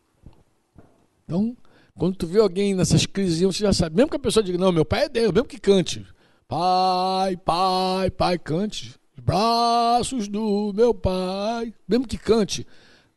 Então, 1.24 1.56
quando 1.97 2.16
tu 2.16 2.27
vê 2.27 2.41
alguém 2.41 2.75
nessas 2.75 3.07
crises, 3.07 3.41
você 3.41 3.61
já 3.61 3.73
sabe. 3.73 3.97
Mesmo 3.97 4.11
que 4.11 4.16
a 4.16 4.21
pessoa 4.21 4.43
diga, 4.43 4.59
não, 4.59 4.73
meu 4.73 4.85
pai 4.85 5.05
é 5.05 5.09
Deus, 5.09 5.33
mesmo 5.33 5.47
que 5.47 5.59
cante. 5.59 6.05
Pai, 6.49 7.37
pai, 7.37 8.11
pai, 8.11 8.39
cante. 8.39 8.95
Braços 9.16 10.29
do 10.29 10.73
meu 10.75 10.93
pai. 10.93 11.73
Mesmo 11.89 12.07
que 12.07 12.19
cante. 12.19 12.66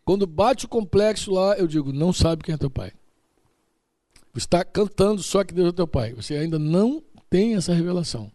Quando 0.05 0.27
bate 0.27 0.65
o 0.65 0.69
complexo 0.69 1.33
lá, 1.33 1.57
eu 1.57 1.67
digo, 1.67 1.91
não 1.91 2.13
sabe 2.13 2.43
quem 2.43 2.55
é 2.55 2.57
teu 2.57 2.69
pai. 2.69 2.93
Você 4.33 4.45
está 4.45 4.63
cantando 4.63 5.23
só 5.23 5.43
que 5.43 5.53
Deus 5.53 5.69
é 5.69 5.71
teu 5.71 5.87
pai. 5.87 6.13
Você 6.13 6.35
ainda 6.35 6.59
não 6.59 7.01
tem 7.29 7.55
essa 7.55 7.73
revelação. 7.73 8.31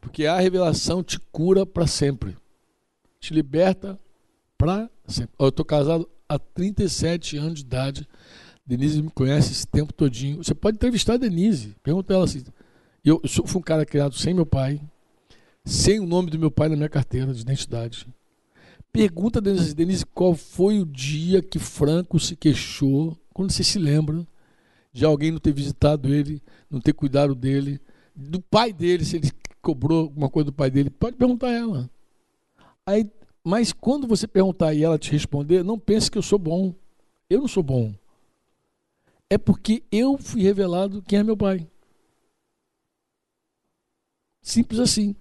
Porque 0.00 0.26
a 0.26 0.38
revelação 0.40 1.02
te 1.02 1.20
cura 1.20 1.66
para 1.66 1.86
sempre. 1.86 2.36
Te 3.20 3.34
liberta 3.34 3.98
para 4.56 4.90
sempre. 5.06 5.34
Eu 5.38 5.48
estou 5.48 5.64
casado 5.64 6.08
há 6.28 6.38
37 6.38 7.36
anos 7.36 7.54
de 7.56 7.60
idade. 7.60 8.08
Denise 8.66 9.02
me 9.02 9.10
conhece 9.10 9.52
esse 9.52 9.66
tempo 9.66 9.92
todinho. 9.92 10.38
Você 10.38 10.54
pode 10.54 10.76
entrevistar 10.76 11.14
a 11.14 11.18
Denise. 11.18 11.76
Pergunta 11.82 12.14
ela 12.14 12.24
assim. 12.24 12.42
Eu, 13.04 13.20
eu 13.22 13.46
fui 13.46 13.58
um 13.58 13.62
cara 13.62 13.84
criado 13.84 14.14
sem 14.14 14.32
meu 14.32 14.46
pai, 14.46 14.80
sem 15.64 16.00
o 16.00 16.06
nome 16.06 16.30
do 16.30 16.38
meu 16.38 16.50
pai 16.50 16.70
na 16.70 16.76
minha 16.76 16.88
carteira 16.88 17.34
de 17.34 17.42
identidade. 17.42 18.06
Pergunta 18.90 19.38
a 19.38 19.42
Denise, 19.42 19.74
Denise 19.74 20.06
qual 20.06 20.34
foi 20.34 20.80
o 20.80 20.86
dia 20.86 21.42
que 21.42 21.58
Franco 21.58 22.18
se 22.18 22.34
queixou, 22.34 23.18
quando 23.34 23.50
você 23.50 23.62
se 23.62 23.78
lembra, 23.78 24.26
de 24.92 25.04
alguém 25.04 25.32
não 25.32 25.38
ter 25.38 25.52
visitado 25.52 26.14
ele, 26.14 26.40
não 26.70 26.80
ter 26.80 26.94
cuidado 26.94 27.34
dele, 27.34 27.78
do 28.16 28.40
pai 28.40 28.72
dele, 28.72 29.04
se 29.04 29.16
ele 29.16 29.30
cobrou 29.60 30.02
alguma 30.02 30.30
coisa 30.30 30.46
do 30.46 30.52
pai 30.52 30.70
dele, 30.70 30.88
pode 30.88 31.16
perguntar 31.16 31.48
a 31.48 31.52
ela. 31.52 31.90
Aí, 32.86 33.10
mas 33.42 33.72
quando 33.72 34.06
você 34.06 34.26
perguntar 34.26 34.72
e 34.72 34.82
ela 34.82 34.98
te 34.98 35.10
responder, 35.10 35.62
não 35.62 35.78
pense 35.78 36.10
que 36.10 36.16
eu 36.16 36.22
sou 36.22 36.38
bom. 36.38 36.74
Eu 37.28 37.40
não 37.40 37.48
sou 37.48 37.62
bom 37.62 37.92
é 39.30 39.38
porque 39.38 39.82
eu 39.90 40.16
fui 40.18 40.42
revelado 40.42 41.02
quem 41.02 41.18
é 41.18 41.22
meu 41.22 41.36
pai. 41.36 41.68
Simples 44.42 44.78
assim. 44.80 45.16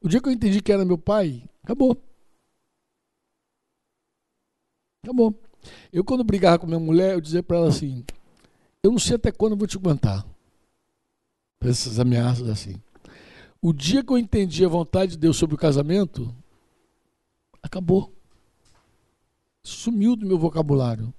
O 0.00 0.08
dia 0.08 0.20
que 0.20 0.28
eu 0.28 0.32
entendi 0.32 0.62
que 0.62 0.72
era 0.72 0.84
meu 0.84 0.96
pai, 0.96 1.42
acabou. 1.62 2.00
Acabou. 5.02 5.38
Eu, 5.92 6.04
quando 6.04 6.24
brigava 6.24 6.58
com 6.58 6.66
minha 6.66 6.78
mulher, 6.78 7.14
eu 7.14 7.20
dizia 7.20 7.42
para 7.42 7.58
ela 7.58 7.68
assim: 7.68 8.04
Eu 8.82 8.92
não 8.92 8.98
sei 8.98 9.16
até 9.16 9.30
quando 9.32 9.52
eu 9.52 9.58
vou 9.58 9.66
te 9.66 9.76
aguentar. 9.76 10.24
Essas 11.60 11.98
ameaças 11.98 12.48
assim. 12.48 12.80
O 13.60 13.72
dia 13.72 14.02
que 14.02 14.10
eu 14.10 14.16
entendi 14.16 14.64
a 14.64 14.68
vontade 14.68 15.12
de 15.12 15.18
Deus 15.18 15.36
sobre 15.36 15.54
o 15.54 15.58
casamento, 15.58 16.34
acabou. 17.62 18.14
Sumiu 19.62 20.16
do 20.16 20.26
meu 20.26 20.38
vocabulário. 20.38 21.12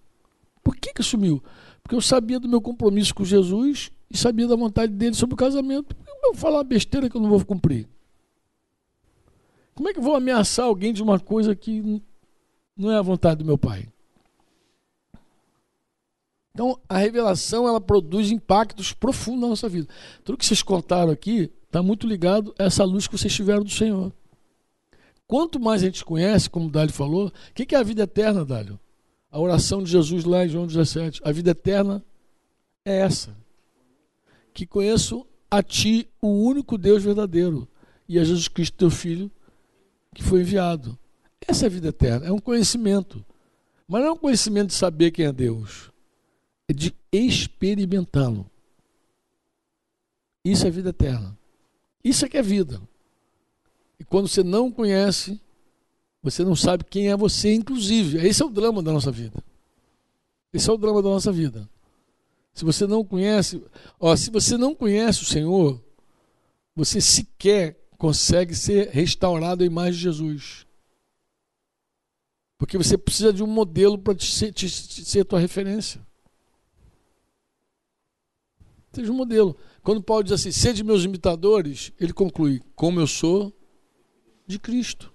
Por 0.64 0.76
que, 0.76 0.94
que 0.94 1.04
sumiu? 1.04 1.44
Porque 1.84 1.96
eu 1.96 2.02
sabia 2.02 2.40
do 2.40 2.48
meu 2.48 2.62
compromisso 2.62 3.14
com 3.14 3.26
Jesus 3.26 3.92
e 4.10 4.18
sabia 4.18 4.48
da 4.48 4.56
vontade 4.56 4.92
dele 4.94 5.16
sobre 5.16 5.34
o 5.34 5.38
casamento. 5.38 5.96
Eu 6.08 6.22
vou 6.22 6.34
falar 6.34 6.64
besteira 6.64 7.10
que 7.10 7.16
eu 7.16 7.22
não 7.22 7.30
vou 7.30 7.44
cumprir. 7.46 7.88
Como 9.74 9.90
é 9.90 9.94
que 9.94 10.00
eu 10.00 10.04
vou 10.04 10.16
ameaçar 10.16 10.66
alguém 10.66 10.94
de 10.94 11.02
uma 11.02 11.20
coisa 11.20 11.56
que 11.56 12.02
não 12.78 12.92
é 12.92 12.98
a 12.98 13.02
vontade 13.02 13.40
do 13.40 13.46
meu 13.46 13.58
pai? 13.58 13.88
Então, 16.54 16.78
a 16.88 16.98
revelação 16.98 17.68
ela 17.68 17.80
produz 17.80 18.30
impactos 18.30 18.92
profundos 18.92 19.42
na 19.42 19.48
nossa 19.48 19.70
vida. 19.70 19.88
Tudo 20.24 20.38
que 20.38 20.46
vocês 20.46 20.62
contaram 20.62 21.12
aqui 21.12 21.50
está 21.66 21.82
muito 21.82 22.06
ligado 22.06 22.54
a 22.60 22.66
essa 22.66 22.84
luz 22.84 23.08
que 23.08 23.18
vocês 23.18 23.34
tiveram 23.34 23.64
do 23.64 23.70
Senhor. 23.70 24.12
Quanto 25.26 25.60
mais 25.60 25.82
a 25.82 25.86
gente 25.86 26.04
conhece, 26.04 26.50
como 26.50 26.68
o 26.68 26.72
Dálio 26.72 26.94
falou, 26.94 27.28
o 27.28 27.54
que 27.54 27.74
é 27.74 27.78
a 27.78 27.84
vida 27.84 28.04
eterna, 28.04 28.44
Dálio? 28.44 28.78
A 29.32 29.40
oração 29.40 29.82
de 29.82 29.90
Jesus 29.90 30.26
lá 30.26 30.46
em 30.46 30.50
João 30.50 30.68
17. 30.68 31.22
A 31.24 31.32
vida 31.32 31.52
eterna 31.52 32.04
é 32.84 32.98
essa. 33.00 33.36
Que 34.54 34.68
conheço 34.68 35.26
a 35.50 35.64
ti, 35.64 36.10
o 36.22 36.28
único 36.28 36.78
Deus 36.78 37.02
verdadeiro, 37.02 37.68
e 38.08 38.20
a 38.20 38.24
Jesus 38.24 38.50
Cristo, 38.50 38.78
teu 38.78 38.90
Filho, 38.90 39.32
que 40.14 40.22
foi 40.22 40.42
enviado. 40.42 41.00
Essa 41.48 41.66
é 41.66 41.68
a 41.68 41.70
vida 41.70 41.88
eterna, 41.88 42.28
é 42.28 42.32
um 42.32 42.40
conhecimento. 42.40 43.26
Mas 43.88 44.02
não 44.02 44.10
é 44.10 44.12
um 44.12 44.18
conhecimento 44.18 44.68
de 44.68 44.74
saber 44.74 45.12
quem 45.12 45.26
é 45.26 45.32
Deus, 45.32 45.92
é 46.68 46.74
de 46.74 46.94
experimentá-lo. 47.12 48.50
Isso 50.44 50.68
é 50.68 50.70
vida 50.70 50.90
eterna. 50.90 51.38
Isso 52.04 52.26
é 52.26 52.30
que 52.30 52.38
é 52.38 52.42
vida. 52.42 52.82
E 54.00 54.04
quando 54.04 54.28
você 54.28 54.44
não 54.44 54.72
conhece, 54.72 55.40
você 56.22 56.44
não 56.44 56.56
sabe 56.56 56.84
quem 56.84 57.10
é 57.10 57.16
você, 57.16 57.54
inclusive. 57.54 58.26
Esse 58.26 58.44
é 58.44 58.46
o 58.46 58.50
drama 58.50 58.84
da 58.84 58.92
nossa 58.92 59.12
vida. 59.12 59.44
Esse 60.54 60.70
é 60.70 60.74
o 60.74 60.78
drama 60.78 61.02
da 61.02 61.10
nossa 61.10 61.32
vida. 61.32 61.68
Se 62.54 62.66
você 62.66 62.86
não 62.86 63.04
conhece, 63.04 63.64
ó, 64.00 64.16
se 64.16 64.30
você 64.30 64.58
não 64.58 64.76
conhece 64.76 65.24
o 65.24 65.26
Senhor, 65.26 65.82
você 66.76 67.00
sequer 67.00 67.80
consegue 67.98 68.56
ser 68.56 68.90
restaurado 68.90 69.64
à 69.64 69.66
imagem 69.66 69.94
de 69.94 70.00
Jesus. 70.00 70.66
Porque 72.58 72.78
você 72.78 72.98
precisa 72.98 73.32
de 73.32 73.44
um 73.44 73.48
modelo 73.48 73.98
para 73.98 74.18
ser, 74.20 74.52
te, 74.52 74.70
te, 74.70 75.06
ser 75.06 75.26
tua 75.26 75.40
referência. 75.40 76.02
Seja 78.92 79.12
um 79.12 79.16
modelo. 79.16 79.56
Quando 79.82 80.04
Paulo 80.04 80.24
diz 80.24 80.34
assim, 80.34 80.52
sede 80.52 80.84
meus 80.84 81.04
imitadores, 81.04 81.92
ele 82.00 82.12
conclui, 82.12 82.62
como 82.76 83.00
eu 83.00 83.08
sou 83.08 83.54
de 84.46 84.60
Cristo. 84.60 85.11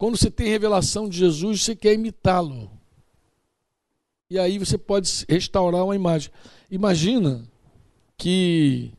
Quando 0.00 0.16
você 0.16 0.30
tem 0.30 0.48
revelação 0.48 1.10
de 1.10 1.18
Jesus, 1.18 1.62
você 1.62 1.76
quer 1.76 1.92
imitá-lo. 1.92 2.70
E 4.30 4.38
aí 4.38 4.58
você 4.58 4.78
pode 4.78 5.26
restaurar 5.28 5.84
uma 5.84 5.94
imagem. 5.94 6.32
Imagina 6.70 7.46
que 8.16 8.94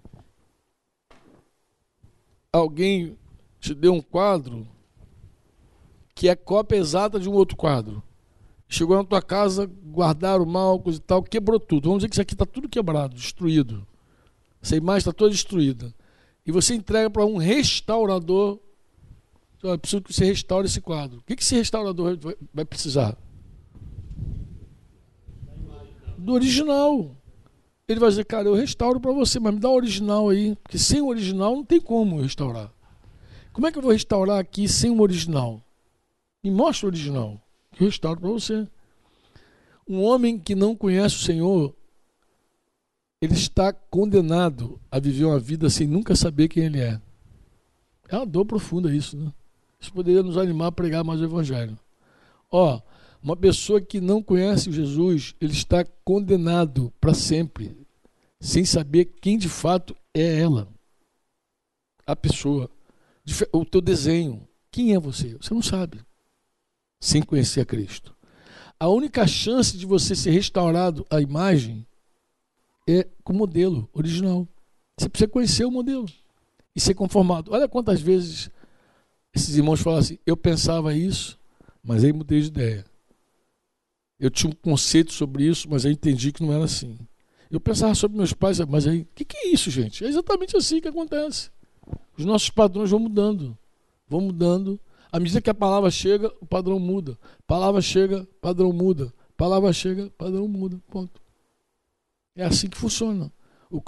alguém 2.53 3.17
te 3.59 3.73
deu 3.73 3.95
um 3.95 4.01
quadro 4.01 4.67
que 6.13 6.29
é 6.29 6.35
cópia 6.35 6.77
exata 6.77 7.19
de 7.19 7.27
um 7.27 7.33
outro 7.33 7.57
quadro. 7.57 8.03
Chegou 8.69 8.95
na 8.95 9.03
tua 9.03 9.23
casa, 9.23 9.65
guardaram 9.65 10.45
mal, 10.45 10.79
coisa 10.79 10.99
e 10.99 11.01
tal, 11.01 11.23
quebrou 11.23 11.59
tudo. 11.59 11.89
Vamos 11.89 12.01
dizer 12.01 12.09
que 12.09 12.13
isso 12.13 12.21
aqui 12.21 12.35
está 12.35 12.45
tudo 12.45 12.69
quebrado, 12.69 13.15
destruído. 13.15 13.87
Essa 14.61 14.75
imagem 14.75 14.99
está 14.99 15.11
toda 15.11 15.31
destruída. 15.31 15.91
E 16.45 16.51
você 16.51 16.75
entrega 16.75 17.09
para 17.09 17.25
um 17.25 17.37
restaurador 17.37 18.59
eu 19.63 19.77
preciso 19.77 20.01
que 20.01 20.13
você 20.13 20.25
restaure 20.25 20.65
esse 20.65 20.81
quadro. 20.81 21.19
O 21.19 21.23
que 21.23 21.33
esse 21.33 21.55
restaurador 21.55 22.17
vai 22.53 22.65
precisar? 22.65 23.17
Do 26.17 26.33
original. 26.33 27.15
Ele 27.87 27.99
vai 27.99 28.09
dizer, 28.09 28.25
cara, 28.25 28.47
eu 28.47 28.53
restauro 28.53 28.99
para 28.99 29.11
você, 29.11 29.39
mas 29.39 29.53
me 29.53 29.59
dá 29.59 29.69
o 29.69 29.75
original 29.75 30.29
aí. 30.29 30.55
Porque 30.63 30.77
sem 30.77 31.01
o 31.01 31.07
original 31.07 31.55
não 31.55 31.63
tem 31.63 31.79
como 31.79 32.21
restaurar. 32.21 32.71
Como 33.51 33.67
é 33.67 33.71
que 33.71 33.77
eu 33.77 33.81
vou 33.81 33.91
restaurar 33.91 34.39
aqui 34.39 34.67
sem 34.67 34.89
o 34.89 35.01
original? 35.01 35.61
Me 36.43 36.49
mostra 36.49 36.87
o 36.87 36.89
original. 36.89 37.39
Eu 37.79 37.85
restauro 37.85 38.19
para 38.19 38.29
você. 38.29 38.67
Um 39.87 40.01
homem 40.01 40.39
que 40.39 40.55
não 40.55 40.75
conhece 40.75 41.15
o 41.15 41.19
Senhor, 41.19 41.75
ele 43.21 43.33
está 43.33 43.73
condenado 43.73 44.79
a 44.89 44.99
viver 44.99 45.25
uma 45.25 45.39
vida 45.39 45.69
sem 45.69 45.85
nunca 45.85 46.15
saber 46.15 46.47
quem 46.47 46.63
ele 46.63 46.79
é. 46.79 46.99
É 48.07 48.15
uma 48.15 48.25
dor 48.25 48.45
profunda 48.45 48.93
isso, 48.93 49.17
né? 49.17 49.31
Isso 49.81 49.91
poderia 49.91 50.21
nos 50.21 50.37
animar 50.37 50.67
a 50.67 50.71
pregar 50.71 51.03
mais 51.03 51.19
o 51.19 51.23
Evangelho. 51.25 51.77
Ó, 52.51 52.79
uma 53.21 53.35
pessoa 53.35 53.81
que 53.81 53.99
não 53.99 54.21
conhece 54.21 54.71
Jesus, 54.71 55.33
ele 55.41 55.53
está 55.53 55.83
condenado 56.05 56.93
para 57.01 57.13
sempre. 57.13 57.75
sem 58.39 58.65
saber 58.65 59.05
quem 59.05 59.37
de 59.37 59.47
fato 59.47 59.95
é 60.13 60.39
ela, 60.39 60.67
a 62.07 62.15
pessoa, 62.15 62.69
o 63.53 63.63
teu 63.63 63.79
desenho. 63.79 64.47
Quem 64.71 64.95
é 64.95 64.99
você? 64.99 65.37
Você 65.37 65.53
não 65.53 65.61
sabe, 65.61 66.01
sem 66.99 67.21
conhecer 67.21 67.61
a 67.61 67.65
Cristo. 67.65 68.15
A 68.79 68.87
única 68.87 69.27
chance 69.27 69.77
de 69.77 69.85
você 69.85 70.15
ser 70.15 70.31
restaurado 70.31 71.05
à 71.09 71.21
imagem 71.21 71.85
é 72.89 73.07
com 73.23 73.31
o 73.31 73.35
modelo 73.35 73.87
original. 73.93 74.47
Você 74.97 75.07
precisa 75.07 75.29
conhecer 75.29 75.65
o 75.65 75.71
modelo 75.71 76.07
e 76.75 76.81
ser 76.81 76.95
conformado. 76.95 77.51
Olha 77.53 77.67
quantas 77.67 78.01
vezes 78.01 78.49
esses 79.33 79.55
irmãos 79.55 79.81
falam 79.81 79.99
assim: 79.99 80.17
eu 80.25 80.35
pensava 80.35 80.93
isso, 80.93 81.39
mas 81.83 82.03
aí 82.03 82.13
mudei 82.13 82.41
de 82.41 82.47
ideia. 82.47 82.85
Eu 84.19 84.29
tinha 84.29 84.51
um 84.51 84.55
conceito 84.55 85.11
sobre 85.13 85.45
isso, 85.45 85.67
mas 85.69 85.85
aí 85.85 85.93
entendi 85.93 86.31
que 86.31 86.43
não 86.43 86.53
era 86.53 86.63
assim. 86.63 86.97
Eu 87.49 87.59
pensava 87.59 87.93
sobre 87.95 88.17
meus 88.17 88.33
pais, 88.33 88.59
mas 88.59 88.87
aí, 88.87 89.01
o 89.01 89.07
que, 89.15 89.25
que 89.25 89.35
é 89.35 89.47
isso, 89.49 89.69
gente? 89.69 90.05
É 90.05 90.07
exatamente 90.07 90.55
assim 90.55 90.79
que 90.79 90.87
acontece. 90.87 91.49
Os 92.17 92.23
nossos 92.23 92.49
padrões 92.49 92.91
vão 92.91 92.99
mudando, 92.99 93.57
vão 94.07 94.21
mudando. 94.21 94.79
À 95.11 95.19
medida 95.19 95.41
que 95.41 95.49
a 95.49 95.53
palavra 95.53 95.91
chega, 95.91 96.31
o 96.39 96.45
padrão 96.45 96.79
muda. 96.79 97.17
Palavra 97.45 97.81
chega, 97.81 98.25
padrão 98.39 98.71
muda. 98.71 99.11
Palavra 99.35 99.73
chega, 99.73 100.09
padrão 100.11 100.47
muda. 100.47 100.79
Ponto. 100.87 101.19
É 102.35 102.45
assim 102.45 102.69
que 102.69 102.77
funciona. 102.77 103.31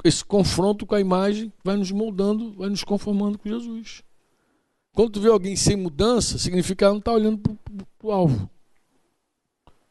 Esse 0.04 0.26
confronto 0.26 0.86
com 0.86 0.96
a 0.96 1.00
imagem 1.00 1.54
vai 1.64 1.78
nos 1.78 1.92
moldando, 1.92 2.54
vai 2.54 2.70
nos 2.70 2.84
conformando 2.84 3.38
com 3.38 3.48
Jesus. 3.48 4.04
Quando 4.94 5.12
tu 5.12 5.22
vê 5.22 5.30
alguém 5.30 5.56
sem 5.56 5.76
mudança, 5.76 6.38
significa 6.38 6.76
que 6.76 6.84
ela 6.84 6.94
não 6.94 7.00
está 7.00 7.12
olhando 7.12 7.40
para 7.40 8.08
o 8.08 8.12
alvo. 8.12 8.50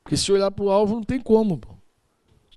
Porque 0.02 0.16
se 0.16 0.30
olhar 0.30 0.50
para 0.50 0.64
o 0.64 0.70
alvo, 0.70 0.94
não 0.94 1.02
tem 1.02 1.20
como. 1.20 1.58
Pô. 1.58 1.74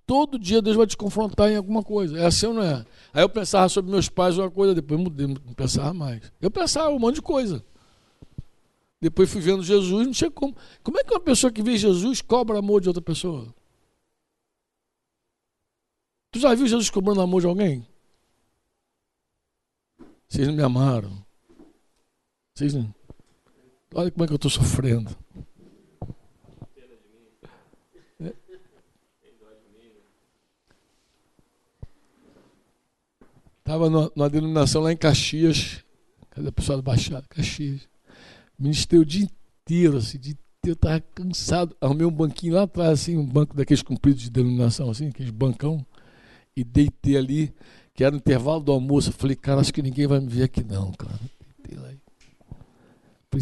Todo 0.06 0.38
dia 0.38 0.62
Deus 0.62 0.76
vai 0.76 0.86
te 0.86 0.96
confrontar 0.96 1.50
em 1.50 1.56
alguma 1.56 1.82
coisa. 1.82 2.20
É 2.20 2.26
assim 2.26 2.46
ou 2.46 2.54
não 2.54 2.62
é? 2.62 2.86
Aí 3.12 3.24
eu 3.24 3.30
pensava 3.30 3.68
sobre 3.68 3.92
meus 3.92 4.08
pais 4.08 4.38
uma 4.38 4.52
coisa, 4.52 4.76
depois 4.76 5.00
mudei, 5.00 5.26
não 5.26 5.54
pensava 5.56 5.94
mais. 5.94 6.22
Eu 6.40 6.52
pensava 6.52 6.90
um 6.90 7.00
monte 7.00 7.16
de 7.16 7.22
coisa. 7.24 7.66
Depois 9.02 9.32
fui 9.32 9.42
vendo 9.42 9.64
Jesus, 9.64 10.06
não 10.06 10.14
tinha 10.14 10.30
como. 10.30 10.56
Como 10.84 11.00
é 11.00 11.04
que 11.04 11.12
uma 11.12 11.20
pessoa 11.20 11.52
que 11.52 11.64
vê 11.64 11.78
Jesus 11.78 12.22
cobra 12.22 12.60
amor 12.60 12.82
de 12.82 12.88
outra 12.88 13.02
pessoa? 13.02 13.54
Tu 16.32 16.40
já 16.40 16.54
viu 16.54 16.68
Jesus 16.68 16.90
cobrando 16.92 17.22
amor 17.22 17.42
de 17.42 17.48
alguém? 17.48 17.88
Vocês 20.28 20.48
não 20.48 20.56
me 20.56 20.62
amaram. 20.62 21.25
Vocês 22.56 22.74
não. 22.74 22.94
Olha 23.94 24.10
como 24.10 24.24
é 24.24 24.28
que 24.28 24.34
eu 24.34 24.38
estou 24.38 24.50
sofrendo. 24.50 25.16
Estava 33.60 33.90
numa 33.90 34.30
denominação 34.30 34.82
lá 34.84 34.94
em 34.94 34.98
Caxias. 34.98 35.84
Cadê 36.30 36.48
a 36.48 36.52
pessoa 36.52 36.78
da 36.78 36.82
Baixada? 36.82 37.26
Caxias. 37.28 37.90
Ministrei 38.58 39.02
o 39.02 39.06
dia 39.06 39.28
inteiro, 39.28 39.98
assim, 39.98 40.18
o 40.18 40.22
dia 40.22 40.34
inteiro, 40.34 40.76
estava 40.76 41.02
cansado. 41.14 41.76
Arrumei 41.82 42.06
um 42.06 42.12
banquinho 42.12 42.54
lá 42.54 42.64
atrás, 42.64 43.02
assim, 43.02 43.18
um 43.18 43.26
banco 43.26 43.54
daqueles 43.54 43.84
compridos 43.84 44.22
de 44.22 44.30
denominação, 44.30 44.90
assim, 44.90 45.08
aqueles 45.08 45.32
bancão. 45.32 45.86
E 46.56 46.64
deitei 46.64 47.18
ali, 47.18 47.54
que 47.94 48.04
era 48.04 48.12
no 48.12 48.18
intervalo 48.18 48.62
do 48.62 48.72
almoço. 48.72 49.10
Eu 49.10 49.14
falei, 49.14 49.36
cara, 49.36 49.60
acho 49.60 49.74
que 49.74 49.82
ninguém 49.82 50.08
vai 50.08 50.22
me 50.22 50.28
ver 50.28 50.44
aqui 50.44 50.64
não, 50.64 50.94
cara. 50.94 51.20
Deitei 51.58 51.78
lá. 51.78 52.05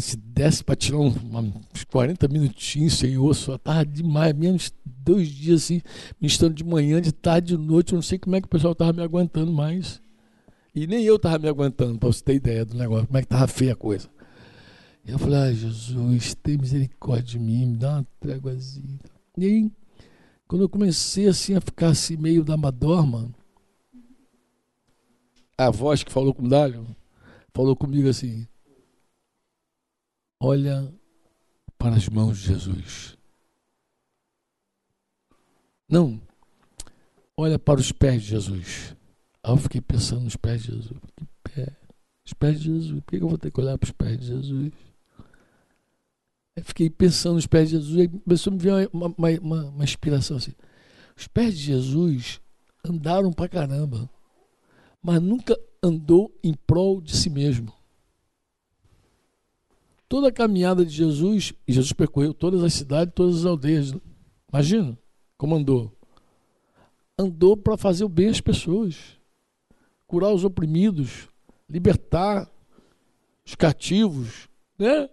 Se 0.00 0.16
desse 0.16 0.64
para 0.64 0.74
tirar 0.74 0.98
uns 0.98 1.84
40 1.90 2.26
minutinhos 2.28 2.94
sem 2.94 3.16
osso, 3.16 3.54
estava 3.54 3.84
demais, 3.84 4.34
menos 4.34 4.72
dois 4.84 5.28
dias 5.28 5.62
assim, 5.62 5.80
ministrando 6.20 6.54
de 6.54 6.64
manhã, 6.64 7.00
de 7.00 7.12
tarde, 7.12 7.56
de 7.56 7.62
noite. 7.62 7.92
Eu 7.92 7.96
não 7.96 8.02
sei 8.02 8.18
como 8.18 8.34
é 8.34 8.40
que 8.40 8.46
o 8.46 8.50
pessoal 8.50 8.72
estava 8.72 8.92
me 8.92 9.02
aguentando 9.02 9.52
mais. 9.52 10.02
E 10.74 10.86
nem 10.86 11.04
eu 11.04 11.16
estava 11.16 11.38
me 11.38 11.48
aguentando, 11.48 11.98
para 11.98 12.08
você 12.08 12.22
ter 12.22 12.34
ideia 12.34 12.64
do 12.64 12.76
negócio, 12.76 13.06
como 13.06 13.18
é 13.18 13.22
que 13.22 13.26
estava 13.26 13.46
feia 13.46 13.74
a 13.74 13.76
coisa. 13.76 14.08
E 15.04 15.10
eu 15.10 15.18
falei, 15.18 15.38
ah, 15.38 15.52
Jesus, 15.52 16.34
tem 16.34 16.56
misericórdia 16.56 17.24
de 17.24 17.38
mim, 17.38 17.66
me 17.66 17.76
dá 17.76 17.96
uma 17.96 18.06
tréguazinha. 18.18 18.98
E 19.36 19.44
aí, 19.44 19.72
quando 20.48 20.62
eu 20.62 20.68
comecei 20.68 21.28
assim 21.28 21.54
a 21.54 21.60
ficar 21.60 21.88
assim 21.88 22.16
meio 22.16 22.42
da 22.42 22.56
madorma, 22.56 23.30
a 25.56 25.70
voz 25.70 26.02
que 26.02 26.10
falou 26.10 26.34
com 26.34 26.44
o 26.44 26.48
Dálio, 26.48 26.86
falou 27.52 27.76
comigo 27.76 28.08
assim, 28.08 28.46
olha 30.44 30.92
para 31.78 31.96
as 31.96 32.08
mãos 32.08 32.38
de 32.38 32.48
Jesus. 32.48 33.16
Não, 35.88 36.20
olha 37.36 37.58
para 37.58 37.80
os 37.80 37.90
pés 37.90 38.22
de 38.22 38.28
Jesus. 38.28 38.94
Aí 39.42 39.52
eu 39.52 39.56
fiquei 39.56 39.80
pensando 39.80 40.22
nos 40.22 40.36
pés 40.36 40.62
de 40.62 40.72
Jesus. 40.72 40.98
Que 41.16 41.26
pé? 41.44 41.76
Os 42.26 42.32
pés 42.34 42.60
de 42.60 42.64
Jesus. 42.66 43.00
Por 43.00 43.10
que 43.10 43.16
eu 43.24 43.28
vou 43.28 43.38
ter 43.38 43.50
que 43.50 43.60
olhar 43.60 43.78
para 43.78 43.86
os 43.86 43.92
pés 43.92 44.20
de 44.20 44.26
Jesus? 44.26 44.72
Aí 46.56 46.62
fiquei 46.62 46.90
pensando 46.90 47.36
nos 47.36 47.46
pés 47.46 47.70
de 47.70 47.76
Jesus. 47.76 47.98
Aí 47.98 48.08
começou 48.08 48.50
a 48.50 48.54
me 48.54 48.62
vir 48.62 48.72
uma, 48.92 49.06
uma, 49.06 49.30
uma, 49.40 49.64
uma 49.64 49.84
inspiração 49.84 50.36
assim. 50.36 50.52
Os 51.16 51.26
pés 51.26 51.56
de 51.56 51.64
Jesus 51.64 52.40
andaram 52.84 53.32
pra 53.32 53.48
caramba, 53.48 54.10
mas 55.02 55.22
nunca 55.22 55.58
andou 55.82 56.38
em 56.42 56.52
prol 56.52 57.00
de 57.00 57.16
si 57.16 57.30
mesmo. 57.30 57.73
Toda 60.08 60.28
a 60.28 60.32
caminhada 60.32 60.84
de 60.84 60.92
Jesus, 60.92 61.52
e 61.66 61.72
Jesus 61.72 61.92
percorreu 61.92 62.34
todas 62.34 62.62
as 62.62 62.74
cidades, 62.74 63.14
todas 63.14 63.40
as 63.40 63.46
aldeias. 63.46 63.94
Imagina 64.52 64.98
como 65.36 65.56
andou. 65.56 65.92
Andou 67.18 67.56
para 67.56 67.76
fazer 67.76 68.04
o 68.04 68.08
bem 68.08 68.28
às 68.28 68.40
pessoas 68.40 69.18
curar 70.14 70.32
os 70.32 70.44
oprimidos, 70.44 71.28
libertar 71.68 72.48
os 73.44 73.56
cativos, 73.56 74.48
né? 74.78 75.08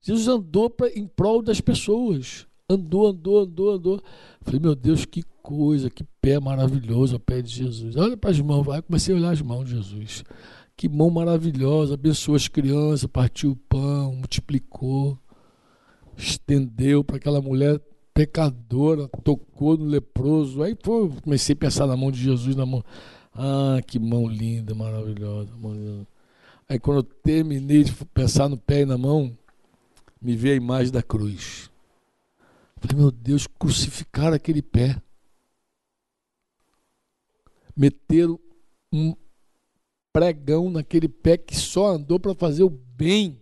Jesus 0.00 0.26
andou 0.26 0.68
pra, 0.68 0.88
em 0.88 1.06
prol 1.06 1.40
das 1.40 1.60
pessoas. 1.60 2.46
Andou, 2.68 3.06
andou, 3.06 3.40
andou, 3.40 3.70
andou. 3.70 4.02
Falei, 4.42 4.60
meu 4.60 4.74
Deus, 4.74 5.04
que 5.04 5.22
coisa, 5.42 5.88
que 5.88 6.04
pé 6.20 6.38
maravilhoso 6.40 7.16
o 7.16 7.20
pé 7.20 7.40
de 7.40 7.50
Jesus. 7.50 7.96
Olha 7.96 8.16
para 8.16 8.30
as 8.30 8.40
mãos, 8.40 8.64
vai. 8.64 8.82
Comecei 8.82 9.14
a 9.14 9.18
olhar 9.18 9.30
as 9.30 9.40
mãos 9.40 9.64
de 9.64 9.76
Jesus. 9.76 10.24
Que 10.78 10.88
mão 10.88 11.10
maravilhosa, 11.10 11.94
abençoou 11.94 12.36
as 12.36 12.46
crianças, 12.46 13.04
partiu 13.10 13.50
o 13.50 13.56
pão, 13.56 14.14
multiplicou, 14.14 15.18
estendeu 16.16 17.02
para 17.02 17.16
aquela 17.16 17.42
mulher 17.42 17.80
pecadora, 18.14 19.08
tocou 19.24 19.76
no 19.76 19.86
leproso. 19.86 20.62
Aí 20.62 20.76
pô, 20.76 21.08
comecei 21.20 21.52
a 21.52 21.56
pensar 21.56 21.88
na 21.88 21.96
mão 21.96 22.12
de 22.12 22.22
Jesus, 22.22 22.54
na 22.54 22.64
mão. 22.64 22.84
Ah, 23.34 23.82
que 23.84 23.98
mão 23.98 24.28
linda, 24.28 24.72
maravilhosa. 24.72 25.50
Mão 25.56 26.06
Aí 26.68 26.78
quando 26.78 26.98
eu 26.98 27.02
terminei 27.02 27.82
de 27.82 27.92
pensar 28.14 28.48
no 28.48 28.56
pé 28.56 28.82
e 28.82 28.86
na 28.86 28.96
mão, 28.96 29.36
me 30.22 30.36
veio 30.36 30.54
a 30.54 30.58
imagem 30.58 30.92
da 30.92 31.02
cruz. 31.02 31.68
Falei, 32.76 32.96
meu 32.96 33.10
Deus, 33.10 33.48
crucificaram 33.48 34.36
aquele 34.36 34.62
pé. 34.62 35.02
Meteram 37.76 38.38
um 38.92 39.16
pregão 40.12 40.70
naquele 40.70 41.08
pé 41.08 41.36
que 41.36 41.56
só 41.56 41.92
andou 41.92 42.18
para 42.18 42.34
fazer 42.34 42.62
o 42.62 42.70
bem. 42.70 43.40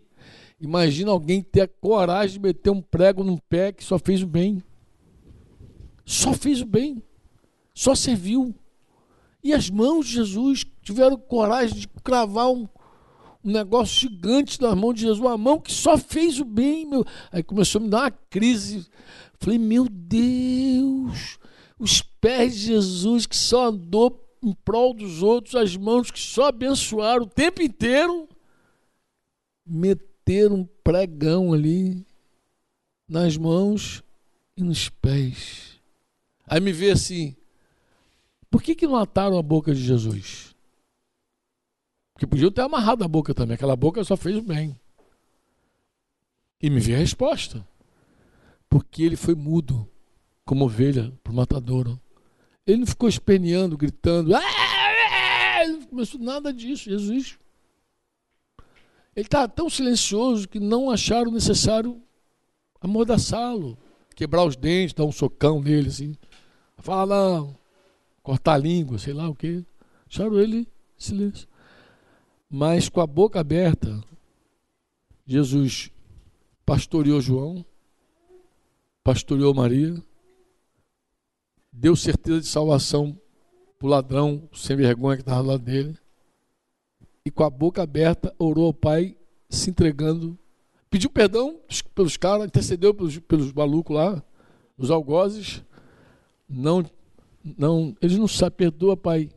Imagina 0.61 1.11
alguém 1.11 1.43
ter 1.43 1.63
a 1.63 1.69
coragem 1.69 2.35
de 2.35 2.41
meter 2.41 2.71
um 2.71 2.81
prego 2.81 3.23
num 3.23 3.37
pé 3.37 3.73
que 3.73 3.85
só 3.85 3.99
fez 3.99 4.23
o 4.23 4.27
bem. 4.27 4.63
Só 6.05 6.33
fez 6.33 6.61
o 6.61 6.67
bem. 6.67 7.03
Só 7.75 7.95
serviu. 7.95 8.55
E 9.43 9.53
as 9.53 9.69
mãos 9.71 10.07
de 10.07 10.15
Jesus 10.15 10.65
tiveram 10.83 11.17
coragem 11.17 11.79
de 11.79 11.89
cravar 12.03 12.51
um, 12.51 12.67
um 13.45 13.51
negócio 13.51 14.09
gigante 14.09 14.61
nas 14.61 14.75
mãos 14.75 14.95
de 14.95 15.03
Jesus, 15.03 15.21
uma 15.21 15.37
mão 15.37 15.61
que 15.61 15.73
só 15.73 15.99
fez 15.99 16.41
o 16.41 16.45
bem. 16.45 16.87
Meu. 16.87 17.05
Aí 17.31 17.43
começou 17.43 17.81
a 17.81 17.85
me 17.85 17.91
dar 17.91 18.03
uma 18.03 18.11
crise. 18.11 18.87
Falei, 19.39 19.59
meu 19.59 19.87
Deus, 19.89 21.39
os 21.79 22.01
pés 22.01 22.55
de 22.55 22.67
Jesus 22.67 23.27
que 23.27 23.37
só 23.37 23.69
andou 23.69 24.26
em 24.47 24.53
prol 24.53 24.95
dos 24.95 25.23
outros, 25.23 25.55
as 25.57 25.77
mãos 25.77 26.11
que 26.11 26.21
só 26.21 26.47
abençoaram 26.47 27.25
o 27.25 27.29
tempo 27.29 27.61
inteiro, 27.61 28.29
meteram 29.67 30.57
um 30.57 30.65
pregão 30.85 31.53
ali 31.53 32.07
nas 33.09 33.37
mãos 33.37 34.03
e 34.57 34.63
nos 34.63 34.89
pés. 34.89 35.81
Aí 36.47 36.61
me 36.61 36.73
vê 36.73 36.93
assim, 36.93 37.35
por 38.49 38.63
que, 38.63 38.75
que 38.75 38.87
não 38.87 38.97
ataram 38.97 39.37
a 39.37 39.43
boca 39.43 39.75
de 39.75 39.83
Jesus? 39.83 40.55
Porque 42.15 42.27
podiam 42.27 42.51
ter 42.51 42.63
amarrado 42.63 43.05
a 43.05 43.09
boca 43.09 43.35
também. 43.35 43.57
Aquela 43.57 43.77
boca 43.77 44.03
só 44.05 44.17
fez 44.17 44.43
bem. 44.43 44.79
E 46.63 46.71
me 46.71 46.81
veio 46.81 46.97
a 46.97 47.01
resposta. 47.01 47.67
Porque 48.71 49.03
ele 49.03 49.17
foi 49.17 49.35
mudo, 49.35 49.87
como 50.45 50.65
ovelha 50.65 51.13
para 51.23 51.33
o 51.33 51.37
matadouro. 51.37 52.01
Ele 52.67 52.79
não 52.79 52.87
ficou 52.87 53.09
esperneando, 53.09 53.77
gritando. 53.77 54.33
Ele 54.35 55.73
não 55.73 55.87
começou 55.87 56.21
nada 56.21 56.53
disso. 56.53 56.91
Jesus. 56.91 57.39
Ele 59.15 59.27
estava 59.27 59.49
tão 59.49 59.71
silencioso 59.71 60.49
que 60.49 60.61
não 60.61 60.91
acharam 60.91 61.31
necessário 61.31 62.03
amordaçá-lo, 62.81 63.79
quebrar 64.15 64.45
os 64.45 64.57
dentes, 64.57 64.93
dar 64.93 65.05
um 65.05 65.13
socão 65.13 65.63
nele 65.63 65.89
assim. 65.89 66.17
Falar, 66.79 67.07
não, 67.07 67.57
cortar 68.23 68.55
a 68.55 68.59
língua, 68.59 68.99
sei 68.99 69.15
lá 69.15 69.29
o 69.29 69.35
que. 69.35 69.65
Deixaram 70.07 70.39
ele 70.39 70.69
silêncio. 70.99 71.49
Mas 72.49 72.89
com 72.89 73.01
a 73.01 73.07
boca 73.07 73.41
aberta, 73.41 74.03
Jesus 75.27 75.91
pastoreou 76.65 77.21
João, 77.21 77.65
pastoreou 79.03 79.55
Maria, 79.55 80.03
deu 81.79 81.95
certeza 81.95 82.41
de 82.41 82.47
salvação 82.47 83.19
para 83.79 83.87
o 83.87 83.91
ladrão 83.91 84.49
sem 84.55 84.75
vergonha 84.75 85.17
que 85.17 85.23
estava 85.23 85.47
lado 85.47 85.63
dele, 85.63 85.97
e 87.25 87.31
com 87.31 87.45
a 87.45 87.51
boca 87.51 87.83
aberta 87.83 88.35
orou 88.39 88.67
ao 88.67 88.73
Pai, 88.73 89.15
se 89.51 89.69
entregando, 89.69 90.39
pediu 90.89 91.11
perdão 91.11 91.61
pelos 91.95 92.17
caras, 92.17 92.47
intercedeu 92.47 92.95
pelos, 92.95 93.19
pelos 93.19 93.53
malucos 93.53 93.95
lá, 93.95 94.25
os 94.79 94.91
algozes, 94.91 95.63
não, 96.49 96.85
não, 97.59 97.95
eles 98.01 98.17
não 98.17 98.27
sabem, 98.27 98.57
perdoa, 98.57 98.97
Pai, 98.97 99.29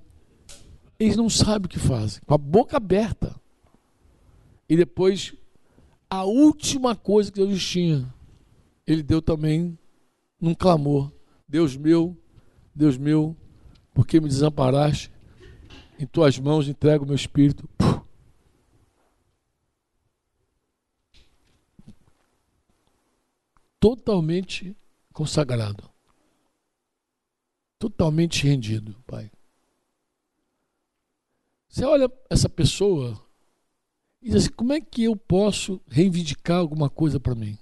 eles 0.98 1.18
não 1.18 1.30
sabem 1.30 1.66
o 1.66 1.70
que 1.70 1.80
fazem, 1.80 2.22
com 2.26 2.34
a 2.34 2.38
boca 2.38 2.78
aberta. 2.78 3.36
E 4.68 4.78
depois, 4.78 5.34
a 6.10 6.24
última 6.24 6.96
coisa 6.96 7.32
que 7.32 7.44
Deus 7.44 7.68
tinha, 7.68 8.14
ele 8.88 9.04
deu 9.04 9.22
também 9.22 9.78
num 10.40 10.54
clamor: 10.54 11.12
Deus 11.48 11.76
meu, 11.76 12.16
Deus 12.74 12.98
meu, 12.98 13.36
por 13.94 14.06
que 14.06 14.20
me 14.20 14.28
desamparaste? 14.28 15.12
Em 16.00 16.06
tuas 16.06 16.40
mãos 16.40 16.68
entrego 16.68 17.04
o 17.04 17.08
meu 17.08 17.16
espírito. 17.16 17.68
Totalmente 23.80 24.76
consagrado. 25.14 25.90
Totalmente 27.78 28.46
rendido, 28.46 28.96
Pai. 29.06 29.32
Você 31.70 31.86
olha 31.86 32.12
essa 32.30 32.50
pessoa 32.50 33.22
e 34.22 34.28
diz 34.28 34.36
assim: 34.36 34.52
como 34.52 34.74
é 34.74 34.82
que 34.82 35.04
eu 35.04 35.16
posso 35.16 35.82
reivindicar 35.88 36.58
alguma 36.58 36.90
coisa 36.90 37.20
para 37.20 37.36
mim? 37.36 37.58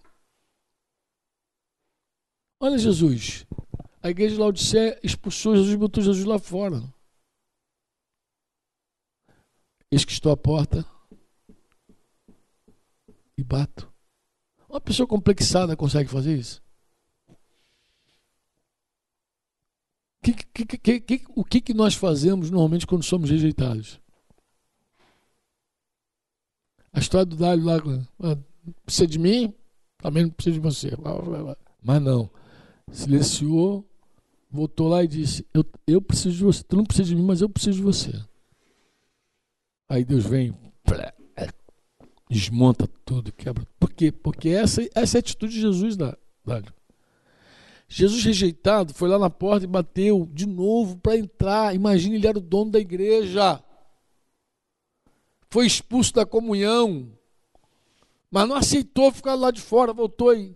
Olha 2.60 2.78
Jesus, 2.78 3.46
a 4.02 4.10
igreja 4.10 4.36
de 4.36 4.40
Laodicea 4.40 5.00
expulsou 5.04 5.56
Jesus 5.56 5.74
e 5.74 5.78
botou 5.78 6.04
Jesus 6.04 6.26
lá 6.26 6.40
fora. 6.40 6.82
Eis 9.92 10.04
que 10.04 10.12
estou 10.12 10.32
à 10.32 10.38
porta 10.38 10.86
e 13.38 13.44
bato. 13.44 13.92
Uma 14.70 14.82
pessoa 14.82 15.08
complexada 15.08 15.78
consegue 15.78 16.10
fazer 16.10 16.38
isso? 16.38 16.62
Que, 20.22 20.34
que, 20.34 21.00
que, 21.00 21.24
o 21.30 21.46
que, 21.46 21.62
que 21.62 21.74
nós 21.74 21.96
fazemos 21.96 22.52
normalmente 22.52 22.86
quando 22.86 23.04
somos 23.04 23.30
rejeitados? 23.30 24.00
A 26.92 27.00
história 27.00 27.26
do 27.26 27.36
Dário 27.36 27.64
lá, 27.64 27.78
ah, 28.24 28.38
precisa 28.84 29.08
de 29.08 29.20
mim, 29.20 29.54
também 29.98 30.24
não 30.24 30.32
precisa 30.32 30.56
de 30.56 30.60
você. 30.60 30.92
Mas 31.82 32.02
não. 32.02 32.30
Silenciou, 32.92 33.86
voltou 34.50 34.88
lá 34.88 35.04
e 35.04 35.08
disse: 35.08 35.46
eu, 35.54 35.66
eu 35.86 36.02
preciso 36.02 36.38
de 36.38 36.44
você. 36.44 36.64
Tu 36.64 36.76
não 36.76 36.84
precisa 36.84 37.10
de 37.10 37.16
mim, 37.16 37.24
mas 37.24 37.42
eu 37.42 37.50
preciso 37.50 37.78
de 37.78 37.84
você. 37.84 38.12
Aí 39.90 40.04
Deus 40.04 40.26
vem, 40.26 40.54
desmonta 42.30 42.88
tudo, 43.06 43.32
quebra. 43.32 43.66
Por 43.80 43.92
quê? 43.92 44.12
Porque 44.12 44.50
essa, 44.50 44.82
essa 44.94 45.18
é 45.18 45.20
a 45.20 45.22
atitude 45.22 45.54
de 45.54 45.62
Jesus, 45.62 45.96
Dário. 45.96 46.74
Jesus 47.88 48.24
rejeitado 48.24 48.94
foi 48.94 49.08
lá 49.08 49.18
na 49.18 49.30
porta 49.30 49.64
e 49.64 49.68
bateu 49.68 50.28
de 50.34 50.46
novo 50.46 50.98
para 50.98 51.18
entrar. 51.18 51.74
Imagine, 51.74 52.18
ele 52.18 52.28
era 52.28 52.38
o 52.38 52.42
dono 52.42 52.72
da 52.72 52.80
igreja. 52.80 53.64
Foi 55.50 55.66
expulso 55.66 56.14
da 56.14 56.26
comunhão. 56.26 57.10
Mas 58.30 58.48
não 58.48 58.58
aceitou 58.58 59.10
ficar 59.10 59.36
lá 59.36 59.52
de 59.52 59.62
fora, 59.62 59.94
voltou 59.94 60.30
aí. 60.30 60.54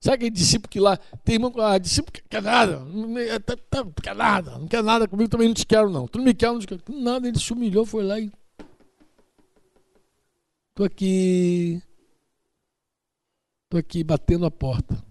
Sabe 0.00 0.14
aquele 0.14 0.30
discípulo 0.30 0.68
que 0.68 0.78
lá 0.78 0.96
tem 1.24 1.34
irmão 1.34 1.50
que 1.50 1.60
ah, 1.60 1.76
discípulo 1.76 2.12
que 2.12 2.22
quer 2.22 2.40
nada, 2.40 2.78
não 2.78 3.14
tá, 3.40 3.56
tá, 3.56 3.84
quer 4.00 4.14
nada, 4.14 4.56
não 4.56 4.68
quer 4.68 4.82
nada 4.82 5.08
comigo, 5.08 5.28
também 5.28 5.48
não 5.48 5.54
te 5.54 5.66
quero, 5.66 5.90
não. 5.90 6.06
Tu 6.06 6.18
não 6.18 6.24
me 6.24 6.34
quer, 6.34 6.52
não 6.52 6.60
te 6.60 6.68
quero. 6.68 6.80
Nada, 6.88 7.26
ele 7.26 7.38
se 7.38 7.52
humilhou, 7.52 7.84
foi 7.84 8.04
lá 8.04 8.20
e. 8.20 8.30
Estou 10.70 10.86
aqui. 10.86 11.82
Estou 13.64 13.80
aqui 13.80 14.04
batendo 14.04 14.46
a 14.46 14.50
porta. 14.50 15.04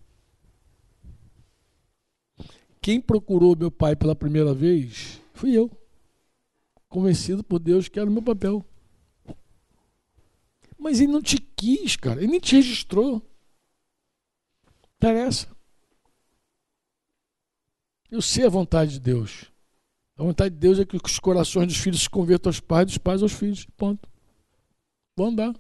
Quem 2.82 3.02
procurou 3.02 3.58
meu 3.58 3.70
pai 3.70 3.98
pela 3.98 4.16
primeira 4.16 4.54
vez 4.54 5.22
fui 5.34 5.52
eu. 5.52 5.70
Convencido 6.88 7.44
por 7.44 7.60
Deus 7.60 7.90
que 7.90 8.00
era 8.00 8.10
o 8.10 8.14
meu 8.14 8.22
papel. 8.22 8.66
Mas 10.80 11.02
ele 11.02 11.12
não 11.12 11.22
te 11.22 11.38
quis, 11.38 11.98
cara. 11.98 12.22
Ele 12.22 12.32
nem 12.32 12.40
te 12.40 12.56
registrou. 12.56 13.22
Interessa. 14.98 15.48
Eu 18.10 18.22
sei 18.22 18.46
a 18.46 18.50
vontade 18.50 18.94
de 18.94 19.00
Deus. 19.00 19.52
A 20.18 20.24
vontade 20.24 20.54
de 20.54 20.60
Deus 20.60 20.80
é 20.80 20.86
que 20.86 20.96
os 20.96 21.20
corações 21.20 21.68
dos 21.68 21.78
filhos 21.78 22.02
se 22.02 22.10
convertam 22.10 22.50
aos 22.50 22.60
pais, 22.60 22.88
dos 22.88 22.98
pais 22.98 23.22
aos 23.22 23.34
filhos. 23.34 23.66
Ponto. 23.78 24.10
Vou 25.16 25.28
andar. 25.28 25.54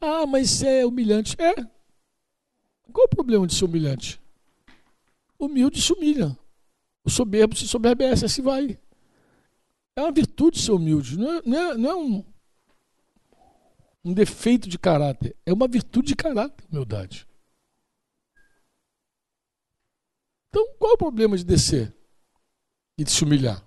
Ah, 0.00 0.26
mas 0.26 0.50
isso 0.50 0.66
é 0.66 0.86
humilhante. 0.86 1.36
É. 1.38 1.54
Qual 2.92 3.06
o 3.06 3.08
problema 3.08 3.46
de 3.46 3.54
ser 3.54 3.66
humilhante? 3.66 4.20
humilde 5.40 5.80
se 5.80 5.92
humilha. 5.92 6.36
O 7.02 7.10
soberbo 7.10 7.56
se 7.56 7.66
soberbece, 7.66 8.26
assim 8.26 8.42
vai. 8.42 8.78
É 9.96 10.02
uma 10.02 10.12
virtude 10.12 10.60
ser 10.60 10.72
humilde, 10.72 11.18
não 11.18 11.32
é, 11.32 11.42
não 11.44 11.58
é, 11.58 11.76
não 11.78 11.90
é 11.90 11.94
um, 11.96 12.24
um 14.04 14.12
defeito 14.12 14.68
de 14.68 14.78
caráter, 14.78 15.36
é 15.44 15.52
uma 15.52 15.68
virtude 15.68 16.08
de 16.08 16.16
caráter, 16.16 16.64
humildade. 16.70 17.26
Então, 20.48 20.74
qual 20.78 20.92
é 20.92 20.94
o 20.94 20.98
problema 20.98 21.36
de 21.36 21.44
descer 21.44 21.94
e 22.98 23.04
de 23.04 23.10
se 23.10 23.22
humilhar? 23.22 23.64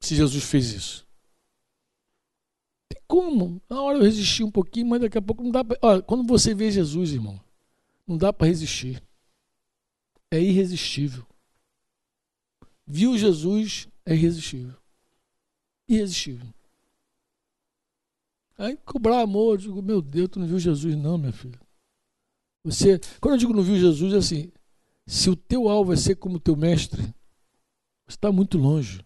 Se 0.00 0.14
Jesus 0.14 0.44
fez 0.44 0.72
isso. 0.72 1.06
Tem 2.88 3.02
como? 3.06 3.60
Na 3.68 3.82
hora 3.82 3.98
eu 3.98 4.02
resisti 4.02 4.42
um 4.42 4.50
pouquinho, 4.50 4.86
mas 4.86 5.00
daqui 5.00 5.18
a 5.18 5.22
pouco 5.22 5.42
não 5.42 5.50
dá 5.50 5.62
para. 5.62 6.00
Quando 6.02 6.26
você 6.26 6.54
vê 6.54 6.70
Jesus, 6.70 7.12
irmão, 7.12 7.38
não 8.06 8.16
dá 8.16 8.32
para 8.32 8.46
resistir 8.46 9.02
é 10.30 10.40
irresistível. 10.40 11.26
Viu 12.86 13.18
Jesus 13.18 13.88
é 14.06 14.14
irresistível. 14.14 14.76
Irresistível. 15.88 16.46
Aí 18.60 18.76
cobrar 18.84 19.22
amor, 19.22 19.54
eu 19.54 19.56
digo, 19.56 19.82
meu 19.82 20.02
Deus, 20.02 20.28
tu 20.28 20.38
não 20.38 20.46
viu 20.46 20.58
Jesus, 20.58 20.94
não, 20.94 21.16
minha 21.16 21.32
filha. 21.32 21.58
Você, 22.62 23.00
quando 23.18 23.32
eu 23.32 23.38
digo 23.38 23.54
não 23.54 23.62
viu 23.62 23.74
Jesus, 23.78 24.12
é 24.12 24.18
assim, 24.18 24.52
se 25.06 25.30
o 25.30 25.34
teu 25.34 25.66
alvo 25.66 25.94
é 25.94 25.96
ser 25.96 26.16
como 26.16 26.36
o 26.36 26.40
teu 26.40 26.54
mestre, 26.54 27.00
você 28.06 28.16
está 28.16 28.30
muito 28.30 28.58
longe. 28.58 29.02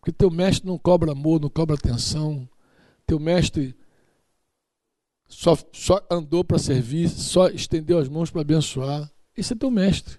Porque 0.00 0.10
teu 0.10 0.28
mestre 0.28 0.66
não 0.66 0.76
cobra 0.76 1.12
amor, 1.12 1.40
não 1.40 1.48
cobra 1.48 1.76
atenção. 1.76 2.48
Teu 3.06 3.20
mestre 3.20 3.76
só, 5.28 5.56
só 5.72 6.04
andou 6.10 6.42
para 6.42 6.58
servir, 6.58 7.08
só 7.08 7.46
estendeu 7.50 7.96
as 7.96 8.08
mãos 8.08 8.28
para 8.28 8.40
abençoar. 8.40 9.08
Esse 9.36 9.52
é 9.52 9.56
teu 9.56 9.70
mestre. 9.70 10.18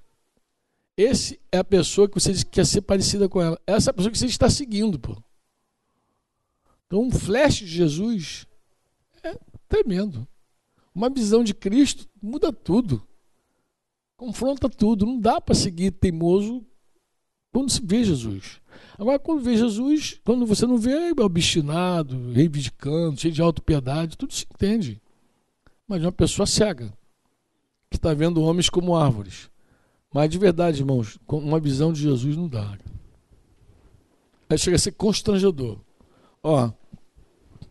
Esse 0.96 1.38
é 1.52 1.58
a 1.58 1.64
pessoa 1.64 2.08
que 2.08 2.18
você 2.18 2.34
quer 2.46 2.66
ser 2.66 2.84
parecida 2.84 3.28
com 3.28 3.42
ela. 3.42 3.60
Essa 3.68 3.90
é 3.90 3.92
a 3.92 3.94
pessoa 3.94 4.12
que 4.14 4.18
você 4.18 4.28
está 4.28 4.50
seguindo, 4.50 4.98
pô. 4.98 5.22
Então, 6.90 7.04
um 7.04 7.12
flash 7.12 7.58
de 7.58 7.68
Jesus 7.68 8.48
é 9.22 9.38
tremendo. 9.68 10.28
Uma 10.94 11.08
visão 11.08 11.44
de 11.44 11.54
Cristo 11.54 12.10
muda 12.20 12.52
tudo. 12.52 13.08
Confronta 14.18 14.68
tudo. 14.68 15.06
Não 15.06 15.20
dá 15.20 15.40
para 15.40 15.54
seguir 15.54 15.92
teimoso 15.92 16.66
quando 17.54 17.70
se 17.70 17.80
vê 17.86 18.04
Jesus. 18.04 18.60
Agora, 18.98 19.20
quando 19.20 19.44
vê 19.44 19.56
Jesus, 19.56 20.20
quando 20.26 20.48
você 20.48 20.66
não 20.66 20.80
vê, 20.80 21.12
é 21.12 21.24
obstinado, 21.24 22.32
reivindicando, 22.32 23.20
cheio 23.20 23.36
de 23.36 23.42
autopiedade, 23.42 24.18
tudo 24.18 24.34
se 24.34 24.48
entende. 24.52 25.00
Mas 25.88 26.02
uma 26.02 26.12
pessoa 26.12 26.48
cega 26.48 26.92
que 27.88 27.98
está 27.98 28.16
vendo 28.16 28.42
homens 28.42 28.68
como 28.68 28.96
árvores. 28.96 29.48
Mas 30.12 30.28
de 30.28 30.40
verdade, 30.40 30.82
irmãos, 30.82 31.20
uma 31.28 31.60
visão 31.60 31.94
de 31.94 32.02
Jesus 32.02 32.36
não 32.36 32.48
dá. 32.48 32.80
Aí 34.50 34.58
chega 34.58 34.76
a 34.76 34.80
ser 34.80 34.94
constrangedor. 34.94 35.80
Ó, 36.42 36.72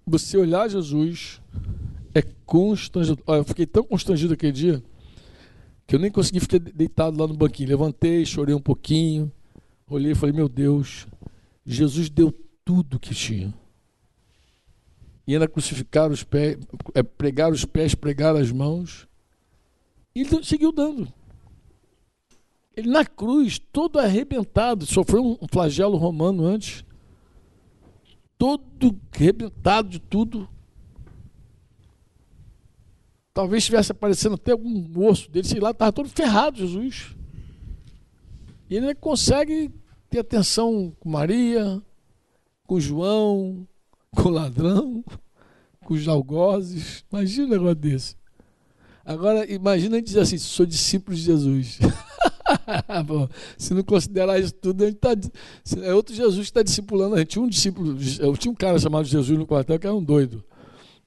você 0.09 0.37
olhar 0.37 0.69
Jesus 0.69 1.41
é 2.15 2.23
constrangedor. 2.45 3.23
Ó, 3.27 3.37
eu 3.37 3.45
fiquei 3.45 3.67
tão 3.67 3.85
constrangido 3.85 4.35
aquele 4.35 4.53
dia 4.53 4.83
que 5.87 5.95
eu 5.95 5.99
nem 5.99 6.11
consegui 6.11 6.41
ficar 6.41 6.59
deitado 6.59 7.19
lá 7.19 7.27
no 7.27 7.35
banquinho. 7.35 7.69
Levantei, 7.69 8.25
chorei 8.27 8.55
um 8.55 8.61
pouquinho, 8.61 9.33
olhei 9.89 10.12
e 10.12 10.15
falei: 10.15 10.35
Meu 10.35 10.49
Deus, 10.49 11.07
Jesus 11.65 12.09
deu 12.11 12.33
tudo 12.65 12.99
que 12.99 13.15
tinha. 13.15 13.55
E 15.27 15.35
ainda 15.35 15.47
crucificar 15.47 16.11
os 16.11 16.25
pés, 16.25 16.57
é, 16.95 17.03
pregar 17.03 17.53
os 17.53 17.65
pés, 17.65 17.95
pregar 17.95 18.35
as 18.35 18.51
mãos. 18.51 19.07
E 20.15 20.23
ele 20.23 20.43
seguiu 20.43 20.73
dando. 20.73 21.12
Ele 22.75 22.89
na 22.89 23.05
cruz, 23.05 23.59
todo 23.59 23.99
arrebentado, 23.99 24.87
sofreu 24.87 25.39
um 25.41 25.49
flagelo 25.51 25.97
romano 25.97 26.47
antes. 26.47 26.85
Todo 28.39 28.99
arrebentado 29.12 29.89
de 29.89 29.99
tudo. 29.99 30.49
Talvez 33.34 33.65
estivesse 33.65 33.92
aparecendo 33.92 34.36
até 34.36 34.52
algum 34.52 35.07
osso 35.07 35.31
dele, 35.31 35.47
sei 35.47 35.60
lá, 35.60 35.73
estava 35.73 35.92
todo 35.92 36.08
ferrado, 36.08 36.58
Jesus. 36.58 37.15
E 38.70 38.76
ele 38.76 38.94
consegue 38.94 39.70
ter 40.08 40.20
atenção 40.20 40.94
com 40.99 41.08
Maria, 41.08 41.83
com 42.67 42.81
João, 42.81 43.67
com 44.15 44.28
o 44.28 44.33
ladrão, 44.33 45.05
com 45.84 45.94
os 45.94 46.07
algozes. 46.07 47.05
Imagina 47.12 47.47
um 47.47 47.50
negócio 47.50 47.75
desse. 47.75 48.17
Agora, 49.05 49.50
imagina 49.50 50.02
dizer 50.02 50.20
assim: 50.20 50.39
sou 50.39 50.67
discípulo 50.67 51.17
de 51.17 51.23
Jesus. 51.23 51.78
Se 53.59 53.75
não 53.75 53.83
considerar 53.83 54.39
isso 54.39 54.55
tudo, 54.55 54.85
a 54.85 54.86
gente 54.86 54.99
tá, 54.99 55.10
é 55.83 55.94
outro 55.94 56.15
Jesus 56.15 56.47
que 56.47 56.51
está 56.51 56.62
discipulando 56.62 57.15
a 57.15 57.18
gente. 57.18 57.28
Tinha 57.28 57.44
um 57.44 57.49
discípulo, 57.49 57.97
eu 58.20 58.36
tinha 58.36 58.52
um 58.52 58.55
cara 58.55 58.78
chamado 58.78 59.05
Jesus 59.05 59.39
no 59.39 59.47
quartel 59.47 59.78
que 59.78 59.86
era 59.86 59.94
um 59.94 60.02
doido. 60.02 60.44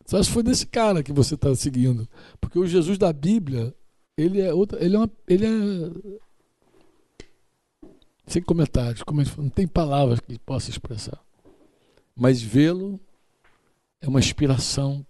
Só 0.06 0.22
se 0.22 0.30
foi 0.30 0.44
desse 0.44 0.66
cara 0.66 1.04
que 1.04 1.14
você 1.14 1.36
está 1.36 1.54
seguindo. 1.56 2.08
Porque 2.40 2.60
o 2.60 2.68
Jesus 2.68 2.98
da 2.98 3.14
Bíblia, 3.14 3.74
ele 4.18 4.42
é 4.42 4.54
outra, 4.54 4.84
ele 4.84 4.96
é, 4.96 5.00
uma, 5.00 5.12
ele 5.28 5.46
é 5.46 6.20
sem 8.28 8.42
comentários, 8.42 9.04
não 9.38 9.50
tem 9.50 9.68
palavras 9.68 10.20
que 10.20 10.40
possa 10.40 10.70
expressar. 10.70 11.20
Mas 12.16 12.42
vê-lo 12.42 13.00
é 14.00 14.08
uma 14.08 14.20
inspiração 14.20 15.06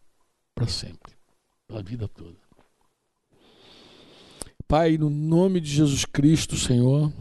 para 0.55 0.67
sempre, 0.67 1.13
para 1.67 1.79
a 1.79 1.83
vida 1.83 2.07
toda. 2.07 2.40
Pai, 4.71 4.97
no 4.97 5.09
nome 5.09 5.59
de 5.59 5.69
Jesus 5.69 6.05
Cristo, 6.05 6.55
Senhor, 6.55 7.11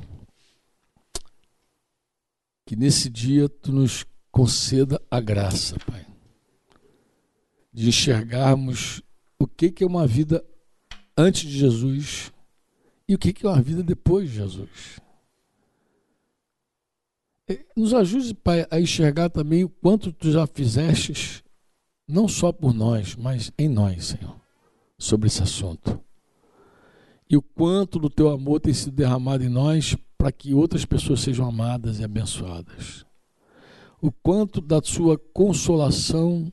que 2.65 2.77
nesse 2.77 3.11
dia 3.11 3.49
tu 3.49 3.73
nos 3.73 4.07
conceda 4.31 5.03
a 5.11 5.21
graça, 5.21 5.77
Pai, 5.85 6.07
de 7.73 7.89
enxergarmos 7.89 9.03
o 9.37 9.49
que 9.49 9.83
é 9.83 9.85
uma 9.85 10.07
vida 10.07 10.45
antes 11.19 11.51
de 11.51 11.59
Jesus 11.59 12.33
e 13.09 13.17
o 13.17 13.19
que 13.19 13.35
é 13.45 13.49
uma 13.49 13.61
vida 13.61 13.83
depois 13.83 14.31
de 14.31 14.37
Jesus. 14.37 15.01
Nos 17.77 17.93
ajude, 17.93 18.33
Pai, 18.33 18.65
a 18.71 18.81
enxergar 18.81 19.29
também 19.29 19.65
o 19.65 19.69
quanto 19.69 20.13
tu 20.13 20.31
já 20.31 20.47
fizestes, 20.47 21.43
não 22.07 22.29
só 22.29 22.53
por 22.53 22.73
nós, 22.73 23.17
mas 23.17 23.51
em 23.59 23.69
nós, 23.69 24.05
Senhor, 24.05 24.41
sobre 24.97 25.27
esse 25.27 25.43
assunto 25.43 26.01
e 27.31 27.37
o 27.37 27.43
quanto 27.43 28.01
do 28.01 28.11
teu 28.11 28.29
amor 28.29 28.59
tem 28.59 28.75
sido 28.75 28.97
derramado 28.97 29.45
em 29.45 29.49
nós 29.49 29.97
para 30.19 30.33
que 30.33 30.53
outras 30.53 30.85
pessoas 30.85 31.21
sejam 31.21 31.47
amadas 31.47 32.01
e 32.01 32.05
abençoadas. 32.05 33.07
O 34.03 34.11
quanto 34.11 34.61
da 34.61 34.83
sua 34.83 35.17
consolação 35.17 36.53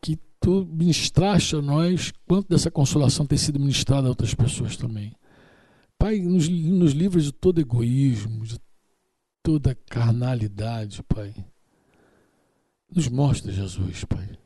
que 0.00 0.16
tu 0.38 0.64
ministraste 0.64 1.56
a 1.56 1.60
nós, 1.60 2.12
quanto 2.28 2.48
dessa 2.48 2.70
consolação 2.70 3.26
tem 3.26 3.36
sido 3.36 3.58
ministrada 3.58 4.06
a 4.06 4.10
outras 4.10 4.32
pessoas 4.34 4.76
também. 4.76 5.12
Pai, 5.98 6.20
nos, 6.20 6.48
nos 6.48 6.92
livros 6.92 7.24
de 7.24 7.32
todo 7.32 7.60
egoísmo, 7.60 8.44
de 8.44 8.60
toda 9.42 9.74
carnalidade, 9.74 11.02
Pai. 11.02 11.34
Nos 12.94 13.08
mostra, 13.08 13.50
Jesus, 13.50 14.04
Pai. 14.04 14.38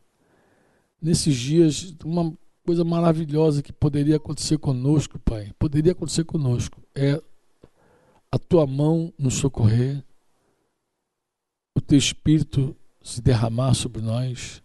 Nesses 1.03 1.37
dias, 1.37 1.95
uma 2.03 2.35
coisa 2.69 2.85
maravilhosa 2.85 3.63
que 3.63 3.73
poderia 3.73 4.17
acontecer 4.17 4.59
conosco, 4.59 5.19
Pai, 5.19 5.51
poderia 5.59 5.93
acontecer 5.93 6.25
conosco, 6.25 6.83
é 6.95 7.19
a 8.31 8.39
tua 8.39 8.67
mão 8.67 9.11
nos 9.19 9.37
socorrer, 9.37 10.05
o 11.75 11.81
teu 11.81 11.97
espírito 11.97 12.77
se 13.01 13.23
derramar 13.23 13.73
sobre 13.73 14.03
nós 14.03 14.63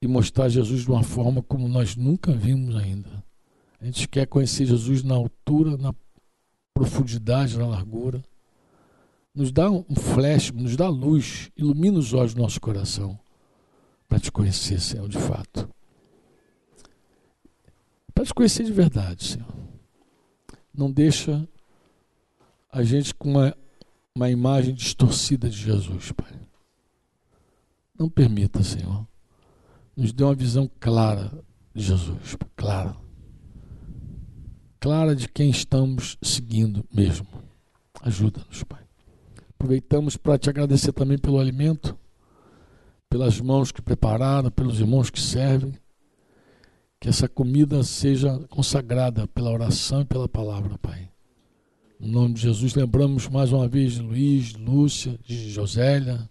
e 0.00 0.08
mostrar 0.08 0.48
Jesus 0.48 0.80
de 0.80 0.90
uma 0.90 1.02
forma 1.02 1.42
como 1.42 1.68
nós 1.68 1.94
nunca 1.94 2.32
vimos 2.32 2.74
ainda. 2.74 3.22
A 3.78 3.84
gente 3.84 4.08
quer 4.08 4.26
conhecer 4.26 4.64
Jesus 4.64 5.02
na 5.02 5.14
altura, 5.14 5.76
na 5.76 5.94
profundidade, 6.72 7.58
na 7.58 7.66
largura. 7.66 8.24
Nos 9.34 9.52
dá 9.52 9.70
um 9.70 9.94
flash, 9.94 10.52
nos 10.52 10.74
dá 10.74 10.88
luz, 10.88 11.50
ilumina 11.54 11.98
os 11.98 12.14
olhos 12.14 12.32
do 12.32 12.40
nosso 12.40 12.58
coração 12.62 13.20
para 14.08 14.18
te 14.18 14.32
conhecer, 14.32 14.80
Senhor, 14.80 15.06
de 15.06 15.18
fato 15.18 15.68
para 18.20 18.26
te 18.26 18.34
conhecer 18.34 18.64
de 18.64 18.72
verdade, 18.72 19.24
Senhor. 19.24 19.48
Não 20.74 20.92
deixa 20.92 21.48
a 22.70 22.82
gente 22.82 23.14
com 23.14 23.30
uma, 23.30 23.56
uma 24.14 24.28
imagem 24.30 24.74
distorcida 24.74 25.48
de 25.48 25.56
Jesus, 25.56 26.12
Pai. 26.12 26.30
Não 27.98 28.10
permita, 28.10 28.62
Senhor. 28.62 29.06
Nos 29.96 30.12
dê 30.12 30.22
uma 30.22 30.34
visão 30.34 30.70
clara 30.78 31.32
de 31.74 31.82
Jesus, 31.82 32.36
Pai. 32.36 32.48
clara. 32.54 32.96
Clara 34.78 35.16
de 35.16 35.26
quem 35.26 35.48
estamos 35.48 36.18
seguindo 36.20 36.84
mesmo. 36.92 37.26
Ajuda-nos, 38.02 38.62
Pai. 38.64 38.82
Aproveitamos 39.48 40.18
para 40.18 40.38
te 40.38 40.50
agradecer 40.50 40.92
também 40.92 41.16
pelo 41.16 41.40
alimento, 41.40 41.98
pelas 43.08 43.40
mãos 43.40 43.72
que 43.72 43.80
prepararam, 43.80 44.50
pelos 44.50 44.78
irmãos 44.78 45.08
que 45.08 45.20
servem 45.20 45.72
que 47.00 47.08
essa 47.08 47.26
comida 47.26 47.82
seja 47.82 48.38
consagrada 48.50 49.26
pela 49.28 49.50
oração 49.50 50.02
e 50.02 50.04
pela 50.04 50.28
palavra, 50.28 50.76
Pai. 50.78 51.10
No 51.98 52.08
nome 52.08 52.34
de 52.34 52.42
Jesus, 52.42 52.74
lembramos 52.74 53.26
mais 53.26 53.52
uma 53.52 53.66
vez 53.66 53.94
de 53.94 54.02
Luiz, 54.02 54.48
de 54.48 54.58
Lúcia, 54.58 55.18
de 55.24 55.50
Josélia, 55.50 56.28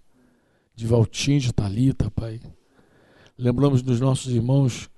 de 0.75 0.85
Valtim, 0.85 1.39
de 1.39 1.51
Talita, 1.51 2.11
Pai. 2.11 2.39
Lembramos 3.35 3.81
dos 3.81 3.99
nossos 3.99 4.31
irmãos 4.31 4.91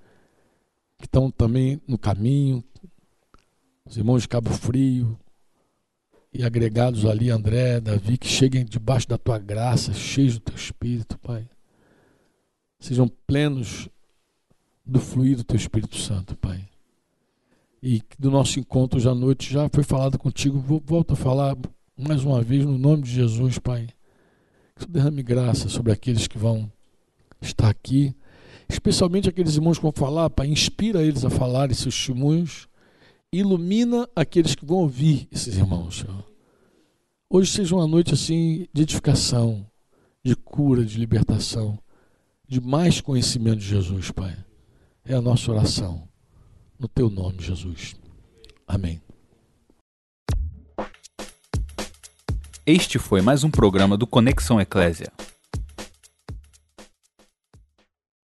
que 0.98 1.06
estão 1.06 1.32
também 1.32 1.82
no 1.88 1.98
caminho, 1.98 2.62
os 3.86 3.96
irmãos 3.96 4.24
de 4.24 4.28
Cabo 4.28 4.52
Frio, 4.52 5.18
e 6.34 6.44
agregados 6.44 7.06
ali, 7.06 7.30
André, 7.30 7.80
Davi, 7.80 8.18
que 8.18 8.28
cheguem 8.28 8.66
debaixo 8.66 9.08
da 9.08 9.18
tua 9.18 9.40
graça, 9.40 9.94
cheios 9.94 10.34
do 10.36 10.42
teu 10.42 10.56
espírito, 10.56 11.18
Pai. 11.20 11.48
Sejam 12.80 13.08
plenos 13.08 13.90
do 14.86 15.00
fluir 15.00 15.38
do 15.38 15.44
teu 15.44 15.56
Espírito 15.56 15.98
Santo, 15.98 16.36
Pai. 16.36 16.68
E 17.82 18.02
do 18.20 18.30
nosso 18.30 18.60
encontro 18.60 18.98
hoje 18.98 19.10
à 19.10 19.16
noite 19.16 19.52
já 19.52 19.68
foi 19.70 19.84
falado 19.84 20.18
contigo, 20.18 20.60
volto 20.86 21.14
a 21.14 21.16
falar 21.16 21.58
mais 21.98 22.24
uma 22.24 22.42
vez 22.42 22.66
no 22.66 22.78
nome 22.78 23.04
de 23.04 23.12
Jesus, 23.12 23.58
Pai. 23.58 23.88
Que 24.76 24.86
tu 24.86 24.92
derrame 24.92 25.24
graça 25.24 25.70
sobre 25.70 25.92
aqueles 25.92 26.28
que 26.28 26.38
vão 26.38 26.72
estar 27.42 27.70
aqui, 27.70 28.16
especialmente 28.70 29.28
aqueles 29.28 29.56
irmãos 29.56 29.78
que 29.78 29.84
vão 29.84 29.92
falar, 29.92 30.30
Pai, 30.30 30.48
inspira 30.48 31.02
eles 31.02 31.26
a 31.26 31.30
falar 31.30 31.72
esses 31.72 31.84
testemunhos, 31.84 32.68
ilumina 33.32 34.08
aqueles 34.16 34.54
que 34.56 34.66
vão 34.66 34.78
ouvir 34.78 35.28
esses 35.32 35.58
irmãos, 35.58 36.00
Senhor. 36.00 36.26
Hoje 37.30 37.52
seja 37.52 37.76
uma 37.76 37.88
noite 37.88 38.14
assim 38.14 38.68
de 38.74 38.82
edificação, 38.82 39.66
de 40.24 40.36
cura, 40.36 40.86
de 40.86 41.00
libertação, 41.00 41.80
de 42.48 42.60
mais 42.60 43.00
conhecimento 43.00 43.60
de 43.60 43.66
Jesus, 43.66 44.12
Pai. 44.12 44.38
É 45.04 45.16
a 45.16 45.22
nossa 45.22 45.52
oração. 45.52 46.08
No 46.78 46.88
teu 46.88 47.10
nome, 47.10 47.42
Jesus. 47.42 47.96
Amém. 48.68 49.02
Este 52.66 53.00
foi 53.00 53.22
mais 53.22 53.44
um 53.44 53.50
programa 53.50 53.98
do 53.98 54.06
Conexão 54.06 54.62
Eclésia. 54.62 55.12